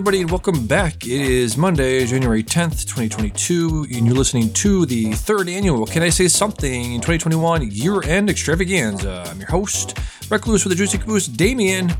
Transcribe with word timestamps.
everybody, 0.00 0.22
and 0.22 0.30
welcome 0.30 0.66
back. 0.66 1.04
It 1.04 1.20
is 1.20 1.58
Monday, 1.58 2.06
January 2.06 2.42
10th, 2.42 2.86
2022, 2.86 3.86
and 3.92 4.06
you're 4.06 4.16
listening 4.16 4.50
to 4.54 4.86
the 4.86 5.12
third 5.12 5.46
annual 5.46 5.84
Can 5.84 6.02
I 6.02 6.08
Say 6.08 6.26
Something 6.26 6.94
in 6.94 7.02
2021 7.02 7.70
year 7.70 8.02
end 8.04 8.30
extravaganza. 8.30 9.24
I'm 9.26 9.38
your 9.38 9.50
host, 9.50 9.98
Recluse 10.30 10.64
with 10.64 10.70
the 10.70 10.74
Juicy 10.74 10.96
Caboose, 10.96 11.26
Damian. 11.26 11.92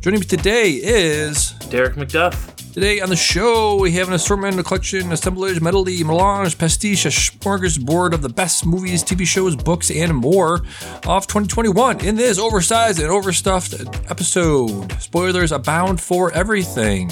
Joining 0.00 0.20
me 0.20 0.26
today 0.26 0.70
is 0.70 1.50
Derick 1.68 1.96
McDuff. 1.96 2.72
Today 2.72 3.02
on 3.02 3.10
the 3.10 3.16
show, 3.16 3.78
we 3.78 3.92
have 3.92 4.08
an 4.08 4.14
assortment, 4.14 4.58
a 4.58 4.62
collection, 4.62 5.12
assemblage, 5.12 5.60
medley, 5.60 6.02
melange, 6.02 6.56
pastiche, 6.56 7.04
a 7.04 7.08
smorgasbord 7.10 8.14
of 8.14 8.22
the 8.22 8.30
best 8.30 8.64
movies, 8.64 9.04
TV 9.04 9.26
shows, 9.26 9.54
books, 9.56 9.90
and 9.90 10.16
more 10.16 10.62
of 11.06 11.26
2021 11.26 12.00
in 12.00 12.16
this 12.16 12.38
oversized 12.38 12.98
and 12.98 13.10
overstuffed 13.10 13.74
episode. 14.10 14.90
Spoilers 15.02 15.52
abound 15.52 16.00
for 16.00 16.32
everything. 16.32 17.10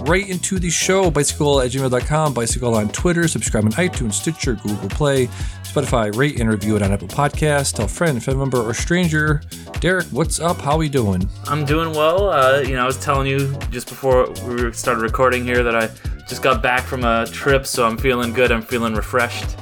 Right 0.00 0.28
into 0.28 0.58
the 0.58 0.70
show, 0.70 1.10
bisickle 1.10 1.64
at 1.64 1.72
gmail.com, 1.72 2.34
bisickle 2.34 2.76
on 2.76 2.88
Twitter, 2.90 3.26
subscribe 3.26 3.64
on 3.64 3.72
iTunes, 3.72 4.12
Stitcher, 4.12 4.54
Google 4.54 4.88
Play, 4.88 5.26
Spotify, 5.64 6.14
rate 6.16 6.40
and 6.40 6.48
review 6.48 6.76
it 6.76 6.82
on 6.82 6.92
Apple 6.92 7.08
Podcasts, 7.08 7.74
tell 7.74 7.86
a 7.86 7.88
friend, 7.88 8.22
family 8.22 8.38
member, 8.38 8.62
or 8.62 8.72
stranger. 8.74 9.42
Derick, 9.80 10.06
what's 10.06 10.38
up? 10.38 10.60
How 10.60 10.72
are 10.72 10.78
we 10.78 10.88
doing? 10.88 11.28
I'm 11.46 11.64
doing 11.64 11.90
well. 11.90 12.30
Uh, 12.30 12.60
you 12.60 12.74
know, 12.74 12.82
I 12.84 12.86
was 12.86 12.98
telling 12.98 13.26
you 13.26 13.56
just 13.70 13.88
before 13.88 14.30
we 14.46 14.72
started 14.72 15.02
recording 15.02 15.44
here 15.44 15.64
that 15.64 15.74
I 15.74 15.90
just 16.28 16.42
got 16.42 16.62
back 16.62 16.84
from 16.84 17.04
a 17.04 17.26
trip, 17.26 17.66
so 17.66 17.84
I'm 17.84 17.98
feeling 17.98 18.32
good. 18.32 18.52
I'm 18.52 18.62
feeling 18.62 18.94
refreshed. 18.94 19.56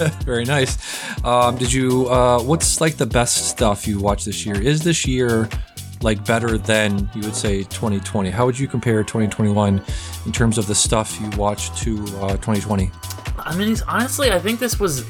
Very 0.24 0.44
nice. 0.44 0.78
Um, 1.24 1.56
did 1.56 1.72
you? 1.72 2.08
Uh, 2.08 2.42
what's 2.42 2.80
like 2.80 2.96
the 2.96 3.06
best 3.06 3.48
stuff 3.48 3.86
you 3.86 4.00
watched 4.00 4.24
this 4.24 4.46
year? 4.46 4.60
Is 4.60 4.82
this 4.82 5.06
year 5.06 5.48
like 6.02 6.24
better 6.24 6.56
than 6.58 7.10
you 7.14 7.22
would 7.22 7.36
say 7.36 7.62
2020? 7.64 8.30
How 8.30 8.46
would 8.46 8.58
you 8.58 8.66
compare 8.66 9.02
2021 9.02 9.82
in 10.26 10.32
terms 10.32 10.58
of 10.58 10.66
the 10.66 10.74
stuff 10.74 11.18
you 11.20 11.28
watched 11.36 11.76
to 11.78 11.98
uh, 12.20 12.30
2020? 12.38 12.90
I 13.38 13.54
mean, 13.56 13.76
honestly, 13.86 14.32
I 14.32 14.38
think 14.38 14.60
this 14.60 14.78
was 14.80 15.04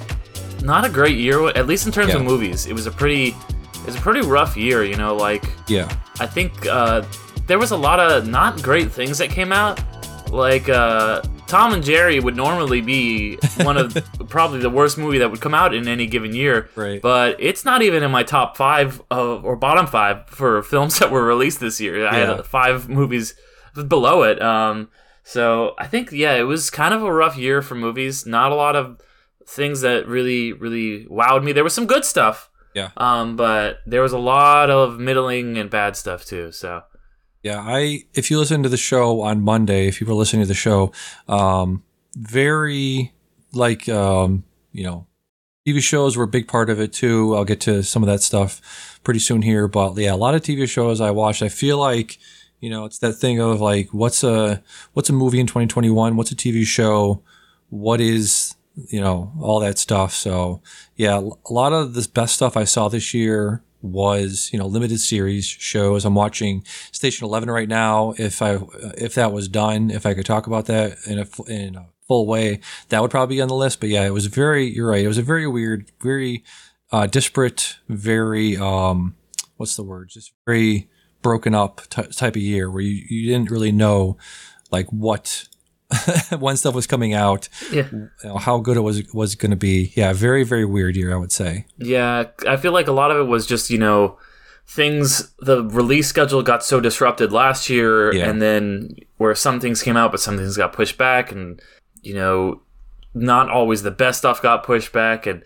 not 0.62 0.84
a 0.84 0.88
great 0.88 1.16
year, 1.16 1.48
at 1.50 1.66
least 1.66 1.86
in 1.86 1.92
terms 1.92 2.08
Yeah. 2.10 2.16
of 2.16 2.22
movies. 2.22 2.66
It 2.66 2.72
was 2.72 2.86
a 2.86 2.90
pretty, 2.90 3.28
it 3.28 3.86
was 3.86 3.96
a 3.96 4.00
pretty 4.00 4.20
rough 4.22 4.56
year. 4.56 4.84
You 4.84 4.96
know, 4.96 5.14
like 5.16 5.44
Yeah, 5.68 5.88
I 6.18 6.26
think 6.26 6.66
uh, 6.66 7.02
there 7.46 7.58
was 7.58 7.70
a 7.70 7.76
lot 7.76 7.98
of 8.00 8.26
not 8.28 8.62
great 8.62 8.90
things 8.90 9.18
that 9.18 9.30
came 9.30 9.52
out. 9.52 9.80
Like 10.30 10.68
uh, 10.68 11.22
Tom 11.50 11.72
and 11.72 11.82
Jerry 11.82 12.20
would 12.20 12.36
normally 12.36 12.80
be 12.80 13.36
one 13.56 13.76
of 13.76 13.96
probably 14.28 14.60
the 14.60 14.70
worst 14.70 14.96
movie 14.96 15.18
that 15.18 15.30
would 15.30 15.40
come 15.40 15.52
out 15.52 15.74
in 15.74 15.88
any 15.88 16.06
given 16.06 16.32
year. 16.32 16.70
Right. 16.76 17.02
But 17.02 17.36
it's 17.40 17.64
not 17.64 17.82
even 17.82 18.04
in 18.04 18.10
my 18.12 18.22
top 18.22 18.56
five 18.56 19.02
of, 19.10 19.44
or 19.44 19.56
bottom 19.56 19.88
five 19.88 20.28
for 20.28 20.62
films 20.62 20.98
that 21.00 21.10
were 21.10 21.24
released 21.24 21.58
this 21.58 21.80
year. 21.80 22.06
I 22.06 22.14
had 22.14 22.46
five 22.46 22.88
movies 22.88 23.34
below 23.88 24.22
it. 24.22 24.40
Um, 24.40 24.90
so 25.24 25.74
I 25.76 25.88
think 25.88 26.12
yeah, 26.12 26.34
it 26.34 26.44
was 26.44 26.70
kind 26.70 26.94
of 26.94 27.02
a 27.02 27.12
rough 27.12 27.36
year 27.36 27.62
for 27.62 27.74
movies. 27.74 28.26
Not 28.26 28.52
a 28.52 28.54
lot 28.54 28.76
of 28.76 29.00
things 29.46 29.80
that 29.80 30.06
really 30.06 30.52
really 30.52 31.06
wowed 31.06 31.42
me. 31.42 31.52
There 31.52 31.64
was 31.64 31.74
some 31.74 31.86
good 31.86 32.04
stuff. 32.04 32.48
Yeah. 32.74 32.90
Um, 32.96 33.34
but 33.34 33.78
there 33.86 34.02
was 34.02 34.12
a 34.12 34.18
lot 34.18 34.70
of 34.70 35.00
middling 35.00 35.58
and 35.58 35.68
bad 35.68 35.96
stuff 35.96 36.24
too. 36.24 36.52
So 36.52 36.82
yeah. 37.42 37.60
I 37.64 38.04
if 38.14 38.30
you 38.30 38.38
listen 38.38 38.62
to 38.62 38.68
the 38.68 38.76
show 38.76 39.22
on 39.22 39.42
Monday, 39.42 39.88
if 39.88 40.00
you 40.00 40.06
were 40.06 40.14
listening 40.14 40.42
to 40.42 40.48
the 40.48 40.54
show, 40.54 40.92
um, 41.28 41.82
very 42.16 43.12
like 43.52 43.88
um, 43.88 44.44
you 44.72 44.84
know, 44.84 45.06
TV 45.66 45.82
shows 45.82 46.16
were 46.16 46.24
a 46.24 46.28
big 46.28 46.48
part 46.48 46.70
of 46.70 46.80
it 46.80 46.92
too. 46.92 47.34
I'll 47.34 47.44
get 47.44 47.60
to 47.62 47.82
some 47.82 48.02
of 48.02 48.06
that 48.08 48.22
stuff 48.22 49.00
pretty 49.02 49.20
soon 49.20 49.42
here, 49.42 49.68
but 49.68 49.96
yeah, 49.96 50.12
a 50.12 50.16
lot 50.16 50.34
of 50.34 50.42
TV 50.42 50.68
shows 50.68 51.00
I 51.00 51.10
watched. 51.10 51.42
I 51.42 51.48
feel 51.48 51.78
like 51.78 52.18
you 52.60 52.68
know, 52.68 52.84
it's 52.84 52.98
that 52.98 53.14
thing 53.14 53.40
of 53.40 53.60
like, 53.60 53.88
what's 53.92 54.22
a 54.22 54.62
what's 54.92 55.08
a 55.08 55.14
movie 55.14 55.40
in 55.40 55.46
2021? 55.46 56.16
What's 56.16 56.30
a 56.30 56.36
TV 56.36 56.64
show? 56.64 57.22
What 57.70 58.00
is 58.00 58.54
you 58.88 59.00
know 59.00 59.32
all 59.40 59.60
that 59.60 59.78
stuff? 59.78 60.12
So 60.12 60.60
yeah, 60.96 61.18
a 61.18 61.52
lot 61.52 61.72
of 61.72 61.94
the 61.94 62.06
best 62.12 62.34
stuff 62.34 62.56
I 62.56 62.64
saw 62.64 62.88
this 62.88 63.14
year 63.14 63.62
was 63.82 64.50
you 64.52 64.58
know 64.58 64.66
limited 64.66 65.00
series 65.00 65.46
shows. 65.46 66.04
I'm 66.04 66.14
watching 66.14 66.64
Station 66.92 67.24
Eleven 67.24 67.50
right 67.50 67.68
now. 67.68 68.14
If 68.18 68.42
I 68.42 68.58
if 68.96 69.14
that 69.14 69.32
was 69.32 69.48
done, 69.48 69.90
if 69.90 70.06
I 70.06 70.14
could 70.14 70.26
talk 70.26 70.46
about 70.46 70.66
that 70.66 70.98
in 71.06 71.18
a 71.18 71.26
in 71.50 71.76
a 71.76 71.86
full 72.06 72.26
way, 72.26 72.60
that 72.88 73.00
would 73.02 73.10
probably 73.10 73.36
be 73.36 73.42
on 73.42 73.48
the 73.48 73.54
list. 73.54 73.80
But 73.80 73.88
yeah, 73.88 74.04
it 74.04 74.12
was 74.12 74.26
very. 74.26 74.66
You're 74.66 74.90
right. 74.90 75.04
It 75.04 75.08
was 75.08 75.18
a 75.18 75.22
very 75.22 75.46
weird, 75.46 75.90
very 76.00 76.44
uh, 76.92 77.06
disparate, 77.06 77.76
very 77.88 78.56
um, 78.56 79.16
what's 79.56 79.76
the 79.76 79.84
word? 79.84 80.08
Just 80.08 80.32
very 80.46 80.88
broken 81.22 81.54
up 81.54 81.82
t- 81.90 82.02
type 82.02 82.34
of 82.34 82.42
year 82.42 82.70
where 82.70 82.82
you, 82.82 83.04
you 83.08 83.30
didn't 83.30 83.50
really 83.50 83.72
know 83.72 84.16
like 84.70 84.86
what 84.90 85.48
when 86.38 86.56
stuff 86.56 86.74
was 86.74 86.86
coming 86.86 87.14
out, 87.14 87.48
yeah. 87.72 87.88
you 87.92 88.10
know, 88.24 88.36
how 88.38 88.58
good 88.58 88.76
it 88.76 88.80
was 88.80 89.02
was 89.12 89.34
going 89.34 89.50
to 89.50 89.56
be. 89.56 89.92
Yeah, 89.96 90.12
very 90.12 90.44
very 90.44 90.64
weird 90.64 90.96
year, 90.96 91.12
I 91.12 91.16
would 91.16 91.32
say. 91.32 91.66
Yeah, 91.78 92.24
I 92.46 92.56
feel 92.56 92.72
like 92.72 92.88
a 92.88 92.92
lot 92.92 93.10
of 93.10 93.16
it 93.18 93.28
was 93.28 93.46
just, 93.46 93.70
you 93.70 93.78
know, 93.78 94.18
things, 94.66 95.32
the 95.40 95.64
release 95.64 96.06
schedule 96.06 96.42
got 96.42 96.64
so 96.64 96.80
disrupted 96.80 97.32
last 97.32 97.68
year, 97.68 98.14
Yeah. 98.14 98.28
and 98.30 98.40
then 98.40 98.94
where 99.16 99.34
some 99.34 99.58
things 99.58 99.82
came 99.82 99.96
out, 99.96 100.12
but 100.12 100.20
some 100.20 100.36
things 100.36 100.56
got 100.56 100.72
pushed 100.72 100.96
back, 100.96 101.32
and, 101.32 101.60
you 102.02 102.14
know, 102.14 102.62
not 103.12 103.50
always 103.50 103.82
the 103.82 103.90
best 103.90 104.20
stuff 104.20 104.40
got 104.40 104.62
pushed 104.62 104.92
back, 104.92 105.26
and 105.26 105.42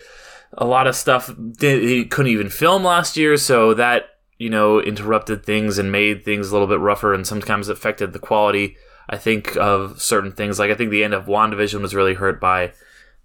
a 0.59 0.67
lot 0.67 0.87
of 0.87 0.95
stuff 0.95 1.29
did, 1.59 1.89
they 1.89 2.05
couldn't 2.05 2.33
even 2.33 2.51
film 2.51 2.85
last 2.85 3.17
year, 3.17 3.39
so 3.39 3.73
that, 3.73 4.19
you 4.39 4.51
know, 4.51 4.79
interrupted 4.81 5.45
things 5.47 5.79
and 5.79 5.91
made 5.91 6.23
things 6.23 6.51
a 6.51 6.53
little 6.53 6.69
bit 6.69 6.81
rougher, 6.81 7.15
and 7.15 7.27
sometimes 7.27 7.71
affected 7.71 8.13
the 8.13 8.19
quality, 8.19 8.77
I 9.09 9.17
think, 9.17 9.57
of 9.57 10.01
certain 10.01 10.33
things. 10.33 10.59
Like, 10.59 10.71
I 10.71 10.75
think 10.75 10.91
the 10.91 11.05
end 11.05 11.15
of 11.15 11.27
WandaVision 11.27 11.81
was 11.81 11.95
really 11.95 12.15
hurt 12.15 12.41
by 12.41 12.73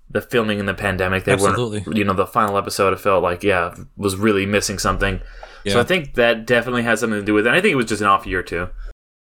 the 0.09 0.21
filming 0.21 0.59
in 0.59 0.65
the 0.65 0.73
pandemic. 0.73 1.23
They 1.23 1.33
Absolutely. 1.33 1.79
weren't, 1.85 1.97
you 1.97 2.03
know, 2.03 2.13
the 2.13 2.25
final 2.25 2.57
episode. 2.57 2.93
I 2.93 2.97
felt 2.97 3.23
like, 3.23 3.43
yeah, 3.43 3.75
was 3.95 4.15
really 4.15 4.45
missing 4.45 4.79
something. 4.79 5.21
So 5.67 5.79
I 5.79 5.83
think 5.83 6.15
that 6.15 6.47
definitely 6.47 6.81
has 6.83 7.01
something 7.01 7.19
to 7.19 7.25
do 7.25 7.33
with 7.33 7.45
it. 7.45 7.49
And 7.49 7.55
I 7.55 7.61
think 7.61 7.73
it 7.73 7.75
was 7.75 7.85
just 7.85 8.01
an 8.01 8.07
off 8.07 8.25
year 8.25 8.41
too. 8.41 8.69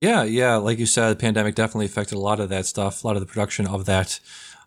Yeah, 0.00 0.22
yeah, 0.22 0.56
like 0.56 0.78
you 0.78 0.86
said, 0.86 1.10
the 1.10 1.16
pandemic 1.16 1.56
definitely 1.56 1.86
affected 1.86 2.14
a 2.14 2.20
lot 2.20 2.40
of 2.40 2.48
that 2.48 2.64
stuff, 2.64 3.02
a 3.02 3.06
lot 3.06 3.16
of 3.16 3.20
the 3.20 3.26
production 3.26 3.66
of 3.66 3.84
that. 3.84 4.18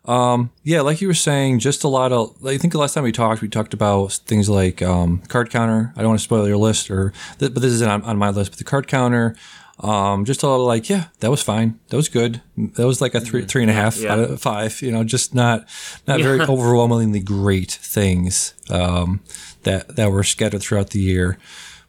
Um, 0.04 0.50
yeah, 0.62 0.82
like 0.82 1.00
you 1.00 1.08
were 1.08 1.14
saying, 1.14 1.60
just 1.60 1.82
a 1.82 1.88
lot 1.88 2.12
of. 2.12 2.36
I 2.44 2.58
think 2.58 2.72
the 2.72 2.78
last 2.78 2.94
time 2.94 3.04
we 3.04 3.12
talked, 3.12 3.40
we 3.40 3.48
talked 3.48 3.72
about 3.72 4.12
things 4.12 4.48
like 4.48 4.82
um, 4.82 5.22
card 5.28 5.50
counter. 5.50 5.92
I 5.96 6.00
don't 6.00 6.10
want 6.10 6.20
to 6.20 6.24
spoil 6.24 6.46
your 6.46 6.56
list, 6.56 6.90
or 6.90 7.12
but 7.38 7.54
this 7.54 7.72
isn't 7.72 7.90
on, 7.90 8.02
on 8.02 8.18
my 8.18 8.30
list. 8.30 8.50
But 8.52 8.58
the 8.58 8.64
card 8.64 8.86
counter, 8.86 9.34
um, 9.80 10.24
just 10.24 10.42
a 10.42 10.46
lot 10.48 10.56
of 10.56 10.66
like, 10.66 10.88
yeah, 10.88 11.06
that 11.20 11.30
was 11.30 11.42
fine, 11.42 11.78
that 11.88 11.96
was 11.96 12.08
good. 12.08 12.40
That 12.56 12.86
was 12.86 13.00
like 13.00 13.14
a 13.14 13.20
three, 13.20 13.44
three 13.44 13.62
and 13.62 13.70
a 13.70 13.74
half 13.74 13.96
Yeah. 13.98 14.12
out 14.12 14.18
of 14.20 14.40
five. 14.40 14.80
You 14.82 14.92
know, 14.92 15.02
just 15.04 15.34
not 15.34 15.66
not 16.06 16.20
very 16.20 16.40
overwhelmingly 16.48 17.20
great 17.20 17.70
things 17.72 18.54
um, 18.70 19.20
that 19.62 19.96
that 19.96 20.10
were 20.12 20.22
scattered 20.24 20.60
throughout 20.62 20.90
the 20.90 21.00
year. 21.00 21.38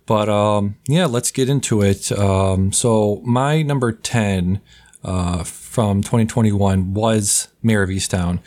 But 0.05 0.27
um, 0.29 0.75
yeah, 0.87 1.05
let's 1.05 1.31
get 1.31 1.49
into 1.49 1.81
it. 1.81 2.11
Um, 2.11 2.71
so 2.73 3.21
my 3.23 3.61
number 3.61 3.91
ten 3.91 4.59
uh, 5.03 5.43
from 5.43 6.01
2021 6.01 6.93
was 6.93 7.47
Mare 7.61 7.83
of 7.83 7.89
Easttown, 7.89 8.39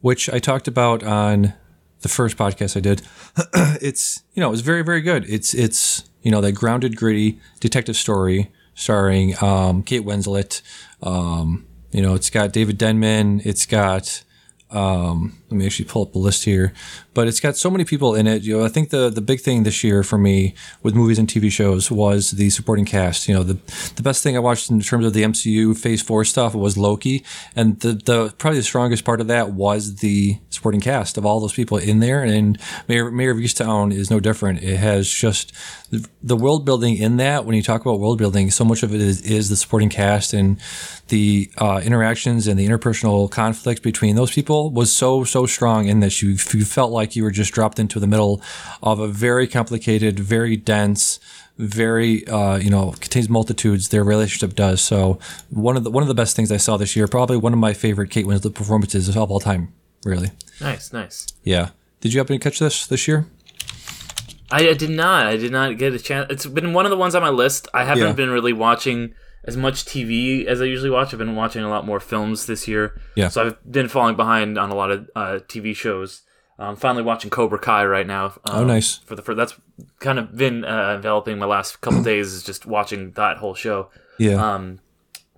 which 0.00 0.28
I 0.30 0.38
talked 0.38 0.66
about 0.68 1.02
on 1.02 1.52
the 2.00 2.08
first 2.08 2.36
podcast 2.36 2.76
I 2.76 2.80
did. 2.80 3.02
it's 3.80 4.22
you 4.34 4.40
know 4.40 4.48
it 4.48 4.50
was 4.52 4.60
very 4.62 4.82
very 4.82 5.00
good. 5.00 5.24
It's 5.28 5.54
it's 5.54 6.04
you 6.24 6.32
know 6.32 6.40
that 6.40 6.52
grounded 6.52 6.96
gritty 6.96 7.38
detective 7.60 7.96
story 7.96 8.50
starring 8.74 9.40
um, 9.40 9.84
Kate 9.84 10.04
Winslet. 10.04 10.60
Um, 11.00 11.66
you 11.92 12.02
know 12.02 12.14
it's 12.14 12.30
got 12.30 12.52
David 12.52 12.78
Denman. 12.78 13.42
It's 13.44 13.66
got 13.66 14.24
um, 14.72 15.38
let 15.50 15.58
me 15.58 15.66
actually 15.66 15.84
pull 15.84 16.02
up 16.02 16.12
the 16.12 16.18
list 16.18 16.44
here, 16.44 16.72
but 17.12 17.28
it's 17.28 17.38
got 17.38 17.56
so 17.56 17.70
many 17.70 17.84
people 17.84 18.14
in 18.14 18.26
it. 18.26 18.42
You 18.42 18.58
know, 18.58 18.64
I 18.64 18.68
think 18.68 18.90
the 18.90 19.10
the 19.10 19.20
big 19.20 19.40
thing 19.40 19.62
this 19.62 19.84
year 19.84 20.02
for 20.02 20.16
me 20.16 20.54
with 20.82 20.94
movies 20.94 21.18
and 21.18 21.28
TV 21.28 21.50
shows 21.50 21.90
was 21.90 22.32
the 22.32 22.50
supporting 22.50 22.84
cast. 22.84 23.28
You 23.28 23.34
know, 23.34 23.42
the 23.42 23.58
the 23.94 24.02
best 24.02 24.22
thing 24.22 24.36
I 24.36 24.40
watched 24.40 24.70
in 24.70 24.80
terms 24.80 25.04
of 25.04 25.12
the 25.12 25.22
MCU 25.22 25.76
Phase 25.76 26.02
Four 26.02 26.24
stuff 26.24 26.54
was 26.54 26.78
Loki, 26.78 27.24
and 27.54 27.78
the 27.80 27.92
the 27.92 28.34
probably 28.38 28.58
the 28.58 28.64
strongest 28.64 29.04
part 29.04 29.20
of 29.20 29.26
that 29.28 29.52
was 29.52 29.96
the 29.96 30.38
supporting 30.50 30.80
cast 30.80 31.18
of 31.18 31.26
all 31.26 31.40
those 31.40 31.52
people 31.52 31.76
in 31.76 32.00
there. 32.00 32.22
And 32.22 32.58
Mare 32.88 33.10
Mare 33.10 33.30
of 33.30 33.38
Easttown 33.38 33.92
is 33.92 34.10
no 34.10 34.20
different. 34.20 34.62
It 34.62 34.78
has 34.78 35.08
just 35.08 35.52
the, 36.22 36.36
world 36.36 36.64
building 36.64 36.96
in 36.96 37.16
that. 37.18 37.44
When 37.44 37.54
you 37.54 37.62
talk 37.62 37.80
about 37.80 38.00
world 38.00 38.18
building, 38.18 38.50
so 38.50 38.64
much 38.64 38.82
of 38.82 38.94
it 38.94 39.00
is, 39.00 39.20
is 39.22 39.48
the 39.48 39.56
supporting 39.56 39.88
cast 39.88 40.32
and 40.32 40.58
the 41.08 41.50
uh, 41.58 41.80
interactions 41.84 42.46
and 42.46 42.58
the 42.58 42.66
interpersonal 42.66 43.30
conflict 43.30 43.82
between 43.82 44.16
those 44.16 44.32
people 44.32 44.70
was 44.70 44.92
so 44.92 45.24
so 45.24 45.43
strong 45.46 45.86
in 45.88 46.00
this. 46.00 46.22
You 46.22 46.30
you 46.30 46.64
felt 46.64 46.92
like 46.92 47.16
you 47.16 47.22
were 47.22 47.30
just 47.30 47.52
dropped 47.52 47.78
into 47.78 47.98
the 48.00 48.06
middle 48.06 48.40
of 48.82 48.98
a 49.00 49.08
very 49.08 49.46
complicated, 49.46 50.18
very 50.20 50.56
dense, 50.56 51.18
very 51.58 52.26
uh, 52.28 52.56
you 52.56 52.70
know 52.70 52.92
contains 53.00 53.28
multitudes. 53.28 53.88
Their 53.88 54.04
relationship 54.04 54.54
does 54.56 54.80
so. 54.82 55.18
One 55.50 55.76
of 55.76 55.84
the 55.84 55.90
one 55.90 56.02
of 56.02 56.08
the 56.08 56.14
best 56.14 56.34
things 56.36 56.50
I 56.52 56.56
saw 56.58 56.76
this 56.76 56.96
year, 56.96 57.06
probably 57.08 57.36
one 57.36 57.52
of 57.52 57.58
my 57.58 57.72
favorite 57.74 58.10
Kate 58.10 58.26
Winslet 58.26 58.54
performances 58.54 59.08
of 59.08 59.30
all 59.30 59.40
time. 59.40 59.72
Really, 60.04 60.30
Nice, 60.60 60.92
nice. 60.92 61.26
yeah. 61.44 61.70
Did 62.00 62.12
you 62.12 62.20
happen 62.20 62.38
to 62.38 62.42
catch 62.42 62.58
this 62.58 62.86
this 62.86 63.08
year? 63.08 63.24
I, 64.50 64.68
I 64.68 64.74
did 64.74 64.90
not. 64.90 65.26
I 65.26 65.36
did 65.36 65.50
not 65.50 65.78
get 65.78 65.94
a 65.94 65.98
chance. 65.98 66.26
It's 66.30 66.46
been 66.46 66.72
one 66.74 66.84
of 66.84 66.90
the 66.90 66.96
ones 66.98 67.14
on 67.14 67.22
my 67.22 67.30
list. 67.30 67.66
I 67.72 67.84
haven't 67.84 68.02
Yeah. 68.04 68.12
been 68.12 68.30
really 68.30 68.52
watching 68.52 69.14
as 69.44 69.56
much 69.56 69.84
TV 69.84 70.44
as 70.46 70.60
I 70.60 70.64
usually 70.64 70.90
watch. 70.90 71.12
I've 71.12 71.18
been 71.18 71.36
watching 71.36 71.62
a 71.62 71.68
lot 71.68 71.86
more 71.86 72.00
films 72.00 72.46
this 72.46 72.66
year. 72.66 73.00
Yeah. 73.14 73.28
So 73.28 73.46
I've 73.46 73.70
been 73.70 73.88
falling 73.88 74.16
behind 74.16 74.58
on 74.58 74.70
a 74.70 74.74
lot 74.74 74.90
of 74.90 75.10
uh, 75.14 75.38
TV 75.46 75.74
shows. 75.76 76.22
I'm 76.58 76.76
finally 76.76 77.02
watching 77.02 77.30
Cobra 77.30 77.58
Kai 77.58 77.84
right 77.84 78.06
now. 78.06 78.26
Um, 78.44 78.60
Oh, 78.60 78.64
nice. 78.64 78.98
For 78.98 79.16
the 79.16 79.22
for 79.22 79.34
that's 79.34 79.54
kind 79.98 80.18
of 80.18 80.36
been 80.36 80.64
uh, 80.64 80.92
enveloping 80.94 81.38
my 81.38 81.46
last 81.46 81.80
couple 81.80 82.02
days 82.04 82.32
is 82.32 82.42
just 82.42 82.64
watching 82.64 83.12
that 83.12 83.38
whole 83.38 83.54
show. 83.54 83.90
Yeah. 84.18 84.54
Um, 84.54 84.80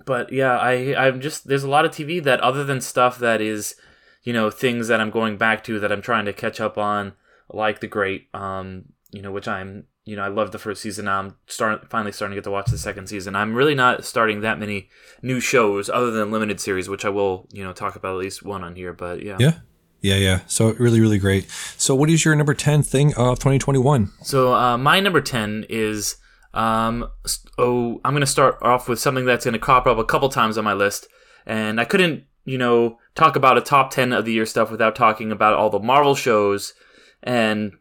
but 0.05 0.31
yeah, 0.33 0.57
I 0.59 0.95
I'm 0.95 1.21
just 1.21 1.49
there's 1.49 1.65
a 1.65 1.71
lot 1.71 1.85
of 1.85 1.91
TV 1.91 2.23
that 2.23 2.41
other 2.41 2.65
than 2.65 2.81
stuff 2.81 3.19
that 3.19 3.41
is, 3.41 3.77
you 4.23 4.33
know, 4.33 4.51
things 4.51 4.89
that 4.89 5.01
I'm 5.01 5.11
going 5.11 5.37
back 5.37 5.65
to 5.65 5.81
that 5.81 5.91
I'm 5.91 6.03
trying 6.03 6.27
to 6.27 6.33
catch 6.33 6.61
up 6.61 6.77
on, 6.77 7.15
like 7.51 7.81
The 7.81 7.87
Great, 7.89 8.29
um, 8.35 8.85
you 9.11 9.23
know, 9.23 9.33
which 9.33 9.49
I'm 9.49 9.85
you 10.07 10.17
know 10.17 10.23
I 10.23 10.29
love 10.29 10.53
the 10.53 10.59
first 10.59 10.81
season. 10.81 11.05
Now 11.05 11.19
I'm 11.19 11.37
starting 11.47 11.87
finally 11.89 12.13
starting 12.13 12.33
to 12.33 12.37
get 12.37 12.45
to 12.45 12.51
watch 12.51 12.71
the 12.71 12.79
second 12.79 13.09
season. 13.09 13.37
I'm 13.37 13.55
really 13.55 13.75
not 13.75 14.05
starting 14.05 14.41
that 14.41 14.59
many 14.59 14.89
new 15.21 15.41
shows 15.41 15.91
other 15.91 16.13
than 16.13 16.31
limited 16.31 16.61
series, 16.61 16.89
which 16.89 17.05
I 17.05 17.11
will 17.11 17.49
you 17.53 17.63
know 17.63 17.73
talk 17.73 17.97
about 17.97 18.15
at 18.15 18.21
least 18.21 18.43
one 18.43 18.65
on 18.65 18.77
here. 18.77 18.95
But 18.95 19.23
yeah, 19.23 19.37
yeah. 19.39 19.59
Yeah, 20.03 20.17
yeah. 20.17 20.41
So 20.47 20.73
really, 20.75 21.01
really 21.01 21.19
great. 21.19 21.51
So, 21.77 21.95
what 21.95 22.09
is 22.11 22.25
your 22.25 22.37
number 22.37 22.55
ten 22.55 22.83
thing 22.83 23.09
of 23.15 23.39
2021? 23.39 24.13
So 24.23 24.55
uh, 24.55 24.79
my 24.79 25.01
number 25.01 25.21
ten 25.21 25.65
is 25.69 26.17
um 26.55 27.11
oh 27.59 28.01
I'm 28.05 28.15
gonna 28.15 28.27
start 28.27 28.59
off 28.63 28.89
with 28.89 29.01
something 29.01 29.25
that's 29.25 29.45
gonna 29.45 29.59
crop 29.59 29.87
up 29.87 29.99
a 29.99 30.05
couple 30.05 30.29
times 30.29 30.57
on 30.57 30.65
my 30.65 30.75
list, 30.75 31.09
and 31.45 31.81
I 31.81 31.85
couldn't 31.85 32.25
you 32.45 32.59
know 32.59 32.99
talk 33.17 33.35
about 33.35 33.59
a 33.59 33.63
top 33.63 33.91
ten 33.91 34.13
of 34.13 34.25
the 34.25 34.33
year 34.33 34.47
stuff 34.47 34.71
without 34.71 34.95
talking 34.95 35.33
about 35.33 35.55
all 35.55 35.71
the 35.71 35.81
Marvel 35.81 36.15
shows, 36.15 36.75
and 37.25 37.73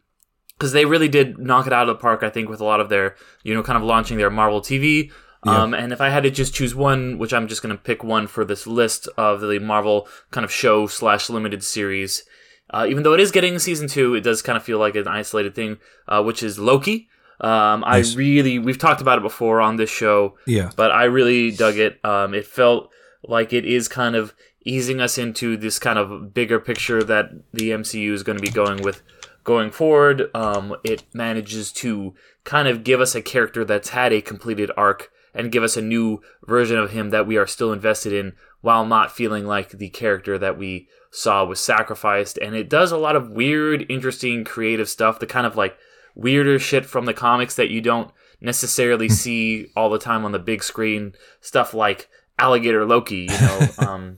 because 0.58 0.72
they 0.72 0.86
really 0.86 1.08
did 1.08 1.38
knock 1.38 1.68
it 1.68 1.74
out 1.74 1.88
of 1.90 1.96
the 1.98 2.02
park 2.02 2.24
I 2.24 2.30
think 2.30 2.50
with 2.50 2.62
a 2.62 2.66
lot 2.66 2.80
of 2.80 2.90
their 2.90 3.16
you 3.44 3.54
know 3.54 3.64
kind 3.64 3.78
of 3.78 3.84
launching 3.84 4.18
their 4.18 4.30
Marvel 4.30 4.62
TV. 4.62 5.12
Um, 5.48 5.76
and 5.76 5.94
if 5.94 6.02
I 6.02 6.10
had 6.10 6.24
to 6.24 6.32
just 6.32 6.56
choose 6.56 6.74
one, 6.74 7.20
which 7.20 7.32
I'm 7.32 7.48
just 7.48 7.62
going 7.62 7.76
to 7.76 7.80
pick 7.80 8.04
one 8.04 8.26
for 8.26 8.44
this 8.44 8.66
list 8.66 9.08
of 9.16 9.42
the 9.42 9.60
Marvel 9.60 10.08
kind 10.32 10.44
of 10.44 10.52
show 10.52 10.88
slash 10.88 11.30
limited 11.30 11.64
series, 11.64 12.24
uh, 12.72 12.88
even 12.90 13.04
though 13.04 13.14
it 13.14 13.20
is 13.20 13.30
getting 13.30 13.60
season 13.60 13.88
two, 13.88 14.16
it 14.16 14.22
does 14.22 14.42
kind 14.42 14.58
of 14.58 14.64
feel 14.64 14.80
like 14.80 14.96
an 14.96 15.08
isolated 15.08 15.54
thing, 15.54 15.78
uh, 16.08 16.24
which 16.24 16.42
is 16.42 16.58
Loki. 16.58 17.10
Um, 17.40 17.84
I 17.86 18.04
really, 18.16 18.58
we've 18.58 18.80
talked 18.80 19.02
about 19.02 19.20
it 19.20 19.22
before 19.22 19.62
on 19.62 19.76
this 19.76 19.92
show, 19.92 20.36
Yeah. 20.48 20.72
but 20.76 20.92
I 20.92 21.04
really 21.04 21.52
dug 21.52 21.78
it. 21.78 22.04
Um, 22.04 22.34
it 22.34 22.48
felt 22.48 22.90
like 23.24 23.54
it 23.54 23.66
is 23.66 23.88
kind 23.88 24.16
of 24.16 24.34
easing 24.66 25.00
us 25.00 25.20
into 25.20 25.58
this 25.58 25.78
kind 25.78 26.00
of 26.00 26.34
bigger 26.34 26.60
picture 26.60 27.04
that 27.04 27.30
the 27.54 27.70
MCU 27.70 28.14
is 28.14 28.24
going 28.24 28.38
to 28.38 28.42
be 28.42 28.50
going 28.50 28.82
with 28.82 29.04
going 29.46 29.72
forward. 29.72 30.30
Um, 30.36 30.76
it 30.84 31.04
manages 31.14 31.72
to 31.74 32.14
kind 32.44 32.68
of 32.68 32.84
give 32.84 33.00
us 33.00 33.16
a 33.16 33.22
character 33.22 33.64
that's 33.64 33.90
had 33.90 34.12
a 34.12 34.22
completed 34.22 34.70
arc 34.76 35.10
and 35.34 35.52
give 35.52 35.64
us 35.64 35.78
a 35.78 35.82
new 35.82 36.22
version 36.46 36.78
of 36.78 36.92
him 36.92 37.12
that 37.12 37.28
we 37.28 37.38
are 37.38 37.48
still 37.48 37.72
invested 37.72 38.12
in 38.12 38.34
while 38.62 38.86
not 38.86 39.16
feeling 39.16 39.46
like 39.46 39.70
the 39.70 39.90
character 39.90 40.38
that 40.38 40.58
we 40.58 40.90
saw 41.12 41.46
was 41.46 41.60
sacrificed. 41.60 42.38
And 42.38 42.56
it 42.56 42.70
does 42.70 42.92
a 42.92 42.98
lot 42.98 43.16
of 43.16 43.30
weird, 43.30 43.86
interesting, 43.90 44.44
creative 44.44 44.90
stuff, 44.90 45.20
the 45.20 45.28
kind 45.28 45.46
of 45.46 45.56
like 45.56 45.78
weirder 46.16 46.60
shit 46.60 46.86
from 46.86 47.06
the 47.06 47.14
comics 47.14 47.56
that 47.56 47.70
you 47.70 47.82
don't 47.82 48.12
necessarily 48.42 49.10
see 49.10 49.68
all 49.76 49.90
the 49.90 50.00
time 50.00 50.26
on 50.26 50.32
the 50.32 50.40
big 50.40 50.64
screen. 50.64 51.14
Stuff 51.42 51.74
like 51.74 52.10
Alligator 52.40 52.86
Loki, 52.86 53.28
you 53.30 53.40
know. 53.40 53.68
um, 53.80 54.18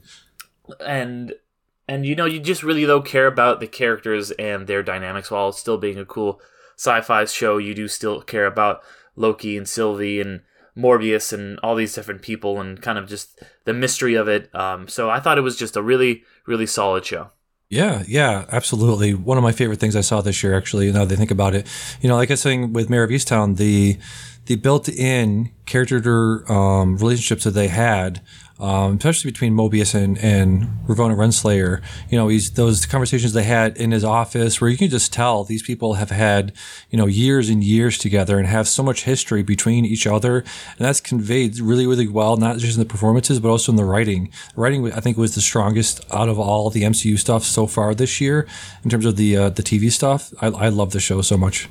and 0.80 1.34
and 1.88 2.04
you 2.04 2.14
know 2.14 2.26
you 2.26 2.38
just 2.38 2.62
really 2.62 2.84
though 2.84 3.00
care 3.00 3.26
about 3.26 3.60
the 3.60 3.66
characters 3.66 4.30
and 4.32 4.66
their 4.66 4.82
dynamics 4.82 5.30
while 5.30 5.52
still 5.52 5.78
being 5.78 5.98
a 5.98 6.04
cool 6.04 6.40
sci-fi 6.76 7.24
show. 7.24 7.58
You 7.58 7.74
do 7.74 7.88
still 7.88 8.20
care 8.22 8.46
about 8.46 8.82
loki 9.16 9.56
and 9.56 9.68
sylvie 9.68 10.20
and 10.20 10.42
mobius 10.76 11.32
and 11.32 11.58
all 11.60 11.74
these 11.74 11.94
different 11.94 12.22
people 12.22 12.60
and 12.60 12.80
kind 12.80 12.98
of 12.98 13.08
just 13.08 13.42
the 13.64 13.72
mystery 13.72 14.14
of 14.14 14.28
it. 14.28 14.54
Um, 14.54 14.86
so 14.86 15.10
i 15.10 15.18
thought 15.18 15.38
it 15.38 15.42
was 15.42 15.56
just 15.56 15.76
a 15.76 15.82
really 15.82 16.22
really 16.46 16.66
solid 16.66 17.04
show. 17.04 17.30
Yeah, 17.70 18.02
yeah, 18.08 18.46
absolutely. 18.50 19.12
One 19.12 19.36
of 19.36 19.44
my 19.44 19.52
favorite 19.52 19.78
things 19.78 19.94
I 19.94 20.00
saw 20.00 20.22
this 20.22 20.42
year, 20.42 20.56
actually, 20.56 20.90
now 20.90 21.04
that 21.04 21.12
I 21.12 21.18
think 21.18 21.30
about 21.30 21.54
it, 21.54 21.66
you 22.00 22.08
know, 22.08 22.16
like 22.16 22.30
I 22.30 22.32
was 22.32 22.40
saying 22.40 22.72
with 22.72 22.88
Mare 22.88 23.04
of 23.04 23.10
Easttown, 23.10 23.58
the 23.58 23.98
the 24.48 24.56
built-in 24.56 25.50
character 25.66 26.50
um, 26.50 26.96
relationships 26.96 27.44
that 27.44 27.50
they 27.50 27.68
had, 27.68 28.22
um, 28.58 28.96
especially 28.96 29.30
between 29.30 29.52
Mobius 29.52 29.94
and, 29.94 30.16
and 30.18 30.64
Ravonna 30.86 31.14
Renslayer, 31.14 31.82
you 32.08 32.16
know, 32.16 32.28
he's 32.28 32.52
those 32.52 32.86
conversations 32.86 33.34
they 33.34 33.42
had 33.42 33.76
in 33.76 33.90
his 33.90 34.04
office 34.04 34.58
where 34.58 34.70
you 34.70 34.78
can 34.78 34.88
just 34.88 35.12
tell 35.12 35.44
these 35.44 35.62
people 35.62 35.94
have 35.94 36.08
had, 36.08 36.54
you 36.88 36.96
know, 36.96 37.04
years 37.04 37.50
and 37.50 37.62
years 37.62 37.98
together 37.98 38.38
and 38.38 38.48
have 38.48 38.66
so 38.66 38.82
much 38.82 39.04
history 39.04 39.42
between 39.42 39.84
each 39.84 40.06
other. 40.06 40.38
And 40.38 40.78
that's 40.78 41.02
conveyed 41.02 41.60
really, 41.60 41.86
really 41.86 42.08
well, 42.08 42.38
not 42.38 42.56
just 42.56 42.78
in 42.78 42.82
the 42.82 42.88
performances, 42.88 43.40
but 43.40 43.50
also 43.50 43.70
in 43.70 43.76
the 43.76 43.84
writing. 43.84 44.32
The 44.54 44.62
writing, 44.62 44.90
I 44.94 45.00
think, 45.00 45.18
was 45.18 45.34
the 45.34 45.42
strongest 45.42 46.06
out 46.10 46.30
of 46.30 46.38
all 46.38 46.70
the 46.70 46.84
MCU 46.84 47.18
stuff 47.18 47.44
so 47.44 47.66
far 47.66 47.94
this 47.94 48.18
year 48.18 48.46
in 48.82 48.88
terms 48.88 49.04
of 49.04 49.16
the 49.16 49.36
uh, 49.36 49.48
the 49.50 49.62
TV 49.62 49.92
stuff. 49.92 50.32
I, 50.40 50.46
I 50.46 50.68
love 50.70 50.92
the 50.92 51.00
show 51.00 51.20
so 51.20 51.36
much. 51.36 51.68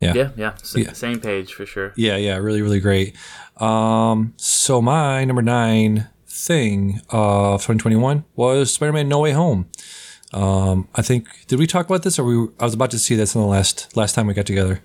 Yeah. 0.00 0.14
yeah 0.14 0.30
yeah, 0.36 0.52
s- 0.60 0.74
Yeah. 0.76 0.92
same 0.92 1.20
page 1.20 1.52
for 1.54 1.66
sure 1.66 1.92
Yeah, 1.96 2.16
yeah, 2.16 2.36
really, 2.36 2.62
really 2.62 2.80
great. 2.80 3.14
Um, 3.58 4.32
so 4.36 4.80
my 4.80 5.24
number 5.24 5.42
nine 5.42 6.08
thing 6.26 7.00
of 7.10 7.60
2021 7.60 8.24
was 8.34 8.72
Spider-Man: 8.72 9.08
No 9.08 9.20
Way 9.20 9.32
Home. 9.32 9.68
Um, 10.32 10.88
I 10.94 11.02
think 11.02 11.26
did 11.48 11.58
we 11.58 11.66
talk 11.66 11.86
about 11.86 12.02
this, 12.02 12.18
or 12.18 12.24
we? 12.24 12.48
I 12.60 12.64
was 12.64 12.74
about 12.74 12.90
to 12.92 12.98
see 12.98 13.16
this 13.16 13.34
in 13.34 13.40
the 13.40 13.46
last 13.46 13.94
last 13.96 14.14
time 14.14 14.26
we 14.26 14.32
got 14.34 14.46
together. 14.46 14.80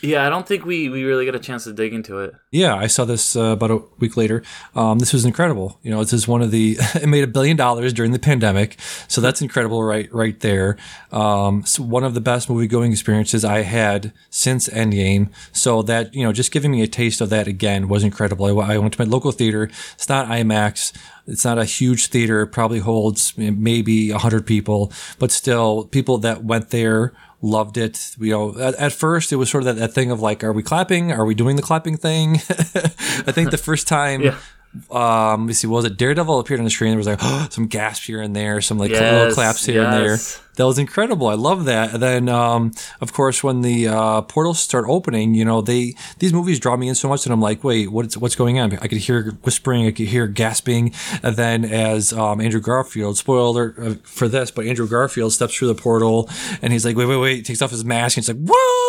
Yeah 0.00 0.26
i 0.26 0.30
don't 0.30 0.46
think 0.46 0.64
we 0.64 0.88
we 0.88 1.04
really 1.04 1.26
got 1.26 1.34
a 1.34 1.38
chance 1.38 1.64
to 1.64 1.72
dig 1.72 1.92
into 1.92 2.18
it 2.18 2.34
Yeah, 2.50 2.74
I 2.74 2.86
saw 2.86 3.04
this 3.04 3.36
uh, 3.36 3.52
about 3.52 3.70
a 3.70 3.76
week 3.98 4.16
later. 4.16 4.42
Um, 4.74 4.98
this 5.00 5.12
was 5.12 5.26
incredible. 5.26 5.78
You 5.82 5.90
know, 5.90 6.02
this 6.02 6.14
is 6.14 6.26
one 6.26 6.40
of 6.40 6.50
the. 6.50 6.78
it 6.94 7.06
made 7.06 7.22
a 7.22 7.26
billion 7.26 7.58
dollars 7.58 7.92
during 7.92 8.12
the 8.12 8.18
pandemic, 8.18 8.80
so 9.06 9.20
that's 9.20 9.42
incredible, 9.42 9.82
right? 9.84 10.08
Right 10.14 10.40
there. 10.40 10.78
Um, 11.12 11.60
it's 11.60 11.78
one 11.78 12.04
of 12.04 12.14
the 12.14 12.22
best 12.22 12.48
movie 12.48 12.66
going 12.66 12.90
experiences 12.90 13.44
I 13.44 13.62
had 13.62 14.14
since 14.30 14.66
Endgame. 14.70 15.28
So 15.52 15.82
that 15.82 16.14
you 16.14 16.24
know, 16.24 16.32
just 16.32 16.52
giving 16.52 16.70
me 16.70 16.82
a 16.82 16.86
taste 16.86 17.20
of 17.20 17.28
that 17.28 17.46
again 17.46 17.86
was 17.86 18.02
incredible. 18.02 18.46
I, 18.46 18.74
I 18.74 18.78
went 18.78 18.94
to 18.94 19.04
my 19.04 19.10
local 19.10 19.30
theater. 19.30 19.64
It's 19.94 20.08
not 20.08 20.26
IMAX. 20.28 20.96
It's 21.28 21.44
not 21.44 21.58
a 21.58 21.64
huge 21.64 22.08
theater. 22.08 22.42
It 22.42 22.48
probably 22.48 22.78
holds 22.80 23.36
maybe 23.36 24.10
hundred 24.10 24.46
people, 24.46 24.92
but 25.18 25.30
still, 25.30 25.84
people 25.84 26.18
that 26.18 26.42
went 26.42 26.70
there 26.70 27.12
loved 27.42 27.76
it. 27.76 28.16
You 28.18 28.30
know, 28.32 28.58
at, 28.58 28.74
at 28.76 28.92
first 28.92 29.32
it 29.32 29.36
was 29.36 29.50
sort 29.50 29.62
of 29.62 29.66
that, 29.66 29.76
that 29.80 29.92
thing 29.92 30.10
of 30.10 30.20
like, 30.20 30.42
are 30.42 30.52
we 30.52 30.62
clapping? 30.62 31.12
Are 31.12 31.24
we 31.24 31.34
doing 31.34 31.56
the 31.56 31.62
clapping 31.62 31.96
thing? 31.96 32.36
I 32.36 33.32
think 33.32 33.50
the 33.50 33.58
first 33.58 33.86
time, 33.86 34.22
Yeah. 34.22 34.36
Um, 34.90 35.40
let 35.42 35.46
me 35.46 35.52
see, 35.54 35.66
what 35.66 35.76
was 35.76 35.84
it 35.86 35.96
Daredevil 35.96 36.38
appeared 36.38 36.60
on 36.60 36.64
the 36.64 36.70
screen? 36.70 36.90
There 36.90 36.98
was 36.98 37.06
like 37.06 37.20
some 37.52 37.66
gasps 37.66 38.06
here 38.06 38.20
and 38.20 38.36
there, 38.36 38.60
some 38.60 38.78
like 38.78 38.90
little 38.90 39.34
claps 39.34 39.64
here 39.64 39.82
and 39.82 39.92
there. 39.92 40.18
That 40.56 40.66
was 40.66 40.78
incredible. 40.78 41.28
I 41.28 41.34
love 41.34 41.66
that. 41.66 41.94
And 41.94 42.02
then, 42.02 42.28
um, 42.28 42.72
of 43.00 43.12
course, 43.12 43.44
when 43.44 43.62
the 43.62 43.86
uh, 43.88 44.22
portals 44.22 44.58
start 44.58 44.86
opening, 44.88 45.34
you 45.34 45.44
know, 45.44 45.60
they 45.60 45.94
these 46.18 46.32
movies 46.32 46.58
draw 46.58 46.76
me 46.76 46.88
in 46.88 46.96
so 46.96 47.08
much 47.08 47.24
that 47.24 47.32
I'm 47.32 47.40
like, 47.40 47.62
wait, 47.62 47.92
what's 47.92 48.16
what's 48.16 48.34
going 48.34 48.58
on? 48.58 48.72
I 48.78 48.88
could 48.88 48.98
hear 48.98 49.30
whispering, 49.42 49.86
I 49.86 49.92
could 49.92 50.08
hear 50.08 50.26
gasping, 50.26 50.92
and 51.22 51.36
then 51.36 51.64
as 51.64 52.12
um, 52.12 52.40
Andrew 52.40 52.60
Garfield, 52.60 53.16
spoiler 53.16 53.74
uh, 53.80 53.94
for 54.02 54.26
this, 54.28 54.50
but 54.50 54.66
Andrew 54.66 54.88
Garfield 54.88 55.32
steps 55.32 55.54
through 55.54 55.68
the 55.68 55.76
portal 55.76 56.28
and 56.60 56.72
he's 56.72 56.84
like, 56.84 56.96
wait, 56.96 57.06
wait, 57.06 57.18
wait, 57.18 57.44
takes 57.44 57.62
off 57.62 57.70
his 57.70 57.84
mask 57.84 58.16
and 58.16 58.26
he's 58.26 58.34
like, 58.34 58.44
whoa! 58.44 58.87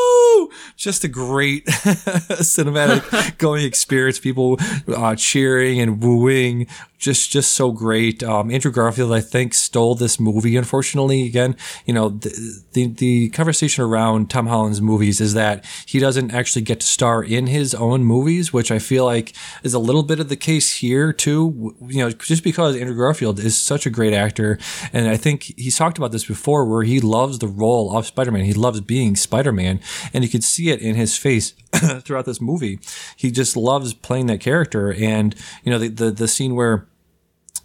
Just 0.76 1.04
a 1.04 1.08
great 1.08 1.66
cinematic 1.66 3.38
going 3.38 3.66
experience. 3.66 4.20
People 4.20 4.58
uh, 4.88 5.16
cheering 5.16 5.80
and 5.80 6.02
wooing, 6.04 6.68
just 7.00 7.32
just 7.32 7.54
so 7.54 7.72
great. 7.72 8.22
Um, 8.22 8.52
Andrew 8.52 8.72
Garfield, 8.72 9.14
I 9.14 9.22
think, 9.22 9.54
stole 9.54 9.96
this 9.96 10.20
movie. 10.20 10.58
Unfortunately, 10.58 11.26
again, 11.26 11.56
you 11.86 11.94
know, 11.94 12.10
the, 12.10 12.62
the 12.74 12.88
the 12.88 13.30
conversation 13.30 13.86
around 13.86 14.30
Tom 14.30 14.48
Holland's 14.48 14.82
movies 14.82 15.22
is 15.22 15.34
that 15.34 15.66
he 15.86 15.98
doesn't 15.98 16.32
actually 16.32 16.62
get 16.62 16.82
to 16.82 16.86
star 16.86 17.24
in 17.24 17.48
his 17.48 17.74
own 17.74 18.04
movies, 18.04 18.52
which 18.52 18.70
I 18.70 18.80
feel 18.80 19.06
like 19.06 19.34
is 19.64 19.74
a 19.74 19.80
little 19.80 20.04
bit 20.04 20.20
of 20.20 20.28
the 20.28 20.36
case 20.36 20.76
here 20.76 21.14
too. 21.14 21.76
You 21.88 22.00
know, 22.00 22.12
just 22.12 22.44
because 22.44 22.76
Andrew 22.76 22.98
Garfield 22.98 23.40
is 23.40 23.58
such 23.58 23.86
a 23.86 23.90
great 23.90 24.14
actor, 24.14 24.60
and 24.92 25.08
I 25.08 25.16
think 25.16 25.54
he's 25.58 25.78
talked 25.78 25.98
about 25.98 26.12
this 26.12 26.26
before, 26.26 26.66
where 26.66 26.84
he 26.84 27.00
loves 27.00 27.40
the 27.40 27.48
role 27.48 27.98
of 27.98 28.08
Spider-Man. 28.08 28.44
He 28.44 28.54
loves 28.54 28.82
being 28.82 29.16
Spider-Man, 29.16 29.80
and 30.14 30.26
you 30.26 30.30
could 30.30 30.44
see 30.44 30.70
it 30.70 30.82
in 30.82 30.96
his 30.96 31.18
face 31.18 31.54
throughout 32.02 32.26
this 32.26 32.42
movie. 32.42 32.78
He 33.16 33.32
just 33.32 33.56
loves 33.56 33.94
playing 33.94 34.26
that 34.26 34.42
character, 34.42 34.94
and 34.94 35.34
you 35.64 35.72
know, 35.72 35.80
the 35.80 35.88
the, 35.88 36.12
the 36.12 36.28
scene 36.28 36.56
where 36.56 36.89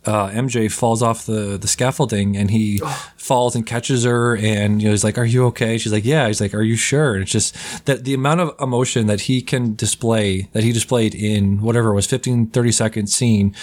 uh, 0.06 0.28
MJ 0.30 0.70
falls 0.70 1.02
off 1.02 1.26
the, 1.26 1.56
the 1.56 1.68
scaffolding 1.68 2.36
and 2.36 2.50
he 2.50 2.78
falls 3.16 3.56
and 3.56 3.66
catches 3.66 4.04
her 4.04 4.36
and 4.36 4.82
you 4.82 4.88
know 4.88 4.92
he's 4.92 5.04
like 5.04 5.16
are 5.16 5.24
you 5.24 5.46
okay? 5.46 5.78
She's 5.78 5.92
like 5.92 6.04
yeah. 6.04 6.26
He's 6.26 6.40
like 6.40 6.54
are 6.54 6.62
you 6.62 6.76
sure? 6.76 7.14
And 7.14 7.22
it's 7.22 7.32
just 7.32 7.86
that 7.86 8.04
the 8.04 8.14
amount 8.14 8.40
of 8.40 8.54
emotion 8.60 9.06
that 9.06 9.22
he 9.22 9.40
can 9.40 9.74
display 9.74 10.48
that 10.52 10.62
he 10.62 10.72
displayed 10.72 11.14
in 11.14 11.62
whatever 11.62 11.90
it 11.90 11.94
was 11.94 12.06
15 12.06 12.48
30 12.48 12.72
second 12.72 13.06
scene 13.08 13.54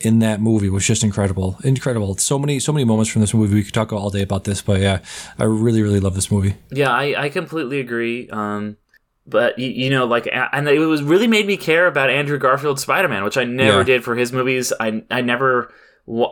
in 0.00 0.20
that 0.20 0.40
movie 0.40 0.70
was 0.70 0.86
just 0.86 1.02
incredible 1.02 1.58
incredible. 1.64 2.16
So 2.16 2.38
many 2.38 2.60
so 2.60 2.72
many 2.72 2.84
moments 2.84 3.10
from 3.10 3.20
this 3.20 3.34
movie. 3.34 3.54
We 3.54 3.64
could 3.64 3.74
talk 3.74 3.92
all 3.92 4.10
day 4.10 4.22
about 4.22 4.44
this 4.44 4.62
but 4.62 4.80
yeah 4.80 5.00
I 5.38 5.44
really 5.44 5.82
really 5.82 6.00
love 6.00 6.14
this 6.14 6.30
movie. 6.30 6.54
Yeah, 6.70 6.92
I, 6.92 7.24
I 7.24 7.28
completely 7.28 7.80
agree. 7.80 8.28
Um, 8.30 8.76
but 9.28 9.58
you, 9.58 9.68
you 9.68 9.90
know, 9.90 10.06
like, 10.06 10.26
and 10.32 10.68
it 10.68 10.78
was 10.78 11.02
really 11.02 11.26
made 11.26 11.46
me 11.46 11.56
care 11.56 11.86
about 11.86 12.10
Andrew 12.10 12.38
Garfield's 12.38 12.82
Spider 12.82 13.08
Man, 13.08 13.24
which 13.24 13.36
I 13.36 13.44
never 13.44 13.78
Yeah. 13.78 13.84
did 13.84 14.04
for 14.04 14.16
his 14.16 14.32
movies. 14.32 14.72
I 14.80 15.02
I 15.10 15.20
never. 15.20 15.72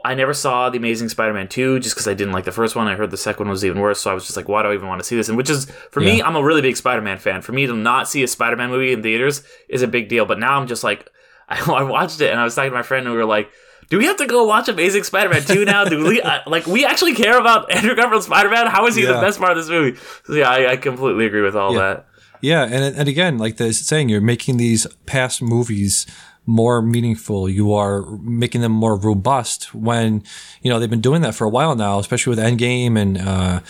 I 0.07 0.15
never 0.15 0.33
saw 0.33 0.71
the 0.71 0.79
Amazing 0.79 1.11
Spider-Man 1.11 1.49
2 1.49 1.81
just 1.81 1.95
because 1.95 2.09
I 2.09 2.15
didn't 2.15 2.33
like 2.33 2.45
the 2.47 2.51
first 2.51 2.75
one. 2.77 2.89
I 2.89 2.95
heard 2.95 3.11
the 3.11 3.19
second 3.19 3.45
one 3.45 3.51
was 3.51 3.63
even 3.63 3.79
worse, 3.79 4.01
so 4.01 4.11
I 4.11 4.15
was 4.15 4.25
just 4.25 4.35
like, 4.35 4.49
why 4.49 4.63
do 4.63 4.71
I 4.71 4.75
even 4.75 4.89
want 4.89 5.01
to 5.03 5.05
see 5.05 5.17
this? 5.17 5.29
And 5.29 5.37
which 5.37 5.51
is, 5.51 5.67
for 5.91 6.01
me, 6.01 6.23
I'm 6.23 6.35
a 6.35 6.43
really 6.43 6.63
big 6.63 6.79
Spider-Man 6.79 7.19
fan. 7.19 7.43
For 7.43 7.53
me 7.53 7.67
to 7.67 7.75
not 7.75 8.09
see 8.09 8.23
a 8.23 8.27
Spider-Man 8.27 8.71
movie 8.71 8.95
in 8.95 9.03
theaters 9.03 9.43
is 9.69 9.83
a 9.83 9.87
big 9.87 10.09
deal. 10.09 10.25
But 10.25 10.39
now 10.39 10.59
I'm 10.59 10.67
just 10.67 10.83
like, 10.83 11.11
I, 11.51 11.83
watched 11.83 12.23
it 12.23 12.31
and 12.31 12.41
I 12.41 12.45
was 12.45 12.55
talking 12.55 12.71
to 12.71 12.75
my 12.75 12.83
friend 12.85 13.05
and 13.07 13.13
we 13.15 13.19
were 13.19 13.27
like, 13.27 13.51
do 13.91 13.99
we 13.99 14.07
have 14.07 14.17
to 14.17 14.27
go 14.27 14.47
watch 14.47 14.71
Amazing 14.71 15.03
Spider-Man 15.03 15.43
2 15.43 15.67
now? 15.67 15.85
Do 15.85 16.03
we, 16.09 16.23
uh, 16.23 16.39
like, 16.47 16.67
we 16.67 16.87
actually 16.87 17.15
care 17.15 17.39
about 17.39 17.71
Andrew 17.71 17.95
Garfield's 17.95 18.25
Spider-Man? 18.25 18.69
How 18.69 18.87
is 18.87 18.97
he 18.97 19.05
the 19.05 19.13
best 19.21 19.39
part 19.39 19.51
of 19.53 19.59
this 19.59 19.69
movie? 19.69 19.99
So 20.25 20.33
yeah, 20.37 20.49
I, 20.49 20.71
I 20.73 20.77
completely 20.79 21.27
agree 21.27 21.43
with 21.43 21.55
all 21.55 21.75
Yeah. 21.75 21.81
that. 21.81 22.07
Yeah, 22.41 22.65
and 22.65 22.97
and 22.97 23.09
again, 23.09 23.39
like 23.39 23.57
the 23.57 23.73
saying, 23.73 24.09
you're 24.09 24.21
making 24.21 24.57
these 24.57 24.87
past 25.07 25.43
movies 25.43 26.07
more 26.47 26.81
meaningful. 26.81 27.49
You 27.49 27.75
are 27.75 28.03
making 28.19 28.61
them 28.61 28.73
more 28.73 28.97
robust. 28.97 29.75
When 29.75 30.23
you 30.63 30.71
know 30.71 30.79
they've 30.79 30.91
been 30.91 31.01
doing 31.01 31.23
that 31.23 31.35
for 31.35 31.45
a 31.45 31.51
while 31.51 31.75
now, 31.75 31.99
especially 31.99 32.31
with 32.31 32.39
Endgame 32.39 32.97
and 32.97 33.19
uh, 33.19 33.61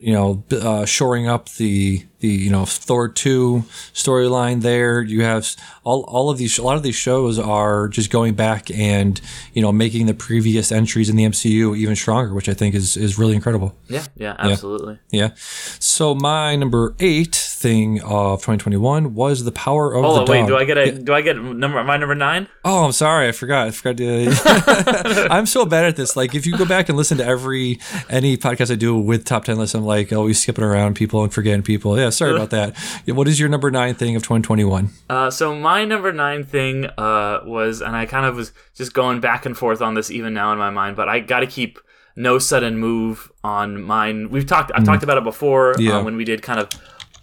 you 0.00 0.12
know 0.12 0.44
uh, 0.50 0.84
shoring 0.86 1.28
up 1.28 1.50
the 1.50 2.04
the 2.20 2.28
you 2.28 2.50
know 2.50 2.64
Thor 2.64 3.08
two 3.08 3.64
storyline. 3.94 4.62
There, 4.62 5.02
you 5.02 5.22
have 5.24 5.48
all 5.84 6.02
all 6.04 6.30
of 6.30 6.38
these. 6.38 6.58
A 6.58 6.62
lot 6.62 6.76
of 6.76 6.82
these 6.82 6.94
shows 6.94 7.38
are 7.38 7.88
just 7.88 8.10
going 8.10 8.34
back 8.34 8.70
and 8.70 9.20
you 9.54 9.62
know 9.62 9.72
making 9.72 10.06
the 10.06 10.14
previous 10.14 10.70
entries 10.72 11.08
in 11.08 11.16
the 11.16 11.24
MCU 11.24 11.76
even 11.76 11.96
stronger, 11.96 12.34
which 12.34 12.48
I 12.48 12.54
think 12.54 12.74
is 12.74 12.96
is 12.96 13.18
really 13.18 13.34
incredible. 13.34 13.74
Yeah, 13.88 14.04
yeah, 14.16 14.36
absolutely. 14.38 14.98
Yeah. 15.10 15.30
So 15.78 16.14
my 16.14 16.56
number 16.56 16.94
eight 17.00 17.34
thing 17.34 18.00
of 18.02 18.38
2021 18.40 19.14
was 19.14 19.44
the 19.44 19.52
power 19.52 19.92
of 19.94 20.04
Oh 20.04 20.24
the 20.24 20.30
wait, 20.30 20.40
dog. 20.40 20.48
do 20.48 20.56
I 20.56 20.64
get 20.64 20.78
a 20.78 20.92
do 20.92 21.12
I 21.12 21.20
get 21.20 21.36
number 21.36 21.82
my 21.84 21.96
number 21.96 22.14
nine? 22.14 22.48
Oh, 22.64 22.84
I'm 22.84 22.92
sorry, 22.92 23.28
I 23.28 23.32
forgot. 23.32 23.68
I 23.68 23.70
forgot 23.70 23.96
to. 23.98 25.28
I'm 25.30 25.46
so 25.46 25.64
bad 25.66 25.84
at 25.86 25.96
this. 25.96 26.16
Like, 26.16 26.34
if 26.34 26.46
you 26.46 26.56
go 26.56 26.64
back 26.64 26.88
and 26.88 26.96
listen 26.98 27.18
to 27.18 27.24
every 27.24 27.78
any 28.08 28.36
podcast 28.36 28.70
I 28.70 28.76
do 28.76 28.96
with 28.98 29.24
top 29.24 29.44
ten 29.44 29.56
lists, 29.58 29.74
I'm 29.74 29.84
like 29.84 30.12
always 30.12 30.40
skipping 30.40 30.64
around 30.64 30.94
people 30.96 31.22
and 31.22 31.32
forgetting 31.32 31.62
people. 31.62 31.98
Yeah, 31.98 32.09
sorry 32.10 32.34
about 32.34 32.50
that. 32.50 32.76
What 33.06 33.26
is 33.28 33.38
your 33.40 33.48
number 33.48 33.70
nine 33.70 33.94
thing 33.94 34.16
of 34.16 34.22
2021? 34.22 34.90
Uh, 35.08 35.30
so 35.30 35.54
my 35.54 35.84
number 35.84 36.12
nine 36.12 36.44
thing 36.44 36.86
uh, 36.98 37.40
was, 37.44 37.80
and 37.80 37.96
I 37.96 38.06
kind 38.06 38.26
of 38.26 38.36
was 38.36 38.52
just 38.74 38.92
going 38.94 39.20
back 39.20 39.46
and 39.46 39.56
forth 39.56 39.80
on 39.80 39.94
this 39.94 40.10
even 40.10 40.34
now 40.34 40.52
in 40.52 40.58
my 40.58 40.70
mind, 40.70 40.96
but 40.96 41.08
I 41.08 41.20
got 41.20 41.40
to 41.40 41.46
keep 41.46 41.78
no 42.16 42.38
sudden 42.38 42.76
move 42.76 43.30
on 43.44 43.80
mine. 43.82 44.30
We've 44.30 44.46
talked, 44.46 44.70
I've 44.74 44.84
talked 44.84 45.02
about 45.02 45.16
it 45.18 45.24
before 45.24 45.74
Yeah. 45.78 45.98
uh, 45.98 46.04
when 46.04 46.16
we 46.16 46.24
did 46.24 46.42
kind 46.42 46.60
of 46.60 46.68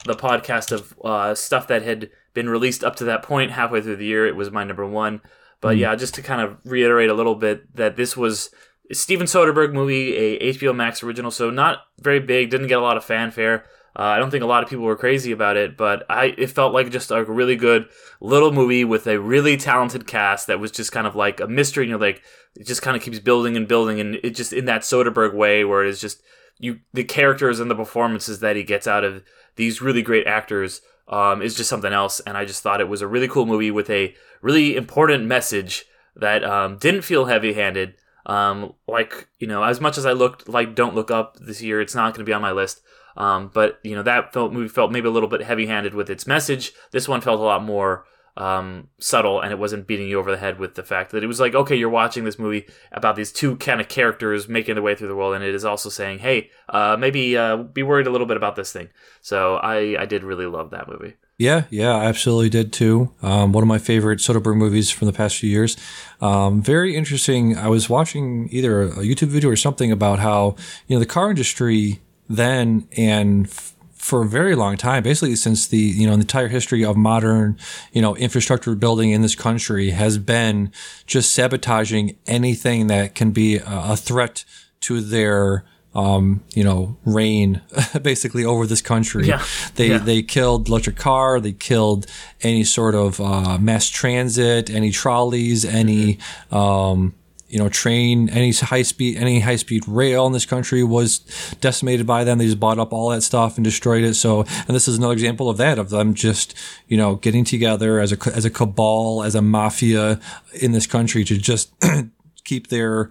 the 0.06 0.16
podcast 0.16 0.72
of 0.72 0.94
uh, 1.04 1.36
stuff 1.36 1.68
that 1.68 1.82
had 1.84 2.10
been 2.34 2.50
released 2.50 2.84
up 2.84 2.96
to 2.98 3.04
that 3.06 3.24
point 3.24 3.52
halfway 3.52 3.82
through 3.82 3.98
the 3.98 4.06
year. 4.06 4.26
It 4.26 4.36
was 4.36 4.50
my 4.52 4.64
number 4.64 4.86
one, 4.86 5.22
but 5.60 5.76
yeah, 5.78 5.96
just 5.96 6.14
to 6.16 6.22
kind 6.22 6.40
of 6.42 6.58
reiterate 6.64 7.10
a 7.10 7.14
little 7.14 7.36
bit 7.36 7.76
that 7.76 7.96
this 7.98 8.16
was 8.16 8.50
Steven 8.94 9.28
Soderbergh 9.28 9.74
movie, 9.74 10.16
a 10.16 10.54
HBO 10.54 10.74
Max 10.74 11.04
original, 11.04 11.30
so 11.32 11.50
not 11.50 11.80
very 12.00 12.22
big, 12.22 12.50
didn't 12.50 12.68
get 12.68 12.78
a 12.78 12.82
lot 12.82 12.96
of 12.96 13.04
fanfare. 13.04 13.66
Uh, 13.98 14.04
I 14.04 14.20
don't 14.20 14.30
think 14.30 14.44
a 14.44 14.48
lot 14.48 14.64
of 14.64 14.70
people 14.70 14.86
were 14.86 14.96
crazy 14.96 15.32
about 15.32 15.58
it, 15.58 15.76
but 15.76 16.06
I 16.08 16.36
it 16.38 16.52
felt 16.52 16.72
like 16.72 16.92
just 16.92 17.10
a 17.10 17.24
really 17.24 17.56
good 17.56 17.90
little 18.22 18.52
movie 18.52 18.84
with 18.86 19.08
a 19.08 19.20
really 19.20 19.58
talented 19.58 20.06
cast 20.06 20.46
that 20.48 20.60
was 20.60 20.70
just 20.70 20.92
kind 20.92 21.08
of 21.08 21.16
like 21.16 21.40
a 21.40 21.48
mystery. 21.48 21.86
And 21.86 21.90
you're 21.90 22.00
like, 22.00 22.22
it 22.56 22.68
just 22.68 22.84
kind 22.84 22.96
of 22.96 23.02
keeps 23.02 23.18
building 23.18 23.58
and 23.58 23.68
building, 23.68 24.00
and 24.00 24.16
it 24.24 24.36
just 24.36 24.54
in 24.54 24.66
that 24.66 24.82
Soderbergh 24.82 25.34
way 25.34 25.66
where 25.66 25.84
it 25.84 25.90
is 25.90 26.00
just 26.00 26.22
you 26.60 26.80
the 26.94 27.04
characters 27.04 27.60
and 27.60 27.72
the 27.72 27.76
performances 27.76 28.40
that 28.40 28.56
he 28.56 28.64
gets 28.64 28.86
out 28.86 29.04
of 29.04 29.24
these 29.56 29.82
really 29.82 30.04
great 30.04 30.28
actors 30.28 30.82
um, 31.08 31.42
is 31.42 31.56
just 31.56 31.70
something 31.70 31.94
else. 31.94 32.20
And 32.20 32.38
I 32.38 32.46
just 32.46 32.62
thought 32.62 32.82
it 32.82 32.90
was 32.90 33.02
a 33.02 33.08
really 33.08 33.28
cool 33.28 33.48
movie 33.48 33.72
with 33.72 33.90
a 33.90 34.14
really 34.44 34.76
important 34.76 35.26
message 35.26 35.86
that 36.16 36.44
um, 36.44 36.78
didn't 36.78 37.02
feel 37.02 37.26
heavy 37.26 37.54
handed. 37.54 37.96
Um, 38.28 38.74
like 38.88 39.28
you 39.40 39.48
know, 39.48 39.64
as 39.64 39.82
much 39.82 39.98
as 39.98 40.06
I 40.06 40.12
looked 40.12 40.48
like 40.48 40.76
Don't 40.76 40.94
Look 40.94 41.10
Up 41.10 41.38
this 41.40 41.64
year, 41.64 41.82
it's 41.82 41.96
not 41.96 42.14
going 42.14 42.26
to 42.26 42.30
be 42.30 42.34
on 42.34 42.44
my 42.44 42.52
list. 42.52 42.82
Um, 43.18 43.50
but 43.54 43.80
you 43.84 43.96
know 43.96 44.04
that 44.04 44.32
felt, 44.32 44.54
movie 44.54 44.70
felt 44.70 44.92
maybe 44.92 45.08
a 45.08 45.12
little 45.12 45.30
bit 45.30 45.42
heavy-handed 45.42 45.94
with 45.94 46.10
its 46.10 46.28
message. 46.28 46.72
This 46.92 47.08
one 47.08 47.20
felt 47.20 47.40
a 47.40 47.44
lot 47.44 47.64
more 47.64 48.06
um, 48.38 48.90
subtle, 49.00 49.42
and 49.42 49.52
it 49.52 49.58
wasn't 49.58 49.88
beating 49.88 50.08
you 50.08 50.20
over 50.20 50.30
the 50.30 50.38
head 50.38 50.60
with 50.60 50.76
the 50.76 50.84
fact 50.84 51.12
that 51.12 51.24
it 51.24 51.28
was 51.28 51.40
like, 51.40 51.56
okay, 51.56 51.76
you're 51.76 51.90
watching 51.90 52.24
this 52.24 52.38
movie 52.38 52.68
about 52.92 53.16
these 53.16 53.32
two 53.32 53.56
kind 53.58 53.82
of 53.82 53.88
characters 53.88 54.48
making 54.48 54.76
their 54.76 54.84
way 54.84 54.94
through 54.96 55.08
the 55.08 55.16
world, 55.16 55.34
and 55.34 55.44
it 55.44 55.56
is 55.56 55.66
also 55.66 55.90
saying, 55.90 56.20
hey, 56.20 56.52
uh, 56.70 56.96
maybe 56.98 57.36
uh, 57.36 57.58
be 57.58 57.82
worried 57.82 58.08
a 58.08 58.12
little 58.12 58.28
bit 58.28 58.38
about 58.38 58.56
this 58.56 58.72
thing. 58.72 58.90
So 59.22 59.56
I, 59.56 60.00
I 60.00 60.06
did 60.06 60.24
really 60.24 60.46
love 60.46 60.70
that 60.70 60.88
movie. 60.88 61.16
Yeah, 61.40 61.66
yeah, 61.70 61.96
I 61.96 62.06
absolutely 62.06 62.50
did 62.50 62.74
too. 62.74 63.12
Um, 63.22 63.52
one 63.52 63.64
of 63.64 63.68
my 63.68 63.78
favorite 63.78 64.20
Soderbergh 64.20 64.58
movies 64.58 64.90
from 64.90 65.06
the 65.06 65.14
past 65.14 65.38
few 65.38 65.50
years. 65.50 65.78
Um, 66.20 66.62
very 66.62 66.96
interesting. 66.96 67.56
I 67.56 67.68
was 67.68 67.90
watching 67.90 68.50
either 68.52 68.84
a 68.84 68.90
YouTube 68.98 69.28
video 69.28 69.50
or 69.50 69.56
something 69.56 69.92
about 69.92 70.20
how 70.20 70.56
you 70.88 70.96
know 70.96 71.00
the 71.00 71.06
car 71.06 71.30
industry 71.30 72.02
then 72.30 72.88
and 72.98 73.48
f- 73.48 73.74
for 73.94 74.22
a 74.24 74.28
very 74.28 74.56
long 74.56 74.78
time, 74.78 75.04
basically 75.04 75.36
since 75.36 75.68
the 75.68 75.78
you 75.78 76.06
know 76.08 76.14
the 76.16 76.22
entire 76.22 76.48
history 76.48 76.86
of 76.86 76.96
modern 76.96 77.58
you 77.92 78.02
know 78.02 78.16
infrastructure 78.16 78.74
building 78.76 79.12
in 79.12 79.22
this 79.22 79.36
country 79.36 79.90
has 79.90 80.18
been 80.18 80.72
just 81.06 81.34
sabotaging 81.34 82.18
anything 82.26 82.88
that 82.88 83.16
can 83.16 83.32
be 83.32 83.58
a, 83.66 83.98
threat 83.98 84.46
to 84.82 85.02
their 85.02 85.66
um, 85.96 86.44
you 86.54 86.64
know, 86.64 86.96
reign 87.06 87.62
basically 88.04 88.46
over 88.46 88.68
this 88.68 88.84
country. 88.84 89.26
Yeah. 89.28 89.44
They 89.76 89.90
Yeah. 89.90 89.98
they 89.98 90.22
killed 90.22 90.68
electric 90.70 90.96
car. 90.96 91.40
They 91.40 91.54
killed 91.54 92.06
any 92.44 92.64
sort 92.66 92.94
of 92.94 93.20
uh, 93.20 93.58
mass 93.58 93.90
transit, 93.90 94.70
any 94.70 94.92
trolleys, 94.92 95.66
any 95.66 96.20
um, 96.52 97.16
you 97.50 97.58
know 97.58 97.70
train, 97.70 98.30
any 98.30 98.52
high 98.52 98.82
speed, 98.82 99.18
any 99.18 99.40
high 99.40 99.56
speed 99.56 99.88
rail 99.88 100.26
in 100.28 100.34
this 100.34 100.46
country 100.46 100.84
was 100.84 101.20
decimated 101.62 102.06
by 102.06 102.24
them. 102.24 102.38
They 102.38 102.46
just 102.46 102.60
bought 102.60 102.80
up 102.80 102.92
all 102.92 103.10
that 103.10 103.22
stuff 103.22 103.58
and 103.58 103.64
destroyed 103.64 104.04
it. 104.04 104.16
So, 104.16 104.42
and 104.42 104.76
this 104.76 104.88
is 104.88 104.98
another 104.98 105.14
example 105.14 105.50
of 105.50 105.58
that 105.58 105.80
of 105.80 105.90
them 105.90 106.14
just 106.14 106.56
you 106.88 106.98
know 106.98 107.16
getting 107.16 107.44
together 107.44 108.00
as 108.00 108.12
a 108.12 108.18
as 108.34 108.46
a 108.46 108.50
cabal, 108.50 109.24
as 109.24 109.36
a 109.36 109.42
mafia 109.42 110.20
in 110.62 110.72
this 110.72 110.88
country 110.88 111.24
to 111.24 111.38
just 111.38 111.72
keep 112.44 112.68
their 112.68 113.10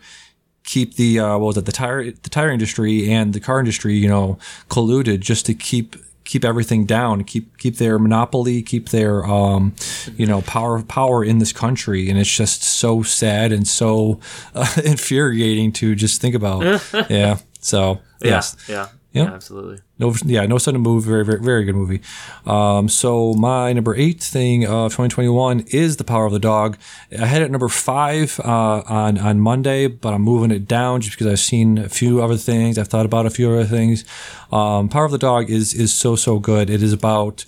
keep 0.64 0.96
the 0.96 1.18
uh, 1.18 1.38
what 1.38 1.46
was 1.46 1.56
it 1.56 1.64
the 1.64 1.72
tire 1.72 2.10
the 2.10 2.30
tire 2.30 2.50
industry 2.50 3.10
and 3.10 3.32
the 3.32 3.40
car 3.40 3.58
industry 3.58 3.94
you 3.94 4.08
know 4.08 4.38
colluded 4.68 5.20
just 5.20 5.46
to 5.46 5.54
keep 5.54 5.96
keep 6.26 6.44
everything 6.44 6.84
down 6.84 7.24
keep 7.24 7.56
keep 7.56 7.76
their 7.76 7.98
monopoly 7.98 8.60
keep 8.60 8.90
their 8.90 9.24
um 9.24 9.72
you 10.16 10.26
know 10.26 10.42
power 10.42 10.82
power 10.82 11.24
in 11.24 11.38
this 11.38 11.52
country 11.52 12.10
and 12.10 12.18
it's 12.18 12.36
just 12.36 12.62
so 12.62 13.02
sad 13.02 13.52
and 13.52 13.66
so 13.66 14.20
uh, 14.54 14.66
infuriating 14.84 15.72
to 15.72 15.94
just 15.94 16.20
think 16.20 16.34
about 16.34 16.62
yeah 17.10 17.38
so 17.60 18.00
yes 18.22 18.56
Yeah. 18.68 18.74
Yeah. 18.74 18.88
Yeah. 19.12 19.24
Yeah, 19.24 19.34
absolutely. 19.34 19.78
no, 19.98 20.14
yeah, 20.26 20.44
no 20.44 20.58
sudden 20.58 20.82
move. 20.82 21.04
Very, 21.04 21.24
very, 21.24 21.40
very 21.40 21.64
good 21.64 21.74
movie. 21.74 22.02
Um, 22.44 22.86
so 22.88 23.32
my 23.32 23.72
number 23.72 23.94
eight 23.94 24.22
thing 24.22 24.66
of 24.66 24.92
2021 24.92 25.60
is 25.68 25.96
The 25.96 26.04
Power 26.04 26.26
of 26.26 26.32
the 26.32 26.38
Dog. 26.38 26.76
I 27.18 27.24
had 27.24 27.40
it 27.40 27.50
number 27.50 27.68
five 27.68 28.38
uh, 28.44 28.82
on 28.86 29.16
on 29.16 29.40
Monday, 29.40 29.86
but 29.86 30.12
I'm 30.12 30.22
moving 30.22 30.50
it 30.50 30.68
down 30.68 31.00
just 31.00 31.16
because 31.16 31.32
I've 31.32 31.38
seen 31.38 31.78
a 31.78 31.88
few 31.88 32.22
other 32.22 32.36
things. 32.36 32.76
I've 32.76 32.88
thought 32.88 33.06
about 33.06 33.24
a 33.24 33.30
few 33.30 33.50
other 33.50 33.64
things. 33.64 34.04
Um, 34.52 34.90
Power 34.90 35.06
of 35.06 35.12
the 35.12 35.18
Dog 35.18 35.50
is 35.50 35.72
is 35.72 35.94
so 35.94 36.14
so 36.14 36.38
good. 36.38 36.68
It 36.68 36.82
is 36.82 36.92
about 36.92 37.46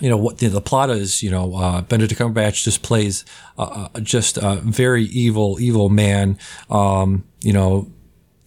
you 0.00 0.08
know 0.08 0.16
what 0.16 0.38
the, 0.38 0.48
the 0.48 0.60
plot 0.60 0.90
is 0.90 1.22
you 1.22 1.30
know 1.30 1.54
uh, 1.56 1.80
benedict 1.82 2.20
cumberbatch 2.20 2.64
just 2.64 2.82
plays 2.82 3.24
uh, 3.58 3.88
just 4.02 4.36
a 4.36 4.56
very 4.56 5.04
evil 5.04 5.58
evil 5.60 5.88
man 5.88 6.36
um, 6.68 7.24
you 7.42 7.52
know 7.52 7.90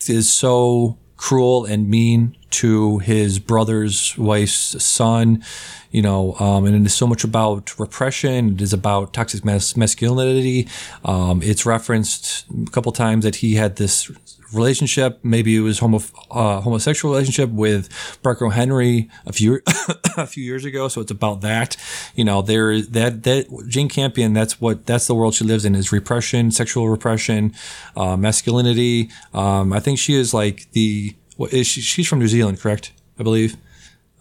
is 0.08 0.32
so 0.32 0.98
cruel 1.18 1.66
and 1.66 1.90
mean 1.90 2.36
to 2.50 3.00
his 3.00 3.40
brother's 3.40 4.18
wife's 4.18 4.82
son 4.84 5.44
you 5.92 6.02
know 6.02 6.36
um, 6.40 6.66
and 6.66 6.76
it 6.76 6.86
is 6.86 6.94
so 6.94 7.08
much 7.08 7.24
about 7.24 7.78
repression. 7.80 8.54
It 8.54 8.62
is 8.62 8.74
about 8.74 9.14
toxic 9.14 9.44
mas- 9.44 9.76
masculinity. 9.78 10.68
Um, 11.04 11.42
it's 11.42 11.66
referenced 11.66 12.46
a 12.68 12.72
couple 12.72 12.92
times 12.92 13.24
that 13.24 13.38
he 13.38 13.56
had 13.56 13.78
this 13.78 14.12
relationship. 14.54 15.20
Maybe 15.24 15.56
it 15.56 15.62
was 15.62 15.80
homo- 15.80 16.02
uh, 16.32 16.62
homosexual 16.62 17.14
relationship 17.14 17.50
with 17.50 17.90
Barker 18.24 18.50
Henry 18.50 19.10
a 19.26 19.34
few 19.34 19.62
a 20.18 20.28
few 20.28 20.44
years 20.44 20.66
ago. 20.66 20.88
So 20.88 21.02
it's 21.02 21.12
about 21.12 21.42
that. 21.42 21.78
You 22.16 22.24
know 22.24 22.42
there 22.42 22.82
that 22.82 23.24
that 23.24 23.66
Jane 23.68 23.90
Campion 23.90 24.34
that's 24.34 24.60
what 24.62 24.86
that's 24.86 25.08
the 25.08 25.16
world 25.16 25.36
she 25.36 25.44
lives 25.46 25.66
in 25.66 25.76
is 25.76 25.92
repression 25.92 26.52
sexual 26.52 26.90
repression 26.90 27.54
uh, 27.96 28.18
masculinity. 28.18 29.10
Um, 29.34 29.74
I 29.74 29.80
think 29.80 30.00
she 30.00 30.16
is 30.16 30.34
like 30.34 30.72
the 30.72 31.16
what 31.36 31.54
is 31.54 31.68
she 31.68 31.82
she's 31.82 32.08
from 32.08 32.20
New 32.20 32.28
Zealand 32.28 32.60
correct? 32.60 32.94
I 33.20 33.24
believe 33.24 33.58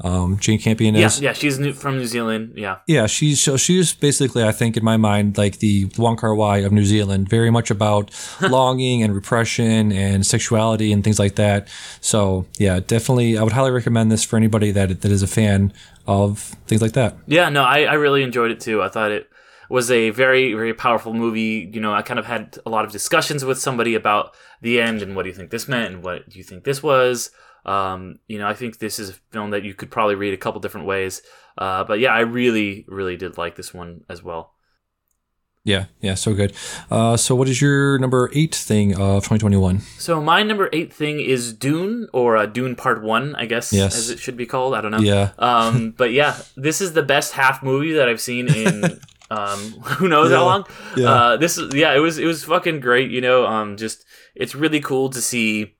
Um, 0.02 0.38
Jane 0.38 0.58
Campion 0.58 0.94
Yeah, 0.94 1.06
is. 1.06 1.20
yeah, 1.20 1.32
she's 1.32 1.58
new, 1.58 1.72
from 1.72 1.96
New 1.96 2.04
Zealand. 2.06 2.52
Yeah, 2.54 2.78
Yeah, 2.86 3.06
she's 3.06 3.40
so 3.40 3.56
she's 3.56 3.94
basically, 3.94 4.44
I 4.44 4.52
think, 4.52 4.76
in 4.76 4.84
my 4.84 4.98
mind, 4.98 5.38
like 5.38 5.58
the 5.60 5.86
Wong 5.96 6.16
Kar 6.16 6.34
Wai 6.34 6.58
of 6.58 6.70
New 6.72 6.84
Zealand, 6.84 7.30
very 7.30 7.50
much 7.50 7.70
about 7.70 8.10
longing 8.42 9.02
and 9.02 9.14
repression 9.14 9.92
and 9.92 10.26
sexuality 10.26 10.92
and 10.92 11.02
things 11.02 11.18
like 11.18 11.36
that. 11.36 11.68
So 12.02 12.44
yeah, 12.58 12.80
definitely, 12.80 13.38
I 13.38 13.42
would 13.42 13.52
highly 13.54 13.70
recommend 13.70 14.12
this 14.12 14.22
for 14.22 14.36
anybody 14.36 14.70
that 14.72 15.00
that 15.00 15.10
is 15.10 15.22
a 15.22 15.26
fan 15.26 15.72
of 16.06 16.40
things 16.66 16.82
like 16.82 16.92
that. 16.92 17.16
yeah. 17.26 17.48
No, 17.48 17.62
I, 17.62 17.84
I 17.84 17.94
really 17.94 18.22
enjoyed 18.22 18.50
it 18.50 18.60
too. 18.60 18.82
I 18.82 18.88
thought 18.88 19.10
it 19.10 19.28
was 19.68 19.90
a 19.90 20.10
very 20.10 20.52
very 20.52 20.74
powerful 20.74 21.14
movie. 21.14 21.70
You 21.72 21.80
know, 21.80 21.94
I 21.94 22.02
kind 22.02 22.20
of 22.20 22.26
had 22.26 22.58
a 22.66 22.70
lot 22.70 22.84
of 22.84 22.92
discussions 22.92 23.44
with 23.44 23.58
somebody 23.58 23.94
about 23.94 24.34
the 24.60 24.80
end 24.80 25.00
and 25.02 25.16
what 25.16 25.22
do 25.22 25.30
you 25.30 25.34
think 25.34 25.50
this 25.50 25.66
meant 25.66 25.94
and 25.94 26.04
what 26.04 26.28
do 26.28 26.36
you 26.38 26.44
think 26.44 26.64
this 26.64 26.82
was. 26.82 27.30
Um, 27.66 28.20
you 28.28 28.38
know, 28.38 28.46
I 28.48 28.54
think 28.54 28.78
this 28.78 28.98
is 28.98 29.10
a 29.10 29.14
film 29.32 29.50
that 29.50 29.64
you 29.64 29.74
could 29.74 29.90
probably 29.90 30.14
read 30.14 30.32
a 30.32 30.38
couple 30.38 30.60
different 30.60 30.86
ways. 30.86 31.20
Uh, 31.58 31.84
but 31.84 31.98
yeah, 31.98 32.12
I 32.14 32.20
really 32.20 32.84
really 32.88 33.16
did 33.16 33.36
like 33.36 33.56
this 33.56 33.74
one 33.74 34.04
as 34.08 34.22
well. 34.22 34.52
Yeah, 35.64 35.86
yeah, 36.00 36.14
so 36.14 36.32
good. 36.32 36.52
Uh, 36.92 37.16
so 37.16 37.34
what 37.34 37.48
is 37.48 37.60
your 37.60 37.98
number 37.98 38.30
eight 38.32 38.54
thing 38.54 38.92
of 38.92 39.24
2021? 39.24 39.80
So 39.98 40.22
my 40.22 40.44
number 40.44 40.70
eight 40.72 40.92
thing 40.94 41.18
is 41.18 41.52
Dune 41.52 42.06
or 42.12 42.36
uh, 42.36 42.46
Dune 42.46 42.76
Part 42.76 43.02
One, 43.02 43.34
I 43.34 43.46
guess, 43.46 43.72
Yes. 43.72 43.96
as 43.98 44.08
it 44.10 44.20
should 44.20 44.36
be 44.36 44.46
called. 44.46 44.74
I 44.74 44.80
don't 44.80 44.92
know. 44.92 45.00
Yeah. 45.00 45.32
Um, 45.40 45.90
but 45.98 46.12
yeah, 46.12 46.38
this 46.56 46.80
is 46.80 46.92
the 46.92 47.02
best 47.02 47.32
half 47.32 47.64
movie 47.64 47.94
that 47.94 48.08
I've 48.08 48.20
seen 48.20 48.46
in 48.46 48.84
um, 49.30 49.58
who 49.98 50.06
knows 50.08 50.30
how 50.30 50.44
long. 50.44 50.66
Yeah. 50.96 51.10
Uh, 51.10 51.36
this 51.36 51.58
is 51.58 51.74
yeah, 51.74 51.96
it 51.96 52.00
was 52.00 52.18
it 52.18 52.26
was 52.26 52.44
fucking 52.44 52.78
great. 52.78 53.10
You 53.10 53.20
know, 53.20 53.44
um, 53.44 53.76
just 53.76 54.04
it's 54.36 54.54
really 54.54 54.78
cool 54.80 55.10
to 55.10 55.20
see 55.20 55.74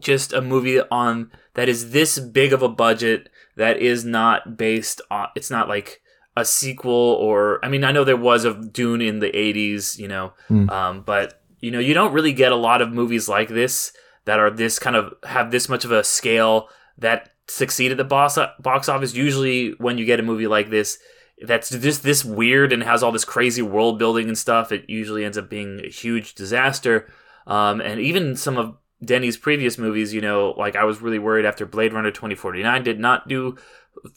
just 0.00 0.32
a 0.32 0.40
movie 0.40 0.80
on 0.90 1.30
that 1.54 1.68
is 1.68 1.90
this 1.92 2.18
big 2.18 2.52
of 2.52 2.62
a 2.62 2.68
budget 2.68 3.28
that 3.56 3.78
is 3.78 4.04
not 4.04 4.56
based 4.56 5.00
on. 5.10 5.28
It's 5.36 5.50
not 5.50 5.68
like 5.68 6.00
a 6.36 6.44
sequel 6.44 6.90
or 7.20 7.62
I 7.64 7.68
mean 7.68 7.84
I 7.84 7.92
know 7.92 8.04
there 8.04 8.16
was 8.16 8.44
a 8.44 8.54
Dune 8.54 9.02
in 9.02 9.18
the 9.20 9.30
80s, 9.30 9.98
you 9.98 10.08
know, 10.08 10.32
Mm. 10.48 10.70
um, 10.70 11.02
but 11.02 11.42
you 11.60 11.70
know 11.70 11.78
you 11.78 11.94
don't 11.94 12.12
really 12.14 12.32
get 12.32 12.52
a 12.52 12.56
lot 12.56 12.80
of 12.82 12.90
movies 12.92 13.28
like 13.28 13.48
this 13.48 13.92
that 14.24 14.38
are 14.38 14.50
this 14.50 14.78
kind 14.78 14.96
of 14.96 15.12
have 15.24 15.50
this 15.50 15.68
much 15.68 15.84
of 15.84 15.92
a 15.92 16.02
scale 16.02 16.68
that 16.98 17.30
succeed 17.48 17.90
at 17.90 17.98
the 17.98 18.04
box 18.04 18.38
box 18.60 18.88
office. 18.88 19.14
Usually 19.14 19.72
when 19.78 19.98
you 19.98 20.06
get 20.06 20.20
a 20.20 20.22
movie 20.22 20.46
like 20.46 20.70
this 20.70 20.98
that's 21.44 21.70
just 21.70 22.02
this 22.02 22.24
weird 22.24 22.72
and 22.72 22.82
has 22.84 23.02
all 23.02 23.10
this 23.12 23.24
crazy 23.24 23.62
world 23.62 23.98
building 23.98 24.28
and 24.28 24.38
stuff, 24.38 24.70
it 24.72 24.88
usually 24.88 25.24
ends 25.24 25.36
up 25.36 25.50
being 25.50 25.80
a 25.84 25.88
huge 25.88 26.34
disaster. 26.34 27.10
Um, 27.46 27.80
and 27.80 28.00
even 28.00 28.36
some 28.36 28.56
of 28.56 28.76
Denis's 29.04 29.36
previous 29.36 29.78
movies, 29.78 30.14
you 30.14 30.20
know, 30.20 30.54
like 30.56 30.76
I 30.76 30.84
was 30.84 31.02
really 31.02 31.18
worried 31.18 31.44
after 31.44 31.66
Blade 31.66 31.92
Runner 31.92 32.10
2049 32.10 32.82
did 32.82 33.00
not 33.00 33.28
do 33.28 33.56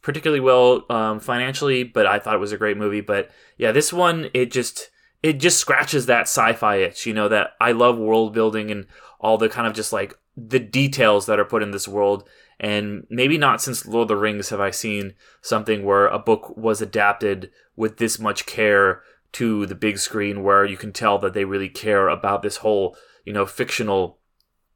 particularly 0.01 0.39
well 0.39 0.85
um, 0.89 1.19
financially, 1.19 1.83
but 1.83 2.05
I 2.05 2.19
thought 2.19 2.35
it 2.35 2.39
was 2.39 2.51
a 2.51 2.57
great 2.57 2.77
movie. 2.77 3.01
But 3.01 3.31
yeah, 3.57 3.71
this 3.71 3.91
one 3.91 4.29
it 4.33 4.51
just 4.51 4.89
it 5.23 5.33
just 5.33 5.57
scratches 5.57 6.05
that 6.05 6.23
sci-fi 6.23 6.77
itch. 6.77 7.05
You 7.05 7.13
know 7.13 7.27
that 7.29 7.51
I 7.59 7.71
love 7.71 7.97
world 7.97 8.33
building 8.33 8.71
and 8.71 8.85
all 9.19 9.37
the 9.37 9.49
kind 9.49 9.67
of 9.67 9.73
just 9.73 9.91
like 9.91 10.17
the 10.37 10.59
details 10.59 11.25
that 11.25 11.39
are 11.39 11.45
put 11.45 11.63
in 11.63 11.71
this 11.71 11.87
world. 11.87 12.27
And 12.59 13.05
maybe 13.09 13.37
not 13.37 13.61
since 13.61 13.85
Lord 13.85 14.03
of 14.03 14.07
the 14.09 14.15
Rings 14.17 14.49
have 14.49 14.61
I 14.61 14.71
seen 14.71 15.13
something 15.41 15.83
where 15.83 16.07
a 16.07 16.19
book 16.19 16.55
was 16.55 16.81
adapted 16.81 17.51
with 17.75 17.97
this 17.97 18.17
much 18.17 18.45
care 18.45 19.01
to 19.33 19.65
the 19.65 19.75
big 19.75 19.97
screen, 19.97 20.43
where 20.43 20.63
you 20.63 20.77
can 20.77 20.93
tell 20.93 21.17
that 21.19 21.33
they 21.33 21.43
really 21.43 21.67
care 21.67 22.07
about 22.07 22.41
this 22.41 22.57
whole 22.57 22.95
you 23.25 23.33
know 23.33 23.45
fictional 23.45 24.19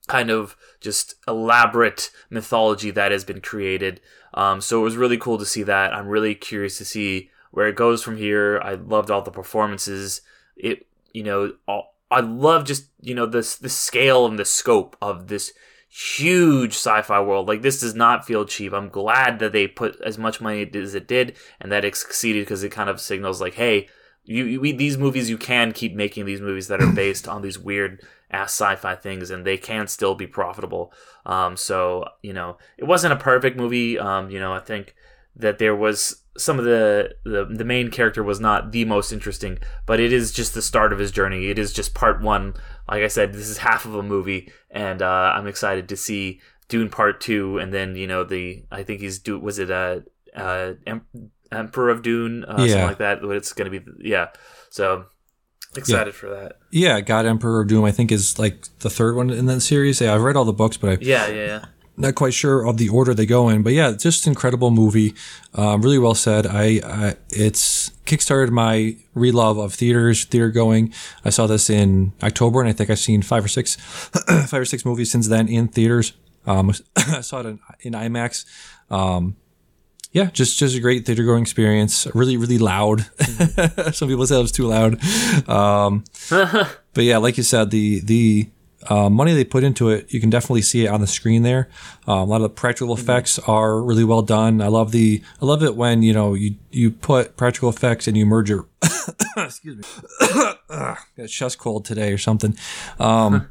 kind 0.10 0.30
of 0.30 0.58
just 0.82 1.16
elaborate 1.28 2.12
mythology 2.30 2.92
that 2.92 3.12
has 3.12 3.24
been 3.24 3.40
created. 3.40 4.02
Um, 4.34 4.60
so 4.60 4.82
it 4.82 4.84
was 4.84 4.98
really 4.98 5.18
cool 5.18 5.38
to 5.38 5.46
see 5.46 5.64
that. 5.64 5.94
I'm 5.94 6.08
really 6.08 6.36
curious 6.36 6.78
to 6.80 6.86
see 6.86 7.30
where 7.52 7.68
it 7.68 7.76
goes 7.76 8.04
from 8.04 8.18
here. 8.18 8.60
I 8.64 8.74
loved 8.74 9.10
all 9.10 9.22
the 9.22 9.32
performances. 9.32 10.22
It, 10.58 10.86
you 11.14 11.24
know, 11.24 11.54
all, 11.68 11.96
I 12.12 12.20
love 12.22 12.66
just 12.66 12.88
you 13.02 13.16
know 13.16 13.26
this 13.26 13.56
the 13.56 13.70
scale 13.70 14.26
and 14.26 14.38
the 14.38 14.46
scope 14.46 14.98
of 15.02 15.28
this 15.28 15.54
huge 15.90 16.74
sci-fi 16.74 17.22
world. 17.22 17.48
Like 17.48 17.62
this 17.62 17.82
does 17.82 17.96
not 17.96 18.26
feel 18.26 18.46
cheap. 18.46 18.74
I'm 18.74 18.90
glad 18.90 19.40
that 19.40 19.54
they 19.54 19.68
put 19.68 20.00
as 20.02 20.18
much 20.18 20.42
money 20.42 20.70
as 20.74 20.96
it 20.96 21.08
did 21.08 21.38
and 21.60 21.72
that 21.72 21.86
it 21.86 21.96
succeeded 21.96 22.46
because 22.46 22.64
it 22.64 22.72
kind 22.72 22.90
of 22.90 23.02
signals 23.02 23.42
like, 23.42 23.56
hey, 23.56 23.88
you, 24.24 24.46
you 24.46 24.78
these 24.78 24.98
movies 24.98 25.30
you 25.30 25.38
can 25.38 25.72
keep 25.72 25.96
making 25.96 26.26
these 26.26 26.42
movies 26.42 26.68
that 26.68 26.82
are 26.82 26.92
based 26.92 27.28
on 27.28 27.42
these 27.42 27.58
weird 27.58 28.04
ass 28.32 28.52
sci-fi 28.54 28.96
things 28.96 29.32
and 29.32 29.46
they 29.46 29.58
can 29.58 29.88
still 29.88 30.16
be 30.16 30.28
profitable. 30.28 30.94
Um, 31.26 31.58
so 31.58 32.06
you 32.22 32.34
know 32.34 32.58
it 32.78 32.86
wasn't 32.86 33.14
a 33.14 33.18
perfect 33.18 33.58
movie. 33.58 33.98
Um, 34.00 34.30
you 34.30 34.40
know 34.40 34.54
i 34.54 34.60
think 34.60 34.96
that 35.36 35.58
there 35.60 35.76
was 35.76 36.24
some 36.38 36.60
of 36.60 36.66
the, 36.66 37.16
the 37.24 37.46
the 37.46 37.66
main 37.66 37.90
character 37.92 38.24
was 38.24 38.40
not 38.40 38.72
the 38.72 38.86
most 38.86 39.12
interesting 39.12 39.58
but 39.86 40.00
it 40.00 40.12
is 40.14 40.32
just 40.32 40.54
the 40.54 40.62
start 40.62 40.92
of 40.94 41.00
his 41.00 41.12
journey. 41.12 41.48
It 41.50 41.60
is 41.60 41.74
just 41.74 41.94
part 41.94 42.22
one. 42.22 42.54
Like 42.90 43.04
i 43.04 43.08
said 43.08 43.34
this 43.34 43.48
is 43.50 43.58
half 43.60 43.86
of 43.86 43.96
a 43.96 44.04
movie 44.04 44.52
and 44.72 45.02
uh, 45.02 45.34
i'm 45.36 45.48
excited 45.48 45.88
to 45.90 45.96
see 45.98 46.42
dune 46.70 46.90
part 46.90 47.22
two 47.22 47.58
and 47.60 47.74
then 47.74 47.96
you 47.96 48.08
know 48.08 48.24
the 48.24 48.64
i 48.72 48.84
think 48.84 49.02
he's 49.02 49.20
do 49.20 49.40
was 49.40 49.60
it 49.60 49.70
uh, 49.72 50.00
uh 50.36 50.74
em- 50.88 51.06
emperor 51.52 51.90
of 51.90 52.02
dune 52.02 52.44
uh, 52.46 52.58
something 52.58 52.78
Yeah. 52.78 52.86
like 52.86 52.98
that 53.00 53.24
what 53.24 53.36
it's 53.38 53.54
gonna 53.54 53.70
be 53.70 53.82
yeah. 54.00 54.28
So 54.70 55.06
excited 55.76 56.16
for 56.16 56.30
that 56.30 56.58
Yeah, 56.72 57.02
God 57.02 57.26
Emperor 57.26 57.62
of 57.62 57.68
Dune, 57.68 57.86
I 57.86 57.92
think 57.92 58.12
is 58.12 58.40
like 58.40 58.68
the 58.80 58.90
third 58.90 59.16
one 59.16 59.30
in 59.30 59.46
that 59.46 59.62
series. 59.62 60.02
Yeah, 60.02 60.16
I've 60.16 60.24
read 60.24 60.36
all 60.36 60.46
the 60.46 60.54
books, 60.54 60.78
but 60.78 60.90
I'm 60.90 60.98
yeah 61.02 61.28
yeah 61.28 61.46
yeah 61.46 61.66
not 62.00 62.16
quite 62.16 62.34
sure 62.34 62.66
of 62.66 62.78
the 62.78 62.90
order 62.90 63.14
they 63.14 63.26
go 63.26 63.50
in. 63.50 63.62
But 63.62 63.74
yeah, 63.74 63.92
just 63.92 64.26
incredible 64.26 64.72
movie. 64.72 65.14
Um, 65.54 65.82
really 65.82 66.00
well 66.00 66.16
said. 66.16 66.48
I, 66.48 66.80
I 66.84 67.16
it's 67.30 67.90
kickstarted 68.06 68.50
my 68.50 68.96
relove 69.16 69.64
of 69.64 69.74
theaters, 69.74 70.24
theater 70.24 70.50
going. 70.50 70.94
I 71.26 71.30
saw 71.30 71.46
this 71.46 71.70
in 71.70 72.14
October, 72.24 72.62
and 72.62 72.70
I 72.70 72.72
think 72.72 72.90
I've 72.90 73.00
seen 73.00 73.22
five 73.22 73.44
or 73.44 73.50
six, 73.50 73.76
five 74.48 74.62
or 74.62 74.66
six 74.66 74.86
movies 74.86 75.12
since 75.12 75.28
then 75.28 75.48
in 75.50 75.68
theaters. 75.68 76.14
Um, 76.48 76.74
I 76.96 77.22
saw 77.22 77.42
it 77.42 77.46
in, 77.46 77.60
in 77.82 77.94
IMAX. 77.94 78.46
Um, 78.90 79.36
yeah, 80.12 80.30
just 80.32 80.58
just 80.58 80.76
a 80.76 80.80
great 80.80 81.06
theater 81.06 81.24
going 81.24 81.44
experience. 81.44 82.08
Really, 82.16 82.36
really 82.38 82.58
loud. 82.58 83.02
Some 83.94 84.08
people 84.08 84.26
say 84.26 84.38
it 84.38 84.42
was 84.42 84.52
too 84.52 84.68
loud. 84.68 85.00
Um, 85.48 86.04
but 86.30 87.04
yeah, 87.04 87.18
like 87.18 87.38
you 87.38 87.44
said, 87.44 87.70
the 87.70 88.00
the 88.02 88.50
uh, 88.88 89.10
money 89.10 89.34
they 89.34 89.44
put 89.44 89.64
into 89.64 89.90
it, 89.90 90.12
you 90.12 90.20
can 90.20 90.30
definitely 90.30 90.62
see 90.62 90.86
it 90.86 90.88
on 90.88 91.02
the 91.02 91.08
screen 91.08 91.44
there. 91.44 91.70
Um, 92.08 92.20
a 92.20 92.26
lot 92.26 92.38
of 92.38 92.44
the 92.44 92.50
practical 92.50 92.94
effects 92.94 93.38
are 93.40 93.82
really 93.82 94.04
well 94.04 94.22
done. 94.22 94.62
I 94.62 94.68
love 94.68 94.92
the 94.92 95.22
I 95.42 95.46
love 95.46 95.64
it 95.64 95.76
when 95.76 96.02
you 96.02 96.14
know 96.14 96.34
you 96.34 96.56
you 96.72 96.90
put 96.92 97.38
practical 97.38 97.70
effects 97.70 98.08
and 98.08 98.18
you 98.18 98.26
merge 98.26 98.52
it. 98.52 98.62
excuse 99.38 99.78
me, 99.78 99.84
got 100.70 101.28
chest 101.28 101.60
cold 101.60 101.86
today 101.86 102.12
or 102.12 102.18
something. 102.18 102.58
Um, 103.00 103.50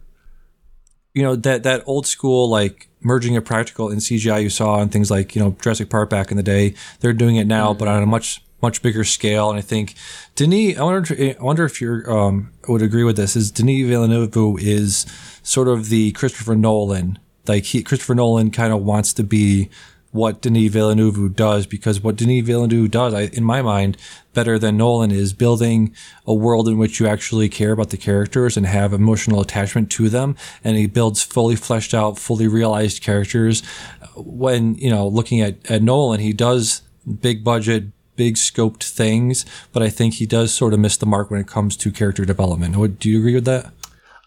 you 1.14 1.23
know 1.23 1.37
that 1.37 1.62
that 1.62 1.83
old 1.87 2.07
school 2.07 2.49
like 2.49 2.88
merging 3.00 3.37
of 3.37 3.44
practical 3.44 3.88
and 3.90 4.00
CGI 4.00 4.42
you 4.42 4.50
saw 4.50 4.74
on 4.74 4.88
things 4.88 5.11
like 5.11 5.34
you 5.34 5.42
know 5.42 5.56
Jurassic 5.62 5.90
Park 5.90 6.11
back 6.11 6.30
in 6.30 6.37
the 6.37 6.42
day. 6.42 6.74
They're 7.00 7.12
doing 7.12 7.37
it 7.37 7.46
now, 7.46 7.74
but 7.74 7.88
on 7.88 8.02
a 8.02 8.06
much 8.06 8.42
much 8.62 8.82
bigger 8.82 9.04
scale. 9.04 9.50
And 9.50 9.58
I 9.58 9.62
think 9.62 9.94
Denis, 10.34 10.78
I 10.78 10.82
wonder, 10.82 11.14
I 11.16 11.37
wonder 11.40 11.64
if 11.64 11.80
you 11.80 12.02
um, 12.06 12.52
would 12.68 12.82
agree 12.82 13.04
with 13.04 13.16
this. 13.16 13.37
Is 13.37 13.50
Denis 13.50 13.87
Villeneuve 13.87 14.61
is 14.61 15.06
sort 15.42 15.68
of 15.68 15.88
the 15.88 16.12
Christopher 16.12 16.56
Nolan? 16.56 17.18
Like 17.46 17.64
he, 17.64 17.82
Christopher 17.82 18.14
Nolan 18.14 18.50
kind 18.50 18.72
of 18.72 18.82
wants 18.82 19.12
to 19.14 19.24
be 19.24 19.70
what 20.18 20.42
Denis 20.42 20.72
Villeneuve 20.72 21.37
does 21.37 21.66
because 21.66 22.00
what 22.00 22.16
Denis 22.16 22.44
Villeneuve 22.44 22.90
does, 22.90 23.14
I, 23.14 23.22
in 23.33 23.44
my 23.44 23.62
mind, 23.62 23.96
better 24.35 24.59
than 24.59 24.76
Nolan 24.76 25.12
is 25.12 25.33
building 25.33 25.94
a 26.26 26.35
world 26.35 26.68
in 26.68 26.76
which 26.76 26.98
you 26.98 27.07
actually 27.07 27.48
care 27.48 27.72
about 27.72 27.90
the 27.90 27.96
characters 27.96 28.57
and 28.57 28.66
have 28.66 28.92
emotional 28.92 29.40
attachment 29.40 29.90
to 29.92 30.09
them. 30.09 30.37
And 30.64 30.76
he 30.76 30.87
builds 30.87 31.22
fully 31.22 31.57
fleshed 31.57 31.94
out, 31.94 32.18
fully 32.18 32.48
realized 32.48 33.02
characters. 33.02 33.62
When, 34.16 34.74
you 34.74 34.90
know, 34.90 35.07
looking 35.07 35.40
at, 35.40 35.70
at 35.70 35.83
Nolan, 35.83 36.20
he 36.20 36.33
does 36.33 36.83
big 37.20 37.44
budget, 37.44 37.85
big 38.16 38.35
scoped 38.35 38.83
things, 38.83 39.46
but 39.72 39.83
I 39.83 39.88
think 39.88 40.14
he 40.14 40.26
does 40.26 40.52
sort 40.52 40.74
of 40.74 40.81
miss 40.81 40.96
the 40.96 41.07
mark 41.07 41.31
when 41.31 41.40
it 41.40 41.46
comes 41.46 41.76
to 41.78 41.92
character 41.92 42.24
development. 42.24 42.98
Do 42.98 43.09
you 43.09 43.18
agree 43.18 43.35
with 43.35 43.44
that? 43.44 43.72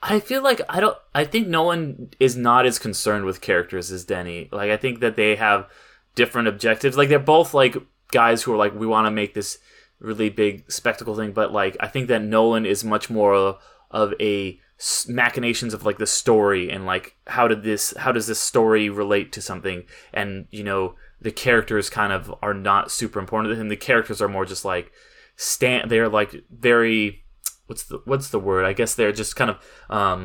I 0.04 0.20
feel 0.20 0.42
like 0.42 0.62
I 0.68 0.80
don't. 0.80 0.98
I 1.14 1.26
think 1.26 1.48
Nolan 1.48 2.10
is 2.20 2.36
not 2.36 2.66
as 2.66 2.80
concerned 2.80 3.26
with 3.26 3.42
characters 3.42 3.92
as 3.92 4.04
Denis. 4.04 4.48
Like 4.52 4.72
I 4.72 4.78
think 4.78 5.00
that 5.00 5.16
they 5.16 5.36
have 5.36 5.70
different 6.16 6.48
objectives. 6.48 6.98
Like 6.98 7.10
they're 7.10 7.20
both 7.20 7.54
like 7.54 7.76
guys 8.12 8.44
who 8.44 8.54
are 8.54 8.58
like 8.58 8.74
we 8.74 8.88
want 8.88 9.06
to 9.06 9.12
make 9.12 9.34
this 9.34 9.60
really 10.00 10.30
big 10.30 10.70
spectacle 10.72 11.16
thing, 11.16 11.34
but 11.34 11.52
like 11.54 11.78
I 11.80 11.88
think 11.88 12.08
that 12.08 12.24
Nolan 12.24 12.66
is 12.66 12.84
much 12.84 13.10
more 13.10 13.58
of 13.92 14.14
a 14.20 14.60
machinations 15.08 15.76
of 15.76 15.86
like 15.86 16.00
the 16.00 16.08
story 16.08 16.72
and 16.72 16.88
like 16.88 17.16
how 17.28 17.48
did 17.48 17.62
this 17.62 17.94
how 17.98 18.12
does 18.12 18.26
this 18.26 18.40
story 18.40 18.90
relate 18.90 19.32
to 19.32 19.40
something 19.40 19.84
and 20.12 20.48
you 20.50 20.64
know 20.64 20.96
the 21.22 21.32
characters 21.32 21.88
kind 21.88 22.12
of 22.12 22.34
are 22.42 22.56
not 22.56 22.92
super 22.92 23.20
important 23.20 23.54
to 23.54 23.62
him. 23.62 23.70
The 23.70 23.76
characters 23.76 24.22
are 24.22 24.28
more 24.28 24.46
just 24.46 24.66
like 24.66 24.92
stand. 25.36 25.92
They're 25.92 26.10
like 26.10 26.36
very 26.50 27.21
what's 27.72 27.84
the 27.84 27.98
what's 28.06 28.30
the 28.30 28.40
word? 28.40 28.66
I 28.66 28.74
guess 28.74 28.96
they're 28.96 29.14
just 29.24 29.36
kind 29.40 29.50
of 29.52 29.58
um 29.90 30.22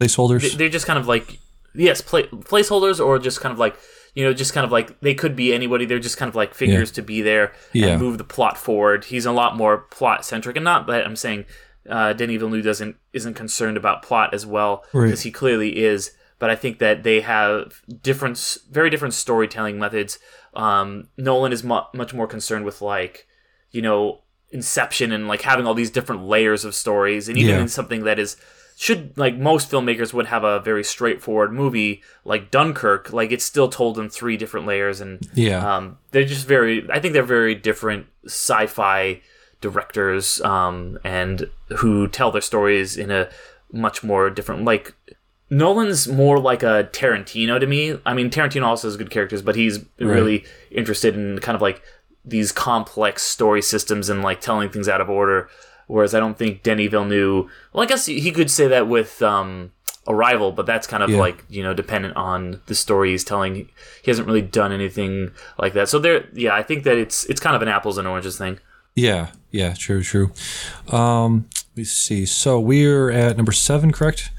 Placeholders? 0.00 0.42
they- 0.42 0.56
they're 0.56 0.68
just 0.78 0.86
kind 0.86 0.98
of 0.98 1.08
like 1.08 1.38
yes, 1.74 2.00
play, 2.00 2.22
placeholders 2.24 3.04
or 3.04 3.18
just 3.18 3.40
kind 3.40 3.52
of 3.52 3.58
like 3.58 3.76
you 4.14 4.24
know, 4.24 4.32
just 4.32 4.52
kind 4.54 4.64
of 4.64 4.72
like 4.72 4.98
they 5.00 5.14
could 5.14 5.36
be 5.36 5.52
anybody. 5.52 5.84
They're 5.86 5.98
just 5.98 6.16
kind 6.16 6.28
of 6.28 6.34
like 6.34 6.54
figures 6.54 6.90
to 6.92 7.02
be 7.02 7.20
there 7.20 7.46
and 7.74 7.82
Yeah. 7.82 7.96
move 7.98 8.18
the 8.18 8.24
plot 8.24 8.56
forward. 8.56 9.04
He's 9.04 9.26
a 9.26 9.32
lot 9.32 9.56
more 9.56 9.78
plot 9.78 10.24
centric, 10.24 10.56
and 10.56 10.64
not 10.64 10.86
that 10.88 11.04
I'm 11.06 11.14
saying 11.16 11.44
uh, 11.88 12.12
Denis 12.14 12.38
Villeneuve 12.38 12.64
doesn't 12.64 12.96
isn't 13.12 13.34
concerned 13.34 13.76
about 13.76 14.02
plot 14.02 14.32
as 14.34 14.44
well 14.46 14.82
Right. 14.92 15.06
because 15.06 15.22
he 15.22 15.30
clearly 15.30 15.70
is. 15.84 16.12
But 16.40 16.50
I 16.50 16.56
think 16.56 16.78
that 16.78 17.02
they 17.02 17.20
have 17.20 17.82
different, 18.02 18.38
very 18.70 18.90
different 18.90 19.14
storytelling 19.14 19.78
methods. 19.78 20.18
Um, 20.54 21.08
Nolan 21.16 21.52
is 21.52 21.62
mu- 21.64 21.88
much 21.94 22.14
more 22.14 22.26
concerned 22.28 22.64
with 22.64 22.80
like, 22.80 23.26
you 23.72 23.82
know, 23.82 24.22
Inception 24.50 25.12
and 25.12 25.28
like 25.28 25.42
having 25.42 25.66
all 25.66 25.74
these 25.74 25.90
different 25.90 26.24
layers 26.24 26.64
of 26.64 26.74
stories, 26.74 27.28
and 27.28 27.36
even 27.36 27.54
Yeah. 27.56 27.60
in 27.62 27.68
something 27.68 28.04
that 28.04 28.18
is 28.18 28.36
should 28.80 29.12
like 29.18 29.36
most 29.36 29.70
filmmakers 29.70 30.12
would 30.14 30.26
have 30.26 30.44
a 30.44 30.60
very 30.60 30.84
straightforward 30.84 31.52
movie 31.52 32.00
like 32.24 32.50
Dunkirk, 32.50 33.12
like 33.12 33.32
it's 33.32 33.44
still 33.44 33.68
told 33.68 33.98
in 33.98 34.08
three 34.08 34.36
different 34.36 34.66
layers, 34.66 35.00
and 35.00 35.28
Yeah. 35.34 35.76
um, 35.76 35.98
they're 36.12 36.24
just 36.24 36.46
very. 36.46 36.86
I 36.90 36.98
think 37.00 37.12
they're 37.12 37.22
very 37.24 37.54
different 37.54 38.06
sci-fi 38.24 39.20
directors, 39.60 40.40
um, 40.42 40.98
and 41.04 41.50
who 41.78 42.08
tell 42.08 42.30
their 42.30 42.40
stories 42.40 42.96
in 42.96 43.10
a 43.10 43.28
much 43.72 44.02
more 44.04 44.30
different. 44.30 44.64
Like 44.64 44.94
Nolan's 45.50 46.06
more 46.08 46.38
like 46.38 46.62
a 46.62 46.88
Tarantino 46.92 47.58
to 47.58 47.66
me. 47.66 47.98
I 48.06 48.14
mean, 48.14 48.30
Tarantino 48.30 48.64
also 48.64 48.86
has 48.88 48.96
good 48.96 49.10
characters, 49.10 49.42
but 49.42 49.56
he's 49.56 49.80
really 49.98 50.44
interested 50.70 51.14
in 51.16 51.38
kind 51.40 51.56
of 51.56 51.62
like 51.62 51.82
these 52.24 52.52
complex 52.52 53.22
story 53.22 53.62
systems 53.62 54.08
and 54.08 54.22
like 54.22 54.40
telling 54.40 54.68
things 54.70 54.88
out 54.88 55.00
of 55.00 55.08
order. 55.08 55.48
Whereas 55.86 56.14
I 56.14 56.20
don't 56.20 56.36
think 56.36 56.62
Denis 56.62 56.90
Villeneuve. 56.90 57.46
Well, 57.72 57.82
I 57.82 57.86
guess 57.86 58.06
he 58.06 58.20
he 58.20 58.30
could 58.30 58.50
say 58.50 58.68
that 58.68 58.88
with 58.88 59.22
um, 59.22 59.72
Arrival, 60.06 60.52
but 60.52 60.66
that's 60.66 60.86
kind 60.86 61.02
of 61.02 61.08
Yeah. 61.10 61.18
like 61.18 61.44
you 61.48 61.62
know 61.62 61.72
dependent 61.72 62.14
on 62.16 62.60
the 62.66 62.74
story 62.74 63.10
he's 63.12 63.24
telling. 63.24 63.54
He 64.02 64.10
hasn't 64.10 64.26
really 64.26 64.42
done 64.42 64.70
anything 64.72 65.30
like 65.58 65.72
that. 65.72 65.88
So 65.88 65.98
there, 65.98 66.26
yeah, 66.34 66.54
I 66.54 66.62
think 66.62 66.84
that 66.84 66.98
it's 66.98 67.24
it's 67.26 67.40
kind 67.40 67.56
of 67.56 67.62
an 67.62 67.68
apples 67.68 67.96
and 67.96 68.06
oranges 68.06 68.36
thing. 68.36 68.58
Yeah, 68.94 69.28
yeah, 69.50 69.74
true, 69.74 70.02
true. 70.02 70.32
Um, 70.90 71.48
let 71.54 71.76
me 71.76 71.84
see. 71.84 72.26
So 72.26 72.58
we're 72.60 73.10
at 73.10 73.36
number 73.36 73.52
seven, 73.52 73.92
correct? 73.92 74.30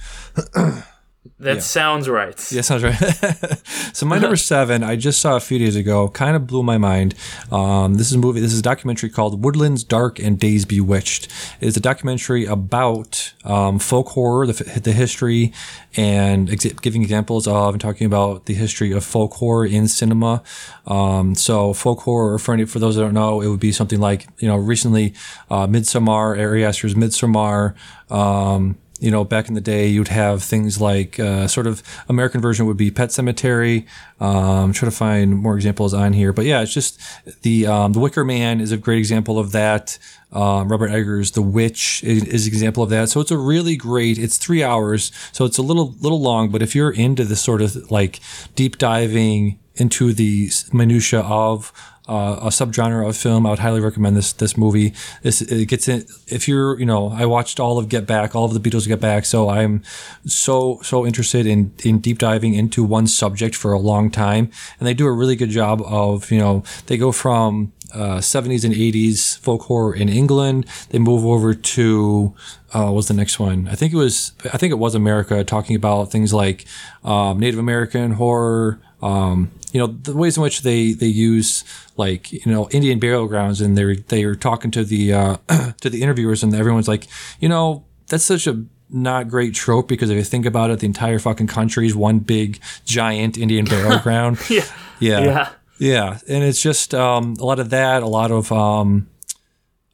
That 1.40 1.64
sounds 1.64 2.08
right. 2.10 2.52
Yeah, 2.52 2.62
sounds 2.62 2.84
right. 2.84 2.96
so 3.94 4.06
my 4.06 4.20
number 4.20 4.36
seven, 4.38 4.84
I 4.84 4.96
just 4.96 5.22
saw 5.22 5.36
a 5.36 5.40
few 5.40 5.60
days 5.60 5.76
ago, 5.76 6.08
kind 6.10 6.36
of 6.36 6.48
blew 6.48 6.64
my 6.64 6.78
mind. 6.78 7.16
Um, 7.52 7.96
this 7.96 8.08
is 8.08 8.14
a 8.14 8.18
movie. 8.18 8.40
This 8.40 8.54
is 8.54 8.60
a 8.60 8.64
documentary 8.64 9.10
called 9.10 9.44
"Woodlands 9.44 9.84
Dark 9.84 10.20
and 10.20 10.40
Days 10.40 10.66
Bewitched." 10.66 11.28
It's 11.60 11.76
a 11.76 11.82
documentary 11.82 12.46
about 12.46 13.34
um, 13.44 13.80
folk 13.80 14.10
horror, 14.10 14.48
the, 14.48 14.80
the 14.80 14.94
history, 14.94 15.54
and 15.96 16.50
ex- 16.50 16.66
giving 16.66 17.04
examples 17.04 17.48
of 17.48 17.74
and 17.74 17.82
talking 17.82 18.08
about 18.08 18.46
the 18.46 18.54
history 18.54 18.92
of 18.94 19.04
folk 19.04 19.34
horror 19.34 19.66
in 19.66 19.88
cinema. 19.90 20.42
Um, 20.88 21.36
so 21.36 21.74
folk 21.74 22.00
horror, 22.02 22.40
for 22.40 22.54
any, 22.54 22.66
for 22.66 22.80
those 22.80 22.96
that 22.96 23.02
don't 23.02 23.14
know, 23.14 23.42
it 23.42 23.48
would 23.48 23.60
be 23.60 23.74
something 23.74 24.00
like 24.00 24.28
you 24.40 24.48
know 24.48 24.58
recently, 24.58 25.14
uh, 25.50 25.68
Midsommar, 25.68 26.40
Ari 26.40 26.66
Aster's 26.66 26.96
Midsommar. 26.96 27.76
Um, 28.10 28.78
you 29.00 29.12
know, 29.12 29.24
back 29.24 29.48
in 29.48 29.54
the 29.54 29.62
day, 29.62 29.88
you'd 29.88 30.10
have 30.10 30.44
things 30.44 30.80
like 30.80 31.20
uh, 31.20 31.48
sort 31.48 31.68
of 31.68 31.82
American 32.10 32.42
version 32.42 32.66
would 32.66 32.78
be 32.78 32.92
Pet 32.92 33.10
Sematary. 33.10 33.86
Um, 34.20 34.74
try 34.74 34.88
to 34.88 34.96
find 34.96 35.38
more 35.38 35.56
examples 35.56 35.94
on 35.94 36.14
here, 36.14 36.34
but 36.34 36.46
yeah, 36.46 36.62
it's 36.62 36.74
just 36.74 37.00
the 37.42 37.66
um, 37.68 37.94
the 37.94 38.00
Wicker 38.00 38.26
Man 38.26 38.60
is 38.60 38.72
a 38.72 38.78
great 38.78 39.00
example 39.00 39.40
of 39.40 39.52
that. 39.54 39.98
Um, 40.32 40.70
Robert 40.70 40.92
Eggers' 40.92 41.32
The 41.32 41.42
Witch 41.42 42.04
is, 42.04 42.24
is 42.26 42.46
an 42.46 42.54
example 42.54 42.84
of 42.84 42.90
that. 42.92 43.10
So 43.10 43.20
it's 43.20 43.32
a 43.32 43.38
really 43.38 43.76
great. 43.76 44.18
It's 44.18 44.38
three 44.38 44.64
hours, 44.64 45.12
so 45.32 45.46
it's 45.46 45.58
a 45.58 45.64
little 45.64 45.96
little 46.02 46.22
long, 46.22 46.50
but 46.50 46.62
if 46.62 46.76
you're 46.76 46.92
into 46.92 47.24
this 47.24 47.42
sort 47.42 47.62
of 47.62 47.90
like 47.90 48.20
deep 48.56 48.78
diving 48.78 49.60
into 49.76 50.14
the 50.14 50.52
minutia 50.74 51.22
of 51.22 51.72
uh, 52.10 52.40
a 52.42 52.48
subgenre 52.48 53.08
of 53.08 53.16
film. 53.16 53.46
I 53.46 53.52
would 53.52 53.60
highly 53.60 53.80
recommend 53.80 54.18
this 54.18 54.34
this 54.34 54.58
movie. 54.58 54.94
This 55.22 55.42
it 55.42 55.68
gets 55.68 55.88
in. 55.88 56.06
If 56.28 56.48
you're, 56.48 56.80
you 56.80 56.86
know, 56.86 57.10
I 57.10 57.26
watched 57.26 57.60
all 57.60 57.78
of 57.78 57.88
Get 57.88 58.08
Back, 58.08 58.36
all 58.36 58.46
of 58.46 58.54
the 58.54 58.60
Beatles 58.60 58.88
Get 58.88 59.00
Back, 59.00 59.26
so 59.26 59.50
I'm 59.50 59.84
so 60.26 60.80
so 60.82 61.06
interested 61.06 61.46
in 61.46 61.72
in 61.84 62.00
deep 62.00 62.18
diving 62.18 62.56
into 62.56 62.84
one 62.84 63.06
subject 63.06 63.56
for 63.56 63.72
a 63.72 63.80
long 63.80 64.10
time, 64.10 64.50
and 64.80 64.88
they 64.88 64.96
do 64.96 65.06
a 65.06 65.14
really 65.14 65.36
good 65.36 65.52
job 65.52 65.82
of, 65.84 66.32
you 66.32 66.40
know, 66.40 66.64
they 66.88 66.98
go 66.98 67.12
from 67.12 67.72
uh, 67.94 68.18
70s 68.18 68.64
and 68.64 68.74
80s 68.74 69.40
folk 69.40 69.64
horror 69.64 69.96
in 69.96 70.10
England. 70.10 70.66
They 70.90 71.00
move 71.00 71.26
over 71.26 71.54
to 71.54 72.36
uh, 72.74 72.84
what 72.86 72.96
was 72.96 73.08
the 73.08 73.14
next 73.14 73.40
one? 73.40 73.68
I 73.68 73.76
think 73.76 73.94
it 73.94 73.98
was 73.98 74.34
I 74.46 74.58
think 74.58 74.72
it 74.72 74.80
was 74.80 74.96
America, 74.96 75.44
talking 75.44 75.76
about 75.76 76.12
things 76.12 76.34
like 76.34 76.66
um, 77.04 77.40
Native 77.40 77.60
American 77.60 78.14
horror. 78.14 78.80
Um, 79.02 79.52
you 79.72 79.80
know 79.80 79.88
the 79.88 80.16
ways 80.16 80.38
in 80.38 80.44
which 80.44 80.62
they 80.62 80.94
they 80.94 81.08
use 81.08 81.64
like 81.98 82.32
you 82.32 82.52
know 82.52 82.70
Indian 82.70 83.00
burial 83.00 83.28
grounds, 83.28 83.62
and 83.62 83.78
they're 83.78 83.96
they're 83.96 84.36
talking 84.36 84.72
to 84.72 84.84
the 84.84 85.14
uh, 85.14 85.38
to 85.82 85.90
the 85.90 86.02
interviewers, 86.02 86.44
and 86.44 86.54
everyone's 86.56 86.88
like, 86.88 87.08
you 87.40 87.50
know, 87.50 87.86
that's 88.08 88.24
such 88.24 88.48
a 88.48 88.64
not 88.90 89.28
great 89.30 89.54
trope 89.54 89.88
because 89.88 90.10
if 90.10 90.18
you 90.18 90.24
think 90.24 90.46
about 90.46 90.72
it, 90.72 90.80
the 90.80 90.88
entire 90.88 91.20
fucking 91.20 91.48
country 91.48 91.86
is 91.86 91.96
one 91.96 92.20
big 92.20 92.60
giant 92.86 93.38
Indian 93.38 93.66
burial 93.66 94.00
ground. 94.04 94.40
Yeah. 94.50 94.66
Yeah. 95.00 95.20
Yeah. 95.22 95.50
Yeah, 95.82 96.20
and 96.28 96.44
it's 96.44 96.62
just 96.62 96.94
um, 96.94 97.36
a 97.40 97.46
lot 97.46 97.60
of 97.60 97.70
that, 97.70 98.04
a 98.04 98.08
lot 98.08 98.32
of 98.32 98.52
um, 98.52 99.08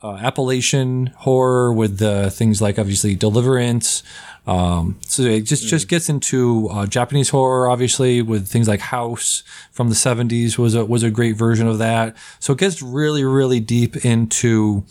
uh, 0.06 0.18
Appalachian 0.18 1.08
horror 1.18 1.74
with 1.74 1.98
the 1.98 2.30
things 2.32 2.62
like 2.62 2.78
obviously 2.80 3.15
Deliverance. 3.15 4.04
Um, 4.48 5.00
so 5.02 5.24
it 5.24 5.41
just 5.41 5.68
just 5.68 5.88
gets 5.88 6.10
into 6.10 6.70
uh, 6.70 6.86
Japanese 6.86 7.30
horror, 7.30 7.68
obviously, 7.68 8.22
with 8.22 8.48
things 8.48 8.68
like 8.68 8.80
House 8.80 9.44
from 9.72 9.89
the 9.89 9.96
'70s 9.96 10.58
was 10.58 10.76
a 10.76 10.86
was 10.86 11.04
a 11.04 11.10
great 11.10 11.36
version 11.36 11.68
of 11.68 11.80
that. 11.80 12.15
So 12.39 12.54
it 12.54 12.60
gets 12.60 12.82
really 12.82 13.24
really 13.24 13.60
deep 13.60 14.06
into 14.06 14.86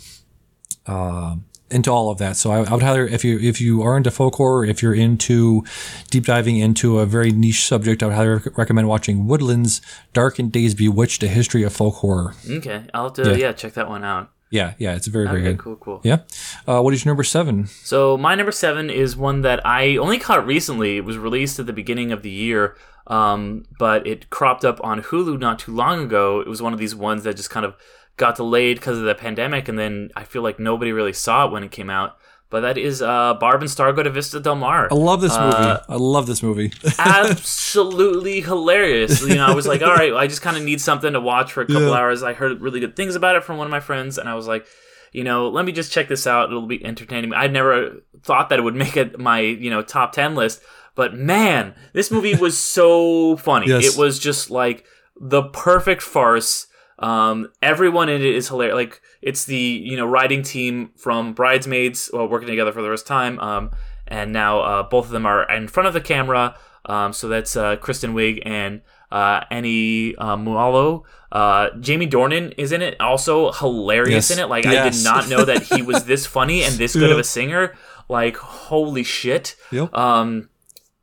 into 1.70 1.90
all 1.90 2.10
of 2.10 2.18
that. 2.18 2.36
So 2.36 2.50
I, 2.50 2.58
I 2.58 2.72
would 2.72 2.82
highly, 2.82 3.12
if 3.12 3.24
you 3.24 3.38
if 3.38 3.60
you 3.60 3.82
are 3.82 3.96
into 3.96 4.10
folk 4.10 4.36
horror, 4.36 4.64
if 4.64 4.82
you're 4.82 4.94
into 4.94 5.64
deep 6.10 6.24
diving 6.24 6.56
into 6.56 6.98
a 6.98 7.06
very 7.06 7.30
niche 7.32 7.66
subject, 7.66 8.02
I 8.02 8.06
would 8.06 8.14
highly 8.14 8.28
rec- 8.28 8.58
recommend 8.58 8.88
watching 8.88 9.26
Woodlands: 9.26 9.80
Dark 10.12 10.38
and 10.38 10.50
Days 10.50 10.74
Bewitched: 10.74 11.22
A 11.22 11.28
History 11.28 11.62
of 11.62 11.72
Folk 11.72 11.96
Horror. 11.96 12.34
Okay, 12.48 12.84
I'll 12.94 13.04
have 13.04 13.14
to 13.14 13.38
yeah, 13.38 13.52
check 13.52 13.74
that 13.74 13.88
one 13.88 14.04
out. 14.04 14.30
Yeah, 14.54 14.74
yeah, 14.78 14.94
it's 14.94 15.08
very 15.08 15.26
very 15.26 15.40
Okay, 15.40 15.50
good. 15.50 15.58
cool, 15.58 15.76
cool. 15.76 16.00
Yeah. 16.04 16.18
Uh, 16.68 16.80
what 16.80 16.94
is 16.94 17.04
your 17.04 17.10
number 17.10 17.24
seven? 17.24 17.66
So 17.66 18.16
my 18.16 18.36
number 18.36 18.52
seven 18.52 18.88
is 18.88 19.16
one 19.16 19.40
that 19.40 19.58
I 19.66 19.96
only 19.96 20.18
caught 20.18 20.46
recently. 20.46 20.96
It 20.96 21.04
was 21.04 21.18
released 21.18 21.58
at 21.58 21.66
the 21.66 21.72
beginning 21.72 22.12
of 22.12 22.22
the 22.22 22.30
year, 22.30 22.76
um, 23.08 23.64
but 23.80 24.06
it 24.06 24.30
cropped 24.30 24.64
up 24.64 24.78
on 24.84 25.02
Hulu 25.02 25.40
not 25.40 25.58
too 25.58 25.72
long 25.74 26.04
ago. 26.04 26.40
It 26.40 26.46
was 26.46 26.62
one 26.62 26.72
of 26.72 26.78
these 26.78 26.94
ones 26.94 27.24
that 27.24 27.34
just 27.36 27.50
kind 27.50 27.66
of 27.66 27.74
got 28.16 28.36
delayed 28.36 28.76
because 28.76 28.96
of 28.98 29.04
the 29.04 29.14
pandemic, 29.16 29.68
and 29.68 29.76
then 29.76 30.10
I 30.14 30.22
feel 30.22 30.42
like 30.42 30.60
nobody 30.60 30.92
really 30.92 31.12
saw 31.12 31.46
it 31.46 31.50
when 31.52 31.64
it 31.64 31.72
came 31.72 31.90
out. 31.90 32.16
But 32.54 32.60
that 32.60 32.78
is 32.78 33.02
uh, 33.02 33.34
Barb 33.34 33.62
and 33.62 33.68
Star 33.68 33.92
Go 33.92 34.04
to 34.04 34.10
Vista 34.10 34.38
Del 34.38 34.54
Mar. 34.54 34.86
I 34.88 34.94
love 34.94 35.20
this 35.20 35.36
movie. 35.36 35.56
Uh, 35.56 35.78
I 35.88 35.96
love 35.96 36.28
this 36.28 36.40
movie. 36.40 36.70
absolutely 37.00 38.42
hilarious. 38.42 39.22
You 39.22 39.34
know, 39.34 39.46
I 39.46 39.54
was 39.54 39.66
like, 39.66 39.82
all 39.82 39.92
right, 39.92 40.12
I 40.14 40.28
just 40.28 40.40
kind 40.40 40.56
of 40.56 40.62
need 40.62 40.80
something 40.80 41.12
to 41.14 41.20
watch 41.20 41.52
for 41.52 41.62
a 41.62 41.66
couple 41.66 41.88
Yeah. 41.88 41.94
hours. 41.96 42.22
I 42.22 42.32
heard 42.32 42.60
really 42.60 42.78
good 42.78 42.94
things 42.94 43.16
about 43.16 43.34
it 43.34 43.42
from 43.42 43.58
one 43.58 43.66
of 43.66 43.72
my 43.72 43.80
friends, 43.80 44.18
and 44.18 44.28
I 44.28 44.34
was 44.34 44.46
like, 44.46 44.66
you 45.10 45.24
know, 45.24 45.48
let 45.48 45.64
me 45.64 45.72
just 45.72 45.90
check 45.90 46.06
this 46.06 46.28
out. 46.28 46.48
It'll 46.48 46.62
be 46.64 46.84
entertaining. 46.84 47.34
I'd 47.34 47.52
never 47.52 48.02
thought 48.22 48.50
that 48.50 48.60
it 48.60 48.62
would 48.62 48.76
make 48.76 48.96
it 48.96 49.18
my 49.18 49.40
you 49.40 49.68
know 49.70 49.82
top 49.82 50.12
ten 50.12 50.36
list, 50.36 50.62
but 50.94 51.12
man, 51.12 51.74
this 51.92 52.12
movie 52.12 52.36
was 52.36 52.56
so 52.56 53.36
funny. 53.36 53.66
Yes. 53.66 53.84
It 53.84 53.98
was 53.98 54.20
just 54.20 54.48
like 54.50 54.84
the 55.20 55.42
perfect 55.42 56.02
farce. 56.02 56.68
Um, 56.98 57.48
everyone 57.62 58.08
in 58.08 58.20
it 58.20 58.26
is 58.34 58.48
hilarious. 58.48 58.74
Like 58.74 59.02
it's 59.22 59.44
the 59.44 59.56
you 59.56 59.96
know 59.96 60.06
writing 60.06 60.42
team 60.42 60.90
from 60.96 61.32
Bridesmaids, 61.34 62.10
well, 62.12 62.28
working 62.28 62.48
together 62.48 62.72
for 62.72 62.82
the 62.82 62.88
first 62.88 63.06
time. 63.06 63.38
Um, 63.40 63.70
and 64.06 64.32
now 64.32 64.60
uh, 64.60 64.82
both 64.84 65.06
of 65.06 65.10
them 65.12 65.26
are 65.26 65.50
in 65.50 65.66
front 65.68 65.86
of 65.86 65.94
the 65.94 66.00
camera. 66.00 66.56
Um, 66.86 67.12
so 67.12 67.28
that's 67.28 67.56
uh, 67.56 67.76
Kristen 67.76 68.14
Wiig 68.14 68.42
and 68.44 68.82
uh, 69.10 69.40
Annie 69.50 70.14
uh, 70.16 70.36
Mumolo. 70.36 71.02
Uh, 71.32 71.70
Jamie 71.80 72.06
Dornan 72.06 72.52
is 72.58 72.70
in 72.72 72.82
it, 72.82 73.00
also 73.00 73.50
hilarious 73.52 74.28
Yes. 74.28 74.38
in 74.38 74.44
it. 74.44 74.48
Like 74.48 74.66
I 74.66 74.88
did 74.90 75.02
not 75.02 75.28
know 75.28 75.44
that 75.44 75.62
he 75.62 75.82
was 75.82 76.04
this 76.06 76.26
funny 76.26 76.62
and 76.62 76.74
this 76.74 76.92
good 76.92 77.08
Yeah. 77.08 77.14
of 77.14 77.18
a 77.18 77.24
singer. 77.24 77.74
Like 78.08 78.36
holy 78.36 79.02
shit. 79.02 79.56
Yep. 79.72 79.94
Um, 79.96 80.50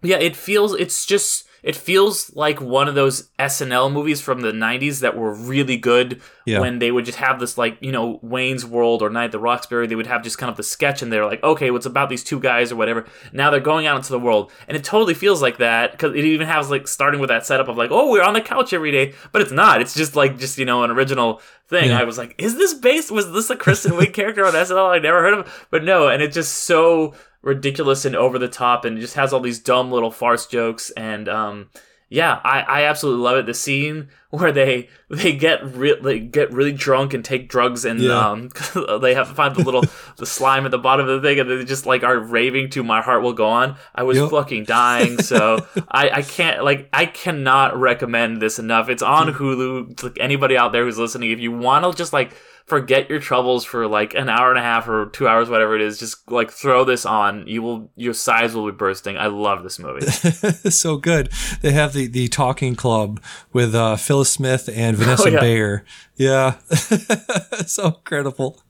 yeah, 0.03 0.17
it 0.17 0.35
feels 0.35 0.73
it's 0.75 1.05
just 1.05 1.47
it 1.63 1.75
feels 1.75 2.35
like 2.35 2.59
one 2.61 2.87
of 2.87 2.95
those 2.95 3.29
SNL 3.39 3.91
movies 3.91 4.21
from 4.21 4.41
the 4.41 4.51
'90s 4.51 4.99
that 5.01 5.15
were 5.17 5.33
really 5.33 5.77
good 5.77 6.21
Yeah. 6.45 6.59
when 6.59 6.79
they 6.79 6.91
would 6.91 7.05
just 7.05 7.19
have 7.19 7.39
this 7.39 7.57
like 7.57 7.77
you 7.81 7.91
know 7.91 8.19
Wayne's 8.23 8.65
World 8.65 9.01
or 9.01 9.09
Night 9.09 9.25
at 9.25 9.31
the 9.31 9.39
Roxbury. 9.39 9.87
They 9.87 9.95
would 9.95 10.07
have 10.07 10.23
just 10.23 10.37
kind 10.37 10.49
of 10.49 10.57
the 10.57 10.63
sketch, 10.63 11.01
and 11.01 11.11
they're 11.11 11.25
like, 11.25 11.43
okay, 11.43 11.69
what's 11.71 11.85
about 11.85 12.09
these 12.09 12.23
two 12.23 12.39
guys 12.39 12.71
or 12.71 12.75
whatever. 12.75 13.05
Now 13.31 13.49
they're 13.49 13.59
going 13.59 13.85
out 13.87 13.97
into 13.97 14.11
the 14.11 14.19
world, 14.19 14.51
and 14.67 14.75
it 14.75 14.83
totally 14.83 15.13
feels 15.13 15.41
like 15.41 15.57
that 15.57 15.91
because 15.91 16.15
it 16.15 16.25
even 16.25 16.47
has 16.47 16.69
like 16.69 16.87
starting 16.87 17.19
with 17.19 17.29
that 17.29 17.45
setup 17.45 17.67
of 17.67 17.77
like, 17.77 17.91
oh, 17.91 18.09
we're 18.11 18.23
on 18.23 18.33
the 18.33 18.41
couch 18.41 18.73
every 18.73 18.91
day, 18.91 19.13
but 19.31 19.41
it's 19.41 19.51
not. 19.51 19.81
It's 19.81 19.93
just 19.93 20.15
like 20.15 20.37
just 20.39 20.57
you 20.57 20.65
know 20.65 20.83
an 20.83 20.91
original 20.91 21.41
thing. 21.67 21.89
Yeah. 21.89 21.99
I 21.99 22.03
was 22.03 22.17
like, 22.17 22.35
is 22.37 22.55
this 22.57 22.73
based? 22.73 23.11
Was 23.11 23.31
this 23.31 23.49
a 23.49 23.55
Kristen 23.55 23.93
Wiig 23.93 24.13
character 24.13 24.45
on 24.45 24.53
SNL? 24.53 24.89
I 24.89 24.99
never 24.99 25.21
heard 25.21 25.33
of, 25.35 25.67
but 25.69 25.83
no, 25.83 26.07
and 26.07 26.21
it's 26.21 26.35
just 26.35 26.53
so 26.65 27.13
ridiculous 27.41 28.05
and 28.05 28.15
over 28.15 28.37
the 28.39 28.47
top, 28.47 28.85
and 28.85 28.99
just 28.99 29.15
has 29.15 29.33
all 29.33 29.39
these 29.39 29.59
dumb 29.59 29.91
little 29.91 30.11
farce 30.11 30.45
jokes, 30.45 30.89
and 30.91 31.27
um, 31.29 31.69
yeah, 32.09 32.39
I, 32.43 32.61
I 32.61 32.83
absolutely 32.83 33.23
love 33.23 33.37
it. 33.37 33.45
The 33.45 33.53
scene 33.53 34.09
where 34.31 34.51
they 34.51 34.87
they 35.09 35.33
get 35.35 35.61
re- 35.75 35.99
they 36.01 36.19
get 36.19 36.51
really 36.53 36.71
drunk 36.71 37.13
and 37.13 37.23
take 37.25 37.49
drugs 37.49 37.83
and 37.83 37.99
Yeah. 37.99 38.29
um 38.29 38.49
they 39.01 39.13
have 39.13 39.27
to 39.27 39.33
find 39.35 39.53
the 39.55 39.61
little 39.63 39.83
the 40.17 40.25
slime 40.25 40.63
at 40.65 40.71
the 40.71 40.77
bottom 40.77 41.05
of 41.09 41.21
the 41.21 41.27
thing 41.27 41.37
and 41.39 41.49
they 41.49 41.65
just 41.65 41.85
like 41.85 42.03
are 42.03 42.17
raving 42.17 42.69
to 42.71 42.83
"My 42.83 43.01
Heart 43.01 43.23
Will 43.23 43.33
Go 43.33 43.47
On." 43.47 43.75
I 43.93 44.03
was 44.03 44.17
Yep. 44.17 44.29
fucking 44.29 44.63
dying, 44.65 45.21
so 45.21 45.65
I 45.89 46.09
I 46.09 46.21
can't 46.21 46.63
like 46.63 46.87
I 46.93 47.05
cannot 47.07 47.77
recommend 47.77 48.41
this 48.41 48.57
enough. 48.59 48.87
It's 48.87 49.03
on 49.03 49.33
Hulu. 49.33 49.91
It's 49.91 50.03
like 50.03 50.17
anybody 50.19 50.55
out 50.57 50.71
there 50.71 50.85
who's 50.85 50.97
listening, 50.99 51.31
if 51.31 51.39
you 51.39 51.51
want 51.51 51.83
to 51.83 51.97
just 51.97 52.13
like 52.13 52.33
forget 52.71 53.09
your 53.09 53.19
troubles 53.19 53.65
for 53.65 53.85
like 53.85 54.13
an 54.13 54.29
hour 54.29 54.49
and 54.49 54.57
a 54.57 54.61
half 54.61 54.87
or 54.87 55.07
two 55.07 55.27
hours, 55.27 55.49
whatever 55.49 55.75
it 55.75 55.81
is, 55.81 55.99
just 55.99 56.31
like 56.31 56.49
throw 56.49 56.85
this 56.85 57.05
on. 57.05 57.45
You 57.45 57.61
will 57.61 57.91
your 57.97 58.13
sides 58.13 58.55
will 58.55 58.65
be 58.65 58.71
bursting. 58.71 59.17
I 59.17 59.27
love 59.27 59.61
this 59.63 59.77
movie. 59.77 60.05
so 60.69 60.95
good. 60.95 61.29
They 61.61 61.73
have 61.73 61.91
the, 61.91 62.07
the 62.07 62.29
talking 62.29 62.75
club 62.75 63.21
with 63.51 63.75
uh, 63.75 63.97
Phyllis 63.97 64.29
Smith 64.29 64.69
and 64.73 64.95
Vanessa 64.95 65.23
Oh, 65.27 65.31
yeah. 65.33 65.39
Bayer. 65.41 65.85
Yeah, 66.15 66.59
so 67.65 67.87
incredible. 67.87 68.61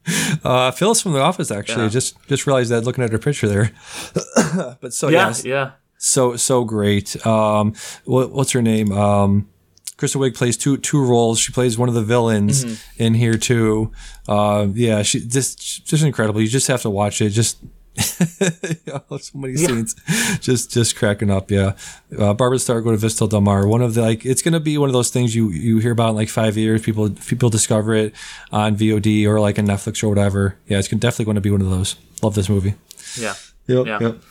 Uh, 0.44 0.72
Phyllis 0.72 1.00
from 1.02 1.14
The 1.14 1.20
Office 1.22 1.52
actually 1.52 1.84
Yeah. 1.84 1.90
just 1.90 2.18
just 2.28 2.48
realized 2.48 2.72
that 2.72 2.86
looking 2.86 3.04
at 3.04 3.12
her 3.12 3.20
picture 3.20 3.48
there. 3.48 3.72
but 4.82 4.96
so 4.96 5.10
yeah, 5.10 5.28
yes, 5.28 5.46
yeah. 5.46 5.72
so 6.00 6.36
so 6.38 6.64
great. 6.64 7.24
Um, 7.24 7.76
what, 8.06 8.32
what's 8.32 8.54
her 8.54 8.64
name? 8.64 8.92
Um, 8.92 9.51
Kristen 10.02 10.20
Wiig 10.20 10.36
plays 10.36 10.58
two 10.58 10.78
two 10.78 11.00
roles. 11.06 11.38
She 11.40 11.54
plays 11.54 11.78
one 11.78 11.88
of 11.88 11.96
the 11.96 12.02
villains 12.02 12.66
Mm-hmm. 12.66 13.04
in 13.04 13.14
here 13.14 13.38
too. 13.38 13.92
Uh, 14.28 14.68
yeah, 14.74 15.04
she 15.04 15.20
just 15.26 15.86
just 15.86 16.04
incredible. 16.04 16.42
You 16.42 16.48
just 16.48 16.68
have 16.68 16.82
to 16.82 16.90
watch 16.90 17.22
it. 17.22 17.30
Just 17.30 17.58
so 17.98 19.32
many 19.36 19.56
scenes, 19.58 19.96
just 20.40 20.72
just 20.72 20.96
cracking 20.96 21.30
up. 21.30 21.52
Yeah, 21.52 21.74
uh, 22.18 22.34
Barb 22.34 22.54
and 22.54 22.62
Star 22.62 22.82
go 22.82 22.92
to 22.92 22.98
Vista 22.98 23.28
Del 23.28 23.42
Mar. 23.42 23.68
One 23.68 23.82
of 23.82 23.94
the 23.94 24.02
like, 24.02 24.26
it's 24.26 24.42
gonna 24.42 24.60
be 24.60 24.78
one 24.78 24.90
of 24.90 24.94
those 24.94 25.10
things 25.10 25.36
you 25.36 25.50
you 25.50 25.78
hear 25.80 25.92
about 25.92 26.10
in 26.10 26.16
like 26.16 26.30
five 26.30 26.58
years. 26.58 26.82
People 26.82 27.10
people 27.12 27.50
discover 27.50 27.94
it 27.94 28.14
on 28.52 28.76
VOD 28.76 29.26
or 29.28 29.40
like 29.40 29.58
a 29.58 29.62
Netflix 29.62 30.04
or 30.04 30.10
whatever. 30.10 30.56
Yeah, 30.68 30.80
it's 30.80 30.88
definitely 30.88 31.26
going 31.26 31.36
to 31.36 31.42
be 31.42 31.52
one 31.52 31.62
of 31.62 31.70
those. 31.70 31.96
Love 32.22 32.34
this 32.36 32.50
movie. 32.50 32.76
Yeah. 33.20 33.34
Yep. 33.68 33.86
Yeah. 33.86 34.00
Yep. 34.02 34.22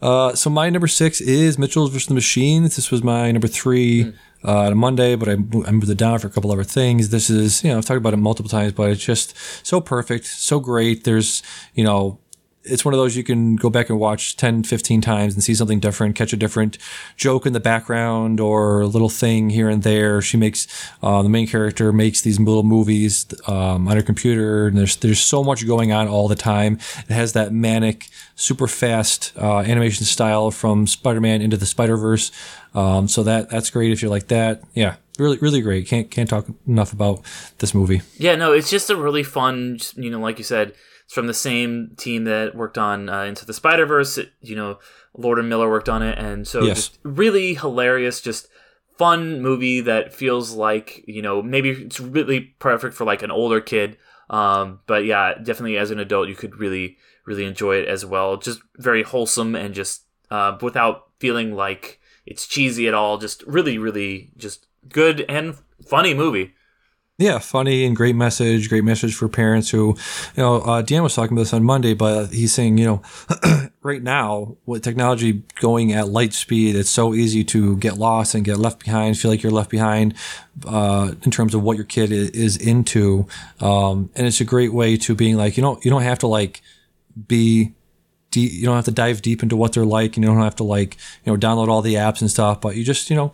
Uh, 0.00 0.34
so 0.34 0.50
my 0.50 0.68
number 0.70 0.88
six 0.88 1.20
is 1.20 1.58
Mitchell's 1.58 1.90
versus 1.90 2.08
the 2.08 2.14
Machines. 2.14 2.74
This 2.76 2.90
was 2.90 3.04
my 3.04 3.30
number 3.30 3.46
three 3.48 4.12
uh, 4.44 4.66
on 4.66 4.78
Monday, 4.78 5.14
but 5.14 5.28
I, 5.28 5.32
I 5.32 5.36
moved 5.36 5.90
it 5.90 5.98
down 5.98 6.18
for 6.18 6.26
a 6.26 6.30
couple 6.30 6.50
other 6.52 6.64
things. 6.64 7.10
This 7.10 7.30
is, 7.30 7.62
you 7.62 7.70
know, 7.70 7.78
I've 7.78 7.84
talked 7.84 7.98
about 7.98 8.14
it 8.14 8.18
multiple 8.18 8.48
times, 8.48 8.72
but 8.72 8.90
it's 8.90 9.04
just 9.04 9.34
so 9.66 9.80
perfect, 9.80 10.26
so 10.26 10.60
great. 10.60 11.04
There's, 11.04 11.42
you 11.74 11.84
know, 11.84 12.18
it's 12.64 12.84
one 12.84 12.94
of 12.94 12.98
those 12.98 13.16
you 13.16 13.24
can 13.24 13.56
go 13.56 13.70
back 13.70 13.90
and 13.90 13.98
watch 13.98 14.36
10, 14.36 14.62
15 14.64 15.00
times 15.00 15.34
and 15.34 15.42
see 15.42 15.54
something 15.54 15.80
different, 15.80 16.14
catch 16.14 16.32
a 16.32 16.36
different 16.36 16.78
joke 17.16 17.46
in 17.46 17.52
the 17.52 17.60
background 17.60 18.40
or 18.40 18.82
a 18.82 18.86
little 18.86 19.08
thing 19.08 19.50
here 19.50 19.68
and 19.68 19.82
there. 19.82 20.20
She 20.22 20.36
makes, 20.36 20.66
uh, 21.02 21.22
the 21.22 21.28
main 21.28 21.46
character 21.46 21.92
makes 21.92 22.20
these 22.20 22.38
little 22.38 22.62
movies 22.62 23.26
um, 23.48 23.88
on 23.88 23.96
her 23.96 24.02
computer 24.02 24.68
and 24.68 24.78
there's, 24.78 24.96
there's 24.96 25.20
so 25.20 25.42
much 25.42 25.66
going 25.66 25.92
on 25.92 26.08
all 26.08 26.28
the 26.28 26.36
time. 26.36 26.78
It 27.08 27.12
has 27.12 27.32
that 27.32 27.52
manic, 27.52 28.08
super 28.36 28.66
fast 28.66 29.32
uh, 29.36 29.58
animation 29.58 30.04
style 30.06 30.50
from 30.50 30.86
Spider-Man 30.86 31.42
into 31.42 31.56
the 31.56 31.66
Spider-Verse. 31.66 32.30
Um, 32.74 33.08
so 33.08 33.22
that 33.24 33.50
that's 33.50 33.70
great 33.70 33.92
if 33.92 34.00
you're 34.00 34.10
like 34.10 34.28
that. 34.28 34.62
Yeah, 34.74 34.96
really, 35.18 35.36
really 35.38 35.60
great. 35.60 35.86
Can't 35.86 36.10
can't 36.10 36.28
talk 36.28 36.46
enough 36.66 36.92
about 36.92 37.22
this 37.58 37.74
movie. 37.74 38.00
Yeah, 38.16 38.34
no, 38.34 38.52
it's 38.52 38.70
just 38.70 38.88
a 38.88 38.96
really 38.96 39.22
fun, 39.22 39.78
you 39.94 40.10
know, 40.10 40.20
like 40.20 40.38
you 40.38 40.44
said, 40.44 40.74
it's 41.12 41.14
from 41.14 41.26
the 41.26 41.34
same 41.34 41.92
team 41.98 42.24
that 42.24 42.54
worked 42.54 42.78
on 42.78 43.10
uh, 43.10 43.24
Into 43.24 43.44
the 43.44 43.52
Spider 43.52 43.84
Verse. 43.84 44.18
You 44.40 44.56
know, 44.56 44.78
Lord 45.14 45.38
and 45.38 45.46
Miller 45.46 45.68
worked 45.68 45.90
on 45.90 46.02
it, 46.02 46.18
and 46.18 46.48
so 46.48 46.62
Yes. 46.62 46.76
just 46.88 46.98
really 47.02 47.52
hilarious, 47.52 48.22
just 48.22 48.48
fun 48.96 49.42
movie 49.42 49.82
that 49.82 50.14
feels 50.14 50.52
like 50.52 51.04
you 51.06 51.20
know 51.20 51.42
maybe 51.42 51.68
it's 51.70 52.00
really 52.00 52.40
perfect 52.58 52.94
for 52.94 53.04
like 53.04 53.22
an 53.22 53.30
older 53.30 53.60
kid. 53.60 53.98
Um, 54.30 54.80
but 54.86 55.04
yeah, 55.04 55.34
definitely 55.34 55.76
as 55.76 55.90
an 55.90 55.98
adult, 55.98 56.28
you 56.28 56.34
could 56.34 56.56
really, 56.58 56.96
really 57.26 57.44
enjoy 57.44 57.76
it 57.76 57.88
as 57.88 58.06
well. 58.06 58.38
Just 58.38 58.62
very 58.78 59.02
wholesome 59.02 59.54
and 59.54 59.74
just 59.74 60.04
uh, 60.30 60.56
without 60.62 61.08
feeling 61.18 61.54
like 61.54 62.00
it's 62.24 62.46
cheesy 62.46 62.88
at 62.88 62.94
all. 62.94 63.18
Just 63.18 63.42
really, 63.42 63.76
really, 63.76 64.30
just 64.38 64.66
good 64.88 65.26
and 65.28 65.56
funny 65.86 66.14
movie. 66.14 66.54
Yeah, 67.18 67.38
funny 67.38 67.84
and 67.84 67.94
great 67.94 68.16
message. 68.16 68.68
Great 68.68 68.84
message 68.84 69.14
for 69.14 69.28
parents 69.28 69.70
who, 69.70 69.96
you 70.34 70.42
know, 70.42 70.60
uh, 70.62 70.82
Dan 70.82 71.02
was 71.02 71.14
talking 71.14 71.36
about 71.36 71.42
this 71.42 71.52
on 71.52 71.62
Monday, 71.62 71.94
but 71.94 72.28
he's 72.32 72.52
saying, 72.52 72.78
you 72.78 72.86
know, 72.86 73.02
right 73.82 74.02
now 74.02 74.56
with 74.64 74.82
technology 74.82 75.44
going 75.60 75.92
at 75.92 76.08
light 76.08 76.32
speed, 76.32 76.74
it's 76.74 76.90
so 76.90 77.14
easy 77.14 77.44
to 77.44 77.76
get 77.76 77.98
lost 77.98 78.34
and 78.34 78.44
get 78.44 78.56
left 78.56 78.82
behind. 78.82 79.18
Feel 79.18 79.30
like 79.30 79.42
you're 79.42 79.52
left 79.52 79.70
behind 79.70 80.14
uh, 80.66 81.12
in 81.22 81.30
terms 81.30 81.54
of 81.54 81.62
what 81.62 81.76
your 81.76 81.84
kid 81.84 82.10
is 82.10 82.56
into, 82.56 83.28
um, 83.60 84.10
and 84.16 84.26
it's 84.26 84.40
a 84.40 84.44
great 84.44 84.72
way 84.72 84.96
to 84.96 85.14
being 85.14 85.36
like, 85.36 85.56
you 85.56 85.62
know, 85.62 85.78
you 85.82 85.90
don't 85.90 86.02
have 86.02 86.18
to 86.20 86.26
like 86.26 86.62
be 87.28 87.72
deep, 88.30 88.52
you 88.52 88.64
don't 88.64 88.76
have 88.76 88.86
to 88.86 88.90
dive 88.90 89.22
deep 89.22 89.42
into 89.42 89.54
what 89.54 89.74
they're 89.74 89.84
like 89.84 90.16
and 90.16 90.24
you 90.24 90.30
don't 90.30 90.42
have 90.42 90.56
to 90.56 90.64
like 90.64 90.96
you 91.24 91.32
know 91.32 91.38
download 91.38 91.68
all 91.68 91.82
the 91.82 91.94
apps 91.94 92.22
and 92.22 92.30
stuff 92.30 92.60
but 92.62 92.74
you 92.74 92.82
just 92.82 93.10
you 93.10 93.16
know 93.16 93.30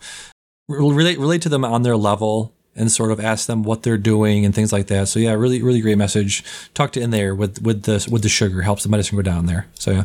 relate 0.67 1.17
relate 1.17 1.41
to 1.41 1.49
them 1.49 1.63
on 1.63 1.81
their 1.83 1.95
level 1.95 2.53
and 2.75 2.91
sort 2.91 3.11
of 3.11 3.19
ask 3.19 3.47
them 3.47 3.63
what 3.63 3.83
they're 3.83 3.97
doing 3.97 4.45
and 4.45 4.53
things 4.55 4.71
like 4.71 4.87
that 4.87 5.07
so 5.07 5.19
yeah 5.19 5.31
really 5.33 5.61
really 5.61 5.81
great 5.81 5.97
message 5.97 6.43
tucked 6.73 6.95
in 6.97 7.09
there 7.09 7.33
with 7.35 7.61
with 7.61 7.83
the 7.83 8.07
with 8.11 8.21
the 8.23 8.29
sugar 8.29 8.61
helps 8.61 8.83
the 8.83 8.89
medicine 8.89 9.15
go 9.17 9.21
down 9.21 9.45
there 9.45 9.67
so 9.73 9.91
yeah 9.91 10.03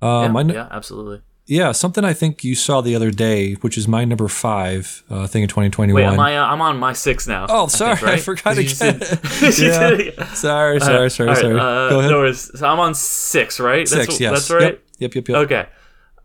uh, 0.00 0.22
yeah, 0.22 0.28
my, 0.28 0.40
n- 0.40 0.48
yeah, 0.50 0.68
absolutely. 0.70 1.20
yeah, 1.46 1.72
something 1.72 2.04
I 2.04 2.12
think 2.12 2.44
you 2.44 2.54
saw 2.54 2.80
the 2.80 2.94
other 2.94 3.10
day, 3.10 3.54
which 3.54 3.76
is 3.76 3.88
my 3.88 4.04
number 4.04 4.28
five 4.28 5.02
uh, 5.10 5.26
thing 5.26 5.42
in 5.42 5.48
2021. 5.48 5.92
Wait, 6.00 6.04
am 6.12 6.20
I, 6.20 6.36
uh, 6.38 6.44
I'm 6.46 6.60
on 6.60 6.76
my 6.78 6.92
six 6.92 7.26
now. 7.26 7.46
Oh, 7.48 7.64
I 7.64 7.66
sorry, 7.66 7.96
think, 7.96 8.08
I 8.12 8.16
forgot 8.18 8.54
Did 8.54 8.70
again. 8.72 9.00
Yeah. 9.58 9.90
did 9.90 10.00
it 10.00 10.20
sorry, 10.36 10.78
sorry, 10.80 11.10
sorry, 11.10 11.28
All 11.30 11.34
right, 11.34 11.40
sorry. 11.42 11.58
uh, 11.58 11.88
Go 11.88 11.98
ahead. 11.98 12.10
No 12.12 12.18
worries. 12.18 12.48
So 12.56 12.64
I'm 12.68 12.78
on 12.78 12.94
six, 12.94 13.58
right? 13.58 13.78
That's, 13.88 13.90
Six, 13.90 14.08
what- 14.14 14.20
yes. 14.20 14.32
That's 14.34 14.50
right. 14.50 14.80
Yep, 14.98 15.14
yep, 15.14 15.14
yep. 15.14 15.28
yep. 15.28 15.36
Okay. 15.46 15.66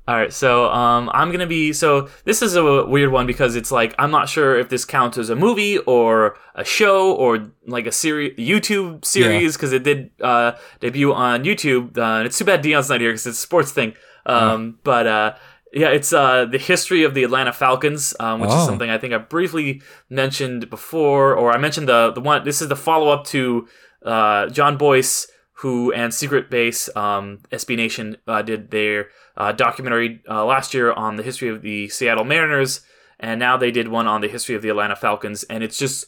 All 0.05 0.15
right. 0.15 0.33
So 0.33 0.65
um, 0.69 1.09
I'm 1.13 1.31
gonna 1.31 1.47
be. 1.47 1.71
So 1.71 2.09
this 2.25 2.41
is 2.41 2.55
a 2.57 2.85
weird 2.85 3.11
one 3.11 3.25
because 3.25 3.55
it's 3.55 3.71
like 3.71 3.95
I'm 3.97 4.11
not 4.11 4.27
sure 4.27 4.59
if 4.59 4.67
this 4.67 4.83
counts 4.83 5.17
as 5.17 5.29
a 5.29 5.35
movie 5.35 5.77
or 5.77 6.37
a 6.55 6.65
show 6.65 7.13
or 7.13 7.51
like 7.65 7.87
a 7.87 7.91
series, 7.91 8.37
YouTube 8.37 9.05
series 9.05 9.55
because 9.55 9.71
it 9.71 9.83
did 9.83 10.11
uh, 10.21 10.53
debut 10.81 11.13
on 11.13 11.45
YouTube. 11.45 11.97
Uh, 11.97 12.01
and 12.17 12.25
it's 12.25 12.37
too 12.37 12.43
bad 12.43 12.61
Dion's 12.61 12.89
not 12.89 12.99
here 12.99 13.11
because 13.11 13.25
it's 13.27 13.37
a 13.37 13.41
sports 13.41 13.71
thing. 13.71 13.93
Um, 14.25 14.77
But 14.83 15.07
uh, 15.07 15.35
yeah, 15.71 15.87
it's 15.89 16.11
uh, 16.11 16.45
the 16.45 16.57
history 16.57 17.03
of 17.05 17.13
the 17.13 17.23
Atlanta 17.23 17.53
Falcons, 17.53 18.13
um, 18.19 18.41
which 18.41 18.49
Oh. 18.51 18.59
is 18.59 18.65
something 18.65 18.89
I 18.89 18.97
think 18.97 19.13
I 19.13 19.19
briefly 19.19 19.81
mentioned 20.09 20.69
before, 20.69 21.33
or 21.33 21.51
I 21.53 21.57
mentioned 21.57 21.87
the 21.87 22.11
the 22.11 22.21
one. 22.21 22.43
This 22.43 22.61
is 22.61 22.67
the 22.67 22.75
follow 22.75 23.07
up 23.09 23.25
to 23.27 23.67
uh, 24.05 24.47
Jon 24.49 24.75
Bois 24.77 25.27
who 25.57 25.93
and 25.93 26.13
Secret 26.13 26.49
Base, 26.49 26.89
um, 26.95 27.39
SB 27.51 27.77
Nation 27.77 28.17
uh, 28.27 28.41
did 28.41 28.69
their 28.71 29.07
uh, 29.38 29.52
documentary 29.52 30.22
uh, 30.30 30.46
last 30.46 30.74
year 30.74 30.91
on 30.91 31.15
the 31.15 31.24
history 31.24 31.50
of 31.50 31.62
the 31.62 31.89
Seattle 31.89 32.24
Mariners, 32.24 32.82
and 33.19 33.39
now 33.39 33.58
they 33.58 33.72
did 33.72 33.88
one 33.88 34.08
on 34.08 34.22
the 34.22 34.28
history 34.28 34.56
of 34.56 34.62
the 34.62 34.69
Atlanta 34.69 34.96
Falcons, 34.96 35.43
and 35.43 35.63
it's 35.63 35.78
just 35.78 36.06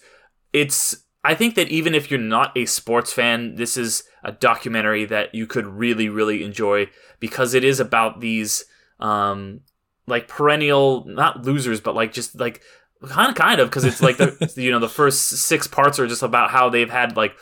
it's. 0.54 1.04
I 1.24 1.34
think 1.34 1.56
that 1.56 1.70
even 1.70 1.96
if 1.96 2.12
you're 2.12 2.20
not 2.20 2.56
a 2.56 2.68
sports 2.68 3.12
fan, 3.12 3.56
this 3.56 3.78
is 3.78 4.04
a 4.24 4.32
documentary 4.32 5.06
that 5.06 5.34
you 5.34 5.48
could 5.48 5.66
really, 5.66 6.08
really 6.08 6.44
enjoy 6.44 6.88
because 7.20 7.56
it 7.56 7.64
is 7.64 7.80
about 7.80 8.20
these 8.20 8.64
um, 9.00 9.62
like 10.06 10.28
perennial 10.28 11.04
not 11.06 11.44
losers, 11.44 11.82
but 11.82 11.96
like 11.96 12.14
just 12.14 12.40
like 12.40 12.62
kind 13.08 13.30
of 13.30 13.36
kind 13.36 13.60
of 13.60 13.70
because 13.70 13.86
it's 13.86 14.02
like 14.02 14.18
the 14.18 14.54
you 14.58 14.72
know 14.72 14.80
the 14.80 14.90
first 14.90 15.30
six 15.30 15.68
parts 15.68 16.00
are 16.00 16.08
just 16.08 16.24
about 16.24 16.52
how 16.52 16.70
they've 16.70 16.90
had 16.90 17.18
like 17.18 17.36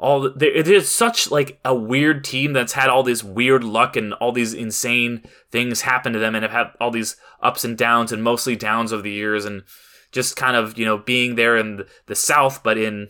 all 0.00 0.20
the, 0.20 0.30
they- 0.30 0.46
it 0.54 0.68
is 0.68 0.88
such 0.88 1.30
like 1.30 1.58
a 1.64 1.74
weird 1.74 2.22
team 2.24 2.52
that's 2.52 2.72
had 2.74 2.88
all 2.88 3.02
this 3.02 3.24
weird 3.24 3.64
luck 3.64 3.96
and 3.96 4.12
all 4.14 4.32
these 4.32 4.54
insane 4.54 5.22
things 5.50 5.82
happen 5.82 6.12
to 6.12 6.18
them 6.18 6.34
and 6.34 6.44
have 6.44 6.52
had 6.52 6.68
all 6.80 6.90
these 6.90 7.16
ups 7.42 7.64
and 7.64 7.76
downs 7.76 8.12
and 8.12 8.22
mostly 8.22 8.54
downs 8.56 8.92
over 8.92 9.02
the 9.02 9.10
years 9.10 9.44
and 9.44 9.62
just 10.12 10.36
kind 10.36 10.56
of 10.56 10.78
you 10.78 10.84
know 10.84 10.96
being 10.98 11.34
there 11.34 11.56
in 11.56 11.76
the, 11.78 11.86
the 12.06 12.14
south 12.14 12.62
but 12.62 12.78
in 12.78 13.08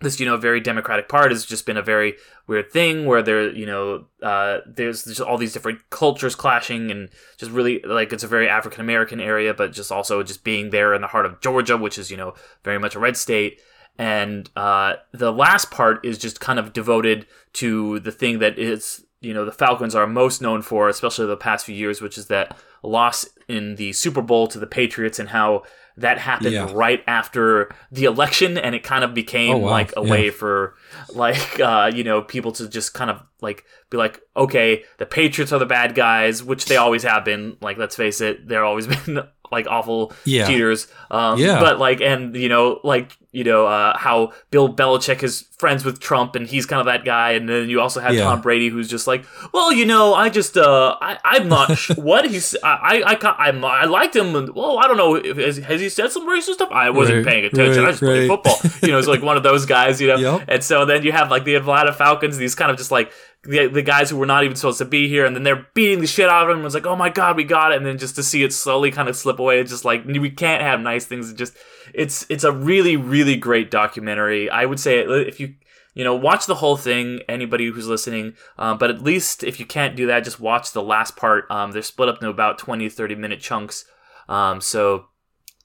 this 0.00 0.20
you 0.20 0.26
know 0.26 0.36
very 0.36 0.60
democratic 0.60 1.08
part 1.08 1.30
has 1.30 1.46
just 1.46 1.64
been 1.64 1.78
a 1.78 1.82
very 1.82 2.14
weird 2.46 2.70
thing 2.70 3.06
where 3.06 3.22
there 3.22 3.50
you 3.50 3.64
know 3.64 4.04
uh, 4.22 4.58
there's 4.66 5.04
just 5.04 5.20
all 5.20 5.38
these 5.38 5.54
different 5.54 5.78
cultures 5.90 6.34
clashing 6.34 6.90
and 6.90 7.08
just 7.38 7.50
really 7.50 7.80
like 7.86 8.12
it's 8.12 8.24
a 8.24 8.28
very 8.28 8.48
African 8.48 8.80
American 8.82 9.20
area 9.20 9.54
but 9.54 9.72
just 9.72 9.90
also 9.90 10.22
just 10.22 10.44
being 10.44 10.68
there 10.70 10.92
in 10.92 11.00
the 11.00 11.06
heart 11.06 11.24
of 11.24 11.40
Georgia 11.40 11.76
which 11.78 11.96
is 11.98 12.10
you 12.10 12.16
know 12.16 12.34
very 12.64 12.78
much 12.78 12.94
a 12.94 12.98
red 12.98 13.16
state 13.16 13.60
and 13.98 14.50
uh, 14.56 14.94
the 15.12 15.32
last 15.32 15.70
part 15.70 16.04
is 16.04 16.18
just 16.18 16.40
kind 16.40 16.58
of 16.58 16.72
devoted 16.72 17.26
to 17.54 18.00
the 18.00 18.12
thing 18.12 18.38
that 18.40 18.58
is 18.58 19.04
you 19.20 19.32
know 19.32 19.44
the 19.44 19.52
Falcons 19.52 19.94
are 19.94 20.06
most 20.06 20.42
known 20.42 20.62
for 20.62 20.88
especially 20.88 21.26
the 21.26 21.36
past 21.36 21.64
few 21.66 21.74
years 21.74 22.00
which 22.00 22.18
is 22.18 22.26
that 22.26 22.56
loss 22.82 23.26
in 23.48 23.76
the 23.76 23.92
Super 23.92 24.22
Bowl 24.22 24.46
to 24.48 24.58
the 24.58 24.66
Patriots 24.66 25.18
and 25.18 25.30
how 25.30 25.62
that 25.96 26.18
happened 26.18 26.52
Yeah. 26.52 26.70
right 26.74 27.02
after 27.06 27.70
the 27.90 28.04
election 28.04 28.58
and 28.58 28.74
it 28.74 28.82
kind 28.82 29.02
of 29.02 29.14
became 29.14 29.54
Oh, 29.54 29.58
wow. 29.58 29.70
like 29.70 29.92
a 29.96 30.02
Yeah. 30.04 30.10
way 30.10 30.30
for 30.30 30.74
like 31.14 31.58
uh 31.58 31.90
you 31.94 32.04
know 32.04 32.20
people 32.20 32.52
to 32.52 32.68
just 32.68 32.92
kind 32.92 33.10
of 33.10 33.22
like 33.40 33.64
be 33.90 33.96
like 33.96 34.20
okay 34.36 34.84
the 34.98 35.06
patriots 35.06 35.52
are 35.52 35.58
the 35.58 35.64
bad 35.66 35.94
guys 35.94 36.44
which 36.44 36.66
they 36.66 36.76
always 36.76 37.02
have 37.02 37.24
been 37.24 37.56
like 37.62 37.78
let's 37.78 37.96
face 37.96 38.20
it 38.20 38.46
they're 38.46 38.64
always 38.64 38.86
been 39.06 39.26
like 39.52 39.66
awful 39.68 40.12
Yeah. 40.24 40.46
cheaters. 40.46 40.88
Um, 41.10 41.38
Yeah. 41.38 41.60
But 41.60 41.78
like, 41.78 42.00
and 42.00 42.34
you 42.36 42.48
know, 42.48 42.80
like 42.84 43.16
you 43.32 43.44
know, 43.44 43.66
uh, 43.66 43.94
how 43.98 44.32
Bill 44.50 44.66
Belichick 44.72 45.22
is 45.22 45.42
friends 45.58 45.84
with 45.84 46.00
Trump, 46.00 46.34
and 46.36 46.46
he's 46.46 46.64
kind 46.64 46.80
of 46.80 46.86
that 46.86 47.04
guy. 47.04 47.32
And 47.32 47.46
then 47.46 47.68
you 47.68 47.82
also 47.82 48.00
have 48.00 48.14
Yeah. 48.14 48.22
Tom 48.24 48.40
Brady, 48.40 48.68
who's 48.70 48.88
just 48.88 49.06
like, 49.06 49.26
well, 49.52 49.70
you 49.74 49.84
know, 49.84 50.14
I 50.14 50.30
just, 50.30 50.56
uh, 50.56 50.96
I, 51.02 51.18
I'm 51.22 51.46
not 51.46 51.76
sh- 51.76 51.90
what 51.96 52.26
he's, 52.30 52.56
I, 52.64 53.02
I, 53.04 53.14
I 53.22 53.48
I'm, 53.48 53.62
I 53.62 53.84
liked 53.84 54.16
him. 54.16 54.34
And, 54.36 54.54
well, 54.54 54.78
I 54.78 54.86
don't 54.88 54.96
know, 54.96 55.16
if, 55.16 55.36
has, 55.36 55.58
has 55.58 55.82
he 55.82 55.90
said 55.90 56.12
some 56.12 56.26
racist 56.26 56.54
stuff? 56.54 56.70
I 56.72 56.88
wasn't 56.88 57.18
Right, 57.18 57.26
paying 57.26 57.44
attention. 57.44 57.82
I 57.82 57.84
right, 57.84 57.90
just 57.90 58.00
played 58.00 58.26
football. 58.28 58.56
You 58.82 58.88
know, 58.92 58.98
it's 58.98 59.08
like 59.08 59.22
one 59.22 59.36
of 59.36 59.42
those 59.42 59.66
guys. 59.66 60.00
You 60.00 60.08
know, 60.08 60.16
Yep. 60.38 60.44
and 60.48 60.64
so 60.64 60.86
then 60.86 61.02
you 61.02 61.12
have 61.12 61.30
like 61.30 61.44
the 61.44 61.56
Atlanta 61.56 61.92
Falcons, 61.92 62.38
these 62.38 62.54
kind 62.54 62.70
of 62.70 62.78
just 62.78 62.90
like 62.90 63.12
the, 63.46 63.68
the 63.68 63.82
guys 63.82 64.10
who 64.10 64.16
were 64.16 64.26
not 64.26 64.44
even 64.44 64.56
supposed 64.56 64.78
to 64.78 64.84
be 64.84 65.08
here, 65.08 65.24
and 65.24 65.34
then 65.34 65.42
they're 65.42 65.66
beating 65.74 66.00
the 66.00 66.06
shit 66.06 66.28
out 66.28 66.48
of 66.48 66.56
him. 66.56 66.64
It's 66.64 66.74
like, 66.74 66.86
oh 66.86 66.96
my 66.96 67.10
god, 67.10 67.36
we 67.36 67.44
got 67.44 67.72
it, 67.72 67.76
and 67.76 67.86
then 67.86 67.98
just 67.98 68.16
to 68.16 68.22
see 68.22 68.42
it 68.42 68.52
slowly 68.52 68.90
kind 68.90 69.08
of 69.08 69.16
slip 69.16 69.38
away, 69.38 69.60
it's 69.60 69.70
just 69.70 69.84
like 69.84 70.04
we 70.04 70.30
can't 70.30 70.62
have 70.62 70.80
nice 70.80 71.06
things. 71.06 71.30
It 71.30 71.36
just 71.36 71.56
it's 71.94 72.26
it's 72.28 72.44
a 72.44 72.52
really 72.52 72.96
really 72.96 73.36
great 73.36 73.70
documentary. 73.70 74.50
I 74.50 74.66
would 74.66 74.80
say 74.80 75.00
if 75.00 75.40
you 75.40 75.54
you 75.94 76.04
know 76.04 76.14
watch 76.14 76.46
the 76.46 76.56
whole 76.56 76.76
thing, 76.76 77.20
anybody 77.28 77.66
who's 77.66 77.86
listening, 77.86 78.34
um, 78.58 78.78
but 78.78 78.90
at 78.90 79.02
least 79.02 79.44
if 79.44 79.58
you 79.60 79.66
can't 79.66 79.96
do 79.96 80.06
that, 80.06 80.24
just 80.24 80.40
watch 80.40 80.72
the 80.72 80.82
last 80.82 81.16
part. 81.16 81.50
Um, 81.50 81.72
they're 81.72 81.82
split 81.82 82.08
up 82.08 82.16
into 82.16 82.28
about 82.28 82.58
20, 82.58 82.88
30 82.88 83.14
minute 83.14 83.40
chunks. 83.40 83.84
Um, 84.28 84.60
so 84.60 85.06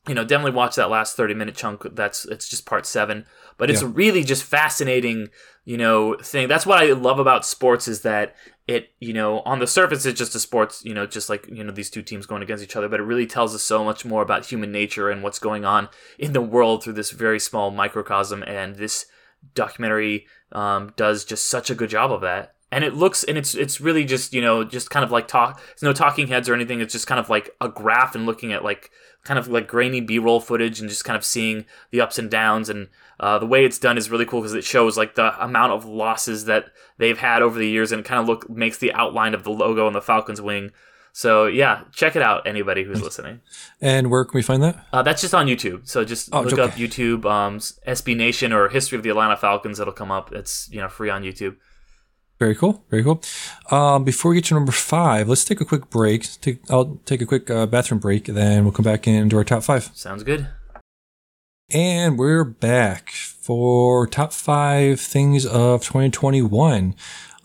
you 0.07 0.15
know 0.15 0.23
definitely 0.23 0.55
watch 0.57 0.75
that 0.75 0.89
last 0.89 1.15
30 1.15 1.33
minute 1.35 1.55
chunk. 1.55 1.83
That's 1.95 2.25
it's 2.25 2.49
just 2.49 2.65
part 2.65 2.85
seven. 2.85 3.25
But 3.57 3.69
it's 3.69 3.81
Yeah. 3.81 3.87
a 3.87 3.91
really 3.91 4.23
just 4.23 4.43
fascinating 4.43 5.29
you 5.63 5.77
know 5.77 6.15
thing. 6.15 6.47
That's 6.47 6.65
what 6.65 6.81
i 6.81 6.91
love 6.93 7.19
about 7.19 7.45
sports 7.45 7.87
is 7.87 8.01
that 8.01 8.35
it 8.67 8.89
you 8.99 9.13
know 9.13 9.41
on 9.41 9.59
the 9.59 9.67
surface 9.67 10.05
it's 10.05 10.17
just 10.17 10.33
a 10.35 10.39
sports 10.39 10.83
you 10.85 10.93
know 10.93 11.05
just 11.05 11.29
like 11.29 11.47
you 11.51 11.63
know 11.63 11.71
these 11.71 11.89
two 11.89 12.01
teams 12.01 12.25
going 12.25 12.41
against 12.41 12.63
each 12.63 12.75
other 12.75 12.87
but 12.87 12.99
it 12.99 13.03
really 13.03 13.25
tells 13.27 13.53
us 13.53 13.61
so 13.63 13.83
much 13.83 14.05
more 14.05 14.21
about 14.21 14.45
human 14.45 14.71
nature 14.71 15.09
and 15.09 15.21
what's 15.23 15.39
going 15.39 15.65
on 15.65 15.89
in 16.17 16.33
the 16.33 16.41
world 16.41 16.83
through 16.83 16.93
this 16.93 17.11
very 17.11 17.39
small 17.39 17.69
microcosm. 17.69 18.43
And 18.43 18.75
this 18.75 19.05
documentary 19.55 20.25
um, 20.51 20.93
does 20.95 21.25
just 21.25 21.49
such 21.49 21.69
a 21.69 21.75
good 21.75 21.89
job 21.89 22.11
of 22.11 22.21
that. 22.21 22.53
And 22.71 22.83
it 22.85 22.93
looks 22.95 23.23
and 23.23 23.37
it's 23.37 23.53
it's 23.53 23.81
really 23.81 24.05
just 24.05 24.33
you 24.33 24.41
know 24.41 24.63
just 24.63 24.89
kind 24.89 25.03
of 25.03 25.11
like 25.11 25.27
talk 25.27 25.61
it's 25.73 25.83
no 25.83 25.91
talking 25.91 26.27
heads 26.27 26.47
or 26.47 26.53
anything. 26.53 26.79
It's 26.79 26.93
just 26.93 27.07
kind 27.07 27.19
of 27.19 27.29
like 27.29 27.49
a 27.59 27.67
graph 27.67 28.15
and 28.15 28.25
looking 28.25 28.53
at 28.53 28.63
like 28.63 28.89
kind 29.23 29.37
of 29.39 29.47
like 29.47 29.67
grainy 29.67 30.01
b-roll 30.01 30.39
footage 30.39 30.79
and 30.79 30.89
just 30.89 31.05
kind 31.05 31.15
of 31.17 31.23
seeing 31.23 31.65
the 31.91 32.01
ups 32.01 32.17
and 32.17 32.29
downs. 32.31 32.69
And 32.69 32.87
uh, 33.19 33.37
the 33.39 33.45
way 33.45 33.65
it's 33.65 33.77
done 33.77 33.97
is 33.97 34.09
really 34.09 34.25
cool 34.25 34.41
because 34.41 34.53
it 34.55 34.63
shows 34.63 34.97
like 34.97 35.15
the 35.15 35.43
amount 35.43 35.73
of 35.73 35.85
losses 35.85 36.45
that 36.45 36.65
they've 36.97 37.17
had 37.17 37.41
over 37.41 37.59
the 37.59 37.67
years 37.69 37.91
and 37.91 38.03
kind 38.03 38.19
of 38.19 38.27
look 38.27 38.49
makes 38.49 38.77
the 38.79 38.91
outline 38.93 39.33
of 39.33 39.43
the 39.43 39.51
logo 39.51 39.85
on 39.85 39.93
the 39.93 40.01
falcons 40.01 40.41
wing. 40.41 40.71
So 41.13 41.45
yeah 41.45 41.83
check 41.91 42.15
it 42.15 42.21
out 42.21 42.47
anybody 42.47 42.83
who's 42.83 43.01
listening. 43.01 43.41
And 43.81 44.09
where 44.09 44.23
can 44.25 44.37
we 44.37 44.41
find 44.41 44.63
that? 44.63 44.85
uh, 44.93 45.03
that's 45.03 45.21
just 45.21 45.35
on 45.35 45.45
youtube. 45.47 45.87
So 45.87 46.03
just 46.05 46.29
Oh, 46.33 46.41
look 46.41 46.53
okay. 46.53 46.61
up 46.63 46.71
youtube 46.71 47.25
um, 47.25 47.59
sb 47.59 48.15
nation 48.15 48.53
or 48.53 48.69
history 48.69 48.97
of 48.97 49.03
the 49.03 49.09
atlanta 49.09 49.35
falcons. 49.37 49.79
It'll 49.79 49.93
come 49.93 50.09
up. 50.11 50.31
It's 50.31 50.69
you 50.71 50.79
know 50.79 50.87
free 50.87 51.09
on 51.09 51.21
youtube 51.23 51.57
Very 52.41 52.55
cool. 52.55 52.83
Very 52.89 53.03
cool. 53.03 53.21
Um, 53.69 54.03
before 54.03 54.31
we 54.31 54.37
get 54.37 54.45
to 54.45 54.55
number 54.55 54.71
five, 54.71 55.29
let's 55.29 55.45
take 55.45 55.61
a 55.61 55.65
quick 55.65 55.91
break. 55.91 56.27
Take, 56.41 56.59
I'll 56.71 56.99
take 57.05 57.21
a 57.21 57.27
quick 57.27 57.51
uh, 57.51 57.67
bathroom 57.67 57.99
break, 57.99 58.25
then 58.25 58.63
we'll 58.63 58.73
come 58.73 58.83
back 58.83 59.07
into 59.07 59.37
our 59.37 59.43
top 59.43 59.61
five. 59.61 59.91
sounds 59.93 60.23
good 60.23 60.47
And 61.69 62.17
we're 62.17 62.43
back 62.43 63.11
for 63.11 64.07
top 64.07 64.33
five 64.33 64.99
things 64.99 65.45
of 65.45 65.83
2021. 65.83 66.95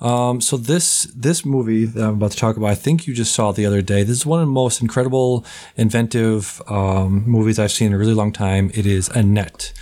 Um, 0.00 0.40
so 0.40 0.56
this 0.56 1.02
this 1.14 1.44
movie 1.44 1.85
that 1.85 2.02
I'm 2.02 2.14
about 2.14 2.30
to 2.30 2.38
talk 2.38 2.56
about, 2.56 2.70
I 2.70 2.74
think 2.74 3.06
you 3.06 3.12
just 3.12 3.35
saw 3.35 3.52
the 3.52 3.66
other 3.66 3.82
day. 3.82 4.02
This 4.02 4.16
is 4.16 4.24
one 4.24 4.40
of 4.40 4.46
the 4.46 4.52
most 4.52 4.80
incredible, 4.80 5.44
inventive 5.76 6.62
um, 6.68 7.28
movies 7.28 7.59
I've 7.59 7.70
seen 7.70 7.88
in 7.88 7.92
a 7.92 7.98
really 7.98 8.14
long 8.14 8.32
time. 8.32 8.70
It 8.72 8.87
is 8.87 9.11
Annette 9.11 9.74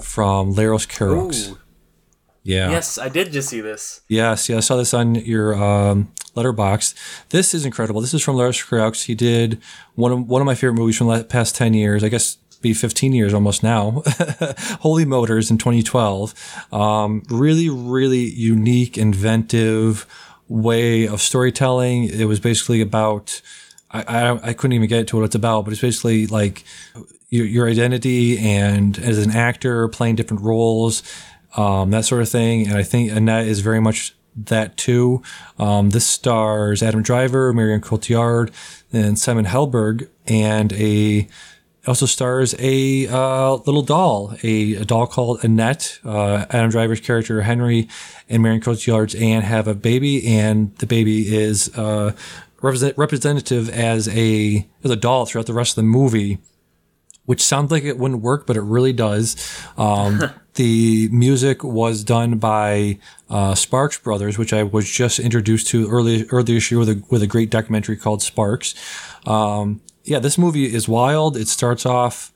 from 0.00 0.52
Leos 0.52 0.86
Carax. 0.86 1.50
Ooh. 1.50 1.58
Yeah. 2.44 2.70
yes 2.70 2.98
i 2.98 3.08
did 3.08 3.32
just 3.32 3.48
see 3.48 3.60
this 3.60 4.00
Yes, 4.08 4.48
yeah, 4.48 4.56
I 4.56 4.60
saw 4.60 4.76
this 4.76 4.92
on 4.92 5.14
your 5.14 5.54
um, 5.54 6.12
Letterboxd. 6.34 6.94
This 7.30 7.54
is 7.54 7.64
incredible. 7.64 8.00
This 8.00 8.14
is 8.14 8.22
from 8.22 8.36
Leos 8.36 8.62
Carax. 8.62 9.04
He 9.04 9.14
did 9.14 9.60
one 9.94 10.12
of 10.12 10.28
one 10.28 10.40
of 10.42 10.46
my 10.46 10.54
favorite 10.54 10.74
movies 10.78 10.96
from 10.96 11.08
the 11.08 11.24
past 11.24 11.54
ten 11.56 11.72
years. 11.74 12.02
I 12.02 12.08
guess 12.08 12.38
be 12.62 12.72
15 12.72 13.12
years 13.12 13.34
almost 13.34 13.62
now. 13.62 14.02
Holy 14.80 15.04
Motors 15.04 15.50
in 15.50 15.58
2012. 15.58 16.32
Um, 16.72 17.22
really, 17.28 17.68
really 17.68 18.20
unique, 18.30 18.96
inventive 18.96 20.06
way 20.48 21.06
of 21.08 21.20
storytelling. 21.20 22.04
It 22.04 22.26
was 22.26 22.40
basically 22.40 22.80
about. 22.80 23.42
I, 23.90 24.02
I, 24.02 24.48
I 24.48 24.52
couldn't 24.54 24.72
even 24.72 24.88
get 24.88 25.00
into 25.00 25.16
what 25.16 25.24
it's 25.24 25.34
about, 25.34 25.64
but 25.64 25.72
it's 25.72 25.82
basically 25.82 26.26
like 26.26 26.64
your, 27.28 27.44
your 27.44 27.68
identity 27.68 28.38
and 28.38 28.98
as 28.98 29.18
an 29.18 29.32
actor 29.32 29.88
playing 29.88 30.16
different 30.16 30.42
roles, 30.42 31.02
um, 31.56 31.90
that 31.90 32.04
sort 32.04 32.22
of 32.22 32.28
thing. 32.28 32.68
And 32.68 32.76
I 32.76 32.82
think 32.82 33.10
Annette 33.10 33.46
is 33.46 33.60
very 33.60 33.80
much 33.80 34.14
that 34.36 34.76
too. 34.76 35.22
Um, 35.58 35.90
this 35.90 36.06
stars 36.06 36.82
Adam 36.82 37.02
Driver, 37.02 37.52
Marion 37.52 37.80
Cotillard, 37.80 38.52
and 38.92 39.18
Simon 39.18 39.44
Helberg, 39.44 40.08
and 40.26 40.72
a 40.74 41.28
also 41.86 42.06
stars 42.06 42.54
a 42.60 43.08
uh, 43.08 43.54
little 43.54 43.82
doll, 43.82 44.36
a, 44.44 44.74
a 44.74 44.84
doll 44.84 45.06
called 45.06 45.44
Annette. 45.44 45.98
Uh, 46.04 46.46
Adam 46.50 46.70
Driver's 46.70 47.00
character 47.00 47.42
Henry 47.42 47.88
and 48.28 48.42
Marion 48.42 48.60
Cotillard's 48.60 49.14
Anne 49.16 49.42
have 49.42 49.66
a 49.66 49.74
baby, 49.74 50.26
and 50.26 50.74
the 50.76 50.86
baby 50.86 51.34
is 51.34 51.76
uh, 51.76 52.12
represent, 52.62 52.96
representative 52.96 53.68
as 53.68 54.08
a 54.08 54.66
as 54.84 54.90
a 54.90 54.96
doll 54.96 55.26
throughout 55.26 55.46
the 55.46 55.54
rest 55.54 55.72
of 55.72 55.76
the 55.76 55.88
movie 55.88 56.38
which 57.24 57.42
sounds 57.42 57.70
like 57.70 57.84
it 57.84 57.98
wouldn't 57.98 58.20
work, 58.20 58.46
but 58.46 58.56
it 58.56 58.62
really 58.62 58.92
does. 58.92 59.36
Um, 59.76 60.20
the 60.54 61.08
music 61.10 61.64
was 61.64 62.04
done 62.04 62.38
by 62.38 62.98
uh, 63.30 63.54
Sparks 63.54 63.98
Brothers, 63.98 64.36
which 64.36 64.52
I 64.52 64.62
was 64.62 64.90
just 64.90 65.18
introduced 65.18 65.68
to 65.68 65.88
early 65.88 66.26
earlier 66.26 66.56
this 66.56 66.70
year 66.70 66.78
with 66.78 66.88
a 66.88 67.02
with 67.08 67.22
a 67.22 67.26
great 67.26 67.50
documentary 67.50 67.96
called 67.96 68.22
Sparks. 68.22 68.74
Um, 69.26 69.80
yeah, 70.04 70.18
this 70.18 70.36
movie 70.36 70.72
is 70.72 70.88
wild. 70.88 71.36
It 71.36 71.48
starts 71.48 71.86
off 71.86 72.32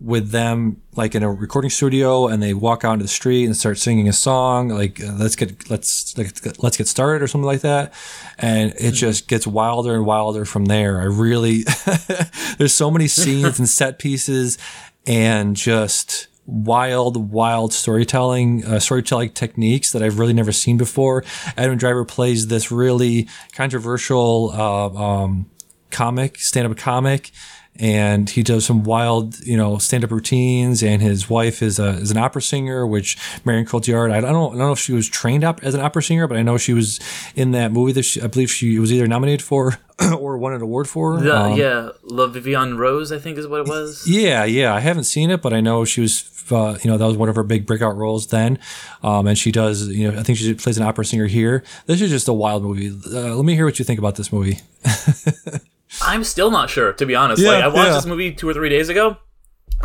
with 0.00 0.30
them 0.30 0.80
like 0.94 1.14
in 1.14 1.24
a 1.24 1.30
recording 1.30 1.70
studio 1.70 2.28
and 2.28 2.40
they 2.40 2.54
walk 2.54 2.84
out 2.84 2.92
into 2.92 3.04
the 3.04 3.08
street 3.08 3.44
and 3.44 3.56
start 3.56 3.76
singing 3.76 4.08
a 4.08 4.12
song 4.12 4.68
like 4.68 5.02
uh, 5.02 5.12
let's 5.18 5.34
get 5.34 5.68
let's 5.68 6.16
like, 6.16 6.62
let's 6.62 6.76
get 6.76 6.86
started 6.86 7.20
or 7.20 7.26
something 7.26 7.46
like 7.46 7.62
that 7.62 7.92
and 8.38 8.72
it 8.78 8.92
just 8.92 9.26
gets 9.26 9.44
wilder 9.44 9.96
and 9.96 10.06
wilder 10.06 10.44
from 10.44 10.66
there 10.66 11.00
i 11.00 11.04
really 11.04 11.64
there's 12.58 12.72
so 12.72 12.92
many 12.92 13.08
scenes 13.08 13.58
and 13.58 13.68
set 13.68 13.98
pieces 13.98 14.56
and 15.04 15.56
just 15.56 16.28
wild 16.50 17.30
wild 17.30 17.74
storytelling 17.74 18.64
uh, 18.64 18.78
storytelling 18.78 19.28
techniques 19.28 19.92
that 19.92 20.02
i've 20.02 20.18
really 20.18 20.32
never 20.32 20.50
seen 20.50 20.78
before. 20.78 21.22
Adam 21.58 21.76
driver 21.76 22.06
plays 22.06 22.46
this 22.46 22.72
really 22.72 23.28
controversial 23.52 24.50
uh, 24.54 24.88
um, 24.88 25.50
comic 25.90 26.38
stand-up 26.38 26.76
comic 26.76 27.30
and 27.78 28.28
he 28.28 28.42
does 28.42 28.66
some 28.66 28.82
wild, 28.84 29.38
you 29.40 29.56
know, 29.56 29.78
stand-up 29.78 30.10
routines. 30.10 30.82
And 30.82 31.00
his 31.00 31.30
wife 31.30 31.62
is 31.62 31.78
a 31.78 31.90
is 31.90 32.10
an 32.10 32.16
opera 32.16 32.42
singer, 32.42 32.86
which 32.86 33.16
Marion 33.44 33.66
Cotillard. 33.66 34.10
I 34.12 34.20
don't 34.20 34.32
know, 34.32 34.46
I 34.48 34.50
don't 34.50 34.58
know 34.58 34.72
if 34.72 34.78
she 34.78 34.92
was 34.92 35.08
trained 35.08 35.44
up 35.44 35.62
as 35.62 35.74
an 35.74 35.80
opera 35.80 36.02
singer, 36.02 36.26
but 36.26 36.36
I 36.36 36.42
know 36.42 36.56
she 36.58 36.72
was 36.72 36.98
in 37.34 37.52
that 37.52 37.72
movie 37.72 37.92
that 37.92 38.02
she, 38.02 38.20
I 38.22 38.26
believe 38.26 38.50
she 38.50 38.78
was 38.78 38.92
either 38.92 39.06
nominated 39.06 39.42
for 39.42 39.78
or 40.18 40.38
won 40.38 40.52
an 40.54 40.62
award 40.62 40.88
for. 40.88 41.20
The, 41.20 41.36
Um, 41.36 41.56
yeah, 41.56 41.90
La 42.04 42.26
Vie 42.26 42.54
en 42.60 42.76
Rose, 42.76 43.12
I 43.12 43.18
think 43.18 43.38
is 43.38 43.46
what 43.46 43.60
it 43.60 43.66
was. 43.68 44.04
yeah, 44.06 44.44
yeah. 44.44 44.74
I 44.74 44.80
haven't 44.80 45.04
seen 45.04 45.30
it, 45.30 45.40
but 45.42 45.52
I 45.52 45.60
know 45.60 45.84
she 45.84 46.00
was. 46.00 46.34
Uh, 46.50 46.78
you 46.82 46.90
know, 46.90 46.96
that 46.96 47.04
was 47.06 47.18
one 47.18 47.28
of 47.28 47.36
her 47.36 47.42
big 47.42 47.66
breakout 47.66 47.94
roles 47.94 48.28
then, 48.28 48.58
um, 49.02 49.26
and 49.26 49.36
she 49.36 49.52
does. 49.52 49.86
You 49.88 50.10
know, 50.10 50.18
I 50.18 50.22
think 50.22 50.38
she 50.38 50.54
plays 50.54 50.78
an 50.78 50.82
opera 50.82 51.04
singer 51.04 51.26
here. 51.26 51.62
This 51.84 52.00
is 52.00 52.08
just 52.08 52.26
a 52.26 52.32
wild 52.32 52.62
movie. 52.62 52.88
Uh, 52.88 53.34
let 53.36 53.44
me 53.44 53.54
hear 53.54 53.66
what 53.66 53.78
you 53.78 53.84
think 53.84 53.98
about 53.98 54.16
this 54.16 54.32
movie. 54.32 54.58
I'm 56.02 56.24
still 56.24 56.50
not 56.50 56.70
sure, 56.70 56.92
to 56.92 57.06
be 57.06 57.14
honest. 57.14 57.42
Yeah, 57.42 57.50
like, 57.50 57.64
I 57.64 57.68
watched 57.68 57.88
yeah. 57.88 57.94
this 57.94 58.06
movie 58.06 58.32
two 58.32 58.48
or 58.48 58.54
three 58.54 58.68
days 58.68 58.88
ago, 58.88 59.16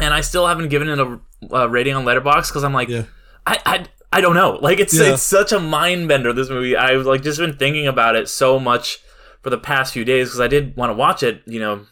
and 0.01 0.13
I 0.13 0.21
still 0.21 0.47
haven't 0.47 0.69
given 0.69 0.89
it 0.89 0.99
a 0.99 1.19
uh, 1.51 1.67
rating 1.67 1.95
on 1.95 2.05
Letterboxd 2.05 2.49
because 2.49 2.63
I'm 2.63 2.73
like, 2.73 2.89
Yeah. 2.89 3.03
I, 3.45 3.59
I, 3.65 3.85
I 4.11 4.21
don't 4.21 4.35
know. 4.35 4.59
Like, 4.61 4.79
it's 4.79 4.93
Yeah. 4.93 5.13
it's 5.13 5.23
such 5.23 5.51
a 5.51 5.59
mind 5.59 6.07
bender. 6.07 6.33
This 6.33 6.49
movie, 6.49 6.75
I've 6.75 7.05
like 7.05 7.23
just 7.23 7.39
been 7.39 7.57
thinking 7.57 7.87
about 7.87 8.15
it 8.15 8.29
so 8.29 8.59
much 8.59 8.99
for 9.41 9.49
the 9.49 9.57
past 9.57 9.93
few 9.93 10.05
days 10.05 10.29
because 10.29 10.39
I 10.39 10.47
did 10.47 10.75
want 10.75 10.89
to 10.89 10.93
watch 10.93 11.23
it. 11.23 11.41
You 11.45 11.59
know, 11.59 11.85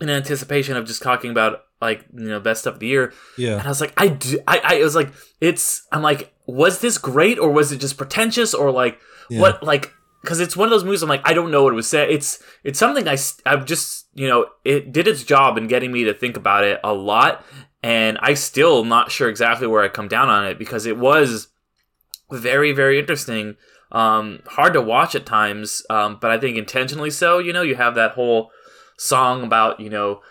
in 0.00 0.10
anticipation 0.10 0.76
of 0.76 0.86
just 0.86 1.02
talking 1.02 1.30
about 1.30 1.64
like 1.80 2.04
you 2.14 2.28
know 2.28 2.40
best 2.40 2.62
stuff 2.62 2.74
of 2.74 2.80
the 2.80 2.86
year. 2.86 3.12
Yeah. 3.36 3.58
And 3.58 3.62
I 3.62 3.68
was 3.68 3.80
like, 3.80 3.92
I, 3.96 4.08
do, 4.08 4.38
I, 4.46 4.60
I, 4.64 4.74
it 4.76 4.84
was 4.84 4.94
like, 4.94 5.12
it's, 5.40 5.86
I'm 5.92 6.02
like, 6.02 6.32
was 6.46 6.80
this 6.80 6.98
great 6.98 7.38
or 7.38 7.50
was 7.50 7.72
it 7.72 7.78
just 7.78 7.96
pretentious 7.96 8.54
or 8.54 8.70
like, 8.70 8.98
what, 9.28 9.62
like, 9.62 9.92
because 10.24 10.40
it's 10.40 10.56
one 10.56 10.66
of 10.66 10.70
those 10.70 10.84
movies. 10.84 11.02
I'm 11.02 11.08
like, 11.08 11.20
I 11.24 11.34
don't 11.34 11.50
know 11.50 11.62
what 11.62 11.72
it 11.72 11.76
was 11.76 11.88
say. 11.88 12.10
It's, 12.10 12.42
it's 12.64 12.78
something 12.78 13.06
I 13.06 13.16
I've 13.44 13.66
just, 13.66 14.06
you 14.14 14.26
know, 14.26 14.46
it 14.64 14.90
did 14.90 15.06
its 15.06 15.22
job 15.22 15.58
in 15.58 15.68
getting 15.68 15.92
me 15.92 16.04
to 16.04 16.14
think 16.14 16.36
about 16.36 16.64
it 16.64 16.80
a 16.82 16.94
lot, 16.94 17.44
and 17.82 18.18
I 18.20 18.34
still 18.34 18.84
not 18.84 19.12
sure 19.12 19.28
exactly 19.28 19.66
where 19.66 19.82
I 19.82 19.88
come 19.88 20.08
down 20.08 20.30
on 20.30 20.46
it 20.46 20.58
because 20.58 20.86
it 20.86 20.96
was 20.96 21.48
very, 22.30 22.72
very 22.72 22.98
interesting. 22.98 23.56
Um, 23.92 24.40
hard 24.46 24.72
to 24.72 24.80
watch 24.80 25.14
at 25.14 25.26
times, 25.26 25.84
um, 25.90 26.18
but 26.20 26.30
I 26.30 26.38
think 26.38 26.56
intentionally 26.56 27.10
so. 27.10 27.38
You 27.38 27.52
know, 27.52 27.62
you 27.62 27.76
have 27.76 27.94
that 27.94 28.12
whole 28.12 28.50
song 28.96 29.44
about 29.44 29.78
you 29.78 29.90
know 29.90 30.22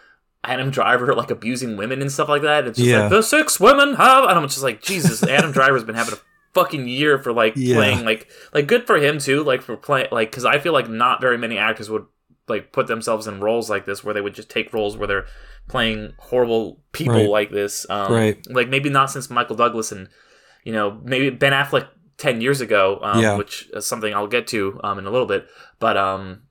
Adam 0.44 0.72
Driver 0.72 1.14
like 1.14 1.30
abusing 1.30 1.78
women 1.78 2.02
and 2.02 2.12
stuff 2.12 2.30
like 2.30 2.41
that. 2.41 2.66
It's 2.68 2.78
just 2.78 2.89
yeah. 2.89 3.02
like 3.02 3.10
the 3.12 3.22
six 3.22 3.60
women 3.60 3.94
have, 3.94 4.24
and 4.24 4.38
I'm 4.38 4.48
just 4.48 4.64
like 4.64 4.82
Jesus. 4.82 5.24
Adam 5.24 5.52
Driver's 5.52 5.84
been 5.84 5.96
having 5.96 6.16
a 6.16 6.18
fucking 6.54 6.88
year 6.88 7.18
for 7.18 7.34
like 7.34 7.54
yeah. 7.56 7.76
playing 7.76 8.06
like 8.06 8.30
like 8.54 8.68
good 8.68 8.86
for 8.86 8.97
him 8.97 9.20
too. 9.20 9.43
Like 9.43 9.62
for 9.62 9.76
playing 9.76 10.08
like 10.12 10.32
because 10.32 10.45
I 10.45 10.60
feel 10.60 10.74
like 10.74 10.89
not 10.89 11.22
very 11.22 11.38
many 11.38 11.58
actors 11.58 11.89
would 11.89 12.06
like 12.47 12.72
put 12.72 12.88
themselves 12.88 13.28
in 13.28 13.39
roles 13.39 13.70
like 13.70 13.86
this 13.86 14.04
where 14.04 14.14
they 14.14 14.22
would 14.22 14.34
just 14.34 14.49
take 14.49 14.74
roles 14.74 14.97
where 14.97 15.08
they're 15.08 15.26
playing 15.68 16.14
horrible 16.20 16.82
people 16.91 17.16
right. 17.16 17.30
like 17.30 17.51
this. 17.51 17.89
Um, 17.89 18.12
right. 18.12 18.47
Like 18.49 18.70
maybe 18.70 18.89
not 18.89 19.12
since 19.12 19.30
Michael 19.30 19.56
Douglas 19.56 19.91
and 19.91 20.10
you 20.64 20.74
know 20.74 20.99
maybe 21.04 21.30
Ben 21.30 21.54
Affleck 21.54 21.88
ten 22.18 22.41
years 22.41 22.62
ago, 22.62 22.99
um, 23.01 23.22
yeah. 23.22 23.38
which 23.38 23.70
is 23.74 23.86
something 23.86 24.14
I'll 24.14 24.28
get 24.28 24.47
to 24.47 24.80
um, 24.84 24.99
in 24.99 25.06
a 25.06 25.12
little 25.12 25.28
bit. 25.28 25.47
But 25.80 25.97
um, 25.97 26.43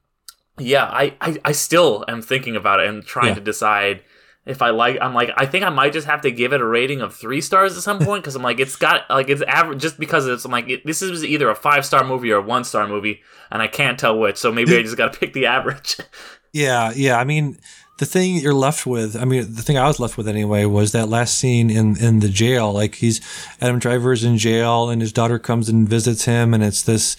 yeah, 0.59 0.85
I, 0.85 1.15
I, 1.21 1.39
I 1.45 1.53
still 1.53 2.05
am 2.09 2.23
thinking 2.23 2.57
about 2.57 2.81
it 2.81 2.89
and 2.89 3.05
trying 3.05 3.29
yeah. 3.29 3.35
to 3.35 3.41
decide 3.41 4.03
if 4.45 4.63
I 4.63 4.71
like. 4.71 4.99
I'm 5.01 5.15
like, 5.15 5.31
I 5.37 5.47
think 5.47 5.65
I 5.65 5.71
might 5.71 5.93
just 5.93 6.07
have 6.07 6.23
to 6.23 6.31
give 6.31 6.53
it 6.53 6.61
a 6.61 6.67
rating 6.67 7.01
of 7.01 7.15
three 7.15 7.41
stars 7.41 7.77
at 7.77 7.83
some 7.83 7.99
point 7.99 8.23
because 8.23 8.35
I'm 8.35 8.43
like, 8.43 8.61
it's 8.61 8.77
got 8.77 9.09
like 9.09 9.29
it's 9.29 9.43
average 9.43 9.81
just 9.81 9.99
because 9.99 10.27
it's. 10.27 10.45
I'm 10.45 10.51
like, 10.51 10.69
it, 10.69 10.85
this 10.85 11.03
is 11.03 11.25
either 11.25 11.49
a 11.51 11.55
five 11.55 11.87
star 11.87 12.05
movie 12.05 12.31
or 12.33 12.39
a 12.39 12.43
one 12.43 12.65
star 12.65 12.87
movie, 12.87 13.21
and 13.51 13.63
I 13.63 13.69
can't 13.69 13.99
tell 13.99 14.19
which. 14.19 14.37
So 14.37 14.53
maybe 14.53 14.77
I 14.77 14.83
just 14.83 14.97
got 14.97 15.13
to 15.13 15.19
pick 15.19 15.33
the 15.33 15.47
average. 15.47 15.97
yeah, 16.53 16.93
yeah. 16.95 17.19
I 17.19 17.25
mean, 17.25 17.59
the 17.99 18.07
thing 18.07 18.37
you're 18.37 18.55
left 18.55 18.87
with, 18.87 19.17
I 19.17 19.25
mean, 19.25 19.55
the 19.55 19.63
thing 19.63 19.79
I 19.79 19.87
was 19.87 20.01
left 20.01 20.17
with 20.17 20.27
anyway 20.27 20.65
was 20.65 20.93
that 20.93 21.09
last 21.09 21.39
scene 21.39 21.71
in 21.71 21.97
in 21.99 22.21
the 22.21 22.29
jail. 22.29 22.73
Like 22.73 22.97
he's 22.97 23.21
Adam 23.61 23.79
Driver's 23.79 24.25
in 24.25 24.39
jail, 24.39 24.91
and 24.91 25.01
his 25.01 25.13
daughter 25.13 25.39
comes 25.39 25.69
and 25.69 25.89
visits 25.89 26.25
him, 26.25 26.53
and 26.53 26.65
it's 26.65 26.83
this 26.83 27.17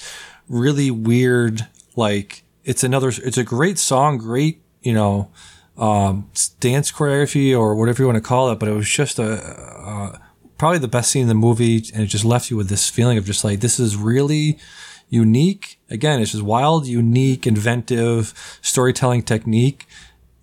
really 0.49 0.91
weird 0.91 1.67
like 1.95 2.43
it's 2.63 2.83
another 2.83 3.09
it's 3.09 3.37
a 3.37 3.43
great 3.43 3.79
song 3.79 4.17
great 4.17 4.61
you 4.81 4.93
know 4.93 5.29
um, 5.77 6.29
dance 6.59 6.91
choreography 6.91 7.57
or 7.57 7.75
whatever 7.75 8.03
you 8.03 8.07
want 8.07 8.17
to 8.17 8.21
call 8.21 8.51
it 8.51 8.59
but 8.59 8.69
it 8.69 8.73
was 8.73 8.87
just 8.87 9.17
a 9.19 9.33
uh, 9.33 10.17
probably 10.57 10.79
the 10.79 10.87
best 10.87 11.11
scene 11.11 11.23
in 11.23 11.27
the 11.27 11.33
movie 11.33 11.83
and 11.93 12.03
it 12.03 12.07
just 12.07 12.25
left 12.25 12.49
you 12.49 12.57
with 12.57 12.69
this 12.69 12.89
feeling 12.89 13.17
of 13.17 13.25
just 13.25 13.43
like 13.43 13.59
this 13.59 13.79
is 13.79 13.97
really 13.97 14.57
unique. 15.09 15.79
Again 15.89 16.21
it's 16.21 16.31
just 16.31 16.43
wild 16.43 16.87
unique 16.87 17.45
inventive 17.45 18.59
storytelling 18.61 19.23
technique 19.23 19.87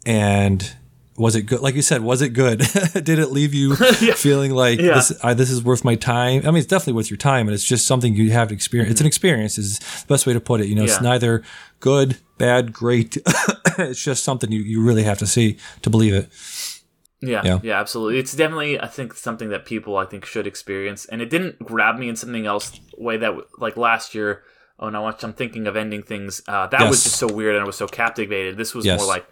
and 0.04 0.76
was 1.20 1.36
it 1.36 1.42
good? 1.42 1.60
Like 1.60 1.74
you 1.74 1.82
said, 1.82 2.02
was 2.02 2.22
it 2.22 2.30
good? 2.30 2.58
Did 2.94 3.18
it 3.18 3.30
leave 3.30 3.52
you 3.52 3.76
yeah. 4.00 4.14
feeling 4.14 4.52
like 4.52 4.80
yeah. 4.80 4.94
this, 4.94 5.12
uh, 5.22 5.34
this 5.34 5.50
is 5.50 5.62
worth 5.62 5.84
my 5.84 5.94
time? 5.94 6.42
I 6.44 6.46
mean, 6.46 6.56
it's 6.56 6.66
definitely 6.66 6.94
worth 6.94 7.10
your 7.10 7.18
time, 7.18 7.46
and 7.46 7.54
it's 7.54 7.64
just 7.64 7.86
something 7.86 8.14
you 8.14 8.30
have 8.30 8.48
to 8.48 8.54
experience. 8.54 8.86
Mm-hmm. 8.86 8.92
It's 8.92 9.00
an 9.02 9.06
experience, 9.06 9.58
is 9.58 9.78
the 9.78 10.06
best 10.08 10.26
way 10.26 10.32
to 10.32 10.40
put 10.40 10.62
it. 10.62 10.66
You 10.66 10.74
know, 10.74 10.82
yeah. 10.82 10.92
it's 10.92 11.00
neither 11.02 11.42
good, 11.78 12.16
bad, 12.38 12.72
great. 12.72 13.18
it's 13.78 14.02
just 14.02 14.24
something 14.24 14.50
you, 14.50 14.62
you 14.62 14.82
really 14.82 15.02
have 15.02 15.18
to 15.18 15.26
see 15.26 15.58
to 15.82 15.90
believe 15.90 16.14
it. 16.14 16.30
Yeah, 17.20 17.42
yeah, 17.44 17.60
yeah, 17.62 17.78
absolutely. 17.78 18.18
It's 18.18 18.34
definitely, 18.34 18.80
I 18.80 18.86
think, 18.86 19.12
something 19.12 19.50
that 19.50 19.66
people 19.66 19.98
I 19.98 20.06
think 20.06 20.24
should 20.24 20.46
experience, 20.46 21.04
and 21.04 21.20
it 21.20 21.28
didn't 21.28 21.58
grab 21.58 21.98
me 21.98 22.08
in 22.08 22.16
something 22.16 22.46
else 22.46 22.80
way 22.96 23.18
that 23.18 23.36
like 23.58 23.76
last 23.76 24.14
year. 24.14 24.42
Oh, 24.82 24.90
watched. 24.90 25.22
I'm 25.22 25.34
thinking 25.34 25.66
of 25.66 25.76
ending 25.76 26.02
things. 26.02 26.40
Uh, 26.48 26.66
that 26.68 26.80
yes. 26.80 26.88
was 26.88 27.04
just 27.04 27.16
so 27.16 27.30
weird, 27.30 27.54
and 27.54 27.62
I 27.62 27.66
was 27.66 27.76
so 27.76 27.86
captivated. 27.86 28.56
This 28.56 28.74
was 28.74 28.86
yes. 28.86 28.98
more 28.98 29.06
like 29.06 29.26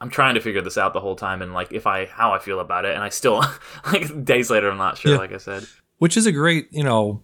I'm 0.00 0.10
trying 0.10 0.34
to 0.34 0.40
figure 0.40 0.62
this 0.62 0.78
out 0.78 0.92
the 0.92 1.00
whole 1.00 1.16
time 1.16 1.42
and 1.42 1.52
like 1.52 1.72
if 1.72 1.86
I 1.86 2.06
how 2.06 2.32
I 2.32 2.38
feel 2.38 2.60
about 2.60 2.84
it 2.84 2.94
and 2.94 3.02
I 3.02 3.08
still 3.08 3.44
like 3.92 4.24
days 4.24 4.50
later 4.50 4.70
I'm 4.70 4.78
not 4.78 4.98
sure 4.98 5.12
yeah. 5.12 5.18
like 5.18 5.32
I 5.32 5.38
said. 5.38 5.66
Which 5.98 6.16
is 6.16 6.26
a 6.26 6.32
great, 6.32 6.68
you 6.70 6.84
know, 6.84 7.22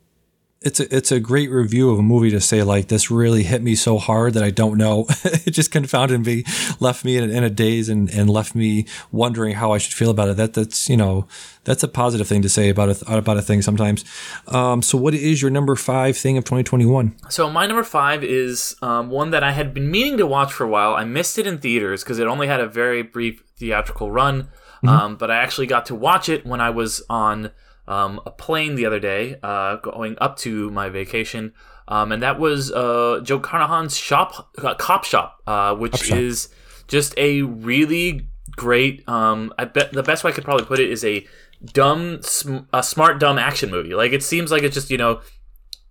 it's 0.65 0.81
a, 0.81 0.97
it's 0.97 1.13
a 1.13 1.21
great 1.21 1.51
review 1.51 1.91
of 1.91 1.99
a 1.99 2.03
movie 2.03 2.31
to 2.31 2.41
say 2.41 2.63
like 2.63 2.89
this 2.89 3.11
really 3.11 3.43
hit 3.43 3.63
me 3.63 3.75
so 3.75 3.99
hard 3.99 4.33
that 4.33 4.43
I 4.43 4.51
don't 4.51 4.79
know. 4.79 5.07
it 5.25 5.51
just 5.51 5.71
confounded 5.71 6.25
me, 6.25 6.45
left 6.81 7.05
me 7.05 7.19
in, 7.19 7.31
in, 7.31 7.45
a 7.45 7.51
daze, 7.51 7.91
and, 7.91 8.09
and 8.09 8.31
left 8.31 8.55
me 8.55 8.87
wondering 9.13 9.57
how 9.57 9.73
I 9.73 9.79
should 9.79 9.93
feel 9.93 10.11
about 10.11 10.31
it. 10.31 10.37
That 10.39 10.55
that's 10.55 10.89
you 10.89 10.97
know 10.97 11.29
that's 11.65 11.83
a 11.83 11.89
positive 11.89 12.27
thing 12.27 12.41
to 12.43 12.49
say 12.49 12.71
about 12.71 12.89
a 12.89 13.17
about 13.17 13.37
a 13.37 13.43
thing 13.43 13.61
sometimes. 13.61 14.05
Um, 14.49 14.81
so 14.81 14.97
what 14.97 15.13
is 15.13 15.43
your 15.43 15.51
number 15.51 15.77
five 15.77 16.17
thing 16.17 16.39
of 16.39 16.45
2021? 16.45 17.15
So 17.29 17.51
my 17.51 17.67
number 17.67 17.85
five 17.85 18.25
is 18.25 18.75
um, 18.81 19.11
one 19.11 19.31
that 19.33 19.45
I 19.45 19.53
had 19.53 19.75
been 19.75 19.91
meaning 19.91 20.17
to 20.17 20.27
watch 20.27 20.53
for 20.53 20.65
a 20.65 20.69
while. 20.69 20.95
I 20.95 21.05
missed 21.05 21.39
it 21.39 21.47
in 21.47 21.59
theaters 21.59 22.03
because 22.03 22.19
it 22.19 22.27
only 22.27 22.47
had 22.47 22.61
a 22.61 22.67
very 22.67 23.03
brief 23.03 23.43
theatrical 23.59 24.11
run. 24.11 24.45
Mm-hmm. 24.45 24.89
Um, 24.89 25.17
but 25.17 25.31
I 25.31 25.37
actually 25.37 25.67
got 25.67 25.87
to 25.87 25.95
watch 25.95 26.29
it 26.29 26.47
when 26.47 26.61
I 26.61 26.71
was 26.71 27.03
on 27.09 27.51
um, 27.87 28.21
a 28.27 28.31
plane 28.31 28.75
the 28.75 28.87
other 28.87 29.01
day, 29.01 29.37
uh, 29.43 29.77
going 29.77 30.17
up 30.21 30.37
to 30.39 30.71
my 30.71 30.89
vacation, 30.89 31.53
um, 31.89 32.13
and 32.13 32.23
that 32.23 32.39
was 32.39 32.73
uh, 32.73 33.21
Joe 33.23 33.39
Carnahan's 33.39 33.97
shop, 33.97 34.51
uh, 34.59 34.75
Cop 34.75 35.05
Shop, 35.05 35.41
uh, 35.47 35.75
which 35.75 35.97
shop. 35.97 36.19
is 36.19 36.49
just 36.89 37.15
a 37.19 37.43
really 37.43 38.29
great. 38.57 39.07
Um, 39.09 39.53
I 39.59 39.65
bet 39.67 39.93
the 39.93 40.03
best 40.03 40.25
way 40.25 40.31
I 40.31 40.35
could 40.35 40.45
probably 40.45 40.67
put 40.67 40.81
it 40.81 40.91
is 40.91 41.05
a 41.05 41.27
dumb, 41.65 42.23
sm- 42.23 42.67
a 42.73 42.83
smart, 42.83 43.21
dumb 43.21 43.39
action 43.39 43.71
movie. 43.71 43.95
Like 43.95 44.13
it 44.13 44.23
seems 44.23 44.51
like 44.51 44.63
it's 44.63 44.75
just 44.75 44.91
you 44.91 44.99
know. 44.99 45.21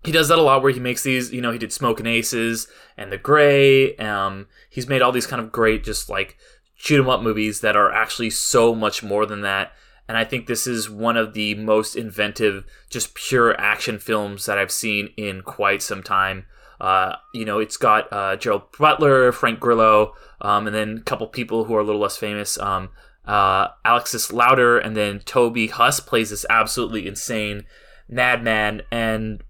He 0.06 0.12
does 0.12 0.28
that 0.28 0.38
a 0.38 0.42
lot 0.42 0.62
where 0.62 0.74
he 0.74 0.82
makes 0.82 1.04
these, 1.04 1.32
you 1.32 1.40
know, 1.40 1.52
he 1.52 1.58
did 1.58 1.72
Smokin' 1.72 2.06
Aces 2.06 2.68
and 2.98 3.10
The 3.10 3.18
Grey. 3.18 3.96
Um, 3.96 4.48
he's 4.70 4.86
made 4.86 5.02
all 5.02 5.14
these 5.14 5.26
kind 5.26 5.42
of 5.42 5.50
great, 5.50 5.86
just 5.86 6.10
like 6.10 6.36
shoot 6.76 7.00
'em 7.00 7.08
up 7.08 7.22
movies 7.22 7.62
that 7.62 7.78
are 7.78 7.90
actually 7.90 8.30
so 8.30 8.76
much 8.76 9.02
more 9.02 9.26
than 9.26 9.40
that 9.44 9.72
and 10.08 10.18
I 10.18 10.26
think 10.26 10.48
this 10.48 10.68
is 10.68 10.90
one 10.90 11.18
of 11.18 11.34
the 11.34 11.56
most 11.56 11.96
inventive, 11.96 12.66
just 12.90 13.16
pure 13.16 13.60
action 13.60 14.00
films 14.00 14.46
that 14.46 14.58
I've 14.58 14.72
seen 14.72 15.10
in 15.18 15.42
quite 15.42 15.82
some 15.82 16.04
time. 16.04 16.46
Uh, 16.82 17.16
you 17.34 17.46
know, 17.46 17.60
it's 17.60 17.78
got 17.78 18.12
uh, 18.12 18.36
Gerard 18.36 18.64
Butler, 18.78 19.32
Frank 19.32 19.60
Grillo, 19.60 20.14
um, 20.42 20.68
and 20.68 20.76
then 20.76 20.98
a 20.98 21.02
couple 21.02 21.28
people 21.28 21.66
who 21.66 21.76
are 21.76 21.80
a 21.80 21.84
little 21.84 22.02
less 22.02 22.18
famous. 22.18 22.58
Um, 22.60 22.90
uh, 23.26 23.70
Alexis 23.86 24.34
Louder, 24.34 24.78
and 24.78 24.98
then 24.98 25.20
Toby 25.20 25.68
Huss 25.68 26.02
plays 26.02 26.32
this 26.32 26.46
absolutely 26.50 27.08
insane 27.08 27.64
madman. 28.10 28.82
And 28.92 29.42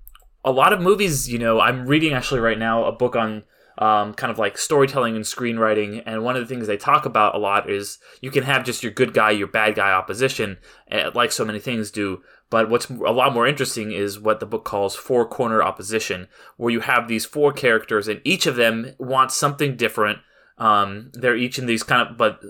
a 0.46 0.52
lot 0.52 0.74
of 0.74 0.82
movies, 0.82 1.28
you 1.28 1.40
know, 1.40 1.60
I'm 1.60 1.88
reading 1.88 2.14
actually 2.14 2.42
right 2.42 2.60
now 2.60 2.86
a 2.86 2.92
book 2.92 3.16
on 3.16 3.44
um, 3.78 4.14
kind 4.14 4.32
of 4.32 4.38
like 4.38 4.58
storytelling 4.58 5.16
and 5.16 5.26
screenwriting. 5.26 6.04
And 6.06 6.24
one 6.24 6.36
of 6.36 6.42
the 6.42 6.48
things 6.48 6.68
they 6.68 6.78
talk 6.78 7.06
about 7.06 7.36
a 7.36 7.40
lot 7.40 7.70
is 7.70 8.00
you 8.22 8.32
can 8.32 8.44
have 8.44 8.64
just 8.64 8.84
your 8.84 8.92
good 8.92 9.14
guy, 9.14 9.32
your 9.32 9.48
bad 9.48 9.76
guy 9.76 9.92
opposition, 9.92 10.58
eh, 10.90 11.10
like 11.14 11.32
so 11.32 11.46
many 11.46 11.60
things 11.60 11.92
do. 11.92 12.22
But 12.50 12.70
what's 12.70 12.90
a 12.90 12.94
lot 12.94 13.34
more 13.34 13.48
interesting 13.48 13.92
is 13.92 14.20
what 14.20 14.40
the 14.40 14.46
book 14.46 14.64
calls 14.64 14.96
four 14.96 15.28
corner 15.28 15.64
opposition, 15.64 16.28
where 16.58 16.72
you 16.72 16.82
have 16.82 17.08
these 17.08 17.26
four 17.26 17.52
characters 17.52 18.08
and 18.08 18.22
each 18.24 18.46
of 18.46 18.56
them 18.56 18.94
wants 19.00 19.36
something 19.36 19.76
different. 19.76 20.20
Um, 20.60 21.12
they're 21.14 21.36
each 21.36 21.58
in 21.58 21.66
these 21.66 21.82
kind 21.82 22.08
of, 22.08 22.18
but 22.18 22.42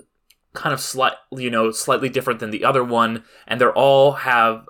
kind 0.52 0.72
of 0.72 0.80
slight, 0.80 1.14
you 1.32 1.50
know, 1.50 1.70
slightly 1.70 2.08
different 2.08 2.40
than 2.40 2.50
the 2.50 2.64
other 2.64 2.84
one, 2.84 3.24
and 3.46 3.60
they're 3.60 3.72
all 3.72 4.12
have 4.12 4.66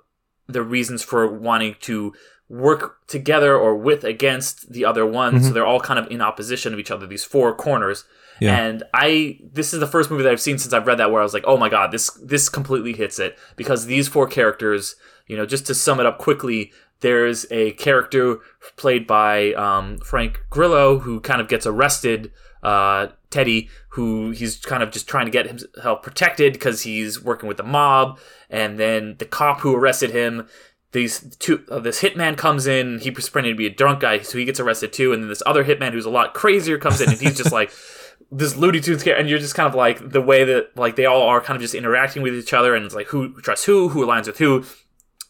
the 0.47 0.63
reasons 0.63 1.03
for 1.03 1.27
wanting 1.27 1.77
to 1.81 2.13
work 2.49 3.07
together 3.07 3.57
or 3.57 3.75
with 3.77 4.05
against 4.05 4.73
the 4.73 4.85
other 4.85 5.07
one. 5.07 5.35
Mm-hmm. 5.35 5.45
So 5.45 5.53
they're 5.53 5.67
all 5.67 5.81
kind 5.81 5.99
of 5.99 6.11
in 6.11 6.21
opposition 6.21 6.73
of 6.73 6.79
each 6.79 6.91
other, 6.91 7.07
these 7.07 7.25
four 7.25 7.55
corners. 7.55 8.05
Yeah. 8.41 8.57
And 8.57 8.83
I 8.93 9.39
this 9.41 9.73
is 9.73 9.81
the 9.81 9.87
first 9.87 10.11
movie 10.11 10.25
that 10.25 10.33
I've 10.33 10.41
seen 10.41 10.59
since 10.59 10.73
I've 10.73 10.87
read 10.87 10.99
that 10.99 11.11
where 11.11 11.21
I 11.21 11.25
was 11.25 11.35
like, 11.35 11.45
"Oh 11.47 11.57
my 11.57 11.69
god, 11.69 11.93
this 11.93 12.11
this 12.23 12.49
completely 12.49 12.93
hits 12.93 13.19
it." 13.19 13.39
Because 13.57 13.87
these 13.87 14.09
four 14.09 14.27
characters, 14.27 14.97
you 15.29 15.37
know, 15.37 15.47
just 15.47 15.67
to 15.67 15.75
sum 15.75 16.01
it 16.01 16.07
up 16.07 16.19
quickly, 16.19 16.73
there's 17.01 17.47
a 17.53 17.73
character 17.73 18.39
played 18.77 19.07
by 19.07 19.53
um, 19.53 19.99
Frank 19.99 20.41
Grillo 20.51 20.99
who 20.99 21.21
kind 21.21 21.41
of 21.41 21.49
gets 21.49 21.65
arrested 21.65 22.33
uh, 22.65 23.09
Teddy, 23.31 23.69
who 23.91 24.31
he's 24.31 24.57
kind 24.57 24.83
of 24.83 24.91
just 24.91 25.07
trying 25.07 25.27
to 25.27 25.31
get 25.31 25.47
himself 25.47 26.03
protected 26.03 26.55
because 26.55 26.83
he's 26.83 27.23
working 27.23 27.47
with 27.47 27.59
the 27.59 27.63
mob, 27.63 28.19
and 28.49 28.79
then 28.79 29.17
the 29.19 29.27
cop 29.27 29.61
who 29.61 29.77
arrested 29.77 30.11
him 30.11 30.49
these 30.95 31.37
two 31.39 31.63
uh, 31.71 31.79
this 31.79 32.01
hitman 32.01 32.39
comes 32.39 32.67
in 32.67 32.99
he 33.01 33.11
pretending 33.11 33.53
to 33.53 33.57
be 33.57 33.67
a 33.67 33.71
drunk 33.71 34.01
guy 34.01 34.21
so 34.21 34.39
he 34.39 34.47
gets 34.47 34.59
arrested 34.59 34.93
too 34.93 35.13
and 35.13 35.23
then 35.23 35.29
this 35.29 35.43
other 35.45 35.65
hitman 35.65 35.93
who's 35.93 36.07
a 36.07 36.11
lot 36.11 36.33
crazier 36.33 36.79
comes 36.79 37.01
in 37.03 37.11
and 37.11 37.21
he's 37.21 37.37
just 37.37 37.53
like 37.53 37.71
this 38.31 38.57
Looney 38.57 38.81
Tunes 38.81 39.03
character, 39.03 39.21
and 39.21 39.29
you're 39.29 39.39
just 39.39 39.55
kind 39.55 39.69
of 39.69 39.75
like 39.75 40.11
the 40.11 40.21
way 40.21 40.45
that 40.45 40.77
like 40.77 40.97
they 40.97 41.07
all 41.07 41.23
are 41.23 41.41
kind 41.41 41.57
of 41.57 41.63
just 41.63 41.75
interacting 41.75 42.23
with 42.23 42.35
each 42.35 42.53
other, 42.53 42.75
and 42.75 42.85
it's 42.85 42.95
like 42.95 43.09
who 43.09 43.41
trusts 43.41 43.65
who, 43.65 43.89
who 43.89 44.05
aligns 44.05 44.27
with 44.27 44.39
who, 44.39 44.65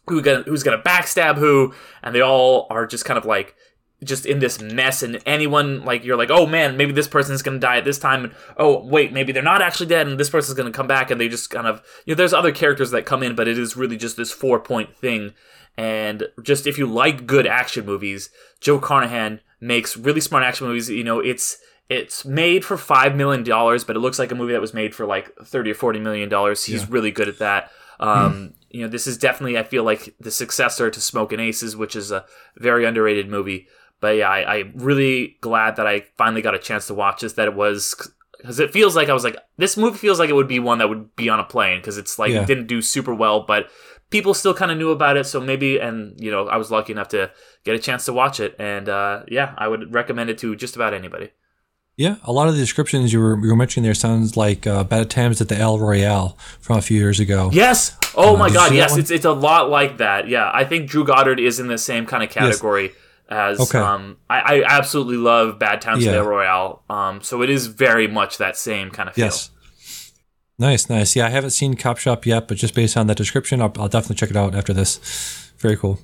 who 0.06 0.22
gonna, 0.22 0.42
who's 0.42 0.62
gonna 0.62 0.80
backstab 0.80 1.36
who, 1.36 1.74
and 2.02 2.14
they 2.14 2.20
all 2.20 2.66
are 2.70 2.86
just 2.86 3.04
kind 3.04 3.18
of 3.18 3.24
like 3.24 3.54
just 4.02 4.26
in 4.26 4.38
this 4.38 4.60
mess, 4.60 5.02
and 5.02 5.20
anyone 5.24 5.84
like 5.84 6.04
you're 6.04 6.16
like, 6.16 6.30
oh 6.30 6.46
man, 6.46 6.76
maybe 6.76 6.92
this 6.92 7.08
person's 7.08 7.42
gonna 7.42 7.58
die 7.58 7.78
at 7.78 7.84
this 7.84 7.98
time, 7.98 8.24
and 8.24 8.34
oh 8.56 8.84
wait, 8.84 9.12
maybe 9.12 9.32
they're 9.32 9.42
not 9.42 9.62
actually 9.62 9.86
dead, 9.86 10.06
and 10.06 10.18
this 10.18 10.30
person's 10.30 10.56
gonna 10.56 10.70
come 10.70 10.86
back, 10.86 11.10
and 11.10 11.20
they 11.20 11.28
just 11.28 11.50
kind 11.50 11.66
of 11.66 11.82
you 12.04 12.14
know, 12.14 12.16
there's 12.16 12.34
other 12.34 12.52
characters 12.52 12.90
that 12.90 13.06
come 13.06 13.22
in, 13.22 13.34
but 13.34 13.48
it 13.48 13.58
is 13.58 13.76
really 13.76 13.96
just 13.96 14.16
this 14.16 14.32
four 14.32 14.58
point 14.58 14.96
thing 14.96 15.32
and 15.76 16.28
just 16.42 16.66
if 16.66 16.78
you 16.78 16.86
like 16.86 17.26
good 17.26 17.46
action 17.46 17.84
movies, 17.84 18.30
Joe 18.60 18.78
Carnahan 18.78 19.40
makes 19.60 19.96
really 19.96 20.20
smart 20.20 20.44
action 20.44 20.66
movies. 20.66 20.88
You 20.88 21.04
know, 21.04 21.20
it's 21.20 21.58
it's 21.88 22.24
made 22.24 22.64
for 22.64 22.76
five 22.76 23.16
million 23.16 23.42
dollars, 23.42 23.84
but 23.84 23.96
it 23.96 24.00
looks 24.00 24.18
like 24.18 24.30
a 24.30 24.36
movie 24.36 24.52
that 24.52 24.60
was 24.60 24.74
made 24.74 24.94
for 24.94 25.04
like 25.04 25.34
thirty 25.44 25.72
or 25.72 25.74
forty 25.74 25.98
million 25.98 26.28
dollars. 26.28 26.64
He's 26.64 26.82
yeah. 26.82 26.88
really 26.90 27.10
good 27.10 27.28
at 27.28 27.38
that. 27.40 27.70
Um, 27.98 28.34
mm. 28.34 28.52
You 28.70 28.82
know, 28.82 28.88
this 28.88 29.06
is 29.06 29.18
definitely 29.18 29.58
I 29.58 29.64
feel 29.64 29.82
like 29.82 30.14
the 30.20 30.30
successor 30.30 30.90
to 30.90 31.00
Smoking 31.00 31.40
Aces, 31.40 31.76
which 31.76 31.96
is 31.96 32.12
a 32.12 32.24
very 32.56 32.84
underrated 32.84 33.28
movie. 33.28 33.66
But 34.04 34.16
yeah, 34.16 34.28
I, 34.28 34.56
I'm 34.56 34.72
really 34.76 35.38
glad 35.40 35.76
that 35.76 35.86
I 35.86 36.04
finally 36.18 36.42
got 36.42 36.54
a 36.54 36.58
chance 36.58 36.86
to 36.88 36.94
watch 36.94 37.22
this. 37.22 37.32
That 37.32 37.48
it 37.48 37.54
was 37.54 37.94
because 38.36 38.60
it 38.60 38.70
feels 38.70 38.94
like 38.94 39.08
I 39.08 39.14
was 39.14 39.24
like 39.24 39.38
this 39.56 39.78
movie 39.78 39.96
feels 39.96 40.18
like 40.18 40.28
it 40.28 40.34
would 40.34 40.46
be 40.46 40.58
one 40.58 40.76
that 40.76 40.90
would 40.90 41.16
be 41.16 41.30
on 41.30 41.40
a 41.40 41.44
plane 41.44 41.78
because 41.80 41.96
it's 41.96 42.18
like 42.18 42.30
Yeah. 42.32 42.42
it 42.42 42.46
didn't 42.46 42.66
do 42.66 42.82
super 42.82 43.14
well, 43.14 43.46
but 43.46 43.70
people 44.10 44.34
still 44.34 44.52
kind 44.52 44.70
of 44.70 44.76
knew 44.76 44.90
about 44.90 45.16
it. 45.16 45.24
So 45.24 45.40
maybe, 45.40 45.78
and 45.78 46.20
you 46.20 46.30
know, 46.30 46.48
I 46.48 46.58
was 46.58 46.70
lucky 46.70 46.92
enough 46.92 47.08
to 47.08 47.30
get 47.64 47.74
a 47.74 47.78
chance 47.78 48.04
to 48.04 48.12
watch 48.12 48.40
it, 48.40 48.54
and 48.58 48.90
uh, 48.90 49.22
yeah, 49.28 49.54
I 49.56 49.68
would 49.68 49.94
recommend 49.94 50.28
it 50.28 50.36
to 50.40 50.54
just 50.54 50.76
about 50.76 50.92
anybody. 50.92 51.30
Yeah, 51.96 52.16
a 52.24 52.32
lot 52.32 52.48
of 52.48 52.54
the 52.54 52.60
descriptions 52.60 53.10
you 53.10 53.20
were 53.20 53.38
you 53.40 53.48
were 53.48 53.56
mentioning 53.56 53.84
there 53.84 53.94
sounds 53.94 54.36
like 54.36 54.66
uh, 54.66 54.84
Bad 54.84 55.08
Times 55.08 55.40
at 55.40 55.48
the 55.48 55.56
El 55.56 55.78
Royale 55.78 56.36
from 56.60 56.76
a 56.76 56.82
few 56.82 56.98
years 56.98 57.20
ago. 57.20 57.48
Yes. 57.54 57.96
Oh 58.14 58.36
my 58.36 58.50
God. 58.50 58.74
Yes, 58.74 58.98
it's 58.98 59.10
it's 59.10 59.24
a 59.24 59.32
lot 59.32 59.70
like 59.70 59.96
that. 59.96 60.28
Yeah, 60.28 60.50
I 60.52 60.64
think 60.64 60.90
Drew 60.90 61.04
Goddard 61.04 61.40
is 61.40 61.58
in 61.58 61.68
the 61.68 61.78
same 61.78 62.04
kind 62.04 62.22
of 62.22 62.28
category 62.30 62.92
as. 63.28 63.60
Okay. 63.60 63.78
Um, 63.78 64.16
I, 64.28 64.40
I 64.40 64.64
absolutely 64.66 65.16
love 65.16 65.58
Bad 65.58 65.80
Times 65.80 66.04
Yeah. 66.04 66.12
the 66.12 66.22
Royale. 66.22 66.82
Um, 66.90 67.22
so 67.22 67.42
it 67.42 67.50
is 67.50 67.66
very 67.66 68.06
much 68.06 68.38
that 68.38 68.56
same 68.56 68.90
kind 68.90 69.08
of 69.08 69.14
feel. 69.14 69.26
Yes. 69.26 69.50
Nice, 70.58 70.88
nice. 70.88 71.16
Yeah, 71.16 71.26
I 71.26 71.30
haven't 71.30 71.50
seen 71.50 71.74
Cop 71.74 71.98
Shop 71.98 72.24
yet, 72.26 72.46
but 72.46 72.56
just 72.58 72.74
based 72.74 72.96
on 72.96 73.08
that 73.08 73.16
description, 73.16 73.60
I'll, 73.60 73.72
I'll 73.78 73.88
definitely 73.88 74.16
check 74.16 74.30
it 74.30 74.36
out 74.36 74.54
after 74.54 74.72
this. 74.72 75.52
Very 75.58 75.76
cool. 75.76 75.98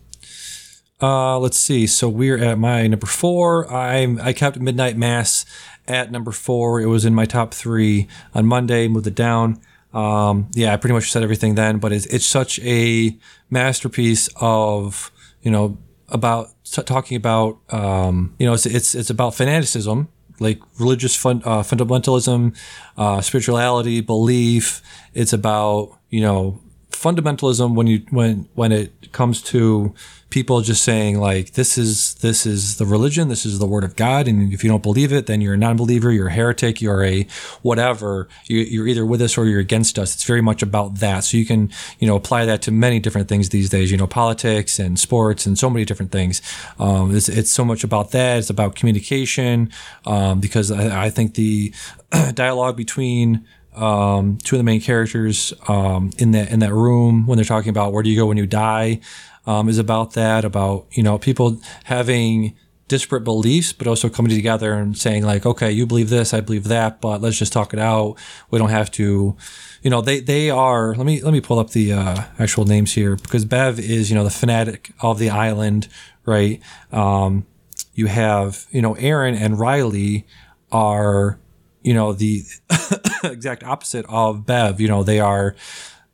Uh, 1.00 1.38
let's 1.38 1.56
see. 1.56 1.86
So 1.86 2.08
we're 2.08 2.36
at 2.38 2.58
my 2.58 2.86
number 2.86 3.06
four. 3.06 3.70
I'm 3.72 4.20
I 4.20 4.32
kept 4.32 4.58
Midnight 4.58 4.96
Mass 4.98 5.46
at 5.88 6.10
number 6.10 6.30
four. 6.32 6.80
It 6.80 6.86
was 6.86 7.04
in 7.04 7.14
my 7.14 7.24
top 7.24 7.54
three 7.54 8.06
on 8.34 8.44
Monday. 8.46 8.86
Moved 8.88 9.06
it 9.06 9.14
down. 9.14 9.60
Um, 9.94 10.50
yeah, 10.54 10.72
I 10.72 10.76
pretty 10.76 10.94
much 10.94 11.10
said 11.10 11.22
everything 11.22 11.54
then, 11.54 11.78
but 11.78 11.92
it's 11.92 12.06
it's 12.06 12.26
such 12.26 12.58
a 12.60 13.16
masterpiece 13.50 14.28
of 14.40 15.10
you 15.42 15.50
know 15.50 15.78
about 16.10 16.50
t- 16.64 16.82
talking 16.82 17.16
about 17.16 17.58
um, 17.70 18.34
you 18.38 18.46
know 18.46 18.54
it's 18.54 18.66
it's 18.66 18.94
it's 18.94 19.10
about 19.10 19.34
fanaticism 19.34 20.08
like 20.40 20.58
religious 20.78 21.14
fun, 21.14 21.42
uh, 21.44 21.62
fundamentalism, 21.62 22.56
uh, 22.96 23.20
spirituality, 23.20 24.00
belief. 24.00 24.82
It's 25.14 25.32
about 25.32 25.98
you 26.08 26.22
know 26.22 26.60
fundamentalism 27.00 27.74
when 27.74 27.86
you 27.86 28.04
when 28.10 28.48
when 28.54 28.72
it 28.72 29.12
comes 29.12 29.40
to 29.40 29.94
people 30.28 30.60
just 30.60 30.84
saying 30.84 31.18
like 31.18 31.52
this 31.54 31.76
is 31.78 32.14
this 32.16 32.46
is 32.46 32.76
the 32.76 32.86
religion 32.86 33.28
this 33.28 33.44
is 33.44 33.58
the 33.58 33.66
word 33.66 33.82
of 33.82 33.96
god 33.96 34.28
and 34.28 34.52
if 34.52 34.62
you 34.62 34.70
don't 34.70 34.82
believe 34.82 35.12
it 35.12 35.26
then 35.26 35.40
you're 35.40 35.54
a 35.54 35.56
non-believer 35.56 36.12
you're 36.12 36.28
a 36.28 36.32
heretic 36.32 36.80
you're 36.80 37.02
a 37.02 37.26
whatever. 37.62 38.28
You, 38.46 38.58
you're 38.58 38.86
either 38.86 39.06
with 39.06 39.22
us 39.22 39.36
or 39.36 39.46
you're 39.46 39.60
against 39.60 39.98
us. 39.98 40.14
It's 40.14 40.24
very 40.24 40.40
much 40.40 40.62
about 40.62 40.96
that. 40.96 41.24
So 41.24 41.36
you 41.36 41.46
can 41.46 41.70
you 41.98 42.06
know 42.06 42.16
apply 42.16 42.44
that 42.46 42.62
to 42.62 42.70
many 42.70 42.98
different 42.98 43.28
things 43.28 43.48
these 43.50 43.70
days 43.70 43.90
you 43.90 43.96
know 43.96 44.06
politics 44.06 44.78
and 44.78 44.98
sports 44.98 45.46
and 45.46 45.58
so 45.58 45.70
many 45.70 45.84
different 45.84 46.12
things. 46.12 46.42
Um, 46.78 47.14
it's, 47.14 47.28
it's 47.28 47.50
so 47.50 47.64
much 47.64 47.84
about 47.84 48.10
that. 48.12 48.38
It's 48.38 48.50
about 48.50 48.74
communication 48.74 49.70
um, 50.06 50.40
because 50.40 50.70
I, 50.70 51.06
I 51.06 51.10
think 51.10 51.34
the 51.34 51.72
dialogue 52.34 52.76
between 52.76 53.46
um, 53.76 54.38
two 54.38 54.56
of 54.56 54.58
the 54.58 54.64
main 54.64 54.80
characters 54.80 55.52
um, 55.68 56.10
in 56.18 56.32
that 56.32 56.50
in 56.50 56.60
that 56.60 56.72
room 56.72 57.26
when 57.26 57.36
they're 57.36 57.44
talking 57.44 57.70
about 57.70 57.92
where 57.92 58.02
do 58.02 58.10
you 58.10 58.16
go 58.16 58.26
when 58.26 58.36
you 58.36 58.46
die 58.46 59.00
um, 59.46 59.68
is 59.68 59.78
about 59.78 60.12
that 60.14 60.44
about 60.44 60.86
you 60.92 61.02
know 61.02 61.18
people 61.18 61.60
having 61.84 62.56
disparate 62.88 63.22
beliefs 63.22 63.72
but 63.72 63.86
also 63.86 64.08
coming 64.08 64.34
together 64.34 64.72
and 64.72 64.98
saying 64.98 65.24
like 65.24 65.46
okay 65.46 65.70
you 65.70 65.86
believe 65.86 66.10
this 66.10 66.34
I 66.34 66.40
believe 66.40 66.64
that 66.64 67.00
but 67.00 67.20
let's 67.20 67.38
just 67.38 67.52
talk 67.52 67.72
it 67.72 67.78
out. 67.78 68.16
We 68.50 68.58
don't 68.58 68.70
have 68.70 68.90
to 68.92 69.36
you 69.82 69.90
know 69.90 70.00
they 70.00 70.20
they 70.20 70.50
are 70.50 70.94
let 70.94 71.06
me 71.06 71.22
let 71.22 71.32
me 71.32 71.40
pull 71.40 71.58
up 71.58 71.70
the 71.70 71.92
uh, 71.92 72.24
actual 72.38 72.64
names 72.64 72.94
here 72.94 73.16
because 73.16 73.44
Bev 73.44 73.78
is 73.78 74.10
you 74.10 74.16
know 74.16 74.24
the 74.24 74.30
fanatic 74.30 74.92
of 75.00 75.18
the 75.18 75.30
island 75.30 75.88
right? 76.30 76.60
Um, 76.92 77.46
you 77.94 78.06
have 78.06 78.66
you 78.70 78.80
know 78.80 78.94
Aaron 78.94 79.34
and 79.34 79.58
Riley 79.58 80.26
are 80.70 81.38
you 81.82 81.94
know 81.94 82.12
the 82.12 82.44
exact 83.24 83.64
opposite 83.64 84.06
of 84.08 84.46
Bev. 84.46 84.80
You 84.80 84.88
know 84.88 85.02
they 85.02 85.20
are 85.20 85.54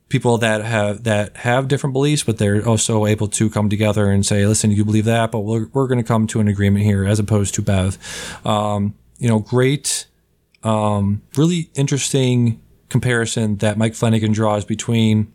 people 0.08 0.38
that 0.38 0.64
have 0.64 1.04
that 1.04 1.36
have 1.38 1.68
different 1.68 1.92
beliefs, 1.92 2.22
but 2.22 2.38
they're 2.38 2.66
also 2.66 3.06
able 3.06 3.28
to 3.28 3.50
come 3.50 3.68
together 3.68 4.10
and 4.10 4.24
say, 4.24 4.46
"Listen, 4.46 4.70
you 4.70 4.84
believe 4.84 5.04
that, 5.06 5.30
but 5.30 5.40
we're 5.40 5.68
we're 5.72 5.86
going 5.86 5.98
to 5.98 6.04
come 6.04 6.26
to 6.28 6.40
an 6.40 6.48
agreement 6.48 6.84
here," 6.84 7.04
as 7.04 7.18
opposed 7.18 7.54
to 7.54 7.62
Bev. 7.62 7.98
Um, 8.46 8.94
you 9.18 9.28
know, 9.28 9.40
great, 9.40 10.06
um, 10.62 11.22
really 11.36 11.70
interesting 11.74 12.60
comparison 12.88 13.56
that 13.56 13.76
Mike 13.76 13.94
Flanagan 13.94 14.32
draws 14.32 14.64
between 14.64 15.32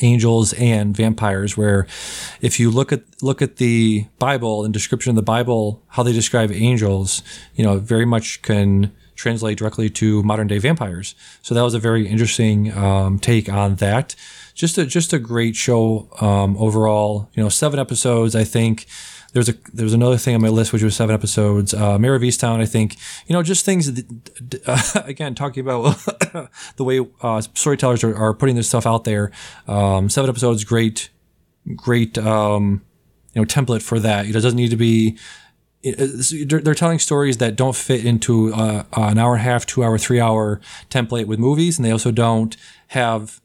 angels 0.00 0.52
and 0.54 0.96
vampires 0.96 1.56
where 1.56 1.86
if 2.40 2.60
you 2.60 2.70
look 2.70 2.92
at 2.92 3.02
look 3.20 3.42
at 3.42 3.56
the 3.56 4.06
bible 4.20 4.64
and 4.64 4.72
description 4.72 5.10
of 5.10 5.16
the 5.16 5.22
bible 5.22 5.82
how 5.88 6.04
they 6.04 6.12
describe 6.12 6.52
angels 6.52 7.20
you 7.56 7.64
know 7.64 7.78
very 7.78 8.04
much 8.04 8.40
can 8.42 8.92
translate 9.18 9.58
directly 9.58 9.90
to 9.90 10.22
modern 10.22 10.46
day 10.46 10.58
vampires 10.58 11.14
so 11.42 11.54
that 11.54 11.62
was 11.62 11.74
a 11.74 11.78
very 11.78 12.06
interesting 12.06 12.72
um, 12.76 13.18
take 13.18 13.48
on 13.48 13.74
that 13.76 14.14
just 14.54 14.78
a 14.78 14.86
just 14.86 15.12
a 15.12 15.18
great 15.18 15.54
show 15.54 16.08
um, 16.20 16.56
overall 16.56 17.28
you 17.34 17.42
know 17.42 17.48
seven 17.48 17.78
episodes 17.78 18.34
i 18.34 18.44
think 18.44 18.86
there's 19.32 19.48
a 19.48 19.54
there's 19.72 19.92
another 19.92 20.16
thing 20.16 20.34
on 20.34 20.40
my 20.40 20.48
list 20.48 20.72
which 20.72 20.82
was 20.82 20.96
seven 20.96 21.14
episodes. 21.14 21.74
Uh, 21.74 21.98
Mare 21.98 22.14
of 22.14 22.22
Easttown, 22.22 22.60
I 22.60 22.66
think 22.66 22.96
you 23.26 23.34
know 23.34 23.42
just 23.42 23.64
things. 23.64 23.92
That, 23.92 24.62
uh, 24.66 25.02
again, 25.04 25.34
talking 25.34 25.60
about 25.60 25.96
the 26.76 26.84
way 26.84 27.06
uh, 27.22 27.40
storytellers 27.40 28.02
are, 28.04 28.16
are 28.16 28.34
putting 28.34 28.56
this 28.56 28.68
stuff 28.68 28.86
out 28.86 29.04
there. 29.04 29.30
Um, 29.66 30.08
seven 30.08 30.30
episodes, 30.30 30.64
great, 30.64 31.10
great. 31.76 32.16
Um, 32.16 32.82
you 33.34 33.42
know, 33.42 33.46
template 33.46 33.82
for 33.82 34.00
that. 34.00 34.26
It 34.26 34.32
doesn't 34.32 34.56
need 34.56 34.70
to 34.70 34.76
be. 34.76 35.18
It's- 35.82 36.32
They're, 36.46 36.74
telling 36.74 36.98
stories 36.98 37.36
that 37.38 37.56
don't 37.56 37.76
fit 37.76 38.04
into 38.04 38.52
uh, 38.52 38.84
an 38.92 39.18
hour 39.18 39.34
and 39.34 39.40
a 39.40 39.44
half, 39.44 39.66
two 39.66 39.84
hour, 39.84 39.98
three 39.98 40.20
hour 40.20 40.60
template 40.90 41.26
with 41.26 41.38
movies, 41.38 41.78
and 41.78 41.84
they 41.84 41.90
also 41.90 42.10
don't 42.10 42.56
have 42.88 43.40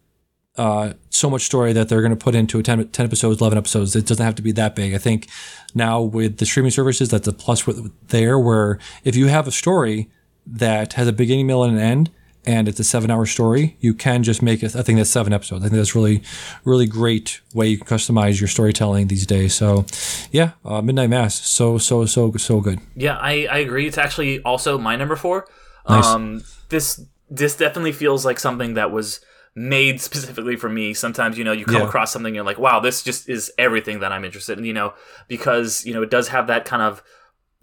uh, 0.58 0.94
so 1.10 1.30
much 1.30 1.44
story 1.44 1.74
that 1.74 1.90
they're 1.90 2.02
going 2.02 2.16
to 2.16 2.24
put 2.24 2.36
into 2.36 2.60
a 2.60 2.64
10, 2.64 2.90
10 2.90 3.06
episodes, 3.06 3.42
11 3.42 3.58
episodes. 3.58 3.96
It 3.96 4.06
doesn't 4.06 4.24
have 4.24 4.36
to 4.36 4.42
be 4.42 4.52
that 4.52 4.76
big. 4.76 4.94
I 4.94 5.00
think 5.00 5.28
now 5.74 6.02
with 6.02 6.38
the 6.38 6.46
streaming 6.46 6.72
services, 6.72 7.10
that's 7.10 7.28
a 7.28 7.34
plus 7.34 7.66
with, 7.66 7.92
there 8.10 8.38
where 8.38 8.78
if 9.04 9.16
you 9.16 9.28
have 9.28 9.48
a 9.48 9.52
story 9.52 10.10
that 10.46 10.94
has 10.94 11.08
a 11.08 11.14
beginning, 11.14 11.48
middle, 11.48 11.64
and 11.64 11.78
an 11.78 11.82
end, 11.82 12.12
and 12.46 12.68
it's 12.68 12.80
a 12.80 12.84
seven 12.84 13.10
hour 13.12 13.26
story, 13.26 13.78
you 13.80 13.94
can 13.94 14.24
just 14.24 14.42
make 14.42 14.64
it, 14.64 14.76
I 14.76 14.82
think 14.82 14.98
that's 14.98 15.10
seven 15.10 15.34
episodes. 15.34 15.64
I 15.64 15.70
think 15.70 15.78
that's 15.78 15.96
really, 15.96 16.22
really 16.66 16.86
great 16.88 17.42
way 17.54 17.68
you 17.70 17.78
can 17.78 17.88
customize 17.88 18.40
your 18.40 18.48
storytelling 18.48 19.08
these 19.08 19.26
days. 19.26 19.54
So 19.54 19.86
yeah, 20.32 20.52
uh, 20.66 20.82
Midnight 20.82 21.10
Mass. 21.10 21.36
So, 21.36 21.78
so, 21.78 22.06
so, 22.06 22.32
so 22.34 22.60
good. 22.62 22.80
Yeah, 22.96 23.18
I, 23.18 23.48
I 23.50 23.58
agree. 23.60 23.88
It's 23.88 23.98
actually 23.98 24.42
also 24.44 24.78
my 24.78 24.96
number 24.96 25.16
four. 25.16 25.48
Nice. 25.88 26.06
Um, 26.06 26.44
this 26.70 27.02
this 27.30 27.56
definitely 27.58 27.92
feels 27.94 28.26
like 28.26 28.40
something 28.40 28.76
that 28.76 28.92
was 28.92 29.20
made 29.56 30.02
specifically 30.02 30.56
for 30.56 30.70
me. 30.70 30.94
Sometimes 30.94 31.38
you 31.38 31.44
know 31.44 31.52
you 31.52 31.66
come 31.66 31.82
Yeah. 31.82 31.88
across 31.88 32.12
something 32.12 32.28
and 32.30 32.36
you're 32.36 32.46
like, 32.46 32.58
wow, 32.60 32.80
this 32.80 33.04
just 33.04 33.28
is 33.30 33.52
everything 33.58 34.00
that 34.00 34.12
I'm 34.12 34.24
interested 34.26 34.58
in. 34.58 34.66
You 34.66 34.74
know, 34.74 34.94
because 35.28 35.86
you 35.86 35.94
know 35.94 36.02
it 36.02 36.10
does 36.10 36.30
have 36.30 36.48
that 36.48 36.66
kind 36.66 36.82
of 36.82 37.04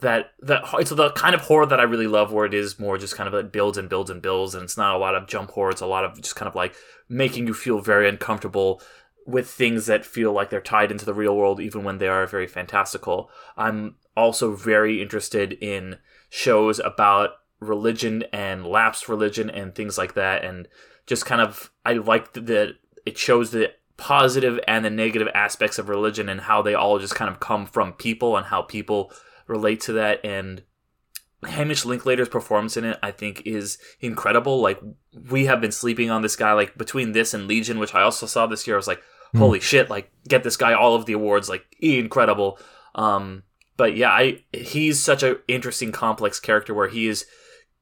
that 0.01 0.33
that 0.41 0.63
it's 0.75 0.91
the 0.91 1.11
kind 1.11 1.35
of 1.35 1.43
horror 1.43 1.67
that 1.67 1.81
I 1.81 1.85
really 1.85 2.07
love, 2.07 2.33
where 2.33 2.47
it 2.47 2.55
is 2.55 2.79
more 2.79 2.99
just 2.99 3.17
kind 3.17 3.27
of 3.27 3.35
like 3.35 3.53
builds 3.53 3.79
and 3.79 3.89
builds 3.89 4.11
and 4.11 4.23
builds, 4.23 4.55
and 4.55 4.65
it's 4.65 4.77
not 4.77 4.95
a 4.95 4.99
lot 4.99 5.15
of 5.15 5.27
jump 5.27 5.51
horror. 5.51 5.71
It's 5.71 5.81
a 5.81 5.87
lot 5.87 6.05
of 6.05 6.21
just 6.21 6.37
kind 6.37 6.49
of 6.49 6.55
like 6.55 6.75
making 7.09 7.47
you 7.47 7.55
feel 7.55 7.81
very 7.81 8.09
uncomfortable 8.09 8.81
with 9.27 9.49
things 9.49 9.87
that 9.87 10.05
feel 10.05 10.33
like 10.33 10.51
they're 10.51 10.61
tied 10.61 10.91
into 10.91 11.05
the 11.05 11.15
real 11.15 11.37
world, 11.37 11.61
even 11.61 11.85
when 11.85 11.99
they 11.99 12.09
are 12.09 12.27
very 12.27 12.47
fantastical. 12.47 13.31
I'm 13.57 13.97
also 14.17 14.55
very 14.55 15.01
interested 15.01 15.53
in 15.55 15.99
shows 16.29 16.79
about 16.79 17.31
religion 17.61 18.25
and 18.33 18.67
lapsed 18.67 19.09
religion 19.09 19.51
and 19.51 19.75
things 19.75 19.99
like 19.99 20.15
that, 20.15 20.45
and 20.45 20.69
just 21.07 21.27
kind 21.27 21.41
of 21.41 21.71
I 21.85 21.95
like 21.95 22.33
that 22.35 22.77
it 23.07 23.19
shows 23.19 23.51
the 23.51 23.73
positive 23.97 24.59
and 24.67 24.83
the 24.85 24.91
negative 24.91 25.29
aspects 25.35 25.79
of 25.79 25.91
religion 25.91 26.29
and 26.31 26.41
how 26.41 26.63
they 26.63 26.75
all 26.75 26.99
just 26.99 27.15
kind 27.15 27.31
of 27.31 27.39
come 27.39 27.67
from 27.67 27.93
people 27.93 28.35
and 28.35 28.47
how 28.47 28.63
people 28.63 29.13
relate 29.51 29.81
to 29.83 29.93
that 29.95 30.25
and 30.25 30.63
Hamish 31.47 31.85
Linklater's 31.85 32.29
performance 32.29 32.77
in 32.77 32.85
it, 32.85 32.99
I 33.03 33.11
think, 33.11 33.43
is 33.47 33.79
incredible. 34.01 34.61
Like 34.61 34.81
we 35.31 35.47
have 35.47 35.61
been 35.61 35.73
sleeping 35.73 36.11
on 36.11 36.23
this 36.23 36.37
guy. 36.37 36.53
Like 36.53 36.77
between 36.77 37.13
this 37.13 37.33
and 37.33 37.49
Legion, 37.49 37.79
which 37.79 37.95
I 37.95 38.03
also 38.03 38.27
saw 38.27 38.47
this 38.47 38.67
year, 38.67 38.77
I 38.77 38.79
was 38.79 38.87
like, 38.87 39.03
"Holy 39.37 39.61
shit!" 39.61 39.89
Like 39.89 40.11
get 40.29 40.45
this 40.45 40.57
guy 40.57 40.75
all 40.75 40.95
of 40.95 41.07
the 41.07 41.15
awards. 41.15 41.49
Like 41.49 41.65
incredible. 41.81 42.59
Um, 42.95 43.45
but 43.77 43.97
yeah, 43.97 44.11
I 44.11 44.45
he's 44.53 45.01
such 45.01 45.23
an 45.23 45.39
interesting, 45.49 45.93
complex 45.93 46.39
character 46.41 46.75
where 46.75 46.89
he 46.89 47.09
is 47.09 47.25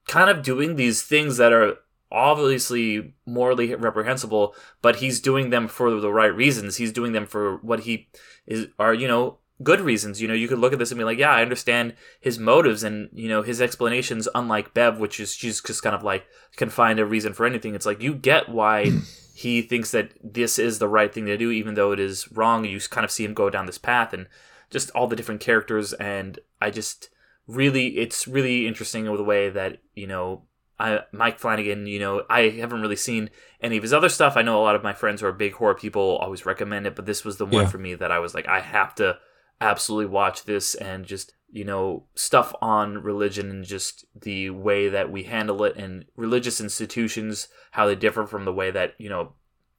kind 0.06 0.30
of 0.30 0.42
doing 0.42 0.76
these 0.76 1.02
things 1.02 1.36
that 1.38 1.52
are 1.52 1.78
obviously 2.12 3.14
morally 3.26 3.74
reprehensible, 3.74 4.54
but 4.82 4.96
he's 4.96 5.20
doing 5.20 5.50
them 5.50 5.66
for 5.66 6.00
the 6.00 6.12
right 6.12 6.34
reasons. 6.34 6.76
He's 6.76 6.92
doing 6.92 7.12
them 7.12 7.26
for 7.26 7.56
what 7.56 7.80
he 7.80 8.08
is 8.46 8.68
are 8.78 8.94
you 8.94 9.08
know 9.08 9.38
good 9.62 9.80
reasons. 9.80 10.20
You 10.22 10.28
know, 10.28 10.34
you 10.34 10.48
could 10.48 10.58
look 10.58 10.72
at 10.72 10.78
this 10.78 10.90
and 10.90 10.98
be 10.98 11.04
like, 11.04 11.18
yeah, 11.18 11.30
I 11.32 11.42
understand 11.42 11.94
his 12.20 12.38
motives 12.38 12.82
and 12.82 13.08
you 13.12 13.28
know 13.28 13.42
his 13.42 13.60
explanations. 13.60 14.28
Unlike 14.34 14.74
Bev, 14.74 14.98
which 14.98 15.18
is 15.20 15.34
she's 15.34 15.60
just 15.60 15.82
kind 15.82 15.94
of 15.96 16.02
like 16.02 16.26
can 16.56 16.70
find 16.70 16.98
a 16.98 17.06
reason 17.06 17.32
for 17.32 17.46
anything. 17.46 17.74
It's 17.74 17.86
like 17.86 18.02
you 18.02 18.14
get 18.14 18.48
why 18.48 18.90
he 19.34 19.62
thinks 19.62 19.90
that 19.92 20.12
this 20.22 20.58
is 20.58 20.78
the 20.78 20.88
right 20.88 21.12
thing 21.12 21.26
to 21.26 21.36
do, 21.36 21.50
even 21.50 21.74
though 21.74 21.92
it 21.92 22.00
is 22.00 22.30
wrong. 22.32 22.64
You 22.64 22.80
kind 22.80 23.04
of 23.04 23.10
see 23.10 23.24
him 23.24 23.34
go 23.34 23.50
down 23.50 23.66
this 23.66 23.78
path 23.78 24.12
and 24.12 24.26
just 24.70 24.90
all 24.90 25.06
the 25.06 25.16
different 25.16 25.40
characters. 25.40 25.92
And 25.94 26.38
I 26.60 26.70
just 26.70 27.08
really, 27.46 27.98
it's 27.98 28.28
really 28.28 28.66
interesting 28.66 29.08
with 29.10 29.18
the 29.18 29.24
way 29.24 29.48
that 29.50 29.78
you 29.94 30.06
know 30.06 30.42
I, 30.78 31.00
Mike 31.12 31.40
Flanagan, 31.40 31.86
you 31.86 31.98
know, 31.98 32.22
I 32.30 32.50
haven't 32.50 32.80
really 32.82 32.94
seen 32.96 33.30
any 33.60 33.76
of 33.76 33.82
his 33.82 33.92
other 33.92 34.08
stuff. 34.08 34.36
I 34.36 34.42
know 34.42 34.60
a 34.60 34.62
lot 34.62 34.76
of 34.76 34.84
my 34.84 34.92
friends 34.92 35.20
who 35.20 35.26
are 35.26 35.32
big 35.32 35.54
horror 35.54 35.74
people 35.74 36.16
always 36.18 36.46
recommend 36.46 36.86
it, 36.86 36.94
but 36.94 37.04
this 37.06 37.24
was 37.24 37.36
the 37.38 37.46
one 37.46 37.64
Yeah. 37.64 37.68
for 37.68 37.78
me 37.78 37.94
that 37.96 38.12
I 38.12 38.20
was 38.20 38.32
like, 38.34 38.46
I 38.46 38.60
have 38.60 38.94
to 38.96 39.18
absolutely 39.60 40.06
watch 40.06 40.44
this 40.44 40.74
and 40.74 41.04
just, 41.04 41.32
you 41.50 41.64
know, 41.64 42.04
stuff 42.14 42.54
on 42.60 42.98
religion 43.02 43.50
and 43.50 43.64
just 43.64 44.04
the 44.14 44.50
way 44.50 44.88
that 44.88 45.10
we 45.10 45.24
handle 45.24 45.64
it 45.64 45.76
and 45.76 46.04
religious 46.16 46.60
institutions, 46.60 47.48
how 47.72 47.86
they 47.86 47.94
differ 47.94 48.26
from 48.26 48.44
the 48.44 48.52
way 48.52 48.70
that, 48.70 48.94
you 48.98 49.08
know, 49.08 49.32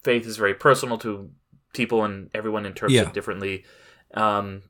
faith 0.03 0.25
is 0.25 0.37
very 0.37 0.53
personal 0.53 0.97
to 0.97 1.29
people 1.73 2.03
and 2.03 2.29
everyone 2.33 2.65
interprets 2.65 2.95
Yeah. 2.95 3.03
it 3.07 3.13
differently. 3.13 3.63
Um, 4.13 4.63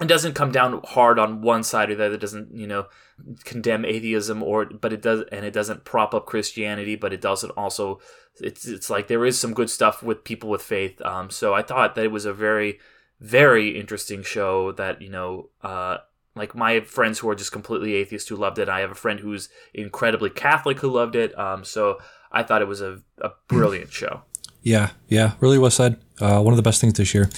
it 0.00 0.06
doesn't 0.08 0.34
come 0.34 0.50
down 0.50 0.80
hard 0.84 1.18
on 1.18 1.40
one 1.40 1.62
side 1.62 1.90
or 1.90 1.94
the 1.94 2.06
other. 2.06 2.14
It 2.14 2.20
doesn't, 2.20 2.54
you 2.54 2.66
know, 2.66 2.86
condemn 3.44 3.84
atheism 3.84 4.42
or, 4.42 4.64
but 4.66 4.92
it 4.92 5.02
does, 5.02 5.24
and 5.30 5.44
it 5.44 5.52
doesn't 5.52 5.84
prop 5.84 6.14
up 6.14 6.26
Christianity, 6.26 6.96
but 6.96 7.12
it 7.12 7.20
doesn't 7.20 7.50
also, 7.50 8.00
it's, 8.40 8.66
it's 8.66 8.90
like 8.90 9.06
there 9.08 9.24
is 9.24 9.38
some 9.38 9.54
good 9.54 9.70
stuff 9.70 10.02
with 10.02 10.24
people 10.24 10.50
with 10.50 10.62
faith. 10.62 11.00
Um, 11.02 11.30
so 11.30 11.54
I 11.54 11.62
thought 11.62 11.94
that 11.94 12.04
it 12.04 12.10
was 12.12 12.24
a 12.24 12.32
very, 12.32 12.78
very 13.20 13.78
interesting 13.78 14.22
show 14.22 14.72
that, 14.72 15.00
you 15.00 15.08
know, 15.08 15.50
uh, 15.62 15.98
like 16.36 16.54
my 16.54 16.80
friends 16.80 17.20
who 17.20 17.28
are 17.28 17.34
just 17.34 17.52
completely 17.52 17.94
atheists 17.94 18.28
who 18.28 18.36
loved 18.36 18.58
it. 18.58 18.68
I 18.68 18.80
have 18.80 18.90
a 18.90 18.96
friend 18.96 19.20
who's 19.20 19.48
incredibly 19.72 20.30
Catholic 20.30 20.80
who 20.80 20.90
loved 20.90 21.14
it. 21.14 21.36
Um, 21.38 21.64
so 21.64 21.98
I 22.32 22.42
thought 22.42 22.62
it 22.62 22.68
was 22.68 22.80
a, 22.80 23.00
a 23.18 23.30
brilliant 23.48 23.92
show. 23.92 24.22
Yeah, 24.62 24.90
yeah, 25.08 25.32
really 25.40 25.58
well 25.58 25.70
said. 25.70 26.00
Uh, 26.20 26.40
one 26.40 26.52
of 26.52 26.56
the 26.56 26.62
best 26.62 26.80
things 26.80 26.94
this 26.94 27.12
year. 27.14 27.28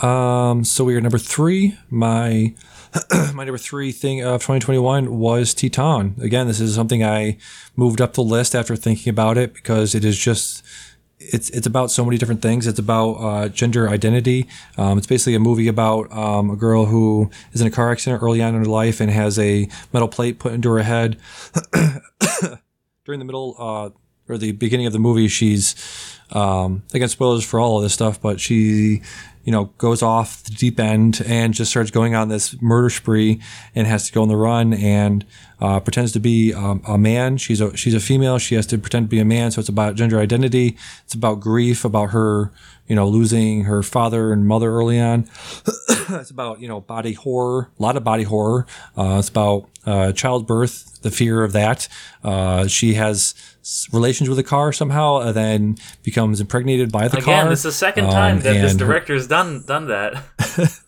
Um, 0.00 0.64
so 0.64 0.82
we 0.84 0.96
are 0.96 1.00
number 1.00 1.18
three. 1.18 1.76
My 1.90 2.54
my 3.34 3.44
number 3.44 3.58
three 3.58 3.92
thing 3.92 4.22
of 4.22 4.40
2021 4.40 5.18
was 5.18 5.54
Titane. 5.54 6.18
Again, 6.22 6.46
this 6.46 6.60
is 6.60 6.74
something 6.74 7.04
I 7.04 7.36
moved 7.76 8.00
up 8.00 8.14
the 8.14 8.22
list 8.22 8.54
after 8.54 8.76
thinking 8.76 9.10
about 9.10 9.36
it 9.36 9.52
because 9.52 9.94
it 9.94 10.04
is 10.04 10.18
just 10.18 10.64
it's 11.32 11.50
it's 11.50 11.66
about 11.66 11.90
so 11.90 12.04
many 12.04 12.18
different 12.18 12.42
things. 12.42 12.66
It's 12.66 12.78
about 12.78 13.12
uh, 13.14 13.48
gender 13.48 13.88
identity. 13.88 14.46
Um, 14.76 14.98
it's 14.98 15.06
basically 15.06 15.34
a 15.34 15.40
movie 15.40 15.68
about 15.68 16.12
um, 16.12 16.50
a 16.50 16.56
girl 16.56 16.86
who 16.86 17.30
is 17.52 17.60
in 17.60 17.66
a 17.66 17.70
car 17.70 17.90
accident 17.90 18.22
early 18.22 18.42
on 18.42 18.54
in 18.54 18.60
her 18.60 18.66
life 18.66 19.00
and 19.00 19.10
has 19.10 19.38
a 19.38 19.68
metal 19.92 20.08
plate 20.08 20.38
put 20.38 20.52
into 20.52 20.70
her 20.70 20.82
head. 20.82 21.18
During 23.04 23.18
the 23.18 23.24
middle 23.24 23.54
uh, 23.58 23.90
or 24.28 24.38
the 24.38 24.52
beginning 24.52 24.86
of 24.86 24.92
the 24.92 24.98
movie, 24.98 25.28
she's 25.28 25.74
um, 26.30 26.82
again 26.92 27.08
spoilers 27.08 27.44
for 27.44 27.60
all 27.60 27.78
of 27.78 27.82
this 27.82 27.92
stuff, 27.92 28.20
but 28.20 28.40
she 28.40 29.02
you 29.44 29.52
know 29.52 29.66
goes 29.78 30.02
off 30.02 30.42
the 30.44 30.50
deep 30.50 30.80
end 30.80 31.22
and 31.26 31.54
just 31.54 31.70
starts 31.70 31.90
going 31.90 32.14
on 32.14 32.28
this 32.28 32.60
murder 32.60 32.90
spree 32.90 33.40
and 33.74 33.86
has 33.86 34.06
to 34.06 34.12
go 34.12 34.22
on 34.22 34.28
the 34.28 34.36
run 34.36 34.72
and 34.72 35.24
uh, 35.60 35.80
pretends 35.80 36.12
to 36.12 36.20
be 36.20 36.52
um, 36.52 36.82
a 36.86 36.98
man. 36.98 37.36
She's 37.36 37.60
a 37.60 37.76
she's 37.76 37.94
a 37.94 38.00
female. 38.00 38.38
She 38.38 38.54
has 38.54 38.66
to 38.66 38.78
pretend 38.78 39.06
to 39.06 39.10
be 39.10 39.20
a 39.20 39.24
man. 39.24 39.50
So 39.50 39.60
it's 39.60 39.68
about 39.68 39.94
gender 39.94 40.18
identity. 40.18 40.76
It's 41.04 41.14
about 41.14 41.40
grief, 41.40 41.84
about 41.84 42.10
her 42.10 42.50
you 42.86 42.94
know 42.94 43.08
losing 43.08 43.64
her 43.64 43.82
father 43.82 44.32
and 44.32 44.46
mother 44.46 44.70
early 44.70 45.00
on. 45.00 45.28
it's 45.88 46.30
about 46.30 46.60
you 46.60 46.68
know 46.68 46.80
body 46.80 47.12
horror, 47.12 47.70
a 47.78 47.82
lot 47.82 47.96
of 47.96 48.04
body 48.04 48.24
horror. 48.24 48.66
Uh, 48.96 49.16
it's 49.18 49.28
about 49.28 49.68
uh, 49.86 50.12
childbirth, 50.12 51.02
the 51.02 51.10
fear 51.10 51.44
of 51.44 51.52
that. 51.52 51.88
Uh, 52.22 52.66
she 52.66 52.94
has 52.94 53.34
relations 53.92 54.28
with 54.28 54.38
a 54.38 54.42
car 54.42 54.72
somehow, 54.72 55.18
and 55.20 55.34
then 55.34 55.76
becomes 56.02 56.40
impregnated 56.40 56.92
by 56.92 57.08
the 57.08 57.20
car. 57.20 57.34
Again, 57.40 57.48
this 57.50 57.60
is 57.60 57.64
the 57.64 57.72
second 57.72 58.04
time 58.10 58.36
Um, 58.36 58.42
that 58.42 58.54
this 58.54 58.74
director 58.74 59.14
has 59.14 59.26
done 59.26 59.64
done 59.66 59.86
that. 59.88 60.22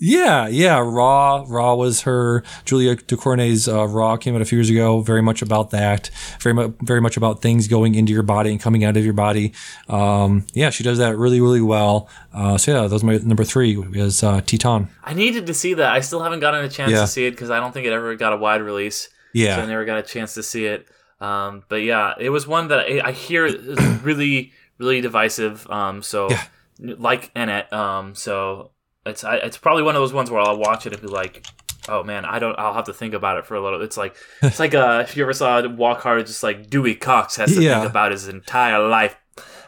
Yeah, 0.00 0.46
yeah. 0.46 0.78
Raw, 0.78 1.44
Raw 1.48 1.74
was 1.74 2.02
her. 2.02 2.44
Julia 2.64 2.94
Ducournau's 2.94 3.66
uh, 3.66 3.84
Raw 3.88 4.16
came 4.16 4.36
out 4.36 4.40
a 4.40 4.44
few 4.44 4.56
years 4.58 4.70
ago. 4.70 5.00
Very 5.00 5.22
much 5.22 5.42
about 5.42 5.70
that. 5.70 6.08
Very 6.40 6.54
much, 6.54 6.70
very 6.82 7.00
much 7.00 7.16
about 7.16 7.42
things 7.42 7.66
going 7.66 7.96
into 7.96 8.12
your 8.12 8.22
body 8.22 8.50
and 8.52 8.60
coming 8.60 8.84
out 8.84 8.96
of 8.96 9.04
your 9.04 9.12
body. 9.14 9.52
Um, 9.88 10.46
yeah, 10.52 10.70
she 10.70 10.84
does 10.84 10.98
that 10.98 11.16
really, 11.16 11.40
really 11.40 11.60
well. 11.60 12.08
Uh, 12.32 12.56
so 12.56 12.70
yeah, 12.76 12.82
that 12.82 12.92
was 12.92 13.02
my 13.02 13.16
number 13.16 13.42
three 13.42 13.76
is 13.94 14.22
uh, 14.22 14.40
Titane. 14.40 14.86
I 15.02 15.14
needed 15.14 15.48
to 15.48 15.54
see 15.54 15.74
that. 15.74 15.90
I 15.92 15.98
still 15.98 16.22
haven't 16.22 16.40
gotten 16.40 16.64
a 16.64 16.68
chance 16.68 16.92
Yeah. 16.92 17.00
to 17.00 17.06
see 17.08 17.26
it 17.26 17.32
because 17.32 17.50
I 17.50 17.58
don't 17.58 17.72
think 17.72 17.84
it 17.84 17.92
ever 17.92 18.14
got 18.14 18.32
a 18.32 18.36
wide 18.36 18.62
release. 18.62 19.08
Yeah. 19.34 19.56
so 19.56 19.62
I 19.62 19.66
never 19.66 19.84
got 19.84 19.98
a 19.98 20.02
chance 20.02 20.34
to 20.34 20.44
see 20.44 20.64
it. 20.66 20.86
Um, 21.20 21.64
but 21.68 21.76
yeah, 21.82 22.14
it 22.18 22.30
was 22.30 22.46
one 22.46 22.68
that 22.68 22.80
I, 22.80 23.08
I 23.08 23.12
hear 23.12 23.46
is 23.46 23.56
really, 24.02 24.52
really 24.78 25.00
divisive. 25.00 25.68
Um, 25.70 26.02
so 26.02 26.28
Yeah. 26.30 26.44
like 26.78 27.30
Annette. 27.34 27.72
Um, 27.72 28.14
so 28.14 28.70
it's 29.06 29.24
I, 29.24 29.36
it's 29.36 29.58
probably 29.58 29.82
one 29.82 29.96
of 29.96 30.00
those 30.02 30.12
ones 30.12 30.30
where 30.30 30.40
I'll 30.40 30.58
watch 30.58 30.86
it 30.86 30.92
and 30.92 31.02
be 31.02 31.08
like, 31.08 31.44
oh 31.88 32.02
man, 32.04 32.24
I 32.24 32.38
don't. 32.38 32.58
I'll 32.58 32.74
have 32.74 32.84
to 32.84 32.92
think 32.92 33.14
about 33.14 33.38
it 33.38 33.46
for 33.46 33.56
a 33.56 33.60
little. 33.62 33.82
It's 33.82 33.96
like 33.96 34.14
it's 34.42 34.58
like 34.60 34.74
uh, 34.74 35.04
if 35.06 35.16
you 35.16 35.22
ever 35.24 35.32
saw 35.32 35.66
Walk 35.68 36.00
Hard, 36.02 36.26
just 36.26 36.42
like 36.42 36.70
Dewey 36.70 36.94
Cox 36.94 37.36
has 37.36 37.54
to 37.54 37.60
Yeah. 37.60 37.80
think 37.80 37.90
about 37.90 38.12
his 38.12 38.28
entire 38.28 38.78
life 38.86 39.16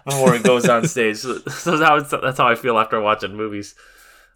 before 0.05 0.33
he 0.35 0.41
goes 0.41 0.69
on 0.69 0.85
stage. 0.85 1.19
So, 1.19 1.39
so 1.49 1.77
that's, 1.77 2.11
how 2.13 2.21
that's 2.21 2.39
how 2.39 2.49
I 2.49 2.55
feel 2.55 2.79
after 2.79 3.01
watching 3.01 3.35
movies. 3.37 3.75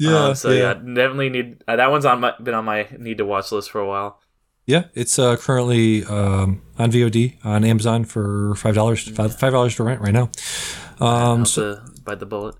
Um, 0.05 0.35
so 0.35 0.51
yeah. 0.51 0.75
definitely 0.75 1.31
need 1.31 1.63
uh, 1.69 1.77
that 1.77 1.91
one's 1.91 2.05
on 2.05 2.21
my 2.21 2.35
been 2.43 2.55
on 2.55 2.65
my 2.65 2.89
need 2.99 3.19
to 3.19 3.25
watch 3.25 3.53
list 3.53 3.71
for 3.71 3.81
a 3.81 3.87
while. 3.87 4.21
Yeah, 4.67 4.85
it's 4.95 5.19
uh, 5.19 5.37
currently 5.37 6.05
um, 6.05 6.63
on 6.79 6.91
VOD 6.91 7.45
on 7.45 7.65
Amazon 7.65 8.05
for 8.05 8.55
five 8.55 8.75
dollars. 8.75 9.07
Five 9.09 9.39
dollars 9.39 9.77
to 9.77 9.85
rent 9.85 10.01
right 10.01 10.13
now. 10.13 10.31
Um, 11.01 11.45
so, 11.45 11.83
bite 12.05 12.21
the 12.21 12.27
bullet. 12.27 12.55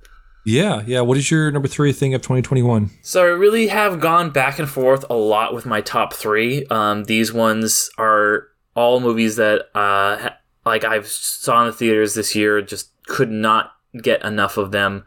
yeah, 0.45 0.83
yeah. 0.87 1.01
What 1.01 1.17
is 1.17 1.31
your 1.31 1.51
number 1.51 1.69
three 1.69 1.93
thing 1.93 2.13
of 2.15 2.21
2021? 2.21 2.91
So 3.03 3.23
I 3.23 3.29
really 3.29 3.69
have 3.69 4.01
gone 4.01 4.31
back 4.31 4.59
and 4.59 4.69
forth 4.69 5.05
a 5.09 5.15
lot 5.15 5.55
with 5.55 5.65
my 5.65 5.81
top 5.81 6.13
three. 6.13 6.67
Um, 6.67 7.05
these 7.05 7.33
ones 7.33 7.91
are 7.97 8.49
all 8.75 9.01
movies 9.01 9.37
that 9.37 9.69
uh, 9.75 10.31
like 10.67 10.85
I've 10.85 11.07
saw 11.07 11.61
in 11.63 11.67
the 11.69 11.73
theaters 11.73 12.15
this 12.15 12.35
year. 12.35 12.61
Just 12.61 12.91
could 13.07 13.31
not 13.31 13.73
get 14.03 14.23
enough 14.25 14.57
of 14.57 14.73
them. 14.73 15.05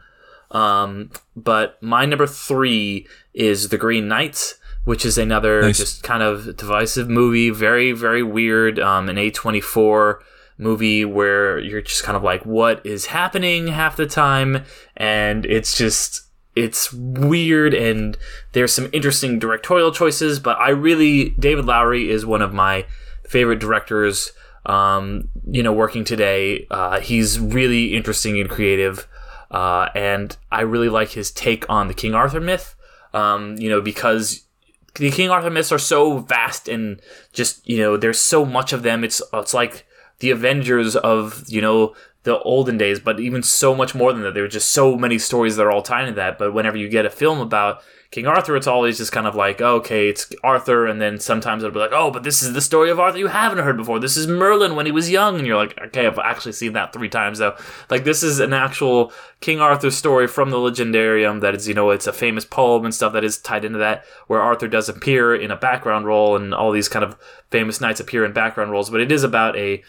Um, 0.50 1.10
but 1.36 1.80
my 1.82 2.06
number 2.06 2.26
three 2.26 3.06
is 3.34 3.68
The 3.68 3.76
Green 3.76 4.08
Knights, 4.08 4.54
which 4.88 5.04
is 5.04 5.18
another 5.18 5.60
Nice. 5.60 5.76
just 5.76 6.02
kind 6.02 6.22
of 6.22 6.56
divisive 6.56 7.10
movie. 7.10 7.50
Very 7.50 7.92
very 7.92 8.22
weird. 8.22 8.78
Um, 8.80 9.10
an 9.10 9.18
A 9.18 9.30
twenty 9.30 9.60
four 9.60 10.22
movie 10.56 11.04
where 11.04 11.58
you're 11.58 11.82
just 11.82 12.02
kind 12.02 12.16
of 12.16 12.22
like, 12.22 12.44
what 12.46 12.84
is 12.84 13.06
happening 13.06 13.68
half 13.68 13.96
the 13.96 14.06
time, 14.06 14.64
and 14.96 15.44
it's 15.44 15.76
just 15.76 16.22
it's 16.56 16.92
weird 16.92 17.74
and 17.74 18.16
there's 18.52 18.72
some 18.72 18.88
interesting 18.92 19.38
directorial 19.38 19.92
choices 19.92 20.40
but 20.40 20.58
i 20.58 20.70
really 20.70 21.28
david 21.38 21.64
lowery 21.64 22.10
is 22.10 22.26
one 22.26 22.42
of 22.42 22.52
my 22.52 22.84
favorite 23.28 23.60
directors 23.60 24.32
um, 24.66 25.28
you 25.46 25.62
know 25.62 25.72
working 25.72 26.02
today 26.02 26.66
uh, 26.72 26.98
he's 26.98 27.38
really 27.38 27.94
interesting 27.94 28.40
and 28.40 28.50
creative 28.50 29.06
uh, 29.52 29.88
and 29.94 30.36
i 30.50 30.62
really 30.62 30.88
like 30.88 31.10
his 31.10 31.30
take 31.30 31.64
on 31.68 31.86
the 31.86 31.94
king 31.94 32.12
arthur 32.12 32.40
myth 32.40 32.74
um, 33.14 33.56
you 33.58 33.70
know 33.70 33.80
because 33.80 34.47
the 34.94 35.10
king 35.10 35.30
arthur 35.30 35.50
myths 35.50 35.72
are 35.72 35.78
so 35.78 36.18
vast 36.18 36.68
and 36.68 37.00
just 37.32 37.66
you 37.68 37.78
know 37.78 37.96
there's 37.96 38.20
so 38.20 38.44
much 38.44 38.72
of 38.72 38.82
them 38.82 39.04
it's 39.04 39.22
it's 39.32 39.54
like 39.54 39.86
the 40.20 40.30
avengers 40.30 40.96
of 40.96 41.44
you 41.48 41.60
know 41.60 41.94
the 42.24 42.40
olden 42.40 42.76
days, 42.76 43.00
but 43.00 43.20
even 43.20 43.42
so 43.42 43.74
much 43.74 43.94
more 43.94 44.12
than 44.12 44.22
that. 44.22 44.34
There 44.34 44.46
just 44.48 44.70
so 44.70 44.96
many 44.96 45.18
stories 45.18 45.56
that 45.56 45.64
are 45.64 45.70
all 45.70 45.82
tied 45.82 46.08
into 46.08 46.16
that. 46.16 46.38
But 46.38 46.52
whenever 46.52 46.76
you 46.76 46.88
get 46.88 47.06
a 47.06 47.10
film 47.10 47.40
about 47.40 47.82
King 48.10 48.26
Arthur, 48.26 48.56
it's 48.56 48.66
always 48.66 48.96
just 48.96 49.12
kind 49.12 49.26
of 49.26 49.34
like, 49.34 49.60
oh, 49.60 49.76
okay, 49.76 50.08
it's 50.08 50.32
Arthur, 50.42 50.86
and 50.86 50.98
then 50.98 51.20
sometimes 51.20 51.62
it'll 51.62 51.74
be 51.74 51.78
like, 51.78 51.92
oh, 51.92 52.10
but 52.10 52.22
this 52.22 52.42
is 52.42 52.54
the 52.54 52.62
story 52.62 52.90
of 52.90 52.98
Arthur 52.98 53.18
you 53.18 53.26
haven't 53.26 53.62
heard 53.62 53.76
before. 53.76 53.98
This 53.98 54.16
is 54.16 54.26
Merlin 54.26 54.76
when 54.76 54.86
he 54.86 54.92
was 54.92 55.10
young, 55.10 55.36
and 55.36 55.46
you're 55.46 55.58
like, 55.58 55.78
okay, 55.78 56.06
I've 56.06 56.18
actually 56.18 56.52
seen 56.52 56.72
that 56.72 56.94
three 56.94 57.10
times 57.10 57.38
though. 57.38 57.54
Like 57.90 58.04
this 58.04 58.22
is 58.22 58.40
an 58.40 58.54
actual 58.54 59.12
King 59.40 59.60
Arthur 59.60 59.90
story 59.90 60.26
from 60.26 60.48
the 60.48 60.56
Legendarium 60.56 61.42
that 61.42 61.54
is, 61.54 61.68
you 61.68 61.74
know, 61.74 61.90
it's 61.90 62.06
a 62.06 62.12
famous 62.12 62.46
poem 62.46 62.86
and 62.86 62.94
stuff 62.94 63.12
that 63.12 63.24
is 63.24 63.36
tied 63.36 63.66
into 63.66 63.78
that, 63.78 64.04
where 64.26 64.40
Arthur 64.40 64.68
does 64.68 64.88
appear 64.88 65.34
in 65.34 65.50
a 65.50 65.56
background 65.56 66.06
role, 66.06 66.34
and 66.34 66.54
all 66.54 66.72
these 66.72 66.88
kind 66.88 67.04
of 67.04 67.14
famous 67.50 67.78
knights 67.78 68.00
appear 68.00 68.24
in 68.24 68.32
background 68.32 68.70
roles. 68.70 68.88
But 68.88 69.02
it 69.02 69.12
is 69.12 69.22
about 69.22 69.54
a 69.56 69.82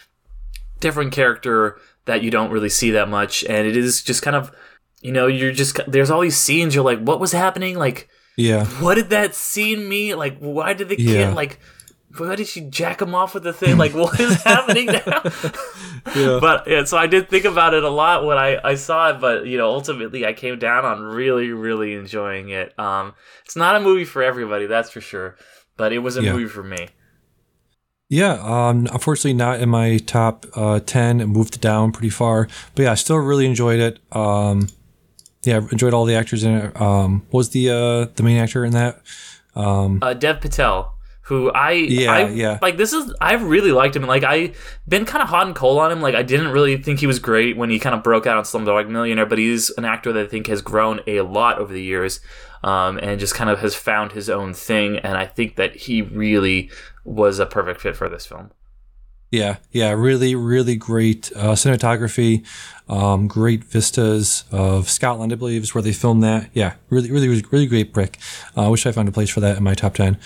different 0.82 1.14
character 1.14 1.80
that 2.04 2.24
you 2.24 2.32
don't 2.32 2.52
really 2.52 2.70
see 2.70 2.92
that 2.92 3.08
much 3.08 3.44
and 3.44 3.68
it 3.68 3.78
is 3.78 4.02
just 4.02 4.24
kind 4.24 4.36
of 4.36 4.52
you 5.02 5.12
know 5.12 5.28
you're 5.28 5.52
just 5.52 5.80
there's 5.88 6.10
all 6.12 6.22
these 6.22 6.38
scenes 6.38 6.76
you're 6.76 6.84
like 6.84 7.00
what 7.00 7.20
was 7.20 7.32
happening 7.32 7.78
like 7.78 8.10
Yeah, 8.38 8.66
what 8.82 8.96
did 8.96 9.10
that 9.12 9.34
scene 9.36 9.88
mean 9.88 10.18
like 10.18 10.38
why 10.40 10.74
did 10.74 10.90
the 10.90 10.96
kid 10.96 11.06
Yeah. 11.30 11.34
like 11.34 11.60
why 12.18 12.36
did 12.36 12.48
she 12.48 12.62
jack 12.62 13.02
him 13.02 13.14
off 13.14 13.34
with 13.36 13.44
the 13.44 13.54
thing 13.54 13.78
like 13.78 13.94
what 13.94 14.20
is 14.20 14.42
happening 14.44 14.88
now 14.88 15.22
yeah, 16.16 16.40
but 16.42 16.68
yeah 16.68 16.84
so 16.84 16.98
i 16.98 17.06
did 17.08 17.30
think 17.30 17.46
about 17.46 17.74
it 17.76 17.84
a 17.84 17.90
lot 17.90 18.26
when 18.26 18.38
i 18.38 18.60
i 18.64 18.74
saw 18.76 19.10
it 19.12 19.20
but 19.22 19.46
you 19.46 19.58
know 19.60 19.70
ultimately 19.70 20.26
i 20.26 20.34
came 20.34 20.58
down 20.58 20.84
on 20.86 21.02
really 21.02 21.52
really 21.52 21.94
enjoying 21.94 22.50
it 22.50 22.78
um 22.80 23.14
it's 23.46 23.56
not 23.56 23.76
a 23.76 23.80
movie 23.80 24.06
for 24.06 24.24
everybody 24.24 24.66
that's 24.66 24.90
for 24.90 25.02
sure 25.02 25.36
but 25.78 25.94
it 25.94 26.00
was 26.00 26.18
a 26.18 26.24
Yeah. 26.24 26.34
movie 26.34 26.48
for 26.50 26.64
me 26.64 26.88
yeah. 28.12 28.40
Um, 28.42 28.88
unfortunately, 28.92 29.34
not 29.36 29.60
in 29.60 29.70
my 29.70 29.98
top 30.00 30.48
uh, 30.56 30.80
ten. 30.80 31.22
It 31.22 31.28
moved 31.28 31.62
down 31.62 31.92
pretty 31.92 32.10
far, 32.10 32.48
but 32.74 32.82
yeah, 32.84 32.92
I 32.94 32.96
still 32.96 33.18
really 33.18 33.46
enjoyed 33.46 33.80
it. 33.80 34.00
Um, 34.12 34.68
yeah, 35.44 35.58
I 35.58 35.68
enjoyed 35.72 35.94
all 35.94 36.06
the 36.06 36.16
actors 36.16 36.44
in 36.44 36.56
it. 36.56 36.82
Um, 36.82 37.26
was 37.32 37.50
the 37.50 37.70
uh, 37.70 38.06
the 38.16 38.24
main 38.24 38.38
actor 38.38 38.66
in 38.66 38.74
that? 38.74 39.02
uh 40.02 40.14
dev 40.14 40.42
patel 40.42 40.96
who 41.30 41.52
I 41.52 41.74
Yeah, 41.74 42.12
I, 42.12 42.28
yeah. 42.30 42.58
like 42.60 42.78
this 42.78 42.92
is 42.92 43.14
I 43.22 43.34
really 43.34 43.72
liked 43.72 43.96
him 43.96 44.02
like 44.04 44.24
I 44.24 44.54
been 44.88 45.06
kind 45.06 45.22
of 45.22 45.30
hot 45.30 45.46
and 45.46 45.56
cold 45.56 45.78
on 45.78 45.92
him 45.92 46.02
like 46.02 46.16
I 46.16 46.24
didn't 46.24 46.50
really 46.50 46.78
think 46.78 47.00
he 47.00 47.08
was 47.08 47.20
great 47.20 47.56
when 47.56 47.70
he 47.70 47.78
kind 47.78 47.94
of 47.94 48.02
broke 48.02 48.26
out 48.26 48.38
on 48.38 48.44
Slumdog 48.44 48.90
Millionaire 48.90 49.28
but 49.28 49.38
he's 49.38 49.70
an 49.72 49.86
actor 49.86 50.12
that 50.12 50.26
I 50.26 50.28
think 50.28 50.48
has 50.48 50.64
grown 50.64 51.02
a 51.06 51.22
lot 51.22 51.60
over 51.60 51.72
the 51.72 51.84
years 51.84 52.20
um, 52.64 52.98
and 52.98 53.20
just 53.20 53.36
kind 53.36 53.50
of 53.50 53.60
has 53.60 53.76
found 53.76 54.14
his 54.14 54.28
own 54.28 54.56
thing 54.56 54.98
and 54.98 55.18
I 55.18 55.28
think 55.28 55.56
that 55.56 55.76
he 55.76 56.02
really 56.02 56.72
was 57.06 57.38
a 57.38 57.46
perfect 57.46 57.82
fit 57.82 57.96
for 57.96 58.10
this 58.10 58.26
film. 58.26 58.50
Yeah, 59.32 59.58
yeah, 59.72 59.92
really, 59.92 60.34
really 60.34 60.76
great 60.76 61.32
uh, 61.36 61.52
cinematography, 61.54 62.44
um, 62.88 63.28
great 63.28 63.64
vistas 63.64 64.44
of 64.52 64.90
Scotland, 64.90 65.32
I 65.32 65.36
believe, 65.36 65.62
is 65.62 65.76
where 65.76 65.84
they 65.84 65.94
filmed 65.94 66.24
that. 66.24 66.50
Yeah, 66.54 66.74
really, 66.90 67.12
really, 67.12 67.28
really, 67.28 67.68
great 67.68 67.94
brick. 67.94 68.18
Uh, 68.58 68.66
I 68.66 68.68
wish 68.70 68.88
I 68.88 68.92
found 68.92 69.08
a 69.08 69.12
place 69.12 69.30
for 69.30 69.40
that 69.42 69.58
in 69.58 69.64
my 69.64 69.76
top 69.76 69.94
10. 69.94 70.18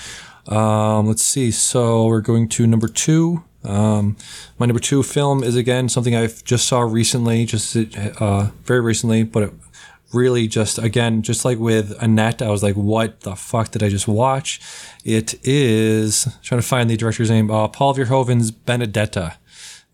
Um, 0.47 1.07
let's 1.07 1.23
see. 1.23 1.51
So 1.51 2.05
we're 2.07 2.21
going 2.21 2.47
to 2.49 2.65
number 2.65 2.87
two. 2.87 3.43
Um, 3.65 4.17
my 4.57 4.65
number 4.65 4.79
two 4.79 5.03
film 5.03 5.43
is 5.43 5.55
again 5.55 5.87
something 5.87 6.15
I 6.15 6.27
just 6.27 6.67
saw 6.67 6.81
recently, 6.81 7.45
just 7.45 7.75
uh, 7.75 8.49
very 8.65 8.81
recently, 8.81 9.23
but 9.23 9.43
it 9.43 9.53
really 10.13 10.47
just 10.47 10.77
again, 10.77 11.21
just 11.21 11.43
like 11.45 11.57
with 11.59 11.93
Annette, 12.01 12.41
I 12.41 12.49
was 12.49 12.63
like, 12.63 12.75
"What 12.75 13.21
the 13.21 13.35
fuck 13.35 13.71
did 13.71 13.83
I 13.83 13.89
just 13.89 14.07
watch?" 14.07 14.59
It 15.03 15.35
is 15.43 16.27
trying 16.41 16.61
to 16.61 16.67
find 16.67 16.89
the 16.89 16.97
director's 16.97 17.29
name. 17.29 17.49
Uh, 17.51 17.67
Paul 17.67 17.95
Verhoeven's 17.95 18.51
Benedetta. 18.51 19.37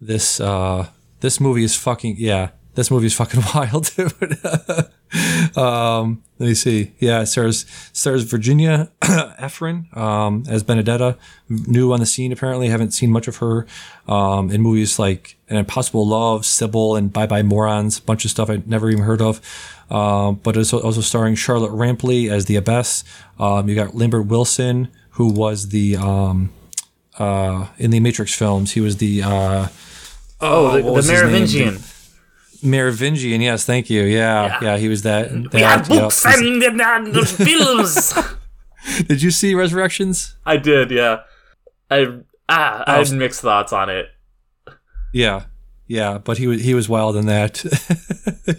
This 0.01 0.39
uh, 0.39 0.89
this 1.19 1.39
movie 1.39 1.63
is 1.63 1.75
fucking 1.75 2.15
yeah. 2.17 2.49
This 2.75 2.91
movie 2.91 3.07
is 3.07 3.13
fucking 3.13 3.43
wild, 3.55 3.91
dude. 3.95 4.13
um, 5.55 6.21
let 6.37 6.47
me 6.47 6.53
see. 6.53 6.93
Yeah, 6.99 7.21
it 7.21 7.25
stars 7.25 7.65
stars 7.91 8.23
Virginia 8.23 8.89
Efira 9.01 9.95
um, 9.97 10.43
as 10.47 10.63
Benedetta, 10.63 11.17
new 11.49 11.91
on 11.91 11.99
the 11.99 12.05
scene 12.05 12.31
apparently. 12.31 12.69
Haven't 12.69 12.91
seen 12.91 13.11
much 13.11 13.27
of 13.27 13.37
her 13.37 13.65
um, 14.07 14.51
in 14.51 14.61
movies 14.61 14.99
like 14.99 15.37
An 15.49 15.57
Impossible 15.57 16.07
Love, 16.07 16.45
Sybil, 16.45 16.95
and 16.95 17.11
Bye 17.11 17.27
Bye 17.27 17.43
Morons. 17.43 17.99
A 17.99 18.01
bunch 18.01 18.23
of 18.25 18.31
stuff 18.31 18.49
I'd 18.49 18.67
never 18.67 18.89
even 18.89 19.03
heard 19.03 19.21
of. 19.21 19.41
Um, 19.89 20.35
but 20.43 20.55
it's 20.55 20.71
also 20.71 21.01
starring 21.01 21.35
Charlotte 21.35 21.71
Rampling 21.71 22.29
as 22.29 22.45
the 22.45 22.55
Abbess. 22.55 23.03
Um, 23.39 23.67
you 23.67 23.75
got 23.75 23.95
Lambert 23.95 24.27
Wilson, 24.27 24.89
who 25.11 25.33
was 25.33 25.69
the 25.69 25.97
um, 25.97 26.51
uh, 27.17 27.67
in 27.77 27.89
the 27.91 27.99
Matrix 27.99 28.33
films. 28.35 28.73
He 28.73 28.81
was 28.81 28.97
the 28.97 29.23
uh, 29.23 29.67
Oh, 30.41 30.95
the, 30.95 31.01
the? 31.01 31.07
Merovingian. 31.11 31.79
Merovingian. 32.63 33.41
Yes, 33.41 33.65
thank 33.65 33.89
you. 33.89 34.03
Yeah, 34.03 34.45
Yeah. 34.45 34.59
yeah, 34.61 34.77
he 34.77 34.87
was 34.89 35.01
that. 35.03 35.31
We 35.31 35.61
have 35.61 35.87
that, 35.87 35.93
yep. 35.93 36.01
books 36.03 36.25
and, 36.25 36.63
and, 36.63 36.81
and 36.81 37.27
films. 37.27 38.13
Did 39.07 39.21
you 39.21 39.31
see 39.31 39.53
Resurrections? 39.55 40.35
I 40.45 40.57
did, 40.57 40.91
yeah. 40.91 41.21
I 41.91 42.19
ah, 42.47 42.83
I 42.87 42.97
Oh, 42.99 43.03
had 43.03 43.11
mixed 43.13 43.41
thoughts 43.41 43.73
on 43.73 43.89
it. 43.89 44.07
Yeah, 45.13 45.43
yeah, 45.87 46.17
but 46.19 46.37
he 46.37 46.47
was 46.47 46.61
he 46.63 46.73
was 46.73 46.87
wild 46.87 47.15
in 47.15 47.25
that. 47.25 47.63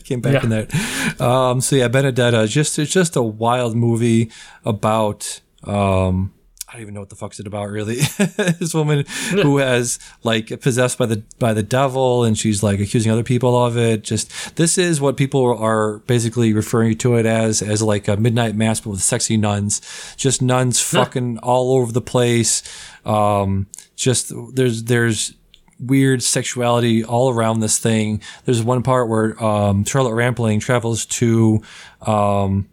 Came 0.05 0.21
back 0.21 0.35
Yeah. 0.35 0.43
in 0.45 0.49
that. 0.51 1.21
Um, 1.21 1.61
so 1.61 1.77
yeah, 1.77 1.89
Benedetta. 1.89 2.47
Just 2.49 2.79
it's 2.79 2.93
just 2.93 3.17
a 3.17 3.23
wild 3.23 3.77
movie 3.77 4.31
about. 4.65 5.41
Um, 5.65 6.33
I 6.71 6.75
don't 6.75 6.83
even 6.83 6.95
know 6.95 7.01
what 7.01 7.09
the 7.09 7.17
fuck's 7.17 7.41
it 7.41 7.49
about 7.49 7.69
really. 7.69 7.97
this 8.37 8.73
woman 8.73 9.05
who 9.31 9.59
has 9.59 9.99
like 10.23 10.61
possessed 10.61 10.99
by 10.99 11.07
the 11.07 11.25
by 11.41 11.53
the 11.53 11.65
devil, 11.65 12.23
and 12.23 12.39
she's 12.39 12.63
like 12.63 12.79
accusing 12.79 13.11
other 13.11 13.25
people 13.25 13.61
of 13.61 13.77
it. 13.77 14.05
Just 14.05 14.55
this 14.55 14.79
is 14.79 15.01
what 15.01 15.17
people 15.17 15.59
are 15.59 15.99
basically 16.01 16.53
referring 16.53 16.97
to 16.99 17.17
it 17.17 17.27
as 17.27 17.61
as 17.61 17.83
like 17.83 18.07
a 18.07 18.17
midnight 18.17 18.55
mass, 18.55 18.79
but 18.79 18.91
with 18.91 19.03
sexy 19.03 19.37
nuns. 19.37 20.15
Just 20.17 20.43
nuns 20.43 20.81
fucking 20.81 21.39
all 21.39 21.75
over 21.77 21.91
the 21.91 22.01
place. 22.01 22.63
Um, 23.05 23.67
just 23.97 24.33
there's 24.55 24.85
there's 24.85 25.35
weird 25.81 26.23
sexuality 26.23 27.03
all 27.03 27.31
around 27.31 27.61
this 27.61 27.79
thing. 27.79 28.23
There's 28.45 28.63
one 28.63 28.85
part 28.85 29.09
where 29.09 29.43
um, 29.43 29.85
Charlotte 29.85 30.15
Rampling 30.15 30.61
travels 30.61 31.07
to, 31.07 31.63
um, 32.03 32.69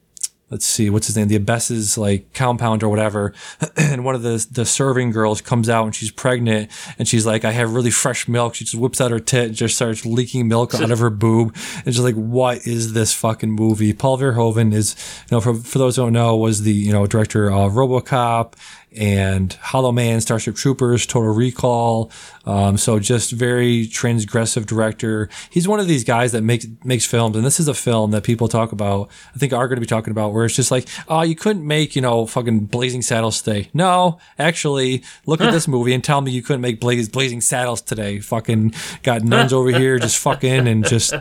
let's 0.50 0.66
see, 0.66 0.90
what's 0.90 1.08
his 1.08 1.18
name? 1.18 1.28
The 1.28 1.36
Abbess's 1.36 1.98
like 1.98 2.34
compound 2.34 2.84
or 2.84 2.90
whatever, 2.90 3.34
and 3.78 4.06
one 4.06 4.16
of 4.16 4.22
the 4.22 4.46
the 4.52 4.66
serving 4.66 5.12
girls 5.12 5.42
comes 5.42 5.70
out 5.70 5.86
and 5.86 5.96
she's 5.96 6.12
pregnant, 6.12 6.72
and 6.98 7.08
she's 7.08 7.26
like, 7.26 7.44
"I 7.46 7.52
have 7.52 7.74
really 7.74 7.92
fresh 7.92 8.28
milk." 8.28 8.56
She 8.56 8.66
just 8.66 8.76
whips 8.76 9.02
out 9.02 9.12
her 9.12 9.20
tit 9.20 9.48
and 9.48 9.56
just 9.56 9.76
starts 9.76 10.06
leaking 10.06 10.48
milk 10.48 10.74
out 10.76 10.92
of 10.92 11.00
her 11.00 11.10
boob, 11.10 11.56
and 11.86 11.94
she's 11.94 12.04
like, 12.04 12.16
"What 12.16 12.66
is 12.66 12.94
this 12.94 13.14
fucking 13.14 13.52
movie?" 13.52 13.94
Paul 13.94 14.18
Verhoeven 14.18 14.74
is, 14.74 14.96
you 15.30 15.36
know, 15.36 15.42
for 15.42 15.54
for 15.56 15.80
those 15.80 15.96
who 15.96 16.04
don't 16.04 16.14
know, 16.14 16.36
was 16.38 16.62
the 16.62 16.74
you 16.74 16.92
know 16.92 17.06
director 17.08 17.52
of 17.52 17.74
RoboCop 17.74 18.54
and 18.96 19.54
Hollow 19.54 19.92
Man, 19.92 20.22
Starship 20.22 20.56
Troopers, 20.56 21.06
Total 21.06 21.34
Recall. 21.34 22.12
Um, 22.48 22.78
so 22.78 22.98
just 22.98 23.32
very 23.32 23.86
transgressive 23.88 24.66
director. 24.66 25.28
He's 25.50 25.68
one 25.68 25.82
of 25.82 25.88
these 25.88 26.06
guys 26.06 26.32
that 26.32 26.44
makes 26.44 26.66
makes 26.86 27.06
films, 27.06 27.36
and 27.36 27.46
this 27.46 27.60
is 27.60 27.68
a 27.68 27.74
film 27.74 28.12
that 28.12 28.24
people 28.24 28.48
talk 28.48 28.72
about. 28.72 29.10
I 29.36 29.38
think 29.38 29.52
are 29.52 29.68
going 29.68 29.76
to 29.76 29.82
be 29.82 29.88
talking 29.88 30.12
about 30.12 30.34
where 30.34 30.46
it's 30.46 30.56
just 30.56 30.72
like, 30.72 30.88
oh, 31.10 31.24
you 31.24 31.36
couldn't 31.36 31.68
make 31.68 31.94
you 31.94 32.02
know 32.02 32.26
fucking 32.26 32.68
Blazing 32.68 33.02
Saddles 33.02 33.42
today. 33.42 33.70
No, 33.74 34.18
actually, 34.40 35.04
look 35.26 35.42
at 35.42 35.52
this 35.52 35.68
movie 35.78 35.94
and 35.94 36.02
tell 36.02 36.22
me 36.22 36.32
you 36.32 36.42
couldn't 36.42 36.62
make 36.62 36.80
Blaze, 36.80 37.10
Blazing 37.10 37.42
Saddles 37.42 37.82
today. 37.82 38.20
Fucking 38.22 38.74
got 39.04 39.24
nuns 39.24 39.52
over 39.52 39.70
here 39.70 40.00
just 40.00 40.18
fucking 40.28 40.70
and 40.70 40.88
just 40.88 41.14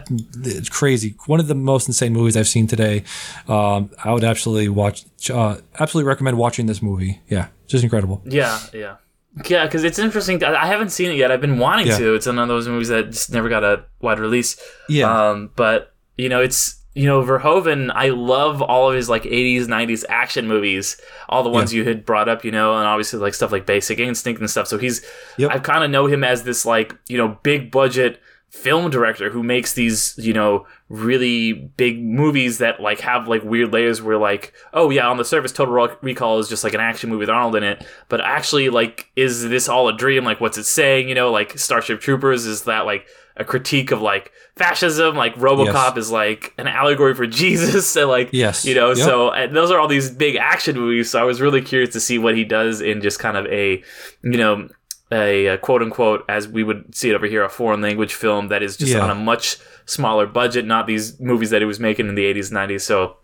it's 0.45 0.68
crazy. 0.68 1.16
One 1.27 1.41
of 1.41 1.49
the 1.49 1.57
most 1.57 1.89
insane 1.89 2.12
movies 2.12 2.37
I've 2.37 2.49
seen 2.49 2.68
today. 2.68 3.03
Um, 3.49 3.91
I 4.03 4.12
would 4.12 4.24
absolutely 4.24 4.68
watch. 4.68 5.05
Uh, 5.29 5.57
absolutely 5.81 6.07
recommend 6.07 6.39
watching 6.39 6.66
this 6.66 6.81
movie. 6.81 7.20
Yeah, 7.29 7.49
just 7.66 7.83
incredible. 7.83 8.22
Yeah, 8.24 8.61
yeah. 8.72 8.97
Yeah, 9.45 9.66
because 9.66 9.84
it's 9.84 9.99
interesting. 9.99 10.43
I 10.43 10.55
I 10.62 10.66
haven't 10.66 10.91
seen 10.91 11.11
it 11.11 11.16
yet. 11.16 11.30
I've 11.30 11.41
been 11.41 11.59
wanting 11.59 11.89
Yeah. 11.89 11.99
to. 11.99 12.14
It's 12.14 12.26
one 12.26 12.39
of 12.39 12.49
those 12.49 12.68
movies 12.68 12.89
that 12.89 13.11
just 13.11 13.32
never 13.32 13.49
got 13.49 13.64
a 13.64 13.84
wide 14.01 14.18
release. 14.18 14.59
Yeah. 14.89 15.30
Um, 15.30 15.51
but 15.57 15.93
you 16.16 16.28
know, 16.30 16.41
it's 16.41 16.80
you 16.95 17.05
know 17.05 17.22
Verhoeven. 17.22 17.91
I 17.95 18.09
love 18.09 18.62
all 18.62 18.89
of 18.89 18.97
his 18.97 19.11
like 19.11 19.24
'80s, 19.24 19.66
'90s 19.66 20.05
action 20.09 20.49
movies. 20.49 20.99
All 21.28 21.43
the 21.43 21.51
ones 21.51 21.74
you 21.74 21.84
had 21.84 22.07
brought 22.07 22.28
up, 22.30 22.45
you 22.45 22.51
know, 22.51 22.74
and 22.76 22.87
obviously 22.87 23.18
like 23.18 23.34
stuff 23.34 23.53
like 23.53 23.66
Basic 23.66 23.99
Instinct 23.99 24.41
and 24.41 24.49
stuff. 24.51 24.66
So 24.68 24.78
he's. 24.78 25.05
Yep. 25.37 25.51
I 25.51 25.59
kind 25.59 25.84
of 25.84 25.91
know 25.91 26.07
him 26.07 26.24
as 26.24 26.45
this 26.45 26.64
like 26.64 26.95
you 27.09 27.18
know 27.18 27.39
big 27.43 27.70
budget 27.70 28.20
film 28.51 28.90
director 28.90 29.28
who 29.30 29.42
makes 29.42 29.74
these 29.74 30.14
you 30.16 30.32
know 30.32 30.66
really 30.88 31.53
big 31.53 32.03
movies 32.03 32.59
that 32.59 32.80
like 32.80 33.01
have 33.01 33.28
like 33.28 33.42
weird 33.42 33.72
layers 33.72 34.01
where 34.01 34.16
like 34.16 34.53
oh 34.72 34.88
yeah 34.88 35.07
on 35.07 35.16
the 35.18 35.24
surface 35.24 35.53
total 35.53 35.88
recall 36.01 36.38
is 36.38 36.49
just 36.49 36.62
like 36.64 36.72
an 36.72 36.80
action 36.80 37.11
movie 37.11 37.20
with 37.20 37.28
arnold 37.28 37.57
in 37.57 37.62
it 37.64 37.84
but 38.09 38.20
actually 38.20 38.68
like 38.70 39.11
is 39.16 39.42
this 39.49 39.68
all 39.68 39.88
a 39.88 39.97
dream 39.97 40.24
like 40.24 40.40
what's 40.40 40.57
it 40.57 40.64
saying 40.64 41.09
you 41.09 41.14
know 41.14 41.30
like 41.30 41.59
starship 41.59 42.01
troopers 42.01 42.47
is 42.47 42.62
that 42.62 42.86
like 42.86 43.07
a 43.36 43.44
critique 43.44 43.90
of 43.90 44.01
like 44.01 44.32
fascism 44.55 45.16
like 45.16 45.34
robocop 45.34 45.97
Yes. 45.97 46.07
is 46.07 46.11
like 46.12 46.55
an 46.57 46.66
allegory 46.68 47.14
for 47.14 47.26
jesus 47.42 47.94
and 47.97 48.09
like 48.09 48.30
Yes. 48.32 48.64
you 48.64 48.74
know 48.74 48.88
Yep. 48.90 48.97
so 48.99 49.30
and 49.32 49.55
those 49.55 49.70
are 49.70 49.78
all 49.78 49.88
these 49.88 50.09
big 50.09 50.36
action 50.36 50.76
movies 50.76 51.11
so 51.11 51.20
i 51.20 51.24
was 51.24 51.40
really 51.42 51.61
curious 51.61 51.92
to 51.94 52.01
see 52.01 52.16
what 52.16 52.36
he 52.36 52.44
does 52.44 52.80
in 52.80 53.03
just 53.03 53.18
kind 53.18 53.36
of 53.36 53.44
a 53.47 53.82
you 54.22 54.38
know 54.38 54.68
a, 55.13 55.49
uh 55.49 55.57
quote 55.59 55.83
unquote, 55.83 56.25
as 56.29 56.49
we 56.49 56.63
would 56.65 56.95
see 56.95 57.11
it 57.11 57.15
over 57.15 57.27
here, 57.27 57.45
a 57.45 57.49
foreign 57.49 57.81
language 57.81 58.15
film 58.15 58.49
that 58.49 58.63
is 58.63 58.77
just 58.77 58.93
Yeah. 58.93 59.01
on 59.01 59.11
a 59.11 59.15
much 59.15 59.57
smaller 59.85 60.27
budget, 60.27 60.65
not 60.67 60.87
these 60.87 61.19
movies 61.21 61.51
that 61.51 61.61
he 61.63 61.67
was 61.67 61.79
making 61.81 62.09
in 62.09 62.15
the 62.17 62.25
80s, 62.25 62.51
90s. 62.51 62.81
So 62.83 63.17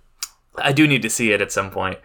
I 0.59 0.73
do 0.73 0.87
need 0.87 1.03
to 1.03 1.11
see 1.11 1.33
it 1.33 1.41
at 1.41 1.51
some 1.51 1.71
point. 1.71 1.99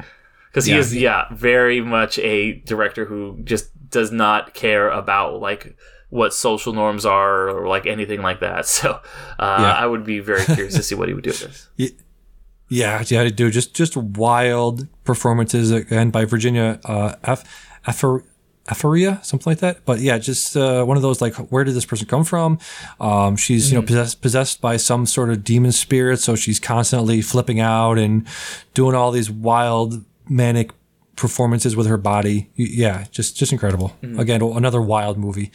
Because 0.49 0.65
he 0.65 0.73
Yeah. 0.73 0.79
is, 0.79 0.95
yeah, 0.95 1.25
very 1.33 1.81
much 1.81 2.17
a 2.19 2.53
director 2.65 3.05
who 3.05 3.37
just 3.43 3.69
does 3.91 4.11
not 4.11 4.53
care 4.55 4.89
about, 4.89 5.39
like, 5.41 5.75
what 6.09 6.33
social 6.33 6.73
norms 6.73 7.05
are 7.05 7.49
or, 7.49 7.67
like, 7.67 7.85
anything 7.85 8.21
like 8.21 8.39
that. 8.39 8.65
So 8.77 8.91
uh, 9.37 9.57
Yeah. 9.59 9.73
I 9.73 9.85
would 9.85 10.03
be 10.05 10.19
very 10.19 10.43
curious 10.45 10.73
to 10.75 10.81
see 10.83 10.95
what 10.95 11.07
he 11.09 11.13
would 11.13 11.23
do 11.23 11.29
with 11.31 11.41
this. 11.77 11.91
Yeah, 12.69 13.01
yeah, 13.07 13.21
I 13.21 13.29
do. 13.29 13.49
Just 13.49 13.73
just 13.73 13.95
wild 13.95 14.87
performances 15.05 15.71
again 15.71 16.09
by 16.09 16.25
Virginia 16.25 16.81
uh, 16.83 17.15
F. 17.23 17.45
Effer, 17.87 18.23
Efferia, 18.67 19.23
something 19.23 19.49
like 19.49 19.59
that. 19.59 19.85
But 19.85 19.99
yeah, 19.99 20.17
just 20.17 20.55
uh, 20.55 20.83
one 20.83 20.97
of 20.97 21.03
those 21.03 21.21
like, 21.21 21.35
where 21.35 21.63
did 21.63 21.73
this 21.73 21.85
person 21.85 22.07
come 22.07 22.23
from? 22.23 22.59
Um, 22.99 23.35
she's 23.35 23.71
you 23.71 23.79
know 23.79 23.85
possessed 23.85 24.21
possessed 24.21 24.61
by 24.61 24.77
some 24.77 25.05
sort 25.05 25.29
of 25.29 25.43
demon 25.43 25.71
spirit, 25.71 26.19
so 26.19 26.35
she's 26.35 26.59
constantly 26.59 27.21
flipping 27.21 27.59
out 27.59 27.97
and 27.97 28.27
doing 28.73 28.95
all 28.95 29.11
these 29.11 29.29
wild 29.31 30.03
manic 30.29 30.71
performances 31.15 31.75
with 31.75 31.87
her 31.87 31.97
body. 31.97 32.49
Yeah, 32.55 33.05
just 33.11 33.35
just 33.35 33.51
incredible. 33.51 33.95
Again, 34.17 34.41
another 34.41 34.81
wild 34.81 35.17
movie. 35.17 35.51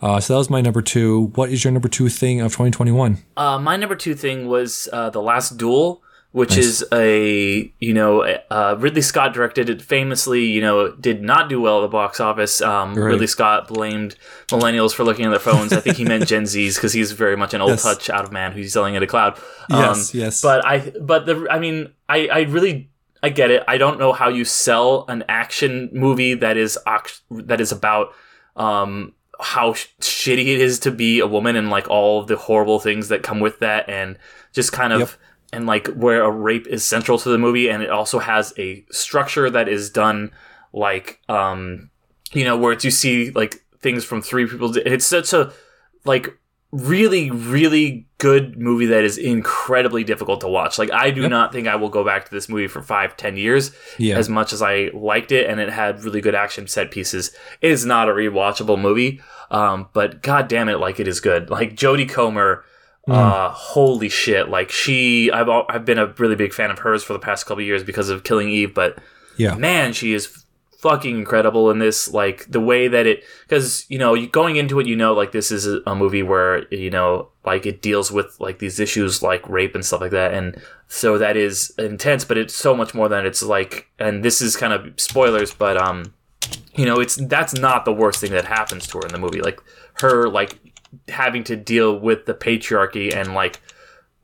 Uh, 0.00 0.20
so 0.20 0.34
that 0.34 0.38
was 0.38 0.50
my 0.50 0.60
number 0.60 0.82
two. 0.82 1.32
What 1.34 1.50
is 1.50 1.64
your 1.64 1.72
number 1.72 1.88
two 1.88 2.08
thing 2.08 2.40
of 2.40 2.52
2021? 2.52 3.18
Uh, 3.36 3.58
my 3.58 3.76
number 3.76 3.96
two 3.96 4.14
thing 4.14 4.46
was 4.46 4.88
uh, 4.92 5.10
the 5.10 5.22
Last 5.22 5.56
Duel, 5.56 6.02
which 6.36 6.58
is 6.58 6.84
a 6.92 7.72
you 7.80 7.94
know 7.94 8.20
uh, 8.50 8.76
Ridley 8.78 9.00
Scott 9.00 9.32
directed 9.32 9.70
it 9.70 9.80
famously. 9.80 10.44
You 10.44 10.60
know, 10.60 10.90
did 10.92 11.22
not 11.22 11.48
do 11.48 11.62
well 11.62 11.78
at 11.78 11.82
the 11.82 11.88
box 11.88 12.20
office. 12.20 12.60
Um, 12.60 12.94
Right. 12.94 13.06
Ridley 13.12 13.26
Scott 13.26 13.68
blamed 13.68 14.16
millennials 14.48 14.92
for 14.94 15.02
looking 15.02 15.24
at 15.24 15.30
their 15.30 15.38
phones. 15.38 15.72
I 15.72 15.80
think 15.80 15.96
he 15.96 16.04
meant 16.04 16.26
Gen 16.28 16.42
Zs 16.42 16.74
because 16.74 16.92
he's 16.92 17.12
very 17.12 17.36
much 17.38 17.54
an 17.54 17.62
old 17.62 17.70
Yes. 17.70 17.82
touch 17.82 18.10
out 18.10 18.24
of 18.24 18.32
man 18.32 18.52
who's 18.52 18.70
selling 18.74 18.96
at 18.96 19.02
a 19.02 19.06
cloud. 19.06 19.38
Yes, 19.70 20.14
yes. 20.14 20.42
But 20.42 20.62
I, 20.66 20.92
but 21.00 21.24
the, 21.24 21.46
I 21.50 21.58
mean, 21.58 21.92
I, 22.08 22.28
I 22.28 22.40
really. 22.42 22.90
I 23.22 23.30
get 23.30 23.50
it. 23.50 23.64
I 23.66 23.78
don't 23.78 23.98
know 23.98 24.12
how 24.12 24.28
you 24.28 24.44
sell 24.44 25.06
an 25.08 25.24
action 25.28 25.88
movie 25.92 26.34
that 26.34 26.58
is 26.58 26.78
that 27.30 27.60
is 27.62 27.72
about 27.72 28.12
um, 28.56 29.14
how 29.40 29.72
sh- 29.72 29.86
shitty 30.00 30.46
it 30.54 30.60
is 30.60 30.78
to 30.80 30.90
be 30.90 31.20
a 31.20 31.26
woman 31.26 31.56
and 31.56 31.70
like 31.70 31.88
all 31.88 32.24
the 32.24 32.36
horrible 32.36 32.78
things 32.78 33.08
that 33.08 33.22
come 33.22 33.40
with 33.40 33.58
that, 33.60 33.88
and 33.88 34.18
just 34.52 34.70
kind 34.70 34.92
of. 34.92 35.00
Yep. 35.00 35.10
And 35.56 35.66
like 35.66 35.88
where 35.88 36.22
a 36.22 36.30
rape 36.30 36.66
is 36.66 36.84
central 36.84 37.18
to 37.18 37.28
the 37.30 37.38
movie, 37.38 37.68
and 37.70 37.82
it 37.82 37.90
also 37.90 38.18
has 38.18 38.52
a 38.58 38.84
structure 38.90 39.48
that 39.48 39.68
is 39.68 39.88
done 39.90 40.30
like, 40.72 41.20
um, 41.28 41.90
you 42.32 42.44
know, 42.44 42.56
where 42.56 42.72
it's 42.72 42.84
you 42.84 42.90
see 42.90 43.30
like 43.30 43.64
things 43.80 44.04
from 44.04 44.20
three 44.20 44.46
people. 44.46 44.76
It's 44.76 45.06
such 45.06 45.32
a 45.32 45.52
like 46.04 46.38
really, 46.72 47.30
really 47.30 48.06
good 48.18 48.58
movie 48.58 48.86
that 48.86 49.04
is 49.04 49.18
incredibly 49.18 50.04
difficult 50.04 50.40
to 50.40 50.48
watch. 50.48 50.78
Like 50.78 50.92
I 50.92 51.10
do 51.10 51.22
yep. 51.22 51.30
not 51.30 51.52
think 51.52 51.68
I 51.68 51.76
will 51.76 51.88
go 51.88 52.04
back 52.04 52.24
to 52.26 52.30
this 52.30 52.48
movie 52.48 52.66
for 52.66 52.82
five, 52.82 53.16
ten 53.16 53.36
years. 53.36 53.70
Yeah. 53.98 54.18
As 54.18 54.28
much 54.28 54.52
as 54.52 54.62
I 54.62 54.90
liked 54.92 55.32
it 55.32 55.48
and 55.48 55.60
it 55.60 55.70
had 55.70 56.04
really 56.04 56.20
good 56.20 56.34
action 56.34 56.66
set 56.66 56.90
pieces, 56.90 57.34
it 57.60 57.70
is 57.70 57.86
not 57.86 58.08
a 58.08 58.12
rewatchable 58.12 58.80
movie. 58.80 59.20
Um, 59.50 59.88
but 59.92 60.22
god 60.22 60.48
damn 60.48 60.68
it, 60.68 60.80
like 60.80 61.00
it 61.00 61.08
is 61.08 61.20
good. 61.20 61.50
Like 61.50 61.76
Jodie 61.76 62.08
Comer, 62.08 62.64
mm. 63.08 63.14
uh, 63.14 63.50
holy 63.50 64.08
shit! 64.08 64.48
Like 64.48 64.70
she, 64.70 65.30
I've 65.30 65.48
I've 65.48 65.84
been 65.84 65.98
a 65.98 66.06
really 66.18 66.36
big 66.36 66.52
fan 66.52 66.70
of 66.70 66.80
hers 66.80 67.04
for 67.04 67.12
the 67.12 67.18
past 67.18 67.46
couple 67.46 67.62
years 67.62 67.82
because 67.82 68.08
of 68.08 68.24
Killing 68.24 68.48
Eve, 68.48 68.74
but 68.74 68.98
yeah, 69.36 69.54
man, 69.54 69.92
she 69.92 70.12
is 70.12 70.44
fucking 70.78 71.16
incredible 71.16 71.70
in 71.70 71.78
this 71.78 72.12
like 72.12 72.44
the 72.50 72.60
way 72.60 72.86
that 72.86 73.06
it 73.06 73.24
because 73.48 73.86
you 73.88 73.98
know 73.98 74.26
going 74.26 74.56
into 74.56 74.78
it 74.78 74.86
you 74.86 74.94
know 74.94 75.14
like 75.14 75.32
this 75.32 75.50
is 75.50 75.66
a, 75.66 75.80
a, 75.86 75.94
movie 75.94 76.22
where 76.22 76.72
you 76.72 76.90
know 76.90 77.28
like 77.46 77.64
it 77.64 77.80
deals 77.80 78.12
with 78.12 78.38
like 78.40 78.58
these 78.58 78.78
issues 78.78 79.22
like 79.22 79.48
rape 79.48 79.74
and 79.74 79.86
stuff 79.86 80.02
like 80.02 80.10
that 80.10 80.34
and 80.34 80.60
so 80.86 81.16
that 81.16 81.36
is 81.36 81.72
intense 81.78 82.24
but 82.26 82.36
it's 82.36 82.54
so 82.54 82.76
much 82.76 82.94
more 82.94 83.08
than 83.08 83.24
it's 83.24 83.42
like 83.42 83.88
and 83.98 84.22
this 84.22 84.42
is 84.42 84.54
kind 84.54 84.72
of 84.72 84.88
spoilers 85.00 85.52
but 85.52 85.76
um 85.76 86.12
you 86.74 86.84
know 86.84 87.00
it's 87.00 87.16
that's 87.26 87.54
not 87.54 87.86
the 87.86 87.92
worst 87.92 88.20
thing 88.20 88.32
that 88.32 88.44
happens 88.44 88.86
to 88.86 88.98
her 88.98 89.06
in 89.06 89.12
the 89.12 89.18
movie 89.18 89.40
like 89.40 89.58
her 89.94 90.28
like 90.28 90.58
having 91.08 91.44
to 91.44 91.56
deal 91.56 91.98
with 91.98 92.26
the 92.26 92.34
patriarchy 92.34 93.14
and 93.14 93.34
like 93.34 93.60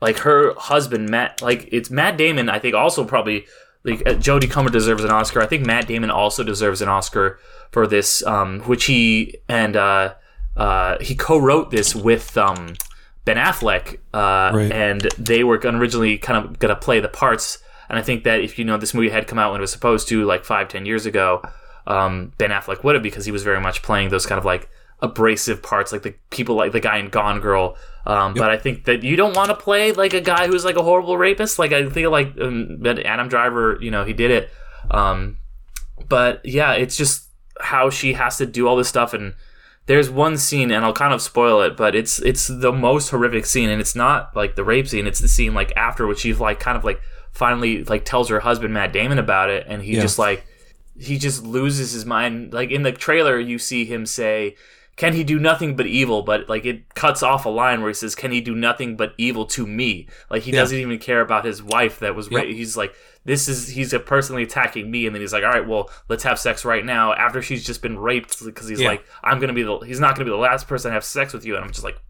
like 0.00 0.18
her 0.18 0.54
husband 0.54 1.08
Matt 1.08 1.42
like 1.42 1.68
it's 1.72 1.90
Matt 1.90 2.16
Damon 2.16 2.48
I 2.48 2.58
think 2.58 2.74
also 2.74 3.04
probably 3.04 3.46
like 3.84 4.00
uh, 4.06 4.14
Jodie 4.14 4.50
Comer 4.50 4.70
deserves 4.70 5.04
an 5.04 5.10
Oscar. 5.10 5.40
I 5.40 5.46
think 5.46 5.66
Matt 5.66 5.86
Damon 5.86 6.10
also 6.10 6.44
deserves 6.44 6.82
an 6.82 6.88
Oscar 6.88 7.38
for 7.70 7.86
this, 7.86 8.24
um, 8.24 8.60
which 8.60 8.84
he 8.84 9.38
and 9.48 9.76
uh, 9.76 10.14
uh, 10.56 10.98
he 11.00 11.14
co-wrote 11.14 11.70
this 11.70 11.94
with 11.94 12.36
um, 12.36 12.74
Ben 13.24 13.36
Affleck, 13.36 13.98
uh, 14.14 14.54
right. 14.54 14.72
and 14.72 15.02
they 15.18 15.42
were 15.42 15.60
originally 15.62 16.18
kind 16.18 16.44
of 16.44 16.58
gonna 16.58 16.76
play 16.76 17.00
the 17.00 17.08
parts. 17.08 17.58
And 17.88 17.98
I 17.98 18.02
think 18.02 18.24
that 18.24 18.40
if 18.40 18.58
you 18.58 18.64
know 18.64 18.76
this 18.76 18.94
movie 18.94 19.10
had 19.10 19.26
come 19.26 19.38
out 19.38 19.52
when 19.52 19.60
it 19.60 19.62
was 19.62 19.72
supposed 19.72 20.08
to, 20.08 20.24
like 20.24 20.44
five, 20.44 20.68
ten 20.68 20.86
years 20.86 21.04
ago, 21.06 21.42
um, 21.86 22.32
Ben 22.38 22.50
Affleck 22.50 22.84
would 22.84 22.94
have 22.94 23.02
because 23.02 23.24
he 23.24 23.32
was 23.32 23.42
very 23.42 23.60
much 23.60 23.82
playing 23.82 24.10
those 24.10 24.26
kind 24.26 24.38
of 24.38 24.44
like 24.44 24.70
abrasive 25.02 25.62
parts, 25.62 25.92
like 25.92 26.02
the 26.02 26.14
people 26.30 26.54
like 26.54 26.72
the 26.72 26.80
guy 26.80 26.98
in 26.98 27.10
Gone 27.10 27.40
Girl. 27.40 27.76
Um, 28.06 28.34
yep. 28.34 28.42
But 28.42 28.50
I 28.50 28.56
think 28.56 28.84
that 28.86 29.02
you 29.02 29.16
don't 29.16 29.36
want 29.36 29.50
to 29.50 29.56
play 29.56 29.92
like 29.92 30.14
a 30.14 30.20
guy 30.20 30.46
who's 30.46 30.64
like 30.64 30.76
a 30.76 30.82
horrible 30.82 31.18
rapist. 31.18 31.58
Like 31.58 31.72
I 31.72 31.88
think 31.88 32.08
like 32.08 32.38
um, 32.40 32.82
Adam 32.86 33.28
Driver, 33.28 33.78
you 33.80 33.90
know, 33.90 34.04
he 34.04 34.12
did 34.12 34.30
it. 34.30 34.50
Um, 34.90 35.36
but 36.08 36.40
yeah, 36.44 36.72
it's 36.72 36.96
just 36.96 37.28
how 37.60 37.90
she 37.90 38.14
has 38.14 38.38
to 38.38 38.46
do 38.46 38.66
all 38.66 38.76
this 38.76 38.88
stuff 38.88 39.12
and 39.12 39.34
there's 39.86 40.08
one 40.08 40.36
scene 40.38 40.70
and 40.70 40.84
I'll 40.84 40.92
kind 40.92 41.12
of 41.12 41.20
spoil 41.20 41.60
it, 41.62 41.76
but 41.76 41.94
it's 41.94 42.20
it's 42.20 42.46
the 42.46 42.72
most 42.72 43.10
horrific 43.10 43.46
scene 43.46 43.68
and 43.68 43.80
it's 43.80 43.96
not 43.96 44.34
like 44.36 44.54
the 44.54 44.64
rape 44.64 44.86
scene, 44.88 45.06
it's 45.06 45.20
the 45.20 45.28
scene 45.28 45.54
like 45.54 45.72
after 45.76 46.06
which 46.06 46.20
she's 46.20 46.38
like 46.38 46.60
kind 46.60 46.76
of 46.78 46.84
like 46.84 47.00
finally 47.32 47.84
like 47.84 48.04
tells 48.04 48.28
her 48.28 48.40
husband 48.40 48.72
Matt 48.72 48.92
Damon 48.92 49.18
about 49.18 49.50
it 49.50 49.66
and 49.68 49.82
he 49.82 49.96
yeah. 49.96 50.02
just 50.02 50.18
like 50.18 50.46
he 50.96 51.18
just 51.18 51.42
loses 51.42 51.92
his 51.92 52.04
mind. 52.04 52.52
Like 52.52 52.70
in 52.70 52.82
the 52.82 52.92
trailer 52.92 53.38
you 53.38 53.58
see 53.58 53.84
him 53.84 54.06
say 54.06 54.56
can 55.02 55.14
he 55.14 55.24
do 55.24 55.40
nothing 55.40 55.74
but 55.74 55.88
evil? 55.88 56.22
But 56.22 56.48
like 56.48 56.64
it 56.64 56.94
cuts 56.94 57.24
off 57.24 57.44
a 57.44 57.48
line 57.48 57.80
where 57.80 57.90
he 57.90 57.94
says, 57.94 58.14
"Can 58.14 58.30
he 58.30 58.40
do 58.40 58.54
nothing 58.54 58.96
but 58.96 59.14
evil 59.18 59.44
to 59.46 59.66
me?" 59.66 60.06
Like 60.30 60.42
he 60.42 60.52
yeah. 60.52 60.60
doesn't 60.60 60.78
even 60.78 60.96
care 61.00 61.20
about 61.20 61.44
his 61.44 61.60
wife 61.60 61.98
that 61.98 62.14
was. 62.14 62.30
Ra- 62.30 62.42
he's 62.44 62.76
like, 62.76 62.94
this 63.24 63.48
is 63.48 63.66
he's 63.66 63.92
personally 64.06 64.44
attacking 64.44 64.88
me, 64.88 65.06
and 65.06 65.12
then 65.12 65.20
he's 65.20 65.32
like, 65.32 65.42
"All 65.42 65.50
right, 65.50 65.66
well, 65.66 65.90
let's 66.08 66.22
have 66.22 66.38
sex 66.38 66.64
right 66.64 66.84
now." 66.84 67.14
After 67.14 67.42
she's 67.42 67.66
just 67.66 67.82
been 67.82 67.98
raped, 67.98 68.44
because 68.44 68.68
he's 68.68 68.80
yeah. 68.80 68.90
like, 68.90 69.04
"I'm 69.24 69.40
gonna 69.40 69.52
be 69.52 69.64
the 69.64 69.78
he's 69.80 69.98
not 69.98 70.14
gonna 70.14 70.26
be 70.26 70.30
the 70.30 70.36
last 70.36 70.68
person 70.68 70.90
to 70.90 70.94
have 70.94 71.04
sex 71.04 71.32
with 71.32 71.44
you," 71.44 71.56
and 71.56 71.64
I'm 71.64 71.72
just 71.72 71.82
like, 71.82 72.00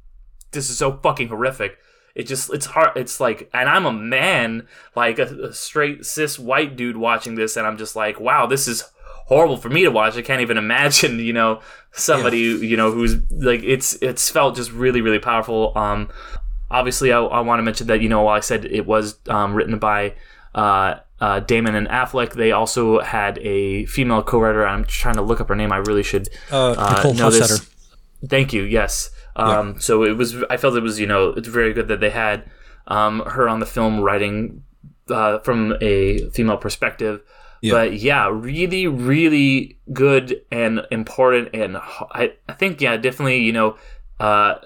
this 0.51 0.69
is 0.69 0.77
so 0.77 0.99
fucking 1.03 1.29
horrific. 1.29 1.79
It 2.15 2.25
just 2.25 2.53
it's 2.53 2.67
hard. 2.67 2.95
It's 2.97 3.21
like, 3.21 3.49
and 3.55 3.71
I'm 3.71 3.87
a 3.87 3.93
man, 3.93 4.67
like 4.95 5.19
a, 5.19 5.47
a 5.47 5.55
straight 5.55 6.05
cis 6.05 6.39
white 6.39 6.77
dude 6.77 6.99
watching 6.99 7.37
this, 7.37 7.57
and 7.57 7.67
I'm 7.67 7.79
just 7.79 7.97
like, 7.97 8.21
wow, 8.21 8.45
this 8.45 8.69
is 8.69 8.85
horrible 9.33 9.57
for 9.57 9.69
me 9.69 9.85
to 9.85 9.91
watch. 9.91 10.17
I 10.17 10.23
can't 10.23 10.43
even 10.43 10.59
imagine, 10.59 11.19
you 11.19 11.33
know, 11.33 11.61
somebody, 11.93 12.39
yeah. 12.39 12.57
you 12.57 12.77
know, 12.77 12.91
who's 12.91 13.17
like 13.31 13.63
it's 13.63 13.95
it's 13.95 14.31
felt 14.31 14.57
just 14.57 14.73
really 14.73 15.01
really 15.01 15.19
powerful. 15.19 15.73
Um, 15.77 16.11
obviously, 16.71 17.13
I, 17.13 17.21
I 17.21 17.41
want 17.41 17.59
to 17.59 17.63
mention 17.63 17.87
that 17.89 18.01
you 18.01 18.09
know, 18.09 18.23
while 18.23 18.37
I 18.37 18.41
said 18.41 18.65
it 18.65 18.87
was 18.87 19.19
um, 19.29 19.55
written 19.55 19.79
by 19.79 20.15
uh, 20.55 20.97
uh, 21.21 21.41
Damon 21.41 21.75
and 21.75 21.89
Affleck, 21.89 22.33
they 22.33 22.53
also 22.53 23.01
had 23.01 23.39
a 23.39 23.87
female 23.87 24.23
co-writer. 24.23 24.67
I'm 24.67 24.85
trying 24.85 25.17
to 25.17 25.23
look 25.23 25.41
up 25.41 25.49
her 25.49 25.57
name. 25.57 25.73
I 25.73 25.79
really 25.79 26.03
should 26.03 26.29
uh, 26.51 26.73
uh 26.73 27.13
know 27.17 27.31
this. 27.31 27.69
Thank 28.29 28.53
you. 28.53 28.63
Yes. 28.63 29.11
Um, 29.35 29.73
yeah. 29.75 29.79
So 29.79 30.05
it 30.05 30.17
was. 30.17 30.43
I 30.51 30.57
felt 30.57 30.77
it 30.77 30.83
was 30.83 31.01
you 31.01 31.07
know 31.07 31.31
it's 31.31 31.49
very 31.49 31.73
good 31.73 31.89
that 31.89 32.01
they 32.01 32.11
had 32.11 32.51
um, 32.87 33.21
her 33.21 33.49
on 33.49 33.61
the 33.61 33.67
film 33.67 34.01
writing 34.01 34.63
uh, 35.09 35.39
from 35.41 35.77
a 35.81 36.29
female 36.31 36.59
perspective. 36.59 37.23
Yeah. 37.63 37.73
But 37.73 37.95
yeah, 37.95 38.29
really, 38.29 38.89
really 38.89 39.79
good 39.93 40.43
and 40.51 40.85
important. 40.91 41.55
And 41.55 41.77
I, 41.77 42.33
I 42.49 42.53
think, 42.55 42.81
yeah, 42.81 42.97
definitely, 42.97 43.39
you 43.39 43.53
know, 43.53 43.79
uh, 44.19 44.57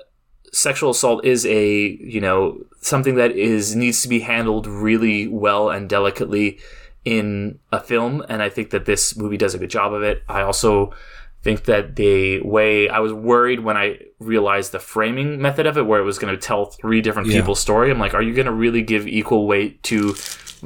sexual 0.50 0.90
assault 0.90 1.24
is 1.24 1.44
a, 1.44 1.88
you 2.00 2.22
know, 2.22 2.58
something 2.80 3.16
that 3.16 3.32
is 3.32 3.76
needs 3.76 4.00
to 4.00 4.08
be 4.08 4.20
handled 4.20 4.66
really 4.66 5.28
well 5.28 5.68
and 5.68 5.90
delicately 5.90 6.58
in 7.04 7.58
a 7.70 7.80
film. 7.80 8.24
And 8.30 8.42
I 8.42 8.48
think 8.48 8.70
that 8.70 8.86
this 8.86 9.14
movie 9.14 9.36
does 9.36 9.54
a 9.54 9.58
good 9.58 9.70
job 9.70 9.92
of 9.92 10.02
it. 10.02 10.22
I 10.26 10.40
also 10.40 10.94
think 11.42 11.64
that 11.66 11.96
the 11.96 12.40
way 12.40 12.88
I 12.88 12.98
was 13.00 13.12
worried 13.12 13.60
when 13.60 13.76
I 13.76 13.98
realized 14.18 14.72
the 14.72 14.80
framing 14.80 15.40
method 15.40 15.66
of 15.66 15.76
it, 15.76 15.86
where 15.86 16.00
it 16.00 16.04
was 16.04 16.18
going 16.18 16.34
to 16.34 16.40
tell 16.40 16.64
three 16.64 17.02
different 17.02 17.28
yeah. 17.28 17.38
people's 17.38 17.60
story. 17.60 17.90
I'm 17.90 18.00
like, 18.00 18.14
are 18.14 18.22
you 18.22 18.34
going 18.34 18.46
to 18.46 18.52
really 18.52 18.82
give 18.82 19.06
equal 19.06 19.46
weight 19.46 19.82
to 19.84 20.14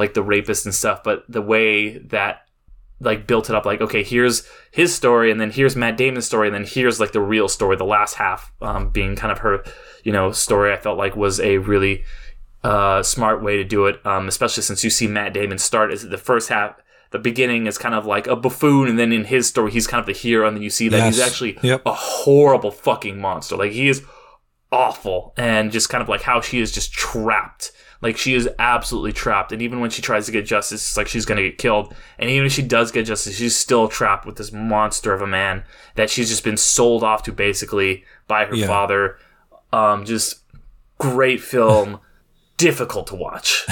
like 0.00 0.14
the 0.14 0.22
rapist 0.22 0.66
and 0.66 0.74
stuff, 0.74 1.04
but 1.04 1.24
the 1.28 1.42
way 1.42 1.98
that 1.98 2.46
like 3.00 3.26
built 3.26 3.48
it 3.48 3.56
up 3.56 3.64
like 3.64 3.80
okay 3.80 4.02
here's 4.02 4.46
his 4.70 4.94
story 4.94 5.30
and 5.30 5.40
then 5.40 5.50
here's 5.50 5.74
matt 5.74 5.96
damon's 5.96 6.26
story 6.26 6.48
and 6.48 6.54
then 6.54 6.64
here's 6.64 7.00
like 7.00 7.12
the 7.12 7.20
real 7.20 7.48
story 7.48 7.74
the 7.76 7.84
last 7.84 8.14
half 8.14 8.52
um, 8.60 8.90
being 8.90 9.16
kind 9.16 9.32
of 9.32 9.38
her 9.38 9.64
you 10.04 10.12
know 10.12 10.30
story 10.30 10.72
i 10.72 10.76
felt 10.76 10.98
like 10.98 11.16
was 11.16 11.40
a 11.40 11.58
really 11.58 12.04
uh, 12.62 13.02
smart 13.02 13.42
way 13.42 13.56
to 13.56 13.64
do 13.64 13.86
it 13.86 14.04
um, 14.06 14.28
especially 14.28 14.62
since 14.62 14.84
you 14.84 14.90
see 14.90 15.06
matt 15.06 15.32
damon 15.32 15.58
start 15.58 15.90
as 15.90 16.08
the 16.08 16.18
first 16.18 16.50
half 16.50 16.76
the 17.10 17.18
beginning 17.18 17.66
is 17.66 17.78
kind 17.78 17.94
of 17.94 18.04
like 18.04 18.26
a 18.26 18.36
buffoon 18.36 18.86
and 18.86 18.98
then 18.98 19.12
in 19.12 19.24
his 19.24 19.48
story 19.48 19.70
he's 19.72 19.86
kind 19.86 20.00
of 20.00 20.06
the 20.06 20.12
hero 20.12 20.46
and 20.46 20.56
then 20.56 20.62
you 20.62 20.70
see 20.70 20.88
that 20.88 20.98
yes. 20.98 21.16
he's 21.16 21.26
actually 21.26 21.58
yep. 21.62 21.80
a 21.86 21.92
horrible 21.94 22.70
fucking 22.70 23.18
monster 23.18 23.56
like 23.56 23.72
he 23.72 23.88
is 23.88 24.02
awful 24.70 25.32
and 25.36 25.72
just 25.72 25.88
kind 25.88 26.02
of 26.02 26.08
like 26.08 26.22
how 26.22 26.40
she 26.40 26.60
is 26.60 26.70
just 26.70 26.92
trapped 26.92 27.72
like 28.02 28.16
she 28.16 28.34
is 28.34 28.48
absolutely 28.58 29.12
trapped, 29.12 29.52
and 29.52 29.60
even 29.60 29.80
when 29.80 29.90
she 29.90 30.02
tries 30.02 30.26
to 30.26 30.32
get 30.32 30.46
justice, 30.46 30.82
it's 30.82 30.96
like 30.96 31.08
she's 31.08 31.26
gonna 31.26 31.42
get 31.42 31.58
killed. 31.58 31.94
And 32.18 32.30
even 32.30 32.46
if 32.46 32.52
she 32.52 32.62
does 32.62 32.90
get 32.90 33.04
justice, 33.06 33.36
she's 33.36 33.56
still 33.56 33.88
trapped 33.88 34.26
with 34.26 34.36
this 34.36 34.52
monster 34.52 35.12
of 35.12 35.22
a 35.22 35.26
man 35.26 35.64
that 35.96 36.10
she's 36.10 36.28
just 36.28 36.44
been 36.44 36.56
sold 36.56 37.02
off 37.02 37.22
to 37.24 37.32
basically 37.32 38.04
by 38.26 38.44
her 38.44 38.54
yeah. 38.54 38.66
father. 38.66 39.18
Um, 39.72 40.04
just 40.04 40.40
great 40.98 41.40
film. 41.40 42.00
difficult 42.60 43.06
to 43.06 43.14
watch. 43.14 43.66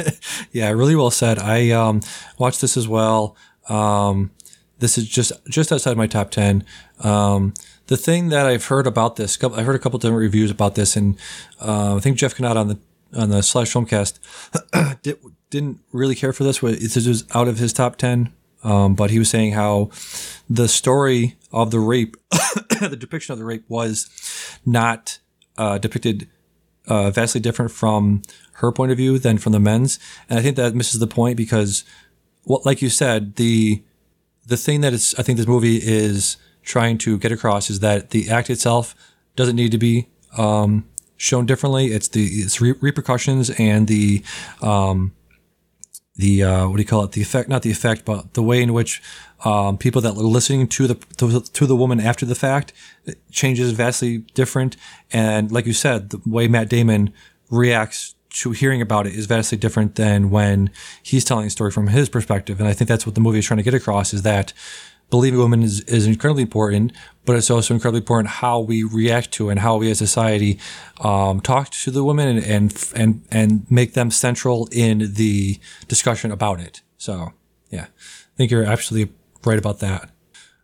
yeah, 0.50 0.68
really 0.70 0.96
well 0.96 1.12
said. 1.12 1.38
I 1.38 1.70
um, 1.70 2.00
watched 2.36 2.60
this 2.60 2.76
as 2.76 2.88
well. 2.88 3.36
Um, 3.68 4.32
this 4.80 4.98
is 4.98 5.08
just 5.08 5.32
just 5.48 5.72
outside 5.72 5.96
my 5.96 6.08
top 6.08 6.30
ten. 6.30 6.64
Um, 7.00 7.54
the 7.86 7.96
thing 7.96 8.30
that 8.30 8.44
I've 8.46 8.66
heard 8.66 8.86
about 8.86 9.16
this, 9.16 9.42
I've 9.42 9.64
heard 9.64 9.76
a 9.76 9.78
couple 9.78 9.98
different 10.00 10.18
reviews 10.18 10.50
about 10.50 10.74
this, 10.74 10.96
and 10.96 11.16
uh, 11.60 11.94
I 11.96 12.00
think 12.00 12.16
Jeff 12.16 12.34
Cannata 12.34 12.56
on 12.56 12.68
the 12.68 12.78
on 13.14 13.30
the 13.30 13.42
slash 13.42 13.72
filmcast 13.72 14.18
did, 15.02 15.18
didn't 15.50 15.80
really 15.92 16.14
care 16.14 16.32
for 16.32 16.44
this. 16.44 16.60
This 16.60 17.06
was 17.06 17.24
out 17.34 17.48
of 17.48 17.58
his 17.58 17.72
top 17.72 17.96
10. 17.96 18.32
Um, 18.64 18.94
but 18.94 19.10
he 19.10 19.18
was 19.18 19.28
saying 19.28 19.52
how 19.52 19.90
the 20.48 20.68
story 20.68 21.36
of 21.52 21.70
the 21.70 21.78
rape, 21.78 22.16
the 22.30 22.96
depiction 22.98 23.34
of 23.34 23.38
the 23.38 23.44
rape 23.44 23.64
was 23.68 24.08
not 24.64 25.18
uh, 25.58 25.76
depicted 25.76 26.28
uh, 26.88 27.10
vastly 27.10 27.40
different 27.40 27.70
from 27.70 28.22
her 28.54 28.72
point 28.72 28.90
of 28.90 28.96
view 28.96 29.18
than 29.18 29.38
from 29.38 29.52
the 29.52 29.60
men's. 29.60 29.98
And 30.28 30.38
I 30.38 30.42
think 30.42 30.56
that 30.56 30.74
misses 30.74 30.98
the 30.98 31.06
point 31.06 31.36
because, 31.36 31.84
like 32.46 32.82
you 32.82 32.88
said, 32.88 33.36
the 33.36 33.82
the 34.46 34.56
thing 34.56 34.82
that 34.82 34.92
I 34.92 35.22
think 35.22 35.38
this 35.38 35.46
movie 35.46 35.76
is 35.76 36.36
trying 36.62 36.98
to 36.98 37.18
get 37.18 37.32
across 37.32 37.70
is 37.70 37.80
that 37.80 38.10
the 38.10 38.28
act 38.30 38.50
itself 38.50 38.94
doesn't 39.36 39.56
need 39.56 39.72
to 39.72 39.78
be 39.78 40.08
um, 40.36 40.86
shown 41.24 41.46
differently. 41.46 41.86
It's 41.86 42.08
the 42.08 42.24
it's 42.24 42.60
re- 42.60 42.74
repercussions 42.80 43.50
and 43.50 43.88
the 43.88 44.22
um, 44.60 45.12
the 46.16 46.44
uh, 46.44 46.68
what 46.68 46.76
do 46.76 46.82
you 46.82 46.86
call 46.86 47.02
it? 47.04 47.12
The 47.12 47.22
effect, 47.22 47.48
not 47.48 47.62
the 47.62 47.70
effect, 47.70 48.04
but 48.04 48.34
the 48.34 48.42
way 48.42 48.62
in 48.62 48.72
which 48.72 49.02
um, 49.44 49.78
people 49.78 50.00
that 50.02 50.10
are 50.10 50.22
listening 50.38 50.68
to 50.68 50.86
the 50.86 50.94
to, 51.16 51.40
to, 51.40 51.66
the 51.66 51.76
woman 51.76 51.98
after 51.98 52.26
the 52.26 52.34
fact 52.34 52.72
changes 53.30 53.72
vastly 53.72 54.18
different. 54.34 54.76
And 55.12 55.50
like 55.50 55.66
you 55.66 55.72
said, 55.72 56.10
the 56.10 56.20
way 56.26 56.46
Matt 56.46 56.68
Damon 56.68 57.12
reacts 57.50 58.14
to 58.30 58.50
hearing 58.50 58.82
about 58.82 59.06
it 59.06 59.14
is 59.14 59.26
vastly 59.26 59.56
different 59.56 59.94
than 59.94 60.28
when 60.28 60.70
he's 61.02 61.24
telling 61.24 61.46
a 61.46 61.50
story 61.50 61.70
from 61.70 61.88
his 61.88 62.08
perspective. 62.08 62.58
And 62.58 62.68
I 62.68 62.72
think 62.72 62.88
that's 62.88 63.06
what 63.06 63.14
the 63.14 63.20
movie 63.20 63.38
is 63.38 63.46
trying 63.46 63.58
to 63.58 63.62
get 63.62 63.74
across 63.74 64.12
is 64.12 64.22
that 64.22 64.52
believing 65.14 65.38
women 65.38 65.62
is, 65.62 65.78
is 65.82 66.08
incredibly 66.08 66.42
important, 66.42 66.90
but 67.24 67.36
it's 67.36 67.48
also 67.48 67.72
incredibly 67.72 68.00
important 68.00 68.28
how 68.28 68.58
we 68.58 68.82
react 68.82 69.30
to 69.30 69.48
and 69.48 69.60
how 69.60 69.76
we 69.76 69.88
as 69.88 69.96
society 69.96 70.58
um, 71.02 71.40
talk 71.40 71.70
to 71.70 71.92
the 71.92 72.02
women 72.02 72.26
and, 72.26 72.44
and 72.44 72.92
and 72.96 73.24
and 73.30 73.70
make 73.70 73.94
them 73.94 74.10
central 74.10 74.68
in 74.72 75.14
the 75.14 75.60
discussion 75.86 76.32
about 76.32 76.58
it. 76.58 76.82
So 76.98 77.32
yeah, 77.70 77.84
I 77.84 78.36
think 78.36 78.50
you're 78.50 78.64
absolutely 78.64 79.14
right 79.44 79.56
about 79.56 79.78
that. 79.78 80.10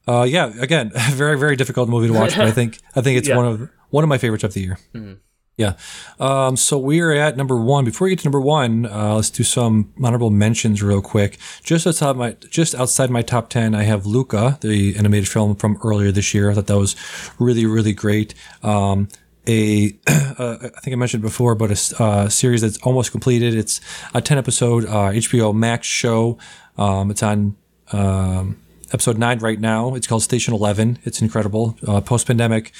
Uh, 0.08 0.26
yeah, 0.28 0.52
again, 0.58 0.90
very 1.12 1.38
very 1.38 1.54
difficult 1.54 1.88
movie 1.88 2.08
to 2.08 2.12
watch, 2.12 2.34
but 2.36 2.46
I 2.46 2.50
think 2.50 2.80
I 2.96 3.02
think 3.02 3.18
it's 3.18 3.28
yeah. 3.28 3.36
one 3.36 3.46
of 3.46 3.70
one 3.90 4.02
of 4.02 4.08
my 4.08 4.18
favorites 4.18 4.42
of 4.42 4.52
the 4.52 4.62
year. 4.62 4.78
Mm-hmm. 4.92 5.12
Yeah. 5.60 5.74
Um, 6.18 6.56
so 6.56 6.78
we 6.78 7.00
are 7.00 7.12
at 7.12 7.36
number 7.36 7.54
one. 7.54 7.84
Before 7.84 8.06
we 8.06 8.12
get 8.12 8.20
to 8.20 8.24
number 8.24 8.40
one, 8.40 8.86
uh, 8.86 9.16
let's 9.16 9.28
do 9.28 9.42
some 9.42 9.92
honorable 10.02 10.30
mentions 10.30 10.82
real 10.82 11.02
quick. 11.02 11.36
Just 11.62 11.86
outside 11.86 12.16
my 12.16 12.32
just 12.48 12.74
outside 12.74 13.10
my 13.10 13.20
top 13.20 13.50
ten, 13.50 13.74
I 13.74 13.82
have 13.82 14.06
Luca, 14.06 14.56
the 14.62 14.96
animated 14.96 15.28
film 15.28 15.54
from 15.54 15.78
earlier 15.84 16.10
this 16.12 16.32
year. 16.32 16.50
I 16.50 16.54
thought 16.54 16.66
that 16.68 16.78
was 16.78 16.96
really 17.38 17.66
really 17.66 17.92
great. 17.92 18.32
Um, 18.62 19.08
a 19.46 19.98
uh, 20.06 20.56
I 20.62 20.80
think 20.80 20.94
I 20.94 20.96
mentioned 20.96 21.22
before, 21.22 21.54
but 21.54 21.70
a 21.70 22.02
uh, 22.02 22.28
series 22.30 22.62
that's 22.62 22.78
almost 22.78 23.10
completed. 23.10 23.54
It's 23.54 23.82
a 24.14 24.22
ten 24.22 24.38
episode 24.38 24.84
HBO 24.84 25.50
uh, 25.50 25.52
Max 25.52 25.86
show. 25.86 26.38
Um, 26.78 27.10
it's 27.10 27.22
on. 27.22 27.56
Um, 27.92 28.62
episode 28.92 29.18
nine 29.18 29.38
right 29.38 29.60
now. 29.60 29.94
It's 29.94 30.06
called 30.06 30.22
Station 30.22 30.54
Eleven. 30.54 30.98
It's 31.04 31.20
incredible. 31.20 31.76
Uh, 31.86 32.00
Post 32.00 32.26
pandemic 32.26 32.72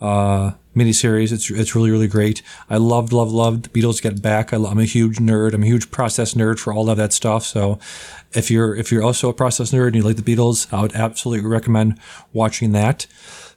uh, 0.00 0.52
miniseries. 0.78 1.32
It's 1.32 1.50
it's 1.50 1.74
really 1.74 1.90
really 1.90 2.08
great. 2.08 2.42
I 2.70 2.76
loved 2.76 3.12
loved 3.12 3.32
loved 3.32 3.72
Beatles 3.72 4.00
Get 4.00 4.22
Back. 4.22 4.52
I, 4.52 4.56
am 4.56 4.78
a 4.78 4.84
huge 4.84 5.18
nerd. 5.18 5.54
I'm 5.54 5.62
a 5.62 5.66
huge 5.66 5.90
process 5.90 6.34
nerd 6.34 6.58
for 6.58 6.72
all 6.72 6.88
of 6.88 6.96
that 6.96 7.12
stuff. 7.12 7.44
So 7.44 7.78
if 8.32 8.50
you're 8.50 8.74
if 8.74 8.92
you're 8.92 9.02
also 9.02 9.28
a 9.28 9.34
process 9.34 9.72
nerd 9.72 9.88
and 9.88 9.96
you 9.96 10.02
like 10.02 10.16
the 10.16 10.36
Beatles, 10.36 10.72
I 10.72 10.82
would 10.82 10.94
absolutely 10.94 11.46
recommend 11.46 11.98
watching 12.32 12.72
that. 12.72 13.06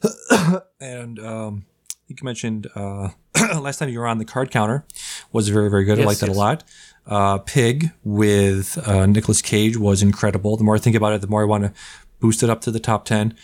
and 0.80 1.20
um, 1.20 1.66
you 2.08 2.16
mentioned 2.24 2.68
uh, 2.76 3.10
last 3.60 3.78
time 3.78 3.90
you 3.90 4.00
were 4.00 4.08
on 4.08 4.18
the 4.18 4.26
card 4.26 4.52
counter 4.52 4.86
was 5.32 5.50
very 5.50 5.70
very 5.70 5.86
good. 5.86 5.98
Yes, 5.98 6.06
I 6.06 6.08
liked 6.08 6.22
yes. 6.22 6.30
that 6.30 6.36
a 6.36 6.40
lot. 6.40 6.64
Uh, 7.08 7.38
Pig 7.40 7.92
with 8.04 8.78
uh, 8.88 9.06
Nicolas 9.06 9.42
Cage 9.42 9.78
was 9.78 10.02
incredible. 10.02 10.56
The 10.58 10.64
more 10.64 10.76
I 10.76 10.80
think 10.80 10.96
about 10.96 11.14
it, 11.14 11.22
the 11.22 11.28
more 11.28 11.42
I 11.42 11.46
want 11.46 11.64
to 11.64 11.74
boost 12.20 12.44
it 12.44 12.50
up 12.50 12.62
to 12.62 12.72
the 12.72 12.80
top 12.80 13.06
ten. 13.06 13.36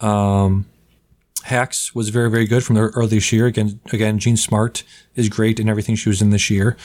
Um, 0.00 0.66
Hacks 1.44 1.94
was 1.94 2.10
very, 2.10 2.30
very 2.30 2.46
good 2.46 2.64
from 2.64 2.76
the 2.76 2.82
earlier 2.82 3.20
year. 3.20 3.46
Again, 3.46 3.80
again, 3.92 4.18
Jean 4.18 4.36
Smart 4.36 4.82
is 5.14 5.28
great 5.28 5.58
in 5.58 5.68
everything 5.68 5.94
she 5.94 6.08
was 6.08 6.22
in 6.22 6.30
this 6.30 6.50
year. 6.50 6.76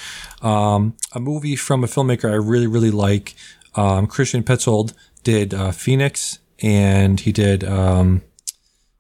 Um, 0.41 0.95
a 1.13 1.19
movie 1.19 1.55
from 1.55 1.83
a 1.83 1.87
filmmaker 1.87 2.29
I 2.29 2.35
really, 2.35 2.67
really 2.67 2.91
like. 2.91 3.35
Um, 3.75 4.07
Christian 4.07 4.43
Petzold 4.43 4.93
did 5.23 5.53
uh, 5.53 5.71
Phoenix, 5.71 6.39
and 6.61 7.19
he 7.19 7.31
did 7.31 7.63
um, 7.63 8.21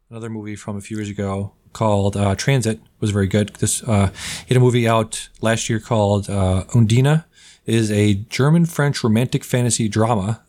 another 0.09 0.29
movie 0.29 0.55
from 0.55 0.77
a 0.77 0.81
few 0.81 0.97
years 0.97 1.09
ago 1.09 1.53
called 1.73 2.17
uh, 2.17 2.35
Transit. 2.35 2.79
Was 2.99 3.11
very 3.11 3.27
good. 3.27 3.49
This 3.55 3.83
uh, 3.83 4.11
he 4.45 4.53
had 4.53 4.57
a 4.57 4.63
movie 4.63 4.87
out 4.87 5.29
last 5.41 5.69
year 5.69 5.79
called 5.79 6.29
uh, 6.29 6.65
Undine. 6.73 7.23
It 7.65 7.73
is 7.73 7.91
a 7.91 8.13
German 8.29 8.65
French 8.65 9.03
romantic 9.03 9.43
fantasy 9.43 9.87
drama 9.89 10.41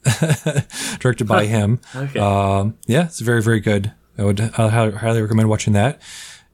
directed 1.00 1.26
by 1.26 1.46
him. 1.46 1.80
Okay. 1.94 2.20
Um, 2.20 2.76
yeah, 2.86 3.06
it's 3.06 3.20
very, 3.20 3.42
very 3.42 3.60
good. 3.60 3.92
I 4.18 4.24
would 4.24 4.40
I 4.40 4.68
highly 4.68 5.22
recommend 5.22 5.48
watching 5.48 5.72
that. 5.74 6.00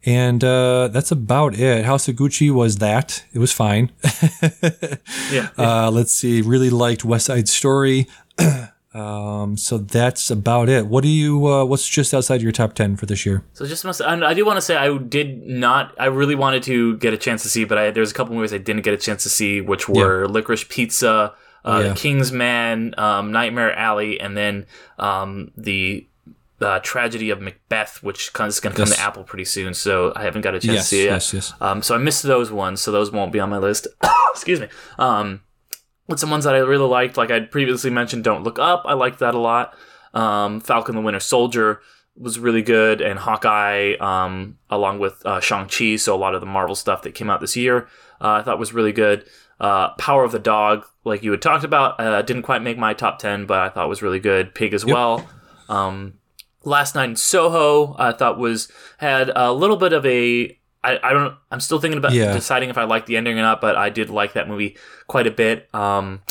And 0.04 0.42
uh, 0.42 0.88
that's 0.88 1.12
about 1.12 1.54
it. 1.54 1.84
House 1.84 2.08
of 2.08 2.16
Gucci 2.16 2.52
was 2.52 2.78
that. 2.78 3.24
It 3.32 3.38
was 3.38 3.52
fine. 3.52 3.92
yeah. 5.30 5.50
Uh, 5.56 5.90
let's 5.92 6.12
see. 6.12 6.42
Really 6.42 6.70
liked 6.70 7.04
West 7.04 7.26
Side 7.26 7.48
Story. 7.48 8.08
um, 8.94 9.56
so 9.56 9.78
that's 9.78 10.28
about 10.28 10.68
it. 10.68 10.88
What 10.88 11.04
do 11.04 11.08
you? 11.08 11.46
Uh, 11.46 11.64
what's 11.64 11.88
just 11.88 12.12
outside 12.12 12.42
your 12.42 12.50
top 12.50 12.72
ten 12.72 12.96
for 12.96 13.06
this 13.06 13.24
year? 13.24 13.44
So 13.52 13.64
just 13.64 13.84
must. 13.84 14.02
I 14.02 14.34
do 14.34 14.44
want 14.44 14.56
to 14.56 14.60
say 14.60 14.74
I 14.76 14.96
did 14.98 15.46
not. 15.46 15.94
I 16.00 16.06
really 16.06 16.34
wanted 16.34 16.64
to 16.64 16.96
get 16.96 17.14
a 17.14 17.18
chance 17.18 17.44
to 17.44 17.48
see, 17.48 17.64
but 17.64 17.78
I, 17.78 17.90
there's 17.92 18.10
a 18.10 18.14
couple 18.14 18.34
movies 18.34 18.52
I 18.52 18.58
didn't 18.58 18.82
get 18.82 18.94
a 18.94 18.98
chance 18.98 19.22
to 19.22 19.28
see, 19.28 19.60
which 19.60 19.88
were 19.88 20.24
yeah. 20.24 20.30
Licorice 20.32 20.68
Pizza, 20.68 21.32
uh, 21.64 21.82
yeah. 21.84 21.94
Kingsman, 21.94 22.96
um, 22.98 23.30
Nightmare 23.30 23.72
Alley, 23.72 24.18
and 24.18 24.36
then 24.36 24.66
um, 24.98 25.52
the 25.56 26.08
the 26.62 26.78
tragedy 26.84 27.30
of 27.30 27.40
Macbeth, 27.40 28.04
which 28.04 28.28
is 28.28 28.30
going 28.30 28.52
to 28.52 28.60
come 28.60 28.86
yes. 28.86 28.94
to 28.94 29.02
Apple 29.02 29.24
pretty 29.24 29.44
soon. 29.44 29.74
So 29.74 30.12
I 30.14 30.22
haven't 30.22 30.42
got 30.42 30.54
a 30.54 30.60
chance 30.60 30.74
yes, 30.76 30.90
to 30.90 30.94
see 30.94 31.02
it. 31.02 31.06
Yes, 31.06 31.34
yes. 31.34 31.52
Um, 31.60 31.82
so 31.82 31.96
I 31.96 31.98
missed 31.98 32.22
those 32.22 32.52
ones, 32.52 32.80
so 32.80 32.92
those 32.92 33.10
won't 33.10 33.32
be 33.32 33.40
on 33.40 33.50
my 33.50 33.58
list. 33.58 33.88
Excuse 34.30 34.60
me. 34.60 34.68
Um, 34.96 35.40
with 36.06 36.20
some 36.20 36.30
ones 36.30 36.44
that 36.44 36.54
I 36.54 36.58
really 36.58 36.86
liked, 36.86 37.16
like 37.16 37.32
I'd 37.32 37.50
previously 37.50 37.90
mentioned, 37.90 38.22
Don't 38.22 38.44
Look 38.44 38.60
Up. 38.60 38.84
I 38.84 38.92
liked 38.92 39.18
that 39.18 39.34
a 39.34 39.40
lot. 39.40 39.74
Um, 40.14 40.60
Falcon 40.60 40.94
the 40.94 41.00
Winter 41.00 41.18
Soldier 41.18 41.80
was 42.16 42.38
really 42.38 42.62
good, 42.62 43.00
and 43.00 43.18
Hawkeye, 43.18 43.94
um, 43.94 44.56
along 44.70 45.00
with 45.00 45.20
uh, 45.26 45.40
Shang 45.40 45.66
Chi. 45.66 45.96
So 45.96 46.14
a 46.14 46.16
lot 46.16 46.36
of 46.36 46.40
the 46.40 46.46
Marvel 46.46 46.76
stuff 46.76 47.02
that 47.02 47.16
came 47.16 47.28
out 47.28 47.40
this 47.40 47.56
year, 47.56 47.88
uh, 48.20 48.34
I 48.34 48.42
thought 48.42 48.60
was 48.60 48.72
really 48.72 48.92
good. 48.92 49.24
Uh, 49.58 49.94
Power 49.94 50.22
of 50.22 50.30
the 50.30 50.38
Dog, 50.38 50.86
like 51.04 51.24
you 51.24 51.32
had 51.32 51.42
talked 51.42 51.64
about, 51.64 51.98
uh, 51.98 52.22
didn't 52.22 52.42
quite 52.42 52.62
make 52.62 52.78
my 52.78 52.94
top 52.94 53.18
ten, 53.18 53.46
but 53.46 53.58
I 53.58 53.68
thought 53.68 53.88
was 53.88 54.00
really 54.00 54.20
good. 54.20 54.54
Pig 54.54 54.74
as 54.74 54.84
yep. 54.84 54.94
well. 54.94 55.28
Um, 55.68 56.14
Last 56.64 56.94
Night 56.94 57.10
in 57.10 57.16
Soho, 57.16 57.94
I 57.98 58.12
thought 58.12 58.38
was 58.38 58.68
had 58.98 59.30
a 59.34 59.52
little 59.52 59.76
bit 59.76 59.92
of 59.92 60.04
a. 60.06 60.58
I, 60.84 60.98
I 61.02 61.12
don't. 61.12 61.36
I'm 61.50 61.60
still 61.60 61.78
thinking 61.78 61.98
about 61.98 62.12
yeah. 62.12 62.32
deciding 62.32 62.70
if 62.70 62.78
I 62.78 62.84
like 62.84 63.06
the 63.06 63.16
ending 63.16 63.38
or 63.38 63.42
not, 63.42 63.60
but 63.60 63.76
I 63.76 63.90
did 63.90 64.10
like 64.10 64.32
that 64.32 64.48
movie 64.48 64.76
quite 65.06 65.26
a 65.26 65.30
bit. 65.30 65.72
Um, 65.74 66.22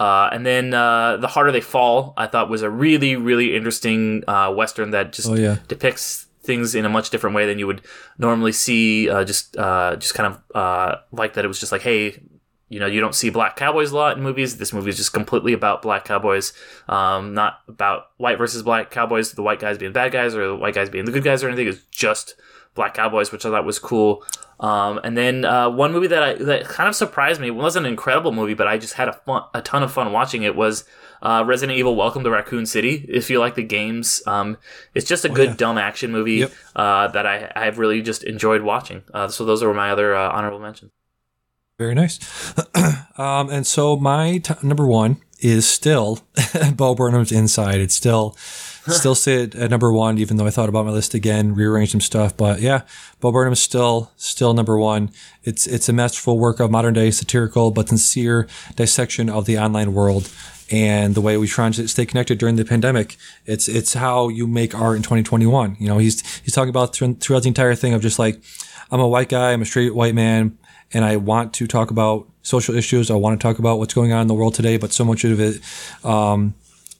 uh, 0.00 0.28
and 0.32 0.44
then 0.44 0.74
uh, 0.74 1.16
The 1.18 1.28
Harder 1.28 1.52
They 1.52 1.60
Fall, 1.60 2.12
I 2.16 2.26
thought 2.26 2.48
was 2.50 2.62
a 2.62 2.70
really, 2.70 3.14
really 3.14 3.54
interesting 3.54 4.24
uh, 4.26 4.52
western 4.52 4.90
that 4.90 5.12
just 5.12 5.28
oh, 5.28 5.34
yeah. 5.34 5.58
depicts 5.68 6.26
things 6.42 6.74
in 6.74 6.84
a 6.84 6.88
much 6.88 7.10
different 7.10 7.36
way 7.36 7.46
than 7.46 7.60
you 7.60 7.68
would 7.68 7.82
normally 8.18 8.50
see. 8.50 9.08
Uh, 9.08 9.22
just, 9.22 9.56
uh, 9.56 9.94
just 9.94 10.14
kind 10.14 10.34
of 10.34 10.56
uh, 10.56 10.96
like 11.12 11.34
that. 11.34 11.44
It 11.44 11.48
was 11.48 11.60
just 11.60 11.70
like, 11.70 11.82
hey, 11.82 12.20
you 12.72 12.80
know, 12.80 12.86
you 12.86 13.00
don't 13.00 13.14
see 13.14 13.28
black 13.28 13.54
cowboys 13.54 13.90
a 13.90 13.96
lot 13.96 14.16
in 14.16 14.22
movies. 14.22 14.56
This 14.56 14.72
movie 14.72 14.88
is 14.88 14.96
just 14.96 15.12
completely 15.12 15.52
about 15.52 15.82
black 15.82 16.06
cowboys, 16.06 16.54
um, 16.88 17.34
not 17.34 17.60
about 17.68 18.06
white 18.16 18.38
versus 18.38 18.62
black 18.62 18.90
cowboys, 18.90 19.32
the 19.32 19.42
white 19.42 19.60
guys 19.60 19.76
being 19.76 19.92
bad 19.92 20.10
guys 20.10 20.34
or 20.34 20.46
the 20.46 20.56
white 20.56 20.74
guys 20.74 20.88
being 20.88 21.04
the 21.04 21.12
good 21.12 21.22
guys 21.22 21.44
or 21.44 21.48
anything. 21.48 21.68
It's 21.68 21.84
just 21.90 22.34
black 22.74 22.94
cowboys, 22.94 23.30
which 23.30 23.44
I 23.44 23.50
thought 23.50 23.66
was 23.66 23.78
cool. 23.78 24.24
Um, 24.58 25.00
and 25.04 25.18
then 25.18 25.44
uh, 25.44 25.68
one 25.68 25.92
movie 25.92 26.06
that 26.06 26.22
I 26.22 26.34
that 26.34 26.64
kind 26.64 26.88
of 26.88 26.96
surprised 26.96 27.42
me. 27.42 27.48
It 27.48 27.54
wasn't 27.54 27.84
an 27.84 27.92
incredible 27.92 28.32
movie, 28.32 28.54
but 28.54 28.66
I 28.66 28.78
just 28.78 28.94
had 28.94 29.08
a 29.08 29.12
fun, 29.12 29.42
a 29.52 29.60
ton 29.60 29.82
of 29.82 29.92
fun 29.92 30.10
watching 30.10 30.42
it. 30.42 30.56
Was 30.56 30.84
uh, 31.20 31.44
Resident 31.46 31.76
Evil: 31.76 31.94
Welcome 31.94 32.24
to 32.24 32.30
Raccoon 32.30 32.64
City. 32.64 33.04
If 33.06 33.28
you 33.28 33.38
like 33.38 33.54
the 33.54 33.64
games, 33.64 34.22
um, 34.26 34.56
it's 34.94 35.06
just 35.06 35.26
a 35.26 35.30
oh, 35.30 35.34
good 35.34 35.50
yeah. 35.50 35.56
dumb 35.56 35.76
action 35.76 36.10
movie 36.10 36.36
yep. 36.36 36.52
uh, 36.74 37.08
that 37.08 37.26
I 37.26 37.52
I've 37.54 37.78
really 37.78 38.00
just 38.00 38.24
enjoyed 38.24 38.62
watching. 38.62 39.02
Uh, 39.12 39.28
so 39.28 39.44
those 39.44 39.62
are 39.62 39.74
my 39.74 39.90
other 39.90 40.14
uh, 40.14 40.30
honorable 40.30 40.58
mentions. 40.58 40.90
Very 41.82 41.96
nice. 41.96 42.20
um, 43.18 43.50
and 43.50 43.66
so 43.66 43.96
my 43.96 44.38
t- 44.38 44.54
number 44.62 44.86
one 44.86 45.16
is 45.40 45.68
still 45.68 46.20
Bo 46.76 46.94
Burnham's 46.94 47.32
Inside. 47.32 47.80
It's 47.80 47.94
still 47.94 48.36
still 48.86 49.16
sit 49.16 49.56
at 49.56 49.68
number 49.68 49.92
one, 49.92 50.18
even 50.18 50.36
though 50.36 50.46
I 50.46 50.50
thought 50.50 50.68
about 50.68 50.86
my 50.86 50.92
list 50.92 51.12
again, 51.12 51.56
rearranged 51.56 51.90
some 51.90 52.00
stuff. 52.00 52.36
But 52.36 52.60
yeah, 52.60 52.82
Bo 53.18 53.32
Burnham's 53.32 53.60
still 53.60 54.12
still 54.16 54.54
number 54.54 54.78
one. 54.78 55.10
It's 55.42 55.66
it's 55.66 55.88
a 55.88 55.92
masterful 55.92 56.38
work 56.38 56.60
of 56.60 56.70
modern 56.70 56.94
day 56.94 57.10
satirical 57.10 57.72
but 57.72 57.88
sincere 57.88 58.46
dissection 58.76 59.28
of 59.28 59.46
the 59.46 59.58
online 59.58 59.92
world 59.92 60.30
and 60.70 61.16
the 61.16 61.20
way 61.20 61.36
we 61.36 61.48
try 61.48 61.68
to 61.68 61.88
stay 61.88 62.06
connected 62.06 62.38
during 62.38 62.54
the 62.54 62.64
pandemic. 62.64 63.16
It's 63.44 63.68
it's 63.68 63.94
how 63.94 64.28
you 64.28 64.46
make 64.46 64.72
art 64.72 64.98
in 64.98 65.02
2021. 65.02 65.78
You 65.80 65.88
know, 65.88 65.98
he's 65.98 66.22
he's 66.42 66.54
talking 66.54 66.70
about 66.70 66.94
throughout 66.94 67.42
the 67.42 67.48
entire 67.48 67.74
thing 67.74 67.92
of 67.92 68.02
just 68.02 68.20
like 68.20 68.40
I'm 68.92 69.00
a 69.00 69.08
white 69.08 69.30
guy, 69.30 69.52
I'm 69.52 69.62
a 69.62 69.64
straight 69.64 69.94
white 69.94 70.14
man, 70.14 70.58
and 70.92 71.04
I 71.04 71.16
want 71.16 71.54
to 71.54 71.66
talk 71.66 71.90
about 71.90 72.28
social 72.42 72.74
issues. 72.74 73.10
I 73.10 73.14
want 73.14 73.40
to 73.40 73.42
talk 73.42 73.58
about 73.58 73.78
what's 73.78 73.94
going 73.94 74.12
on 74.12 74.22
in 74.22 74.26
the 74.26 74.34
world 74.34 74.54
today, 74.54 74.76
but 74.76 74.92
so 74.92 75.04
much 75.04 75.24
of 75.24 75.40
it, 75.40 75.60
um, 76.04 76.54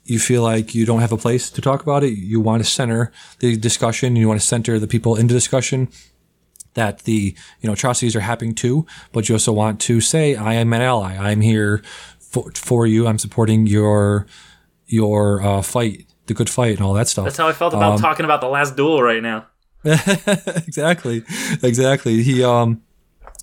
you 0.05 0.19
feel 0.19 0.43
like 0.43 0.75
you 0.75 0.85
don't 0.85 1.01
have 1.01 1.13
a 1.13 1.17
place 1.17 1.51
to 1.51 1.61
talk 1.61 1.83
about 1.83 2.03
it. 2.03 2.19
You 2.19 2.41
want 2.41 2.65
to 2.65 2.69
center 2.69 3.13
the 3.39 3.57
discussion. 3.57 4.17
You 4.17 4.29
want 4.29 4.41
to 4.41 4.47
center 4.47 4.79
the 4.79 4.89
people 4.89 5.17
into 5.17 5.35
discussion 5.35 5.89
that 6.75 7.01
the 7.01 7.37
you 7.61 7.67
know 7.67 7.75
atrocities 7.75 8.17
are 8.17 8.21
happening 8.21 8.55
to, 8.57 8.87
but 9.13 9.29
you 9.29 9.35
also 9.35 9.53
want 9.53 9.81
to 9.83 10.01
say, 10.01 10.35
I 10.35 10.55
am 10.55 10.73
an 10.73 10.81
ally. 10.81 11.17
I'm 11.17 11.41
here 11.41 11.83
for, 12.19 12.51
for 12.53 12.87
you. 12.87 13.07
I'm 13.07 13.19
supporting 13.19 13.67
your 13.67 14.27
your 14.87 15.43
uh, 15.43 15.63
fight, 15.63 16.07
the 16.27 16.35
good 16.35 16.51
fight, 16.51 16.77
and 16.77 16.85
all 16.85 16.95
that 16.95 17.09
stuff. 17.09 17.25
That's 17.27 17.37
how 17.37 17.49
I 17.49 17.53
felt 17.53 17.75
about 17.75 17.95
um, 17.95 18.01
talking 18.01 18.25
about 18.25 18.41
the 18.41 18.49
last 18.49 18.75
duel 18.77 19.03
right 19.03 19.23
now. 19.23 19.47
exactly, 19.85 21.25
exactly. 21.63 22.23
He 22.23 22.43
um 22.43 22.83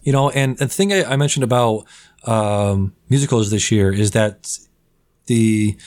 You 0.04 0.12
know, 0.12 0.30
and 0.30 0.58
the 0.58 0.68
thing 0.68 0.94
I, 0.94 1.04
I 1.04 1.16
mentioned 1.16 1.44
about 1.44 1.86
um, 2.24 2.96
musicals 3.10 3.52
this 3.52 3.72
year 3.72 3.92
is 3.92 4.12
that 4.12 4.58
the 5.28 5.78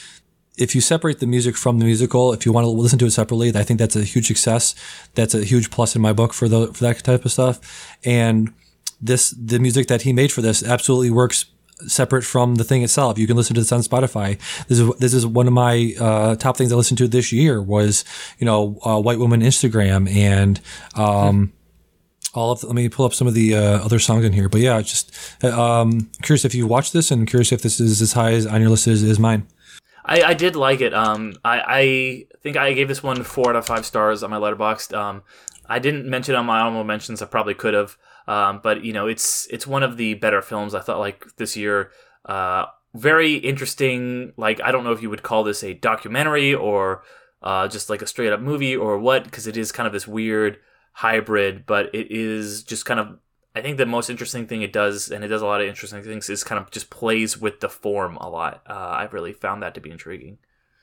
if 0.59 0.75
you 0.75 0.81
separate 0.81 1.19
the 1.19 1.27
music 1.27 1.57
from 1.57 1.79
the 1.79 1.85
musical, 1.85 2.33
if 2.33 2.45
you 2.45 2.53
want 2.53 2.65
to 2.65 2.69
listen 2.69 2.99
to 2.99 3.07
it 3.07 3.11
separately, 3.11 3.51
I 3.55 3.63
think 3.63 3.79
that's 3.79 3.97
a 3.97 4.05
huge 4.05 4.27
success. 4.27 4.75
That's 5.15 5.35
a 5.35 5.45
huge 5.45 5.71
plus 5.71 5.97
in 5.97 6.03
my 6.03 6.13
book 6.13 6.35
for 6.35 6.49
the 6.49 6.73
for 6.73 6.85
that 6.85 7.03
type 7.03 7.25
of 7.25 7.33
stuff. 7.33 7.97
And 8.05 8.53
this 9.01 9.31
the 9.31 9.59
music 9.59 9.89
that 9.89 10.03
he 10.03 10.13
made 10.13 10.31
for 10.31 10.43
this 10.43 10.63
absolutely 10.63 11.11
works 11.11 11.47
separate 11.87 12.23
from 12.23 12.57
the 12.57 12.65
thing 12.65 12.83
itself. 12.83 13.19
You 13.19 13.27
can 13.27 13.37
listen 13.37 13.55
to 13.55 13.61
this 13.61 13.73
on 13.73 13.81
Spotify. 13.81 14.39
This 14.69 14.79
is 14.79 14.95
this 14.99 15.15
is 15.15 15.27
one 15.27 15.47
of 15.47 15.53
my 15.53 15.95
uh, 15.99 16.37
top 16.37 16.57
things 16.57 16.73
I 16.73 16.77
listened 16.77 16.99
to 16.99 17.09
this 17.09 17.33
year 17.33 17.61
was 17.61 18.05
you 18.39 18.45
know 18.45 18.79
uh, 18.85 19.01
White 19.01 19.19
Woman 19.19 19.41
Instagram 19.41 20.09
and. 20.15 20.61
Um, 20.95 21.53
all 22.35 22.53
of 22.53 22.61
the, 22.61 22.66
let 22.66 22.76
me 22.76 22.89
pull 22.89 23.05
up 23.05 23.14
some 23.14 23.26
of 23.26 23.35
the 23.35 23.55
uh, 23.55 23.85
other 23.85 23.99
songs 23.99 24.24
in 24.24 24.33
here, 24.33 24.49
but 24.49 24.61
yeah, 24.61 24.80
just 24.80 25.12
um, 25.45 26.11
curious 26.22 26.45
if 26.45 26.55
you 26.55 26.66
watched 26.66 26.93
this 26.93 27.11
and 27.11 27.26
curious 27.26 27.53
if 27.53 27.62
this 27.62 27.78
is 27.78 28.01
as 28.01 28.12
high 28.12 28.33
as 28.33 28.47
on 28.47 28.61
your 28.61 28.70
list 28.70 28.87
as, 28.87 29.03
as 29.03 29.18
mine. 29.18 29.47
I, 30.05 30.22
I 30.22 30.35
did 30.35 30.57
like 30.57 30.80
it. 30.80 30.93
Um, 30.95 31.35
I, 31.45 31.62
I 31.66 32.26
think 32.43 32.57
I 32.57 32.72
gave 32.72 32.89
this 32.89 33.03
one 33.03 33.22
four 33.22 33.51
out 33.51 33.57
of 33.57 33.66
five 33.66 33.87
stars 33.87 34.22
on 34.22 34.30
my 34.30 34.39
Letterboxd. 34.39 34.97
Um, 34.97 35.22
I 35.66 35.78
didn't 35.78 36.09
mention 36.09 36.35
it 36.35 36.39
on 36.39 36.47
my 36.47 36.61
honorable 36.61 36.85
mentions. 36.85 37.22
I 37.22 37.26
probably 37.26 37.55
could 37.55 37.74
have. 37.74 37.97
Um, 38.26 38.61
but 38.62 38.85
you 38.85 38.93
know, 38.93 39.07
it's 39.07 39.47
it's 39.51 39.66
one 39.66 39.83
of 39.83 39.97
the 39.97 40.14
better 40.14 40.43
films 40.43 40.74
I 40.74 40.80
thought 40.80 40.99
like 40.99 41.26
this 41.37 41.57
year. 41.57 41.91
Uh, 42.24 42.66
very 42.95 43.35
interesting. 43.35 44.33
Like 44.37 44.61
I 44.61 44.72
don't 44.72 44.85
know 44.85 44.93
if 44.93 45.03
you 45.03 45.11
would 45.11 45.22
call 45.22 45.45
this 45.45 45.62
a 45.62 45.74
documentary 45.74 46.55
or 46.55 47.03
uh, 47.43 47.68
just 47.68 47.91
like 47.91 48.03
a 48.03 48.07
straight 48.07 48.33
up 48.33 48.41
movie 48.41 48.76
or 48.76 48.99
what, 48.99 49.24
because 49.24 49.47
it 49.47 49.57
is 49.57 49.72
kind 49.72 49.87
of 49.87 49.93
this 49.93 50.07
weird 50.07 50.59
hybrid. 50.93 51.66
But 51.66 51.95
it 51.95 52.11
is 52.11 52.62
just 52.62 52.84
kind 52.84 53.01
of. 53.01 53.18
I 53.55 53.61
think 53.61 53.76
the 53.76 53.84
most 53.84 54.09
interesting 54.09 54.47
thing 54.47 54.62
it 54.62 54.72
does, 54.72 55.11
and 55.11 55.22
it 55.22 55.28
does 55.28 55.43
a 55.43 55.47
lot 55.47 55.61
of 55.61 55.68
interesting 55.68 56.03
things, 56.03 56.30
is 56.30 56.43
kind 56.43 56.59
of 56.59 56.70
just 56.70 56.88
plays 56.88 57.38
with 57.38 57.61
the 57.61 57.68
form 57.68 58.16
a 58.16 58.30
lot. 58.30 58.62
Uh, 58.66 58.95
I've 58.97 59.12
really 59.12 59.34
found 59.34 59.62
that 59.62 59.74
to 59.74 59.80
be 59.80 59.90
intriguing. 59.90 60.38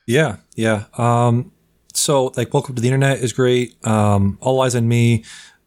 Yeah, 0.05 0.37
yeah. 0.55 0.85
Um, 0.95 1.51
so 1.93 2.31
like, 2.37 2.53
Welcome 2.53 2.75
to 2.75 2.81
the 2.81 2.87
Internet 2.87 3.19
is 3.19 3.33
great. 3.33 3.83
Um, 3.87 4.37
All 4.41 4.61
Eyes 4.61 4.75
on 4.75 4.87
Me. 4.87 5.23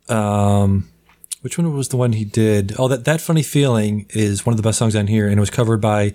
Um, 0.09 0.92
which 1.43 1.59
one 1.59 1.73
was 1.75 1.89
the 1.89 1.97
one 1.97 2.13
he 2.13 2.25
did? 2.25 2.75
Oh, 2.79 2.87
that 2.89 3.05
that 3.05 3.21
funny 3.21 3.43
feeling 3.43 4.07
is 4.11 4.47
one 4.47 4.53
of 4.53 4.57
the 4.57 4.63
best 4.63 4.79
songs 4.79 4.95
on 4.95 5.09
here, 5.09 5.27
and 5.27 5.37
it 5.37 5.41
was 5.41 5.51
covered 5.51 5.81
by 5.81 6.11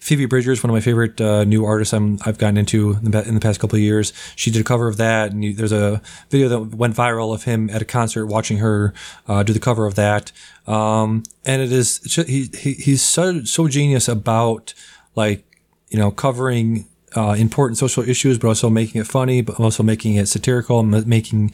Phoebe 0.00 0.24
Bridgers, 0.24 0.62
one 0.62 0.70
of 0.70 0.74
my 0.74 0.80
favorite 0.80 1.20
uh, 1.20 1.44
new 1.44 1.66
artists 1.66 1.92
i 1.92 1.98
have 2.24 2.38
gotten 2.38 2.56
into 2.56 2.92
in 3.02 3.10
the, 3.10 3.28
in 3.28 3.34
the, 3.34 3.40
past 3.40 3.60
couple 3.60 3.76
of 3.76 3.82
years. 3.82 4.14
She 4.36 4.50
did 4.50 4.60
a 4.60 4.64
cover 4.64 4.88
of 4.88 4.96
that, 4.96 5.32
and 5.32 5.44
you, 5.44 5.52
there's 5.52 5.72
a 5.72 6.00
video 6.30 6.48
that 6.48 6.76
went 6.76 6.96
viral 6.96 7.34
of 7.34 7.44
him 7.44 7.68
at 7.68 7.82
a 7.82 7.84
concert 7.84 8.26
watching 8.26 8.58
her 8.58 8.94
uh, 9.28 9.42
do 9.42 9.52
the 9.52 9.60
cover 9.60 9.84
of 9.84 9.96
that. 9.96 10.32
Um, 10.66 11.24
and 11.44 11.60
it 11.60 11.72
is 11.72 12.00
he, 12.14 12.48
he 12.56 12.72
he's 12.72 13.02
so 13.02 13.44
so 13.44 13.68
genius 13.68 14.08
about 14.08 14.72
like 15.14 15.44
you 15.90 15.98
know 15.98 16.10
covering 16.10 16.86
uh, 17.16 17.34
important 17.38 17.78
social 17.78 18.08
issues, 18.08 18.38
but 18.38 18.48
also 18.48 18.70
making 18.70 19.00
it 19.00 19.06
funny, 19.06 19.42
but 19.42 19.58
also 19.58 19.82
making 19.82 20.14
it 20.16 20.26
satirical, 20.26 20.82
making 20.82 21.52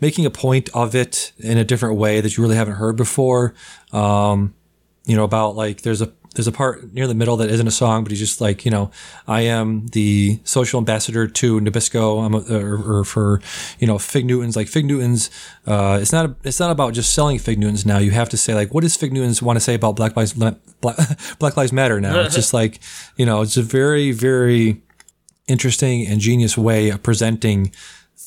making 0.00 0.26
a 0.26 0.30
point 0.30 0.68
of 0.74 0.94
it 0.94 1.32
in 1.38 1.58
a 1.58 1.64
different 1.64 1.96
way 1.96 2.20
that 2.20 2.36
you 2.36 2.42
really 2.42 2.56
haven't 2.56 2.74
heard 2.74 2.96
before. 2.96 3.54
Um, 3.92 4.54
you 5.06 5.16
know, 5.16 5.24
about 5.24 5.56
like 5.56 5.82
there's 5.82 6.02
a 6.02 6.12
there's 6.34 6.46
a 6.46 6.52
part 6.52 6.92
near 6.92 7.06
the 7.06 7.14
middle 7.14 7.36
that 7.38 7.50
isn't 7.50 7.66
a 7.66 7.72
song, 7.72 8.04
but 8.04 8.12
he's 8.12 8.20
just 8.20 8.40
like, 8.40 8.64
you 8.64 8.70
know, 8.70 8.92
I 9.26 9.40
am 9.40 9.88
the 9.88 10.38
social 10.44 10.78
ambassador 10.78 11.26
to 11.26 11.60
Nabisco, 11.60 12.24
I'm 12.24 12.34
a, 12.34 12.64
or, 12.64 12.98
or, 12.98 13.04
for, 13.04 13.40
you 13.80 13.88
know, 13.88 13.98
Fig 13.98 14.24
Newtons. 14.24 14.54
Like 14.54 14.68
Fig 14.68 14.84
Newtons, 14.84 15.30
uh, 15.66 15.98
it's 16.00 16.12
not 16.12 16.36
it's 16.44 16.60
not 16.60 16.70
about 16.70 16.94
just 16.94 17.12
selling 17.12 17.38
Fig 17.38 17.58
Newtons 17.58 17.84
now. 17.84 17.98
You 17.98 18.12
have 18.12 18.28
to 18.28 18.36
say 18.36 18.54
like, 18.54 18.72
what 18.72 18.82
does 18.82 18.96
Fig 18.96 19.12
Newtons 19.12 19.42
want 19.42 19.56
to 19.56 19.60
say 19.60 19.74
about 19.74 19.96
Black 19.96 20.16
Lives 20.16 20.32
Black, 20.32 20.56
Black 20.80 21.56
Lives 21.56 21.72
Matter 21.72 22.00
now? 22.00 22.20
it's 22.20 22.34
just 22.36 22.54
like, 22.54 22.78
you 23.16 23.26
know, 23.26 23.42
it's 23.42 23.56
a 23.56 23.62
very 23.62 24.12
very 24.12 24.82
interesting 25.48 26.06
and 26.06 26.20
genius 26.20 26.56
way 26.56 26.90
of 26.90 27.02
presenting 27.02 27.72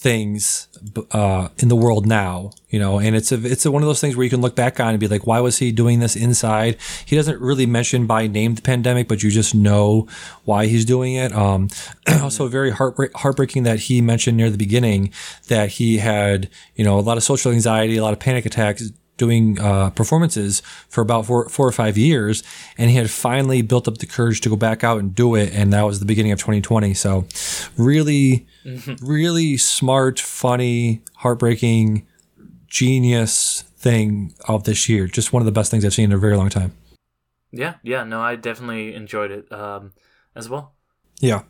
things 0.02 0.68
uh, 1.12 1.50
in 1.60 1.68
the 1.68 1.76
world 1.76 2.08
now, 2.08 2.50
you 2.70 2.80
know, 2.80 2.98
and 2.98 3.16
it's 3.16 3.32
a 3.32 3.46
it's 3.46 3.68
a, 3.68 3.72
one 3.72 3.84
of 3.84 3.88
those 3.88 4.02
things 4.02 4.16
where 4.16 4.24
you 4.24 4.32
can 4.32 4.42
look 4.42 4.56
back 4.56 4.80
on 4.80 4.90
and 4.90 5.00
be 5.00 5.08
like, 5.08 5.28
why 5.28 5.40
was 5.40 5.60
he 5.60 5.72
doing 5.72 6.00
this 6.00 6.16
inside? 6.16 6.78
He 7.06 7.16
doesn't 7.16 7.40
really 7.40 7.68
mention 7.68 8.08
by 8.08 8.26
name 8.26 8.56
the 8.56 8.64
pandemic, 8.64 9.08
but 9.08 9.22
you 9.22 9.30
just 9.30 9.54
know 9.54 10.08
why 10.44 10.66
he's 10.66 10.86
doing 10.86 11.14
it. 11.14 11.32
Um, 11.34 11.70
also, 12.22 12.48
very 12.48 12.72
heartbreak, 12.72 13.14
heartbreaking 13.14 13.62
that 13.64 13.82
he 13.82 14.02
mentioned 14.02 14.38
near 14.38 14.50
the 14.50 14.58
beginning 14.58 15.14
that 15.50 15.70
he 15.70 16.00
had, 16.00 16.50
you 16.76 16.84
know, 16.84 16.98
a 16.98 17.02
lot 17.02 17.18
of 17.18 17.24
social 17.24 17.52
anxiety, 17.52 17.98
a 17.98 18.04
lot 18.04 18.14
of 18.14 18.20
panic 18.20 18.48
attacks 18.48 18.92
doing 19.22 19.60
uh, 19.60 19.92
performances 19.92 20.62
for 20.90 21.02
about 21.02 21.28
four, 21.28 21.48
four 21.48 21.68
or 21.68 21.72
five 21.72 21.96
years, 21.96 22.42
and 22.76 22.90
he 22.90 22.96
had 22.96 23.12
finally 23.12 23.62
built 23.62 23.88
up 23.88 24.00
the 24.00 24.08
courage 24.08 24.42
to 24.42 24.50
go 24.50 24.56
back 24.56 24.84
out 24.84 24.98
and 24.98 25.14
do 25.14 25.36
it, 25.36 25.54
and 25.54 25.72
that 25.72 25.84
was 25.84 26.00
the 26.00 26.08
beginning 26.08 26.32
of 26.32 26.40
2020. 26.40 26.96
So, 26.96 27.26
really, 27.78 28.48
mm-hmm. 28.66 28.96
really 29.06 29.58
smart, 29.58 30.20
funny, 30.20 31.04
heartbreaking, 31.18 32.08
genius 32.66 33.62
thing 33.78 34.34
of 34.48 34.64
this 34.64 34.90
year. 34.90 35.06
Just 35.06 35.32
one 35.32 35.42
of 35.42 35.46
the 35.46 35.52
best 35.52 35.70
things 35.70 35.86
I've 35.86 35.94
seen 35.94 36.06
in 36.06 36.14
a 36.14 36.18
very 36.18 36.36
long 36.36 36.50
time. 36.50 36.74
Yeah, 37.52 37.76
yeah, 37.84 38.04
no, 38.04 38.22
I 38.22 38.38
definitely 38.38 38.96
enjoyed 38.96 39.30
it 39.30 39.52
um, 39.52 39.92
as 40.36 40.50
well. 40.50 40.74
Yeah. 41.20 41.44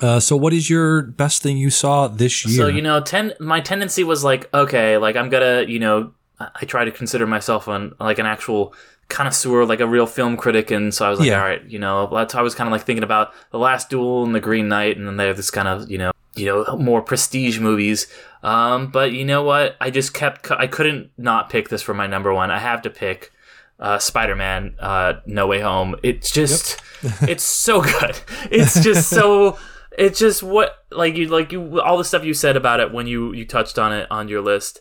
Uh, 0.00 0.18
so 0.18 0.36
what 0.36 0.52
is 0.52 0.68
your 0.68 1.02
best 1.02 1.42
thing 1.42 1.58
you 1.58 1.70
saw 1.70 2.08
this 2.08 2.44
year? 2.44 2.56
So 2.56 2.66
you 2.66 2.82
know, 2.82 3.00
ten. 3.00 3.34
My 3.38 3.60
tendency 3.60 4.02
was 4.02 4.24
like, 4.24 4.52
okay, 4.52 4.98
like 4.98 5.14
I'm 5.14 5.28
gonna, 5.28 5.62
you 5.68 5.78
know, 5.78 6.12
I 6.40 6.64
try 6.64 6.84
to 6.84 6.90
consider 6.90 7.26
myself 7.26 7.68
an 7.68 7.94
like 8.00 8.18
an 8.18 8.26
actual 8.26 8.74
connoisseur, 9.08 9.64
like 9.64 9.80
a 9.80 9.86
real 9.86 10.06
film 10.06 10.36
critic, 10.36 10.70
and 10.70 10.92
so 10.92 11.06
I 11.06 11.10
was 11.10 11.18
like, 11.20 11.28
yeah. 11.28 11.40
all 11.40 11.46
right, 11.46 11.64
you 11.64 11.78
know, 11.78 12.08
that's 12.12 12.34
I 12.34 12.42
was 12.42 12.54
kind 12.54 12.68
of 12.68 12.72
like 12.72 12.82
thinking 12.82 13.04
about 13.04 13.32
the 13.50 13.58
Last 13.58 13.90
Duel 13.90 14.24
and 14.24 14.34
the 14.34 14.40
Green 14.40 14.68
Knight, 14.68 14.96
and 14.96 15.06
then 15.06 15.16
they 15.16 15.26
have 15.26 15.36
this 15.36 15.50
kind 15.50 15.68
of 15.68 15.90
you 15.90 15.98
know 15.98 16.12
you 16.34 16.46
know 16.46 16.76
more 16.76 17.02
prestige 17.02 17.58
movies. 17.58 18.06
Um, 18.42 18.90
but 18.90 19.12
you 19.12 19.24
know 19.24 19.42
what? 19.42 19.76
I 19.80 19.90
just 19.90 20.14
kept 20.14 20.50
I 20.50 20.66
couldn't 20.66 21.10
not 21.16 21.50
pick 21.50 21.68
this 21.68 21.82
for 21.82 21.94
my 21.94 22.06
number 22.06 22.32
one. 22.32 22.50
I 22.50 22.58
have 22.58 22.82
to 22.82 22.90
pick 22.90 23.32
uh, 23.78 23.98
Spider-Man: 23.98 24.74
uh, 24.78 25.14
No 25.26 25.46
Way 25.46 25.60
Home. 25.60 25.96
It's 26.02 26.30
just 26.30 26.80
yep. 27.02 27.12
it's 27.28 27.44
so 27.44 27.80
good. 27.80 28.18
It's 28.50 28.82
just 28.82 29.08
so. 29.08 29.58
It's 29.96 30.18
just 30.18 30.42
what 30.42 30.84
like 30.90 31.16
you 31.16 31.28
like 31.28 31.52
you 31.52 31.80
all 31.80 31.96
the 31.96 32.04
stuff 32.04 32.24
you 32.24 32.34
said 32.34 32.56
about 32.56 32.80
it 32.80 32.92
when 32.92 33.06
you 33.06 33.32
you 33.32 33.44
touched 33.44 33.78
on 33.78 33.92
it 33.92 34.08
on 34.10 34.26
your 34.26 34.40
list 34.40 34.80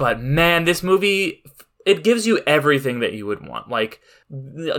but 0.00 0.18
man, 0.18 0.64
this 0.64 0.82
movie 0.82 1.44
it 1.86 2.04
gives 2.04 2.26
you 2.26 2.40
everything 2.46 3.00
that 3.00 3.12
you 3.12 3.26
would 3.26 3.46
want. 3.46 3.68
Like 3.68 4.00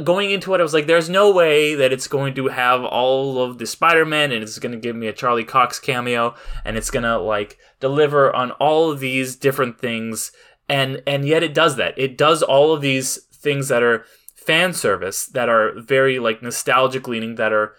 going 0.03 0.31
into 0.31 0.53
it, 0.53 0.59
I 0.59 0.63
was 0.63 0.73
like, 0.73 0.87
there's 0.87 1.09
no 1.09 1.31
way 1.31 1.75
that 1.75 1.91
it's 1.91 2.07
going 2.07 2.33
to 2.35 2.47
have 2.47 2.83
all 2.83 3.41
of 3.41 3.57
the 3.57 3.65
Spider-Man 3.65 4.31
and 4.31 4.43
it's 4.43 4.59
going 4.59 4.71
to 4.71 4.79
give 4.79 4.95
me 4.95 5.07
a 5.07 5.13
Charlie 5.13 5.43
Cox 5.43 5.79
cameo 5.79 6.35
and 6.63 6.77
it's 6.77 6.91
going 6.91 7.03
to 7.03 7.17
like 7.19 7.57
deliver 7.79 8.35
on 8.35 8.51
all 8.53 8.91
of 8.91 8.99
these 8.99 9.35
different 9.35 9.79
things. 9.79 10.31
And, 10.69 11.03
and 11.05 11.25
yet 11.25 11.43
it 11.43 11.53
does 11.53 11.75
that. 11.75 11.97
It 11.97 12.17
does 12.17 12.43
all 12.43 12.73
of 12.73 12.81
these 12.81 13.17
things 13.33 13.67
that 13.67 13.83
are 13.83 14.05
fan 14.35 14.73
service, 14.73 15.25
that 15.27 15.49
are 15.49 15.79
very 15.79 16.19
like 16.19 16.41
nostalgic 16.41 17.07
leaning, 17.07 17.35
that 17.35 17.53
are, 17.53 17.75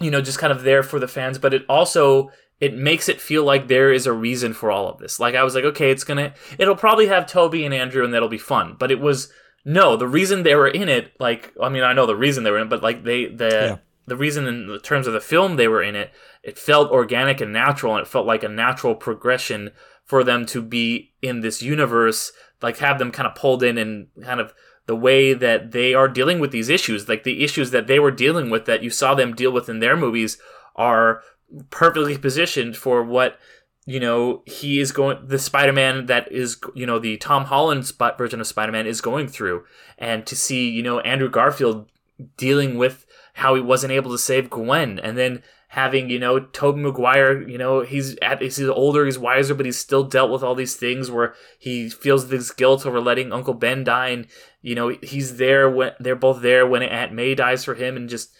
you 0.00 0.10
know, 0.10 0.20
just 0.20 0.38
kind 0.38 0.52
of 0.52 0.62
there 0.62 0.82
for 0.82 0.98
the 0.98 1.08
fans, 1.08 1.38
but 1.38 1.54
it 1.54 1.64
also 1.68 2.30
it 2.62 2.76
makes 2.76 3.08
it 3.08 3.20
feel 3.20 3.42
like 3.42 3.66
there 3.66 3.92
is 3.92 4.06
a 4.06 4.12
reason 4.12 4.52
for 4.52 4.70
all 4.70 4.88
of 4.88 4.98
this. 4.98 5.18
Like 5.18 5.34
I 5.34 5.42
was 5.42 5.56
like, 5.56 5.64
okay, 5.64 5.90
it's 5.90 6.04
gonna, 6.04 6.32
it'll 6.60 6.76
probably 6.76 7.08
have 7.08 7.26
Tobey 7.26 7.64
and 7.64 7.74
Andrew, 7.74 8.04
and 8.04 8.14
that'll 8.14 8.28
be 8.28 8.38
fun. 8.38 8.76
But 8.78 8.92
it 8.92 9.00
was 9.00 9.32
no, 9.64 9.96
the 9.96 10.06
reason 10.06 10.44
they 10.44 10.54
were 10.54 10.68
in 10.68 10.88
it. 10.88 11.12
Like, 11.18 11.52
I 11.60 11.68
mean, 11.68 11.82
I 11.82 11.92
know 11.92 12.06
the 12.06 12.14
reason 12.14 12.44
they 12.44 12.52
were 12.52 12.58
in, 12.58 12.68
it, 12.68 12.70
but 12.70 12.80
like 12.80 13.02
they 13.02 13.26
the 13.26 13.48
yeah. 13.48 13.76
the 14.06 14.16
reason 14.16 14.46
in 14.46 14.68
the 14.68 14.78
terms 14.78 15.08
of 15.08 15.12
the 15.12 15.20
film 15.20 15.56
they 15.56 15.66
were 15.66 15.82
in 15.82 15.96
it, 15.96 16.12
it 16.44 16.56
felt 16.56 16.92
organic 16.92 17.40
and 17.40 17.52
natural, 17.52 17.96
and 17.96 18.06
it 18.06 18.08
felt 18.08 18.28
like 18.28 18.44
a 18.44 18.48
natural 18.48 18.94
progression 18.94 19.72
for 20.04 20.22
them 20.22 20.46
to 20.46 20.62
be 20.62 21.14
in 21.20 21.40
this 21.40 21.62
universe. 21.62 22.30
Like 22.62 22.78
have 22.78 23.00
them 23.00 23.10
kind 23.10 23.26
of 23.26 23.34
pulled 23.34 23.64
in 23.64 23.76
and 23.76 24.06
kind 24.22 24.38
of 24.38 24.54
the 24.86 24.94
way 24.94 25.34
that 25.34 25.72
they 25.72 25.94
are 25.94 26.06
dealing 26.06 26.38
with 26.38 26.52
these 26.52 26.68
issues, 26.68 27.08
like 27.08 27.24
the 27.24 27.42
issues 27.42 27.72
that 27.72 27.88
they 27.88 27.98
were 27.98 28.12
dealing 28.12 28.50
with 28.50 28.66
that 28.66 28.84
you 28.84 28.90
saw 28.90 29.16
them 29.16 29.34
deal 29.34 29.50
with 29.50 29.68
in 29.68 29.80
their 29.80 29.96
movies, 29.96 30.38
are 30.76 31.22
perfectly 31.70 32.16
positioned 32.18 32.76
for 32.76 33.02
what 33.02 33.38
you 33.84 33.98
know 33.98 34.42
he 34.46 34.80
is 34.80 34.92
going 34.92 35.18
the 35.26 35.38
spider-man 35.38 36.06
that 36.06 36.30
is 36.30 36.56
you 36.74 36.86
know 36.86 36.98
the 36.98 37.16
tom 37.16 37.46
holland 37.46 37.84
spot 37.84 38.16
version 38.16 38.40
of 38.40 38.46
spider-man 38.46 38.86
is 38.86 39.00
going 39.00 39.28
through. 39.28 39.64
And 39.98 40.26
to 40.26 40.36
see 40.36 40.68
you 40.68 40.82
know 40.82 41.00
andrew 41.00 41.30
garfield 41.30 41.88
dealing 42.36 42.76
with 42.76 43.06
how 43.34 43.54
he 43.54 43.60
wasn't 43.60 43.92
able 43.92 44.10
to 44.12 44.18
save 44.18 44.50
gwen 44.50 44.98
and 44.98 45.16
then 45.18 45.42
having 45.68 46.10
you 46.10 46.18
know 46.18 46.38
tobey 46.38 46.80
maguire 46.82 47.48
you 47.48 47.56
know 47.56 47.80
he's 47.80 48.14
at 48.20 48.42
he's 48.42 48.60
older 48.60 49.06
he's 49.06 49.18
wiser 49.18 49.54
but 49.54 49.64
he's 49.64 49.78
still 49.78 50.04
dealt 50.04 50.30
with 50.30 50.42
all 50.42 50.54
these 50.54 50.76
things 50.76 51.10
where 51.10 51.34
he 51.58 51.88
feels 51.88 52.28
this 52.28 52.50
guilt 52.50 52.84
over 52.84 53.00
letting 53.00 53.32
uncle 53.32 53.54
ben 53.54 53.82
die. 53.82 54.08
And 54.08 54.26
you 54.60 54.74
know 54.74 54.88
he's 55.02 55.38
there 55.38 55.70
when 55.70 55.92
they're 55.98 56.14
both 56.14 56.42
there 56.42 56.66
when 56.66 56.82
aunt 56.82 57.12
may 57.12 57.34
dies 57.34 57.64
for 57.64 57.74
him 57.74 57.96
and 57.96 58.08
just 58.08 58.32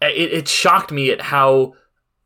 it, 0.00 0.32
it 0.32 0.48
shocked 0.48 0.92
me 0.92 1.10
at 1.10 1.20
how 1.20 1.74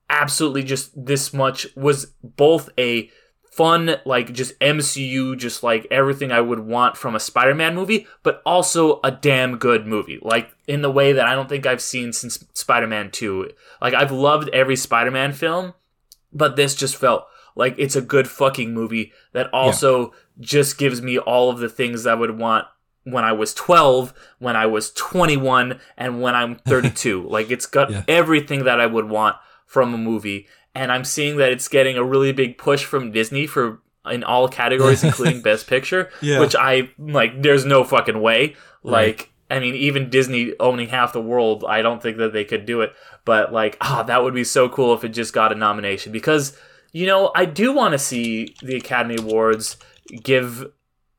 absolutely 0.09 0.63
just 0.63 0.93
this 0.95 1.33
much 1.33 1.67
was 1.77 2.13
both 2.23 2.71
a 2.79 3.11
fun, 3.53 3.97
like 4.07 4.33
just 4.33 4.59
MCU, 4.61 5.37
just 5.37 5.63
like 5.63 5.87
everything 5.91 6.33
I 6.33 6.41
would 6.41 6.61
want 6.61 6.97
from 6.97 7.15
a 7.15 7.21
Spider 7.21 7.55
Man 7.55 7.75
movie, 7.75 8.07
but 8.23 8.43
also 8.47 8.99
a 9.05 9.11
damn 9.11 9.59
good 9.59 9.87
movie. 9.87 10.19
Like 10.23 10.51
in 10.67 10.83
the 10.83 10.91
way 10.91 11.13
that 11.13 11.27
I 11.27 11.35
don't 11.35 11.49
think 11.49 11.67
I've 11.67 11.83
seen 11.83 12.13
since 12.13 12.45
Spider 12.55 12.87
Man 12.87 13.11
2. 13.11 13.51
Like 13.81 13.95
I've 13.95 14.11
loved 14.11 14.49
every 14.51 14.77
Spider 14.77 15.11
Man 15.11 15.33
film, 15.33 15.75
but 16.33 16.57
this 16.57 16.75
just 16.75 16.97
felt 16.97 17.27
like 17.55 17.75
it's 17.79 17.97
a 17.97 18.01
good 18.01 18.27
fucking 18.27 18.73
movie 18.73 19.13
that 19.33 19.53
also 19.53 20.01
yeah. 20.01 20.09
just 20.41 20.79
gives 20.79 21.03
me 21.03 21.19
all 21.19 21.51
of 21.51 21.59
the 21.59 21.69
things 21.69 22.07
I 22.07 22.15
would 22.15 22.39
want 22.39 22.67
when 23.05 23.25
I 23.25 23.33
was 23.33 23.53
12, 23.53 24.15
when 24.39 24.57
I 24.57 24.67
was 24.67 24.93
21, 24.93 25.81
and 25.99 26.23
when 26.23 26.35
I'm 26.35 26.55
32. 26.67 27.29
like 27.29 27.51
it's 27.51 27.67
got 27.67 27.91
yeah. 27.91 28.05
everything 28.09 28.65
that 28.65 28.81
I 28.81 28.87
would 28.87 29.09
want 29.09 29.37
from 29.73 29.95
a 29.95 29.99
movie 29.99 30.47
and 30.75 30.91
I'm 30.91 31.05
seeing 31.05 31.37
that 31.37 31.53
it's 31.53 31.69
getting 31.69 31.97
a 31.97 32.05
really 32.05 32.33
big 32.33 32.59
push 32.59 32.85
from 32.85 33.13
Disney 33.13 33.47
for 33.47 33.81
in 34.11 34.25
all 34.25 34.49
categories, 34.49 35.05
including 35.05 35.43
Best 35.43 35.67
Picture. 35.67 36.11
Yeah. 36.21 36.41
Which 36.41 36.57
I 36.57 36.91
like. 36.99 37.43
There's 37.43 37.65
no 37.65 37.85
fucking 37.85 38.21
way. 38.21 38.57
Like, 38.83 39.31
right. 39.51 39.59
I 39.59 39.61
mean, 39.61 39.75
even 39.75 40.11
Disney 40.11 40.55
owning 40.59 40.89
half 40.89 41.13
the 41.13 41.21
world, 41.21 41.65
I 41.67 41.83
don't 41.83 42.03
think 42.03 42.17
that 42.19 42.33
they 42.33 42.45
could 42.45 42.65
do 42.65 42.81
it. 42.81 42.95
But 43.25 43.53
like, 43.53 43.77
ah, 43.81 44.01
oh, 44.01 44.07
that 44.07 44.25
would 44.25 44.35
be 44.35 44.45
so 44.45 44.69
cool 44.69 44.95
if 44.95 45.05
it 45.05 45.11
just 45.11 45.33
got 45.33 45.53
a 45.53 45.55
nomination 45.55 46.11
because 46.11 46.57
you 46.93 47.07
know 47.07 47.31
I 47.35 47.45
do 47.45 47.73
want 47.73 47.93
to 47.93 47.99
see 47.99 48.55
the 48.63 48.77
Academy 48.77 49.17
Awards 49.19 49.77
give 50.23 50.67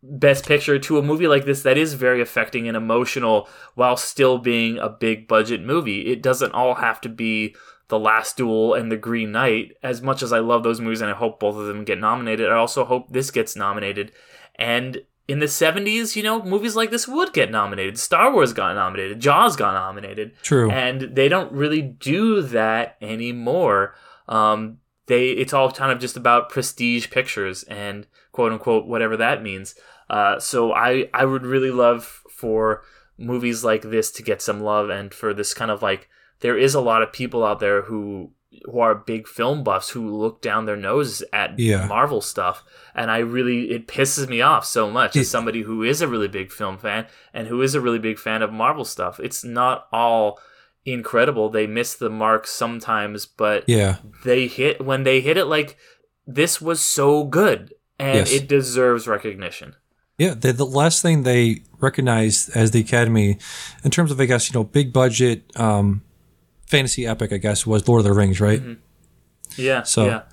best 0.05 0.45
picture 0.45 0.77
to 0.77 0.97
a 0.97 1.01
movie 1.01 1.27
like 1.27 1.45
this 1.45 1.63
that 1.63 1.77
is 1.77 1.93
very 1.93 2.21
affecting 2.21 2.67
and 2.67 2.75
emotional 2.75 3.47
while 3.75 3.95
still 3.95 4.37
being 4.37 4.77
a 4.77 4.89
big 4.89 5.27
budget 5.27 5.63
movie. 5.63 6.07
It 6.07 6.21
doesn't 6.21 6.51
all 6.51 6.75
have 6.75 6.99
to 7.01 7.09
be 7.09 7.55
the 7.93 7.99
Last 7.99 8.37
Duel 8.37 8.73
and 8.73 8.91
The 8.91 8.97
Green 8.97 9.31
Knight. 9.31 9.77
As 9.83 10.01
much 10.01 10.23
as 10.23 10.33
I 10.33 10.39
love 10.39 10.63
those 10.63 10.81
movies 10.81 11.01
and 11.01 11.11
I 11.11 11.13
hope 11.13 11.39
both 11.39 11.55
of 11.55 11.67
them 11.67 11.83
get 11.83 11.99
nominated, 11.99 12.49
I 12.49 12.55
also 12.55 12.85
hope 12.85 13.11
this 13.11 13.29
gets 13.29 13.55
nominated. 13.55 14.11
And 14.55 15.03
in 15.27 15.37
the 15.37 15.45
70s, 15.45 16.15
you 16.15 16.23
know, 16.23 16.41
movies 16.41 16.75
like 16.75 16.89
this 16.89 17.07
would 17.07 17.33
get 17.33 17.51
nominated. 17.51 17.99
Star 17.99 18.33
Wars 18.33 18.51
got 18.51 18.73
nominated, 18.73 19.19
Jaws 19.19 19.55
got 19.55 19.75
nominated. 19.75 20.33
True. 20.41 20.71
And 20.71 21.15
they 21.15 21.29
don't 21.29 21.51
really 21.51 21.83
do 21.83 22.41
that 22.41 22.97
anymore. 22.99 23.93
Um, 24.27 24.79
they 25.05 25.29
it's 25.29 25.53
all 25.53 25.71
kind 25.71 25.91
of 25.91 25.99
just 25.99 26.17
about 26.17 26.49
prestige 26.49 27.11
pictures 27.11 27.61
and 27.63 28.07
quote 28.31 28.51
unquote 28.51 28.87
whatever 28.87 29.17
that 29.17 29.43
means. 29.43 29.75
Uh, 30.09 30.39
so 30.39 30.73
I 30.73 31.09
I 31.13 31.25
would 31.25 31.45
really 31.45 31.71
love 31.71 32.23
for 32.31 32.81
movies 33.17 33.63
like 33.63 33.83
this 33.83 34.09
to 34.11 34.23
get 34.23 34.41
some 34.41 34.61
love 34.61 34.89
and 34.89 35.13
for 35.13 35.33
this 35.33 35.53
kind 35.53 35.69
of 35.69 35.83
like 35.83 36.09
there 36.43 36.57
is 36.57 36.75
a 36.75 36.81
lot 36.81 37.01
of 37.01 37.13
people 37.13 37.43
out 37.43 37.59
there 37.59 37.83
who 37.83 38.29
who 38.65 38.79
are 38.79 38.93
big 38.93 39.27
film 39.27 39.63
buffs 39.63 39.89
who 39.89 40.15
look 40.15 40.41
down 40.41 40.65
their 40.65 40.75
noses 40.75 41.23
at 41.33 41.57
yeah. 41.57 41.87
Marvel 41.87 42.21
stuff. 42.21 42.63
And 42.93 43.09
I 43.09 43.17
really, 43.17 43.71
it 43.71 43.87
pisses 43.87 44.29
me 44.29 44.41
off 44.41 44.63
so 44.63 44.91
much 44.91 45.15
as 45.15 45.27
somebody 45.29 45.63
who 45.63 45.81
is 45.81 46.01
a 46.01 46.07
really 46.07 46.27
big 46.27 46.51
film 46.51 46.77
fan 46.77 47.07
and 47.33 47.47
who 47.47 47.63
is 47.63 47.73
a 47.73 47.81
really 47.81 47.97
big 47.97 48.19
fan 48.19 48.43
of 48.43 48.53
Marvel 48.53 48.85
stuff. 48.85 49.19
It's 49.19 49.43
not 49.43 49.87
all 49.91 50.37
incredible. 50.85 51.49
They 51.49 51.65
miss 51.65 51.95
the 51.95 52.11
mark 52.11 52.45
sometimes, 52.45 53.25
but 53.25 53.63
yeah, 53.67 53.97
they 54.23 54.47
hit 54.47 54.83
when 54.85 55.03
they 55.03 55.21
hit 55.21 55.37
it 55.37 55.45
like 55.45 55.77
this 56.27 56.61
was 56.61 56.81
so 56.81 57.23
good 57.23 57.73
and 57.97 58.19
yes. 58.19 58.33
it 58.33 58.47
deserves 58.47 59.07
recognition. 59.07 59.75
Yeah, 60.17 60.35
the, 60.35 60.53
the 60.53 60.65
last 60.65 61.01
thing 61.01 61.23
they 61.23 61.63
recognized 61.79 62.55
as 62.55 62.69
the 62.69 62.81
Academy, 62.81 63.39
in 63.83 63.91
terms 63.91 64.11
of 64.11 64.19
I 64.19 64.25
guess 64.25 64.49
you 64.49 64.53
know 64.53 64.63
big 64.63 64.93
budget, 64.93 65.59
um, 65.59 66.03
fantasy 66.73 67.05
epic, 67.05 67.31
I 67.31 67.37
guess, 67.37 67.65
was 67.65 67.87
Lord 67.87 67.99
of 67.99 68.05
the 68.05 68.13
Rings, 68.13 68.41
right? 68.41 68.59
Mm-hmm. 68.59 69.61
Yeah. 69.61 69.83
So 69.83 70.05
yeah. 70.05 70.23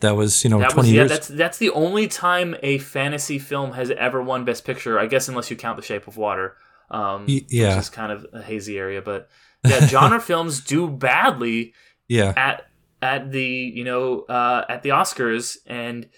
that 0.00 0.12
was 0.12 0.44
you 0.44 0.50
know 0.50 0.60
that 0.60 0.70
twenty 0.70 0.88
was, 0.88 0.92
years. 0.92 1.10
Yeah, 1.10 1.16
that's 1.16 1.28
that's 1.28 1.58
the 1.58 1.70
only 1.70 2.06
time 2.06 2.54
a 2.62 2.78
fantasy 2.78 3.38
film 3.38 3.72
has 3.72 3.90
ever 3.90 4.22
won 4.22 4.44
Best 4.44 4.64
Picture. 4.64 4.98
I 4.98 5.06
guess 5.06 5.28
unless 5.28 5.50
you 5.50 5.56
count 5.56 5.76
The 5.76 5.82
Shape 5.82 6.06
of 6.06 6.16
Water, 6.16 6.56
um, 6.90 7.24
yeah, 7.28 7.74
which 7.74 7.84
is 7.84 7.90
kind 7.90 8.12
of 8.12 8.26
a 8.32 8.42
hazy 8.42 8.78
area. 8.78 9.02
But 9.02 9.28
yeah, 9.66 9.86
genre 9.86 10.20
films 10.30 10.60
do 10.60 10.88
badly. 10.88 11.74
Yeah. 12.06 12.32
At 12.36 12.66
at 13.02 13.32
the 13.32 13.42
you 13.42 13.84
know 13.84 14.20
uh, 14.22 14.64
at 14.68 14.82
the 14.82 14.90
Oscars 14.90 15.56
and 15.66 16.08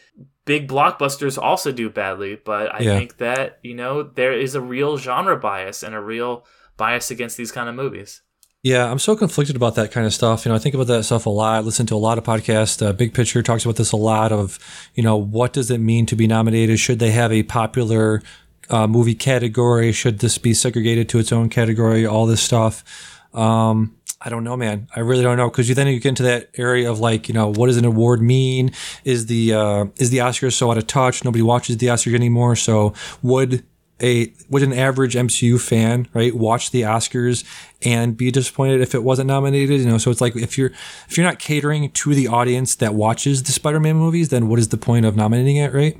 big 0.44 0.69
blockbusters 0.69 1.40
also 1.40 1.73
do 1.73 1.89
badly. 1.89 2.36
But 2.36 2.74
I 2.74 2.81
yeah. 2.81 2.98
think 2.98 3.16
that 3.16 3.59
you 3.62 3.74
know 3.74 4.02
there 4.02 4.32
is 4.32 4.55
a 4.55 4.61
real 4.61 4.98
genre 4.98 5.39
bias 5.39 5.82
and 5.82 5.94
a 5.94 6.01
real 6.01 6.44
bias 6.77 7.11
against 7.11 7.36
these 7.36 7.52
kind 7.52 7.69
of 7.69 7.74
movies. 7.74 8.23
Yeah, 8.62 8.91
I'm 8.91 8.99
so 8.99 9.16
conflicted 9.16 9.57
about 9.57 9.77
that 9.77 9.91
kind 9.91 10.07
of 10.07 10.12
stuff. 10.12 10.45
You 10.45 10.51
know, 10.51 10.57
I 10.57 10.59
think 10.59 10.74
about 10.74 10.87
that 10.89 11.05
stuff 11.05 11.24
a 11.24 11.31
lot. 11.31 11.65
listen 11.65 11.87
to 11.87 11.95
a 11.95 11.97
lot 11.97 12.19
of 12.19 12.24
podcasts. 12.24 12.87
Uh, 12.87 12.93
Big 12.93 13.15
Picture 13.15 13.43
talks 13.43 13.65
about 13.65 13.77
this 13.77 13.93
a 13.93 13.97
lot. 13.97 14.32
Of 14.32 14.59
you 14.95 15.03
know, 15.03 15.16
what 15.16 15.55
does 15.55 15.70
it 15.70 15.78
mean 15.78 16.05
to 16.07 16.16
be 16.16 16.27
nominated? 16.27 16.78
Should 16.78 16.99
they 16.99 17.11
have 17.11 17.32
a 17.32 17.43
popular 17.43 18.23
uh, 18.69 18.87
movie 18.87 19.15
category? 19.15 19.93
Should 19.93 20.19
this 20.19 20.37
be 20.37 20.53
segregated 20.53 21.09
to 21.09 21.19
its 21.19 21.32
own 21.32 21.49
category? 21.49 22.05
All 22.05 22.27
this 22.27 22.43
stuff. 22.43 22.85
Um, 23.32 23.97
I 24.20 24.28
don't 24.28 24.45
know, 24.45 24.59
man. 24.59 24.89
I 24.95 25.01
really 25.01 25.23
don't 25.23 25.39
know 25.39 25.49
because 25.49 25.66
you 25.70 25.74
then 25.74 25.87
you 25.87 25.99
get 25.99 26.11
into 26.11 26.24
that 26.24 26.51
area 26.59 26.91
of 26.91 27.01
like, 27.01 27.28
you 27.28 27.35
know, 27.35 27.51
what 27.51 27.69
does 27.69 27.78
an 27.78 27.87
award 27.87 28.20
mean? 28.20 28.73
Is 29.05 29.24
the 29.24 29.55
uh, 29.55 29.87
is 29.97 30.11
the 30.11 30.19
Oscars 30.19 30.53
so 30.53 30.70
out 30.70 30.77
of 30.77 30.87
touch? 30.87 31.24
Nobody 31.24 31.41
watches 31.41 31.78
the 31.78 31.87
Oscars 31.87 32.15
anymore. 32.15 32.57
So 32.57 32.93
would 33.23 33.65
a 34.02 34.32
would 34.48 34.62
an 34.62 34.72
average 34.72 35.14
MCU 35.14 35.60
fan, 35.60 36.09
right, 36.14 36.35
watch 36.35 36.70
the 36.70 36.82
Oscars 36.82 37.44
and 37.82 38.16
be 38.16 38.31
disappointed 38.31 38.81
if 38.81 38.94
it 38.94 39.02
wasn't 39.02 39.28
nominated? 39.28 39.81
You 39.81 39.86
know, 39.86 39.98
so 39.98 40.10
it's 40.10 40.20
like 40.20 40.36
if 40.36 40.56
you're 40.56 40.72
if 41.09 41.16
you're 41.16 41.27
not 41.27 41.39
catering 41.39 41.90
to 41.90 42.14
the 42.14 42.28
audience 42.28 42.74
that 42.77 42.94
watches 42.94 43.43
the 43.43 43.52
Spider-Man 43.52 43.97
movies, 43.97 44.28
then 44.28 44.48
what 44.48 44.59
is 44.59 44.68
the 44.68 44.77
point 44.77 45.06
of 45.06 45.16
nominating 45.16 45.56
it, 45.56 45.72
right? 45.72 45.98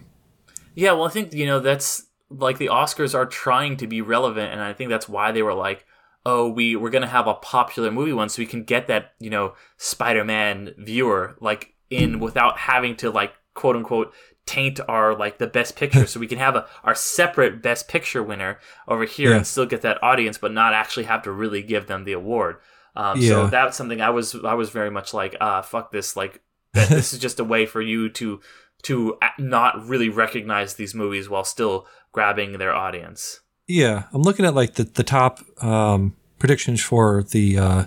Yeah, 0.75 0.93
well, 0.93 1.05
I 1.05 1.11
think 1.11 1.33
you 1.35 1.47
know 1.47 1.61
that's 1.61 2.07
like 2.31 2.59
the 2.59 2.69
Oscars 2.69 3.15
are 3.15 3.27
trying 3.27 3.77
to 3.79 3.87
be 3.87 4.01
relevant, 4.01 4.53
and 4.53 4.61
I 4.61 4.73
think 4.73 4.91
that's 4.91 5.09
why 5.09 5.33
they 5.33 5.43
were 5.43 5.55
like, 5.55 5.85
oh, 6.25 6.49
we 6.49 6.77
we're 6.77 6.91
gonna 6.91 7.07
have 7.07 7.27
a 7.27 7.35
popular 7.35 7.91
movie 7.91 8.13
one, 8.13 8.29
so 8.29 8.41
we 8.41 8.47
can 8.47 8.65
get 8.65 8.87
that 8.87 9.13
you 9.19 9.31
know 9.31 9.55
Spider-Man 9.77 10.75
viewer 10.79 11.37
like 11.41 11.75
in 11.91 12.21
without 12.21 12.59
having 12.59 12.97
to 12.97 13.11
like 13.11 13.35
quote 13.55 13.77
unquote 13.77 14.15
taint 14.51 14.81
our 14.89 15.15
like 15.15 15.39
the 15.39 15.47
best 15.47 15.77
picture 15.77 16.07
so 16.09 16.19
we 16.19 16.27
can 16.27 16.39
have 16.39 16.57
a 16.57 16.67
our 16.83 16.95
separate 16.95 17.63
best 17.63 17.87
picture 17.87 18.21
winner 18.21 18.59
over 18.89 19.05
here 19.05 19.31
yeah. 19.31 19.37
and 19.37 19.47
still 19.47 19.65
get 19.65 19.83
that 19.83 20.03
audience 20.03 20.39
but 20.39 20.53
not 20.53 20.75
actually 20.75 21.05
have 21.05 21.23
to 21.23 21.31
really 21.31 21.63
give 21.63 21.87
them 21.87 22.03
the 22.03 22.13
award 22.13 22.57
um, 22.97 23.17
yeah. 23.17 23.29
so 23.29 23.47
that's 23.47 23.77
something 23.77 24.01
i 24.01 24.11
was 24.11 24.35
i 24.45 24.53
was 24.53 24.71
very 24.71 24.91
much 24.91 25.15
like 25.15 25.37
ah 25.41 25.63
fuck 25.63 25.93
this 25.93 26.17
like 26.17 26.43
this 26.73 27.13
is 27.13 27.21
just 27.21 27.39
a 27.39 27.45
way 27.45 27.65
for 27.65 27.81
you 27.81 28.09
to 28.09 28.41
to 28.83 29.17
not 29.39 29.87
really 29.87 30.09
recognize 30.09 30.75
these 30.75 30.97
movies 30.97 31.29
while 31.29 31.45
still 31.45 31.87
grabbing 32.11 32.59
their 32.59 32.75
audience 32.75 33.41
yeah 33.69 34.05
i'm 34.13 34.23
looking 34.23 34.45
at 34.45 34.55
like 34.55 34.75
the, 34.75 34.83
the 34.83 35.05
top 35.05 35.39
um, 35.63 36.17
predictions 36.41 36.83
for 36.83 37.23
the 37.23 37.57
uh, 37.57 37.85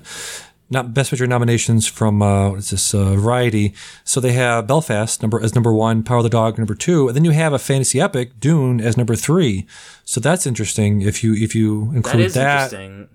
not 0.74 0.94
best 0.94 1.10
picture 1.10 1.28
nominations 1.28 1.88
from 1.88 2.22
uh, 2.22 2.50
what 2.50 2.60
is 2.60 2.72
this 2.72 2.94
uh, 2.94 3.14
Variety. 3.16 3.74
So 4.04 4.20
they 4.20 4.34
have 4.34 4.68
Belfast 4.68 5.22
number 5.22 5.42
as 5.42 5.56
number 5.56 5.74
one, 5.74 6.04
Power 6.04 6.18
of 6.18 6.24
the 6.24 6.30
Dog 6.30 6.58
number 6.58 6.76
two, 6.76 7.08
and 7.08 7.16
then 7.16 7.24
you 7.24 7.32
have 7.32 7.54
a 7.54 7.60
fantasy 7.60 8.02
epic 8.02 8.40
Dune 8.40 8.82
as 8.82 8.98
number 8.98 9.16
three. 9.16 9.66
So 10.04 10.20
that's 10.20 10.46
interesting. 10.46 11.02
If 11.02 11.24
you 11.24 11.34
if 11.34 11.56
you 11.56 11.92
include 11.94 12.32
that, 12.32 12.72
that 12.72 13.08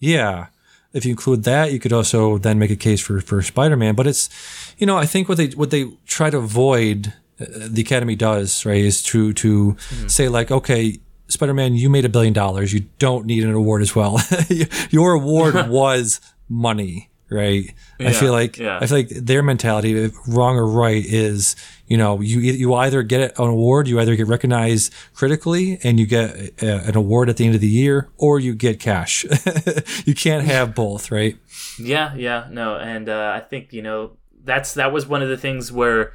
yeah. 0.00 0.46
If 0.92 1.06
you 1.06 1.10
include 1.10 1.44
that, 1.44 1.72
you 1.72 1.78
could 1.78 1.92
also 1.92 2.36
then 2.36 2.58
make 2.58 2.70
a 2.70 2.76
case 2.76 3.00
for 3.00 3.20
for 3.20 3.40
Spider 3.42 3.76
Man. 3.76 3.94
But 3.94 4.06
it's, 4.06 4.28
you 4.76 4.86
know, 4.86 4.98
I 4.98 5.06
think 5.06 5.28
what 5.28 5.38
they 5.38 5.48
what 5.48 5.70
they 5.70 5.90
try 6.06 6.28
to 6.28 6.38
avoid, 6.38 7.14
uh, 7.40 7.46
the 7.68 7.80
Academy 7.80 8.16
does 8.16 8.66
right, 8.66 8.84
is 8.84 9.02
to 9.04 9.32
to 9.34 9.72
mm-hmm. 9.72 10.08
say 10.08 10.28
like, 10.28 10.50
okay, 10.50 10.98
Spider 11.28 11.54
Man, 11.54 11.74
you 11.74 11.88
made 11.88 12.04
a 12.04 12.10
billion 12.10 12.34
dollars. 12.34 12.74
You 12.74 12.80
don't 12.98 13.24
need 13.24 13.42
an 13.42 13.52
award 13.52 13.80
as 13.80 13.96
well. 13.96 14.20
Your 14.90 15.12
award 15.12 15.54
was 15.68 16.20
money, 16.48 17.10
right? 17.30 17.74
Yeah, 17.98 18.08
I 18.08 18.12
feel 18.12 18.32
like 18.32 18.58
yeah. 18.58 18.78
I 18.80 18.86
feel 18.86 18.98
like 18.98 19.08
their 19.08 19.42
mentality, 19.42 20.10
wrong 20.28 20.56
or 20.56 20.66
right, 20.66 21.04
is 21.04 21.56
you 21.86 21.96
know 21.96 22.20
you 22.20 22.40
you 22.40 22.74
either 22.74 23.02
get 23.02 23.38
an 23.38 23.46
award, 23.48 23.88
you 23.88 24.00
either 24.00 24.16
get 24.16 24.26
recognized 24.26 24.92
critically, 25.14 25.78
and 25.82 25.98
you 25.98 26.06
get 26.06 26.62
a, 26.62 26.88
an 26.88 26.96
award 26.96 27.28
at 27.28 27.36
the 27.36 27.46
end 27.46 27.54
of 27.54 27.60
the 27.60 27.68
year, 27.68 28.10
or 28.18 28.38
you 28.38 28.54
get 28.54 28.80
cash. 28.80 29.24
you 30.04 30.14
can't 30.14 30.44
have 30.44 30.74
both, 30.74 31.10
right? 31.10 31.36
Yeah, 31.78 32.14
yeah, 32.14 32.48
no, 32.50 32.76
and 32.76 33.08
uh, 33.08 33.32
I 33.34 33.40
think 33.40 33.72
you 33.72 33.82
know 33.82 34.16
that's 34.44 34.74
that 34.74 34.92
was 34.92 35.06
one 35.06 35.22
of 35.22 35.28
the 35.28 35.36
things 35.36 35.72
where 35.72 36.12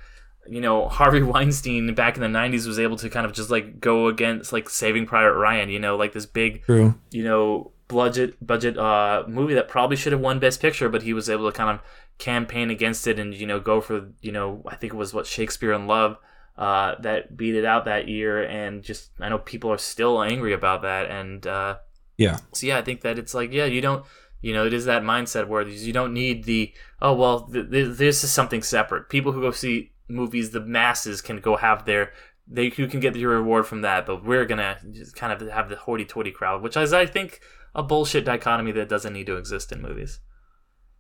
you 0.47 0.61
know 0.61 0.87
Harvey 0.89 1.21
Weinstein 1.21 1.93
back 1.93 2.15
in 2.15 2.21
the 2.21 2.39
90s 2.39 2.67
was 2.67 2.79
able 2.79 2.97
to 2.97 3.09
kind 3.09 3.25
of 3.25 3.33
just 3.33 3.49
like 3.49 3.79
go 3.79 4.07
against 4.07 4.53
like 4.53 4.69
Saving 4.69 5.05
Private 5.05 5.33
Ryan 5.33 5.69
you 5.69 5.79
know 5.79 5.95
like 5.95 6.13
this 6.13 6.25
big 6.25 6.63
True. 6.63 6.95
you 7.11 7.23
know 7.23 7.71
budget 7.87 8.45
budget 8.45 8.77
uh, 8.77 9.23
movie 9.27 9.53
that 9.53 9.67
probably 9.67 9.95
should 9.95 10.11
have 10.11 10.21
won 10.21 10.39
Best 10.39 10.61
Picture, 10.61 10.89
but 10.89 11.03
he 11.03 11.13
was 11.13 11.29
able 11.29 11.49
to 11.49 11.55
kind 11.55 11.69
of 11.69 11.81
campaign 12.17 12.69
against 12.69 13.05
it 13.05 13.19
and 13.19 13.33
you 13.33 13.45
know 13.45 13.59
go 13.59 13.79
for 13.79 14.09
you 14.21 14.31
know 14.31 14.63
I 14.67 14.75
think 14.75 14.93
it 14.93 14.97
was 14.97 15.13
what 15.13 15.27
Shakespeare 15.27 15.73
in 15.73 15.87
Love 15.87 16.17
uh, 16.57 16.95
that 17.01 17.37
beat 17.37 17.55
it 17.55 17.65
out 17.65 17.85
that 17.85 18.07
year, 18.07 18.43
and 18.43 18.83
just 18.83 19.11
I 19.19 19.29
know 19.29 19.37
people 19.37 19.71
are 19.71 19.77
still 19.77 20.21
angry 20.21 20.53
about 20.53 20.81
that, 20.81 21.09
and 21.09 21.45
uh, 21.45 21.77
yeah, 22.17 22.39
so 22.53 22.67
yeah, 22.67 22.77
I 22.77 22.81
think 22.81 23.01
that 23.01 23.19
it's 23.19 23.33
like 23.33 23.51
yeah, 23.51 23.65
you 23.65 23.81
don't. 23.81 24.05
You 24.39 24.53
know, 24.53 24.67
it 24.67 24.73
is 24.73 24.85
that 24.85 25.01
mindset 25.01 25.47
where 25.47 25.67
you 25.67 25.91
don't 25.91 26.13
need 26.13 26.43
the 26.43 26.71
oh 27.01 27.13
well, 27.13 27.47
th- 27.47 27.71
th- 27.71 27.97
this 27.97 28.23
is 28.23 28.31
something 28.31 28.61
separate. 28.61 29.09
People 29.09 29.31
who 29.31 29.41
go 29.41 29.51
see 29.51 29.91
movies 30.07 30.51
the 30.51 30.61
masses 30.61 31.21
can 31.21 31.39
go 31.39 31.57
have 31.57 31.85
their 31.85 32.11
they 32.47 32.71
you 32.75 32.87
can 32.87 32.99
get 32.99 33.15
your 33.15 33.31
reward 33.31 33.65
from 33.65 33.81
that, 33.81 34.05
but 34.05 34.23
we're 34.23 34.45
gonna 34.45 34.77
just 34.91 35.15
kind 35.15 35.33
of 35.33 35.47
have 35.49 35.69
the 35.69 35.75
hoity-toity 35.75 36.31
crowd, 36.31 36.61
which 36.61 36.77
is 36.77 36.93
I 36.93 37.05
think 37.05 37.41
a 37.77 37.83
bullshit 37.83 38.25
dichotomy 38.25 38.71
that 38.73 38.89
doesn't 38.89 39.13
need 39.13 39.27
to 39.27 39.37
exist 39.37 39.71
in 39.71 39.81
movies. 39.81 40.19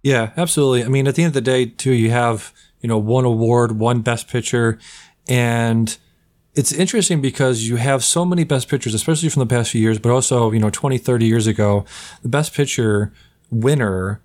Yeah, 0.03 0.31
absolutely. 0.37 0.85
I 0.85 0.87
mean, 0.87 1.07
at 1.07 1.15
the 1.15 1.23
end 1.23 1.31
of 1.31 1.33
the 1.33 1.41
day, 1.41 1.65
too, 1.65 1.91
you 1.91 2.11
have 2.11 2.53
you 2.79 2.87
know 2.87 2.99
one 2.99 3.25
award, 3.25 3.79
one 3.79 4.01
Best 4.01 4.29
Picture, 4.29 4.77
and 5.27 5.97
it's 6.53 6.71
interesting 6.71 7.19
because 7.19 7.67
you 7.67 7.75
have 7.77 8.03
so 8.03 8.23
many 8.23 8.43
Best 8.43 8.69
Pictures, 8.69 8.93
especially 8.93 9.29
from 9.29 9.41
the 9.41 9.47
past 9.47 9.71
few 9.71 9.81
years, 9.81 9.97
but 9.99 10.11
also 10.11 10.51
you 10.51 10.59
know 10.59 10.69
20, 10.69 10.97
30 10.99 11.25
years 11.25 11.47
ago, 11.47 11.83
the 12.21 12.29
Best 12.29 12.53
Picture 12.53 13.11
winner 13.49 14.21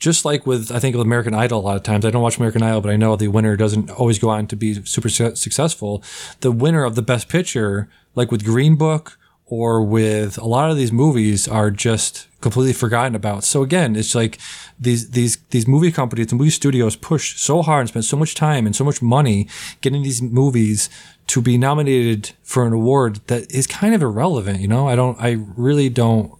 just 0.00 0.24
like 0.24 0.46
with 0.46 0.72
I 0.72 0.78
think 0.78 0.96
with 0.96 1.04
American 1.04 1.34
Idol 1.34 1.60
a 1.60 1.62
lot 1.62 1.76
of 1.76 1.82
times 1.82 2.04
I 2.04 2.10
don't 2.10 2.22
watch 2.22 2.38
American 2.38 2.62
Idol 2.62 2.80
but 2.80 2.90
I 2.90 2.96
know 2.96 3.16
the 3.16 3.28
winner 3.28 3.54
doesn't 3.54 3.90
always 3.90 4.18
go 4.18 4.30
on 4.30 4.46
to 4.46 4.56
be 4.56 4.82
super 4.86 5.08
su- 5.08 5.36
successful 5.36 6.02
the 6.40 6.50
winner 6.50 6.84
of 6.84 6.94
the 6.94 7.02
best 7.02 7.28
picture 7.28 7.88
like 8.14 8.30
with 8.30 8.44
Green 8.44 8.76
Book 8.76 9.18
or 9.50 9.82
with 9.82 10.38
a 10.38 10.46
lot 10.46 10.70
of 10.70 10.76
these 10.76 10.92
movies 10.92 11.46
are 11.46 11.70
just 11.70 12.28
completely 12.40 12.72
forgotten 12.72 13.14
about 13.14 13.44
so 13.44 13.62
again 13.62 13.94
it's 13.94 14.14
like 14.14 14.38
these 14.78 15.10
these 15.10 15.36
these 15.50 15.68
movie 15.68 15.92
companies 15.92 16.32
and 16.32 16.38
movie 16.38 16.50
studios 16.50 16.96
push 16.96 17.36
so 17.38 17.60
hard 17.60 17.80
and 17.80 17.88
spend 17.90 18.04
so 18.04 18.16
much 18.16 18.34
time 18.34 18.64
and 18.64 18.74
so 18.74 18.84
much 18.84 19.02
money 19.02 19.46
getting 19.82 20.02
these 20.02 20.22
movies 20.22 20.88
to 21.26 21.42
be 21.42 21.58
nominated 21.58 22.30
for 22.42 22.66
an 22.66 22.72
award 22.72 23.20
that 23.26 23.50
is 23.52 23.66
kind 23.66 23.94
of 23.94 24.00
irrelevant 24.00 24.60
you 24.60 24.68
know 24.68 24.88
I 24.88 24.96
don't 24.96 25.20
I 25.20 25.32
really 25.56 25.90
don't 25.90 26.32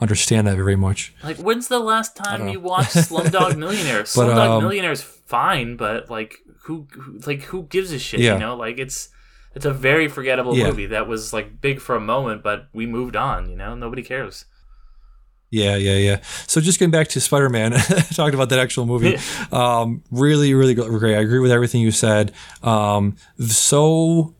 understand 0.00 0.46
that 0.46 0.56
very 0.56 0.76
much. 0.76 1.14
Like, 1.22 1.38
when's 1.38 1.68
the 1.68 1.78
last 1.78 2.16
time 2.16 2.48
you 2.48 2.60
watched 2.60 2.90
Slumdog 2.96 3.56
Millionaire? 3.56 4.02
Slumdog 4.02 4.58
um, 4.58 4.62
Millionaire's 4.62 5.00
fine, 5.02 5.76
but 5.76 6.10
like, 6.10 6.40
who, 6.64 6.86
who, 6.92 7.18
like, 7.20 7.42
who 7.44 7.62
gives 7.64 7.92
a 7.92 7.98
shit? 7.98 8.20
Yeah. 8.20 8.34
You 8.34 8.40
know, 8.40 8.56
like 8.56 8.78
it's 8.78 9.08
it's 9.56 9.64
a 9.64 9.72
very 9.72 10.06
forgettable 10.06 10.54
yeah. 10.54 10.66
movie 10.66 10.86
that 10.86 11.08
was 11.08 11.32
like 11.32 11.62
big 11.62 11.80
for 11.80 11.96
a 11.96 12.00
moment, 12.00 12.42
but 12.42 12.68
we 12.74 12.84
moved 12.86 13.16
on. 13.16 13.48
You 13.48 13.56
know, 13.56 13.74
nobody 13.74 14.02
cares. 14.02 14.44
Yeah, 15.50 15.76
yeah, 15.76 15.96
yeah. 15.96 16.20
So 16.46 16.60
just 16.60 16.78
getting 16.78 16.90
back 16.90 17.08
to 17.08 17.20
Spider 17.22 17.48
Man, 17.48 17.72
talked 18.14 18.34
about 18.34 18.50
that 18.50 18.58
actual 18.58 18.84
movie. 18.84 19.16
um, 19.52 20.02
really, 20.10 20.52
really 20.52 20.74
great. 20.74 21.16
I 21.16 21.20
agree 21.20 21.38
with 21.38 21.50
everything 21.50 21.80
you 21.80 21.90
said. 21.90 22.32
Um, 22.62 23.16
so, 23.38 24.34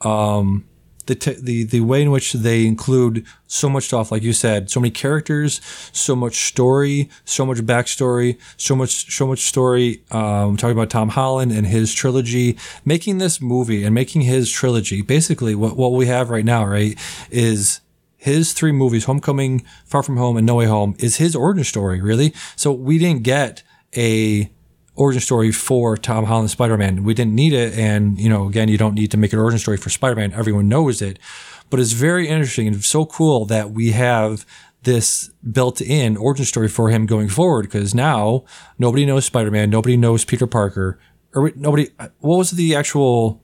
um, 0.00 0.67
the, 1.08 1.14
t- 1.14 1.36
the 1.40 1.64
the 1.64 1.80
way 1.80 2.02
in 2.02 2.10
which 2.10 2.34
they 2.34 2.66
include 2.66 3.26
so 3.46 3.68
much 3.68 3.84
stuff, 3.84 4.12
like 4.12 4.22
you 4.22 4.32
said, 4.34 4.70
so 4.70 4.78
many 4.78 4.90
characters, 4.90 5.60
so 5.90 6.14
much 6.14 6.46
story, 6.46 7.08
so 7.24 7.44
much 7.44 7.58
backstory, 7.58 8.38
so 8.56 8.76
much 8.76 9.12
so 9.12 9.26
much 9.26 9.40
story. 9.40 10.04
Um, 10.10 10.56
talking 10.56 10.76
about 10.76 10.90
Tom 10.90 11.08
Holland 11.08 11.50
and 11.50 11.66
his 11.66 11.94
trilogy, 11.94 12.58
making 12.84 13.18
this 13.18 13.40
movie 13.40 13.84
and 13.84 13.94
making 13.94 14.22
his 14.22 14.50
trilogy. 14.50 15.02
Basically, 15.02 15.54
what 15.54 15.76
what 15.76 15.92
we 15.92 16.06
have 16.06 16.30
right 16.30 16.44
now, 16.44 16.64
right, 16.64 16.96
is 17.30 17.80
his 18.18 18.52
three 18.52 18.72
movies, 18.72 19.04
Homecoming, 19.04 19.64
Far 19.86 20.02
From 20.02 20.18
Home, 20.18 20.36
and 20.36 20.46
No 20.46 20.56
Way 20.56 20.66
Home, 20.66 20.94
is 20.98 21.16
his 21.16 21.34
origin 21.34 21.64
story, 21.64 22.00
really. 22.02 22.34
So 22.54 22.70
we 22.70 22.98
didn't 22.98 23.22
get 23.22 23.62
a 23.96 24.50
origin 24.98 25.20
story 25.20 25.52
for 25.52 25.96
Tom 25.96 26.24
Holland 26.24 26.50
Spider 26.50 26.76
Man. 26.76 27.04
We 27.04 27.14
didn't 27.14 27.34
need 27.34 27.52
it. 27.52 27.78
And, 27.78 28.18
you 28.18 28.28
know, 28.28 28.48
again, 28.48 28.68
you 28.68 28.76
don't 28.76 28.94
need 28.94 29.10
to 29.12 29.16
make 29.16 29.32
an 29.32 29.38
origin 29.38 29.58
story 29.58 29.76
for 29.76 29.88
Spider 29.88 30.16
Man. 30.16 30.32
Everyone 30.32 30.68
knows 30.68 31.00
it. 31.00 31.18
But 31.70 31.80
it's 31.80 31.92
very 31.92 32.28
interesting 32.28 32.66
and 32.66 32.84
so 32.84 33.06
cool 33.06 33.44
that 33.46 33.70
we 33.70 33.92
have 33.92 34.44
this 34.82 35.30
built 35.50 35.80
in 35.80 36.16
origin 36.16 36.44
story 36.44 36.68
for 36.68 36.90
him 36.90 37.06
going 37.06 37.28
forward 37.28 37.62
because 37.62 37.94
now 37.94 38.44
nobody 38.78 39.04
knows 39.06 39.24
Spider 39.24 39.50
Man, 39.50 39.70
nobody 39.70 39.96
knows 39.96 40.24
Peter 40.24 40.46
Parker, 40.46 40.98
or 41.34 41.52
nobody. 41.56 41.88
What 42.20 42.38
was 42.38 42.50
the 42.52 42.74
actual 42.74 43.42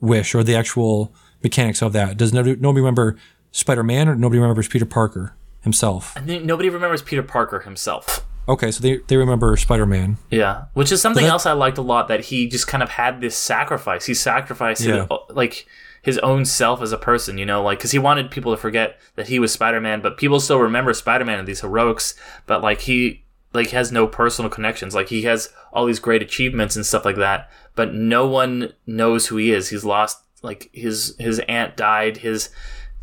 wish 0.00 0.34
or 0.34 0.42
the 0.42 0.54
actual 0.54 1.12
mechanics 1.42 1.82
of 1.82 1.92
that? 1.94 2.16
Does 2.16 2.32
nobody, 2.32 2.56
nobody 2.60 2.80
remember 2.80 3.16
Spider 3.50 3.82
Man 3.82 4.08
or 4.08 4.14
nobody 4.14 4.38
remembers 4.40 4.68
Peter 4.68 4.86
Parker 4.86 5.34
himself? 5.60 6.16
I 6.16 6.20
think 6.20 6.44
nobody 6.44 6.68
remembers 6.68 7.02
Peter 7.02 7.22
Parker 7.22 7.60
himself. 7.60 8.24
Okay, 8.48 8.70
so 8.70 8.82
they, 8.82 8.98
they 9.06 9.16
remember 9.16 9.56
Spider 9.56 9.86
Man. 9.86 10.18
Yeah, 10.30 10.64
which 10.74 10.92
is 10.92 11.00
something 11.00 11.24
that, 11.24 11.30
else 11.30 11.46
I 11.46 11.52
liked 11.52 11.78
a 11.78 11.82
lot 11.82 12.08
that 12.08 12.26
he 12.26 12.46
just 12.46 12.66
kind 12.66 12.82
of 12.82 12.90
had 12.90 13.20
this 13.20 13.36
sacrifice. 13.36 14.06
He 14.06 14.14
sacrificed 14.14 14.82
yeah. 14.82 15.06
his, 15.08 15.18
like 15.30 15.66
his 16.02 16.18
own 16.18 16.44
self 16.44 16.82
as 16.82 16.92
a 16.92 16.98
person, 16.98 17.38
you 17.38 17.46
know, 17.46 17.62
like 17.62 17.78
because 17.78 17.92
he 17.92 17.98
wanted 17.98 18.30
people 18.30 18.52
to 18.52 18.60
forget 18.60 19.00
that 19.16 19.28
he 19.28 19.38
was 19.38 19.52
Spider 19.52 19.80
Man, 19.80 20.02
but 20.02 20.18
people 20.18 20.38
still 20.38 20.58
remember 20.58 20.92
Spider 20.92 21.24
Man 21.24 21.38
and 21.38 21.48
these 21.48 21.62
heroics. 21.62 22.14
But 22.46 22.62
like 22.62 22.82
he 22.82 23.24
like 23.54 23.70
has 23.70 23.90
no 23.90 24.06
personal 24.06 24.50
connections. 24.50 24.94
Like 24.94 25.08
he 25.08 25.22
has 25.22 25.50
all 25.72 25.86
these 25.86 25.98
great 25.98 26.22
achievements 26.22 26.76
and 26.76 26.84
stuff 26.84 27.06
like 27.06 27.16
that, 27.16 27.50
but 27.74 27.94
no 27.94 28.26
one 28.26 28.74
knows 28.86 29.28
who 29.28 29.36
he 29.38 29.50
is. 29.50 29.70
He's 29.70 29.84
lost 29.84 30.22
like 30.42 30.68
his 30.74 31.16
his 31.18 31.38
aunt 31.48 31.76
died. 31.76 32.18
His 32.18 32.50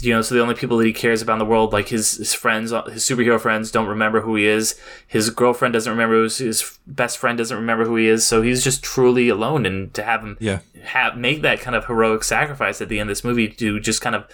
you 0.03 0.13
know, 0.13 0.21
so 0.21 0.35
the 0.35 0.41
only 0.41 0.55
people 0.55 0.77
that 0.77 0.85
he 0.85 0.93
cares 0.93 1.21
about 1.21 1.33
in 1.33 1.39
the 1.39 1.45
world, 1.45 1.73
like 1.73 1.89
his, 1.89 2.17
his 2.17 2.33
friends, 2.33 2.73
uh, 2.73 2.83
his 2.85 3.03
superhero 3.03 3.39
friends, 3.39 3.71
don't 3.71 3.87
remember 3.87 4.21
who 4.21 4.35
he 4.35 4.45
is. 4.45 4.79
His 5.07 5.29
girlfriend 5.29 5.73
doesn't 5.73 5.91
remember 5.91 6.23
his, 6.23 6.37
his 6.37 6.79
best 6.87 7.17
friend 7.17 7.37
doesn't 7.37 7.57
remember 7.57 7.85
who 7.85 7.95
he 7.95 8.07
is. 8.07 8.25
So 8.25 8.41
he's 8.41 8.63
just 8.63 8.83
truly 8.83 9.29
alone. 9.29 9.65
And 9.65 9.93
to 9.93 10.03
have 10.03 10.21
him 10.21 10.37
yeah. 10.39 10.59
have 10.83 11.17
make 11.17 11.41
that 11.41 11.59
kind 11.59 11.75
of 11.75 11.85
heroic 11.85 12.23
sacrifice 12.23 12.81
at 12.81 12.89
the 12.89 12.99
end 12.99 13.09
of 13.09 13.15
this 13.15 13.23
movie 13.23 13.47
to 13.47 13.79
just 13.79 14.01
kind 14.01 14.15
of 14.15 14.25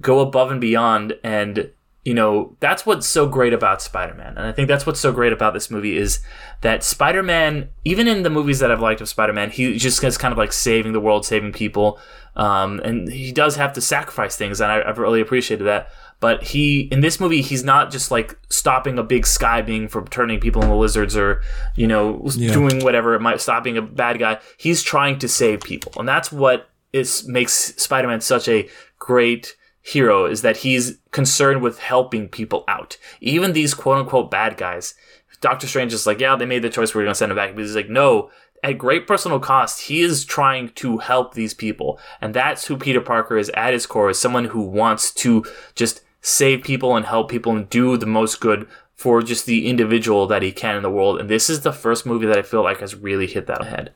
go 0.00 0.20
above 0.20 0.50
and 0.50 0.60
beyond 0.60 1.16
and 1.22 1.70
you 2.04 2.14
know 2.14 2.56
that's 2.58 2.84
what's 2.84 3.06
so 3.06 3.28
great 3.28 3.52
about 3.52 3.80
spider-man. 3.80 4.36
And 4.36 4.46
i 4.46 4.52
think 4.52 4.68
that's 4.68 4.84
what's 4.84 5.00
so 5.00 5.12
great 5.12 5.32
about 5.32 5.54
this 5.54 5.70
movie 5.70 5.96
is 5.96 6.20
that 6.60 6.82
spider-man 6.82 7.68
even 7.84 8.08
in 8.08 8.22
the 8.22 8.30
movies 8.30 8.58
that 8.58 8.70
i've 8.70 8.80
liked 8.80 9.00
of 9.00 9.08
spider-man 9.08 9.50
he 9.50 9.78
just 9.78 10.02
is 10.02 10.18
kind 10.18 10.32
of 10.32 10.38
like 10.38 10.52
saving 10.52 10.92
the 10.92 11.00
world 11.00 11.24
saving 11.24 11.52
people. 11.52 11.98
Um, 12.34 12.80
and 12.80 13.12
he 13.12 13.30
does 13.30 13.56
have 13.56 13.74
to 13.74 13.82
sacrifice 13.82 14.36
things 14.36 14.60
and 14.60 14.72
I, 14.72 14.86
have 14.86 14.96
really 14.98 15.20
appreciated 15.20 15.64
that. 15.64 15.90
But 16.18 16.42
he 16.42 16.82
in 16.90 17.00
this 17.00 17.20
movie 17.20 17.42
he's 17.42 17.62
not 17.62 17.90
just 17.92 18.10
like 18.10 18.38
stopping 18.48 18.98
a 18.98 19.02
big 19.02 19.26
sky 19.26 19.62
being 19.62 19.86
from 19.86 20.08
turning 20.08 20.40
people 20.40 20.62
into 20.62 20.74
lizards 20.74 21.16
or 21.16 21.42
you 21.76 21.86
know 21.86 22.26
yeah. 22.34 22.52
doing 22.52 22.82
whatever 22.82 23.14
it 23.14 23.20
might 23.20 23.40
stop 23.40 23.62
being 23.62 23.76
a 23.76 23.82
bad 23.82 24.18
guy. 24.18 24.40
He's 24.56 24.82
trying 24.82 25.18
to 25.20 25.28
save 25.28 25.60
people. 25.60 25.92
And 25.96 26.08
that's 26.08 26.32
what 26.32 26.68
is 26.92 27.26
makes 27.28 27.52
spider-man 27.52 28.20
such 28.20 28.48
a 28.48 28.68
great 28.98 29.56
hero 29.82 30.26
is 30.26 30.42
that 30.42 30.58
he's 30.58 30.98
concerned 31.10 31.60
with 31.60 31.80
helping 31.80 32.28
people 32.28 32.64
out. 32.68 32.96
Even 33.20 33.52
these 33.52 33.74
quote 33.74 33.98
unquote 33.98 34.30
bad 34.30 34.56
guys. 34.56 34.94
Doctor 35.40 35.66
Strange 35.66 35.92
is 35.92 36.06
like, 36.06 36.20
yeah, 36.20 36.36
they 36.36 36.46
made 36.46 36.62
the 36.62 36.70
choice. 36.70 36.94
We're 36.94 37.02
going 37.02 37.10
to 37.10 37.16
send 37.16 37.32
him 37.32 37.36
back. 37.36 37.54
But 37.54 37.62
he's 37.62 37.74
like, 37.74 37.90
no, 37.90 38.30
at 38.62 38.78
great 38.78 39.08
personal 39.08 39.40
cost, 39.40 39.82
he 39.82 40.00
is 40.00 40.24
trying 40.24 40.68
to 40.70 40.98
help 40.98 41.34
these 41.34 41.52
people. 41.52 41.98
And 42.20 42.32
that's 42.32 42.66
who 42.66 42.76
Peter 42.76 43.00
Parker 43.00 43.36
is 43.36 43.50
at 43.50 43.72
his 43.72 43.86
core, 43.86 44.10
is 44.10 44.20
someone 44.20 44.46
who 44.46 44.62
wants 44.62 45.12
to 45.14 45.44
just 45.74 46.02
save 46.20 46.62
people 46.62 46.94
and 46.94 47.04
help 47.04 47.28
people 47.28 47.56
and 47.56 47.68
do 47.68 47.96
the 47.96 48.06
most 48.06 48.40
good 48.40 48.68
for 48.94 49.20
just 49.20 49.46
the 49.46 49.66
individual 49.68 50.28
that 50.28 50.42
he 50.42 50.52
can 50.52 50.76
in 50.76 50.84
the 50.84 50.90
world. 50.90 51.18
And 51.18 51.28
this 51.28 51.50
is 51.50 51.62
the 51.62 51.72
first 51.72 52.06
movie 52.06 52.26
that 52.26 52.38
I 52.38 52.42
feel 52.42 52.62
like 52.62 52.78
has 52.78 52.94
really 52.94 53.26
hit 53.26 53.48
that 53.48 53.62
ahead. 53.62 53.92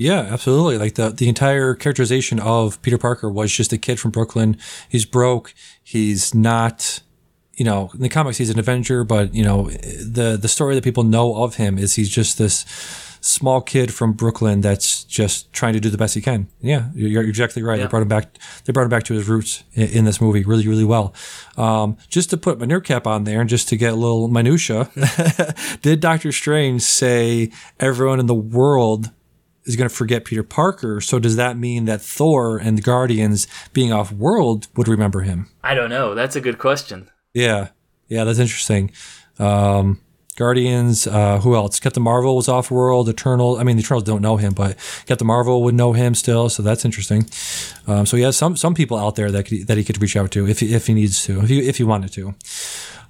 Yeah, 0.00 0.20
absolutely. 0.20 0.78
Like 0.78 0.94
the 0.94 1.10
the 1.10 1.28
entire 1.28 1.74
characterization 1.74 2.40
of 2.40 2.80
Peter 2.80 2.96
Parker 2.96 3.28
was 3.28 3.52
just 3.52 3.70
a 3.74 3.76
kid 3.76 4.00
from 4.00 4.10
Brooklyn. 4.10 4.56
He's 4.88 5.04
broke. 5.04 5.52
He's 5.84 6.34
not, 6.34 7.00
you 7.56 7.66
know, 7.66 7.90
in 7.92 8.00
the 8.00 8.08
comics 8.08 8.38
he's 8.38 8.48
an 8.48 8.58
Avenger, 8.58 9.04
but 9.04 9.34
you 9.34 9.44
know, 9.44 9.68
the 9.68 10.38
the 10.40 10.48
story 10.48 10.74
that 10.74 10.84
people 10.84 11.02
know 11.02 11.44
of 11.44 11.56
him 11.56 11.76
is 11.76 11.96
he's 11.96 12.08
just 12.08 12.38
this 12.38 12.64
small 13.20 13.60
kid 13.60 13.92
from 13.92 14.14
Brooklyn 14.14 14.62
that's 14.62 15.04
just 15.04 15.52
trying 15.52 15.74
to 15.74 15.80
do 15.80 15.90
the 15.90 15.98
best 15.98 16.14
he 16.14 16.22
can. 16.22 16.48
Yeah, 16.62 16.88
you're, 16.94 17.22
exactly 17.22 17.62
right. 17.62 17.78
Yeah. 17.78 17.84
They 17.84 17.90
brought 17.90 18.00
him 18.00 18.08
back. 18.08 18.38
They 18.64 18.72
brought 18.72 18.84
him 18.84 18.88
back 18.88 19.04
to 19.04 19.12
his 19.12 19.28
roots 19.28 19.64
in, 19.74 19.88
in 19.88 20.04
this 20.06 20.18
movie 20.18 20.44
really, 20.44 20.66
really 20.66 20.86
well. 20.86 21.12
Um, 21.58 21.98
just 22.08 22.30
to 22.30 22.38
put 22.38 22.58
my 22.58 22.64
nerd 22.64 22.84
cap 22.84 23.06
on 23.06 23.24
there 23.24 23.42
and 23.42 23.50
just 23.50 23.68
to 23.68 23.76
get 23.76 23.92
a 23.92 23.96
little 23.96 24.28
minutia, 24.28 24.88
did 25.82 26.00
Doctor 26.00 26.32
Strange 26.32 26.80
say 26.80 27.52
everyone 27.78 28.18
in 28.18 28.24
the 28.24 28.34
world 28.34 29.10
is 29.64 29.76
going 29.76 29.88
to 29.88 29.94
forget 29.94 30.24
Peter 30.24 30.42
Parker. 30.42 31.00
So 31.00 31.18
does 31.18 31.36
that 31.36 31.56
mean 31.56 31.84
that 31.84 32.00
Thor 32.00 32.58
and 32.58 32.78
the 32.78 32.82
Guardians 32.82 33.46
being 33.72 33.92
off 33.92 34.12
world 34.12 34.68
would 34.76 34.88
remember 34.88 35.20
him? 35.20 35.48
I 35.62 35.74
don't 35.74 35.90
know. 35.90 36.14
That's 36.14 36.36
a 36.36 36.40
good 36.40 36.58
question. 36.58 37.10
Yeah. 37.34 37.68
Yeah, 38.08 38.24
that's 38.24 38.38
interesting. 38.38 38.90
Um, 39.38 40.00
Guardians, 40.40 41.06
uh, 41.06 41.38
who 41.40 41.54
else? 41.54 41.78
Captain 41.80 42.02
Marvel 42.02 42.34
was 42.34 42.48
off 42.48 42.70
world. 42.70 43.10
Eternal, 43.10 43.58
I 43.58 43.62
mean, 43.62 43.76
the 43.76 43.82
Eternals 43.82 44.04
don't 44.04 44.22
know 44.22 44.38
him, 44.38 44.54
but 44.54 44.78
Captain 45.04 45.26
Marvel 45.26 45.62
would 45.64 45.74
know 45.74 45.92
him 45.92 46.14
still, 46.14 46.48
so 46.48 46.62
that's 46.62 46.84
interesting. 46.84 47.28
Um, 47.86 48.06
so 48.06 48.16
he 48.16 48.22
has 48.22 48.38
some 48.38 48.56
some 48.56 48.74
people 48.74 48.96
out 48.96 49.16
there 49.16 49.30
that 49.30 49.44
could, 49.44 49.66
that 49.66 49.76
he 49.76 49.84
could 49.84 50.00
reach 50.00 50.16
out 50.16 50.30
to 50.30 50.48
if 50.48 50.60
he, 50.60 50.72
if 50.72 50.86
he 50.86 50.94
needs 50.94 51.22
to, 51.24 51.42
if 51.42 51.50
he 51.50 51.68
if 51.68 51.76
he 51.76 51.84
wanted 51.84 52.12
to. 52.12 52.28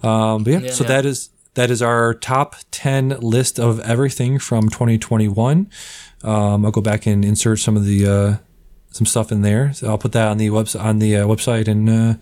Um, 0.03 0.43
but 0.43 0.51
yeah, 0.51 0.59
yeah 0.59 0.71
so 0.73 0.83
yeah. 0.83 0.89
that 0.89 1.07
is 1.07 1.31
that 1.55 1.71
is 1.71 1.83
our 1.83 2.15
top 2.15 2.57
ten 2.73 3.11
list 3.21 3.61
of 3.61 3.79
everything 3.81 4.41
from 4.41 4.69
2021. 4.69 5.71
Um, 6.23 6.65
I'll 6.65 6.73
go 6.73 6.81
back 6.81 7.07
and 7.07 7.25
insert 7.25 7.61
some 7.61 7.77
of 7.77 7.85
the 7.85 8.07
uh, 8.07 8.37
some 8.91 9.07
stuff 9.07 9.33
in 9.33 9.43
there. 9.43 9.73
So 9.73 9.89
I'll 9.89 9.99
put 9.99 10.13
that 10.13 10.29
on 10.29 10.39
the 10.39 10.49
website 10.49 10.83
on 10.83 10.99
the 10.99 11.17
uh, 11.17 11.27
website 11.27 11.69
and 11.69 11.89
uh, 11.89 12.15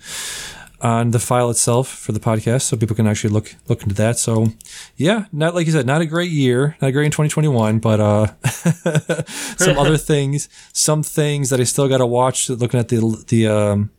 on 0.81 1.11
the 1.11 1.19
file 1.19 1.51
itself 1.51 1.89
for 1.89 2.13
the 2.13 2.21
podcast, 2.21 2.63
so 2.63 2.77
people 2.77 2.95
can 2.95 3.07
actually 3.07 3.31
look 3.31 3.55
look 3.67 3.83
into 3.83 3.95
that. 3.97 4.19
So, 4.19 4.49
yeah, 4.97 5.25
not 5.33 5.55
like 5.55 5.67
you 5.67 5.73
said, 5.73 5.87
not 5.87 6.01
a 6.01 6.07
great 6.07 6.31
year, 6.31 6.77
not 6.81 6.93
great 6.93 7.07
in 7.07 7.11
2021, 7.11 7.79
but 7.81 8.01
uh, 8.01 8.27
some 9.57 9.79
other 9.79 9.97
things, 9.99 10.49
some 10.73 11.03
things 11.03 11.51
that 11.51 11.61
I 11.61 11.65
still 11.65 11.89
got 11.89 11.99
to 11.99 12.07
watch. 12.07 12.49
Looking 12.49 12.81
at 12.81 12.89
the 12.89 13.25
the 13.27 13.49
um, 13.49 13.91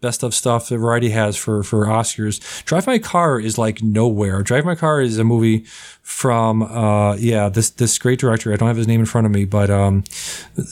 best 0.00 0.22
of 0.22 0.34
stuff 0.34 0.68
that 0.68 0.78
Variety 0.78 1.10
has 1.10 1.36
for 1.36 1.62
for 1.62 1.86
Oscars. 1.86 2.64
Drive 2.64 2.86
My 2.86 2.98
Car 2.98 3.40
is 3.40 3.58
like 3.58 3.82
nowhere. 3.82 4.42
Drive 4.42 4.64
My 4.64 4.76
Car 4.76 5.00
is 5.00 5.18
a 5.18 5.24
movie 5.24 5.64
from 6.06 6.62
uh 6.62 7.16
yeah 7.16 7.48
this 7.48 7.70
this 7.70 7.98
great 7.98 8.20
director. 8.20 8.52
I 8.52 8.56
don't 8.56 8.68
have 8.68 8.76
his 8.76 8.86
name 8.86 9.00
in 9.00 9.06
front 9.06 9.26
of 9.26 9.32
me, 9.32 9.44
but 9.44 9.70
um 9.70 10.04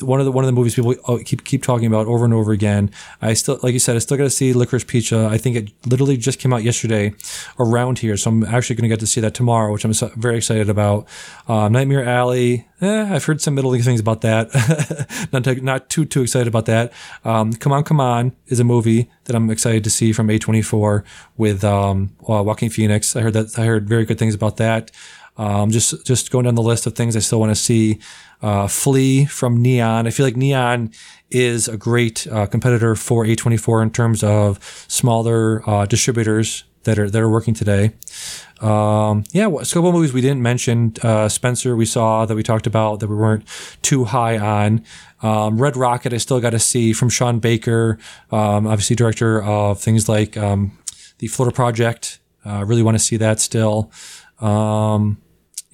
one 0.01 0.21
of 0.21 0.27
the 0.27 0.31
one 0.31 0.45
of 0.45 0.47
the 0.47 0.53
movies 0.53 0.77
people 0.77 0.95
oh, 1.09 1.19
keep 1.19 1.43
keep 1.43 1.65
talking 1.65 1.89
about 1.89 2.07
over 2.07 2.25
and 2.25 2.33
over 2.33 2.53
again. 2.53 2.89
I 3.21 3.35
still 3.35 3.59
like 3.61 3.73
you 3.73 3.81
said, 3.81 3.97
I 3.97 3.99
still 3.99 4.17
got 4.17 4.25
to 4.25 4.31
see 4.31 4.53
Licorice 4.53 4.87
Pizza. 4.87 5.27
I 5.29 5.37
think 5.37 5.57
it 5.57 5.73
literally 5.87 6.17
just 6.17 6.39
came 6.39 6.53
out 6.53 6.63
yesterday 6.63 7.15
around 7.59 7.99
here, 7.99 8.17
so 8.17 8.31
I'm 8.31 8.45
actually 8.45 8.77
going 8.77 8.85
to 8.85 8.89
get 8.89 9.01
to 9.01 9.09
see 9.09 9.21
that 9.23 9.35
tomorrow, 9.35 9.73
which 9.73 9.85
I'm 9.85 9.93
very 10.17 10.37
excited 10.37 10.71
about. 10.71 11.09
Um, 11.49 11.73
Nightmare 11.73 12.05
Alley. 12.05 12.69
Eh, 12.81 13.15
I've 13.15 13.25
heard 13.25 13.41
some 13.41 13.57
middling 13.57 13.83
things 13.83 13.99
about 13.99 14.21
that. 14.21 15.29
not 15.33 15.43
too, 15.43 15.57
not 15.57 15.89
too 15.89 16.05
too 16.05 16.23
excited 16.23 16.47
about 16.47 16.67
that. 16.67 16.93
Um, 17.25 17.53
come 17.55 17.73
on, 17.73 17.83
come 17.83 18.01
on 18.01 18.37
is 18.47 18.61
a 18.61 18.65
movie 18.65 19.11
that 19.25 19.35
I'm 19.35 19.51
excited 19.51 19.83
to 19.83 19.91
see 19.91 20.13
from 20.13 20.29
A24 20.29 21.03
with 21.37 21.65
um, 21.65 22.15
uh, 22.29 22.43
Joaquin 22.43 22.71
Phoenix. 22.71 23.17
I 23.17 23.23
heard 23.23 23.33
that 23.33 23.59
I 23.59 23.65
heard 23.65 23.89
very 23.89 24.05
good 24.05 24.19
things 24.19 24.35
about 24.35 24.59
that. 24.59 24.93
Um, 25.37 25.71
just 25.71 26.07
just 26.07 26.31
going 26.31 26.45
down 26.45 26.55
the 26.55 26.63
list 26.63 26.87
of 26.87 26.95
things 26.95 27.17
I 27.17 27.21
still 27.21 27.41
want 27.41 27.51
to 27.51 27.57
see. 27.61 27.99
Uh, 28.43 28.69
Flee 28.69 29.25
from 29.25 29.63
Neon. 29.63 30.07
I 30.07 30.11
feel 30.11 30.27
like 30.27 30.37
Neon 30.37 30.91
is 31.31 31.67
a 31.67 31.77
great 31.77 32.27
uh, 32.27 32.47
competitor 32.47 32.95
for 32.95 33.25
A24 33.25 33.83
in 33.83 33.91
terms 33.91 34.23
of 34.23 34.61
smaller 34.87 35.69
uh, 35.69 35.87
distributors 35.87 36.65
that 36.85 36.99
are 36.99 37.11
that 37.11 37.21
are 37.21 37.29
working 37.29 37.55
today. 37.55 37.93
Um, 38.61 39.25
yeah, 39.33 39.49
a 39.49 39.65
couple 39.65 39.93
movies 39.93 40.13
we 40.13 40.21
didn't 40.21 40.43
mention. 40.43 40.95
Uh, 41.03 41.29
Spencer, 41.29 41.75
we 41.75 41.87
saw 41.87 42.25
that 42.25 42.35
we 42.35 42.43
talked 42.43 42.67
about 42.67 43.01
that 43.01 43.09
we 43.09 43.17
weren't 43.17 43.45
too 43.83 44.05
high 44.05 44.39
on. 44.39 44.85
Um, 45.23 45.61
Red 45.61 45.77
Rocket, 45.77 46.13
I 46.13 46.19
still 46.19 46.41
got 46.41 46.51
to 46.51 46.59
see 46.59 46.93
from 46.93 47.09
Sean 47.09 47.41
Baker, 47.41 47.99
um, 48.31 48.67
obviously 48.67 48.95
director 48.97 49.43
of 49.43 49.81
things 49.81 50.09
like 50.09 50.37
um, 50.37 50.79
the 51.19 51.27
Florida 51.27 51.55
Project. 51.55 52.21
I 52.45 52.61
uh, 52.61 52.65
really 52.65 52.83
want 52.83 52.95
to 52.95 53.03
see 53.03 53.17
that 53.17 53.41
still. 53.41 53.91
Um, 54.41 55.19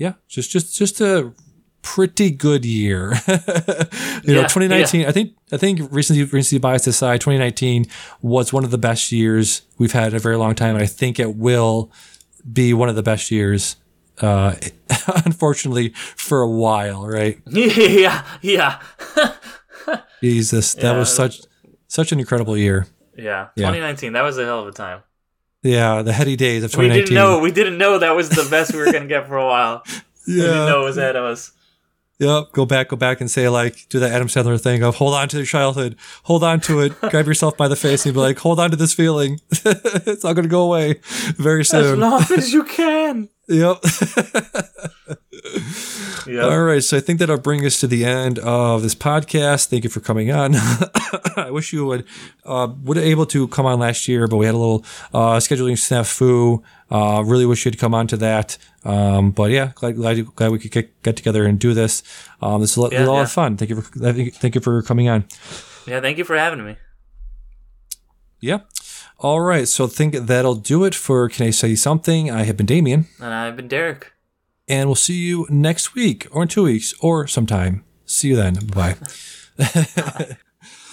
yeah, 0.00 0.14
just 0.28 0.50
just 0.50 0.74
just 0.78 1.02
a 1.02 1.30
pretty 1.82 2.30
good 2.30 2.64
year. 2.64 3.12
you 3.28 3.34
yeah, 4.24 4.34
know, 4.34 4.42
2019. 4.44 5.02
Yeah. 5.02 5.08
I 5.08 5.12
think 5.12 5.34
I 5.52 5.58
think 5.58 5.80
recently 5.92 6.24
recently 6.24 6.58
biased 6.58 6.86
aside, 6.86 7.20
2019 7.20 7.84
was 8.22 8.50
one 8.50 8.64
of 8.64 8.70
the 8.70 8.78
best 8.78 9.12
years 9.12 9.60
we've 9.76 9.92
had 9.92 10.12
in 10.12 10.16
a 10.16 10.18
very 10.18 10.36
long 10.36 10.54
time, 10.54 10.74
I 10.76 10.86
think 10.86 11.20
it 11.20 11.36
will 11.36 11.92
be 12.50 12.72
one 12.72 12.88
of 12.88 12.96
the 12.96 13.02
best 13.02 13.30
years. 13.30 13.76
Uh, 14.22 14.54
unfortunately, 15.26 15.90
for 16.16 16.40
a 16.40 16.48
while, 16.48 17.06
right? 17.06 17.38
Yeah, 17.46 18.24
yeah. 18.40 18.80
Jesus, 20.22 20.74
that 20.74 20.82
yeah. 20.82 20.98
was 20.98 21.14
such 21.14 21.42
such 21.88 22.10
an 22.10 22.20
incredible 22.20 22.56
year. 22.56 22.86
Yeah, 23.18 23.48
2019. 23.56 24.14
That 24.14 24.22
was 24.22 24.38
a 24.38 24.46
hell 24.46 24.60
of 24.60 24.68
a 24.68 24.72
time. 24.72 25.02
Yeah, 25.62 26.02
the 26.02 26.12
heady 26.12 26.36
days 26.36 26.64
of 26.64 26.70
2019. 26.72 26.94
We 26.94 27.00
didn't 27.02 27.14
know. 27.14 27.38
We 27.40 27.52
didn't 27.52 27.78
know 27.78 27.98
that 27.98 28.16
was 28.16 28.30
the 28.30 28.48
best 28.50 28.72
we 28.72 28.78
were 28.78 28.86
going 28.86 29.02
to 29.02 29.08
get 29.08 29.26
for 29.26 29.36
a 29.36 29.46
while. 29.46 29.82
yeah, 29.86 30.02
we 30.26 30.34
didn't 30.42 30.66
know 30.66 30.82
it 30.82 30.84
was 30.84 30.96
ahead 30.96 31.16
of 31.16 31.24
us. 31.24 31.52
Yep, 32.20 32.52
go 32.52 32.66
back, 32.66 32.88
go 32.88 32.96
back, 32.96 33.22
and 33.22 33.30
say 33.30 33.48
like, 33.48 33.88
do 33.88 33.98
that 33.98 34.12
Adam 34.12 34.28
Sandler 34.28 34.60
thing 34.60 34.82
of 34.82 34.96
hold 34.96 35.14
on 35.14 35.26
to 35.28 35.38
your 35.38 35.46
childhood, 35.46 35.96
hold 36.24 36.44
on 36.44 36.60
to 36.60 36.80
it, 36.80 37.00
grab 37.00 37.26
yourself 37.26 37.56
by 37.56 37.66
the 37.66 37.76
face, 37.76 38.04
and 38.04 38.12
be 38.14 38.20
like, 38.20 38.38
hold 38.38 38.60
on 38.60 38.70
to 38.70 38.76
this 38.76 38.92
feeling. 38.92 39.40
it's 39.50 40.22
not 40.22 40.34
going 40.34 40.42
to 40.42 40.48
go 40.48 40.62
away 40.62 41.00
very 41.36 41.64
soon. 41.64 41.80
As 41.80 41.96
long 41.96 42.22
as 42.36 42.52
you 42.52 42.64
can. 42.64 43.30
Yep. 43.50 43.78
yep. 46.26 46.44
All 46.44 46.62
right. 46.62 46.84
So 46.84 46.96
I 46.96 47.00
think 47.00 47.18
that'll 47.18 47.36
bring 47.38 47.66
us 47.66 47.80
to 47.80 47.88
the 47.88 48.04
end 48.04 48.38
of 48.38 48.82
this 48.82 48.94
podcast. 48.94 49.66
Thank 49.66 49.82
you 49.82 49.90
for 49.90 49.98
coming 49.98 50.30
on. 50.30 50.54
I 51.36 51.50
wish 51.50 51.72
you 51.72 51.84
would 51.84 52.04
uh, 52.44 52.68
would 52.84 52.96
have 52.96 53.04
able 53.04 53.26
to 53.26 53.48
come 53.48 53.66
on 53.66 53.80
last 53.80 54.06
year, 54.06 54.28
but 54.28 54.36
we 54.36 54.46
had 54.46 54.54
a 54.54 54.58
little 54.58 54.84
uh, 55.12 55.38
scheduling 55.38 55.72
snafu. 55.72 56.62
Uh, 56.92 57.24
really 57.26 57.44
wish 57.44 57.64
you'd 57.64 57.78
come 57.78 57.92
on 57.92 58.06
to 58.06 58.16
that. 58.18 58.56
Um, 58.84 59.32
but 59.32 59.50
yeah, 59.50 59.72
glad, 59.74 59.96
glad, 59.96 60.24
glad 60.36 60.52
we 60.52 60.60
could 60.60 60.70
get, 60.70 61.02
get 61.02 61.16
together 61.16 61.44
and 61.44 61.58
do 61.58 61.74
this. 61.74 62.04
Um, 62.40 62.60
this 62.60 62.70
is 62.70 62.76
a, 62.76 62.82
lot, 62.82 62.92
yeah, 62.92 63.04
a 63.04 63.06
lot 63.06 63.16
yeah. 63.16 63.22
of 63.22 63.32
fun. 63.32 63.56
Thank 63.56 63.70
you 63.70 63.80
for 63.80 63.98
thank 64.30 64.54
you 64.54 64.60
for 64.60 64.80
coming 64.82 65.08
on. 65.08 65.24
Yeah, 65.88 66.00
thank 66.00 66.18
you 66.18 66.24
for 66.24 66.36
having 66.36 66.64
me. 66.64 66.76
Yeah. 68.40 68.60
All 69.22 69.40
right. 69.40 69.68
So 69.68 69.84
I 69.84 69.88
think 69.88 70.14
that'll 70.14 70.54
do 70.54 70.84
it 70.84 70.94
for 70.94 71.28
Can 71.28 71.46
I 71.46 71.50
Say 71.50 71.74
Something? 71.74 72.30
I 72.30 72.44
have 72.44 72.56
been 72.56 72.66
Damian. 72.66 73.06
And 73.20 73.34
I've 73.34 73.56
been 73.56 73.68
Derick. 73.68 74.12
And 74.66 74.88
we'll 74.88 74.94
see 74.94 75.18
you 75.18 75.46
next 75.50 75.94
week 75.94 76.26
or 76.30 76.42
in 76.42 76.48
two 76.48 76.62
weeks 76.62 76.94
or 77.00 77.26
sometime. 77.26 77.84
See 78.06 78.28
you 78.28 78.36
then. 78.36 78.54
Bye. 78.66 78.96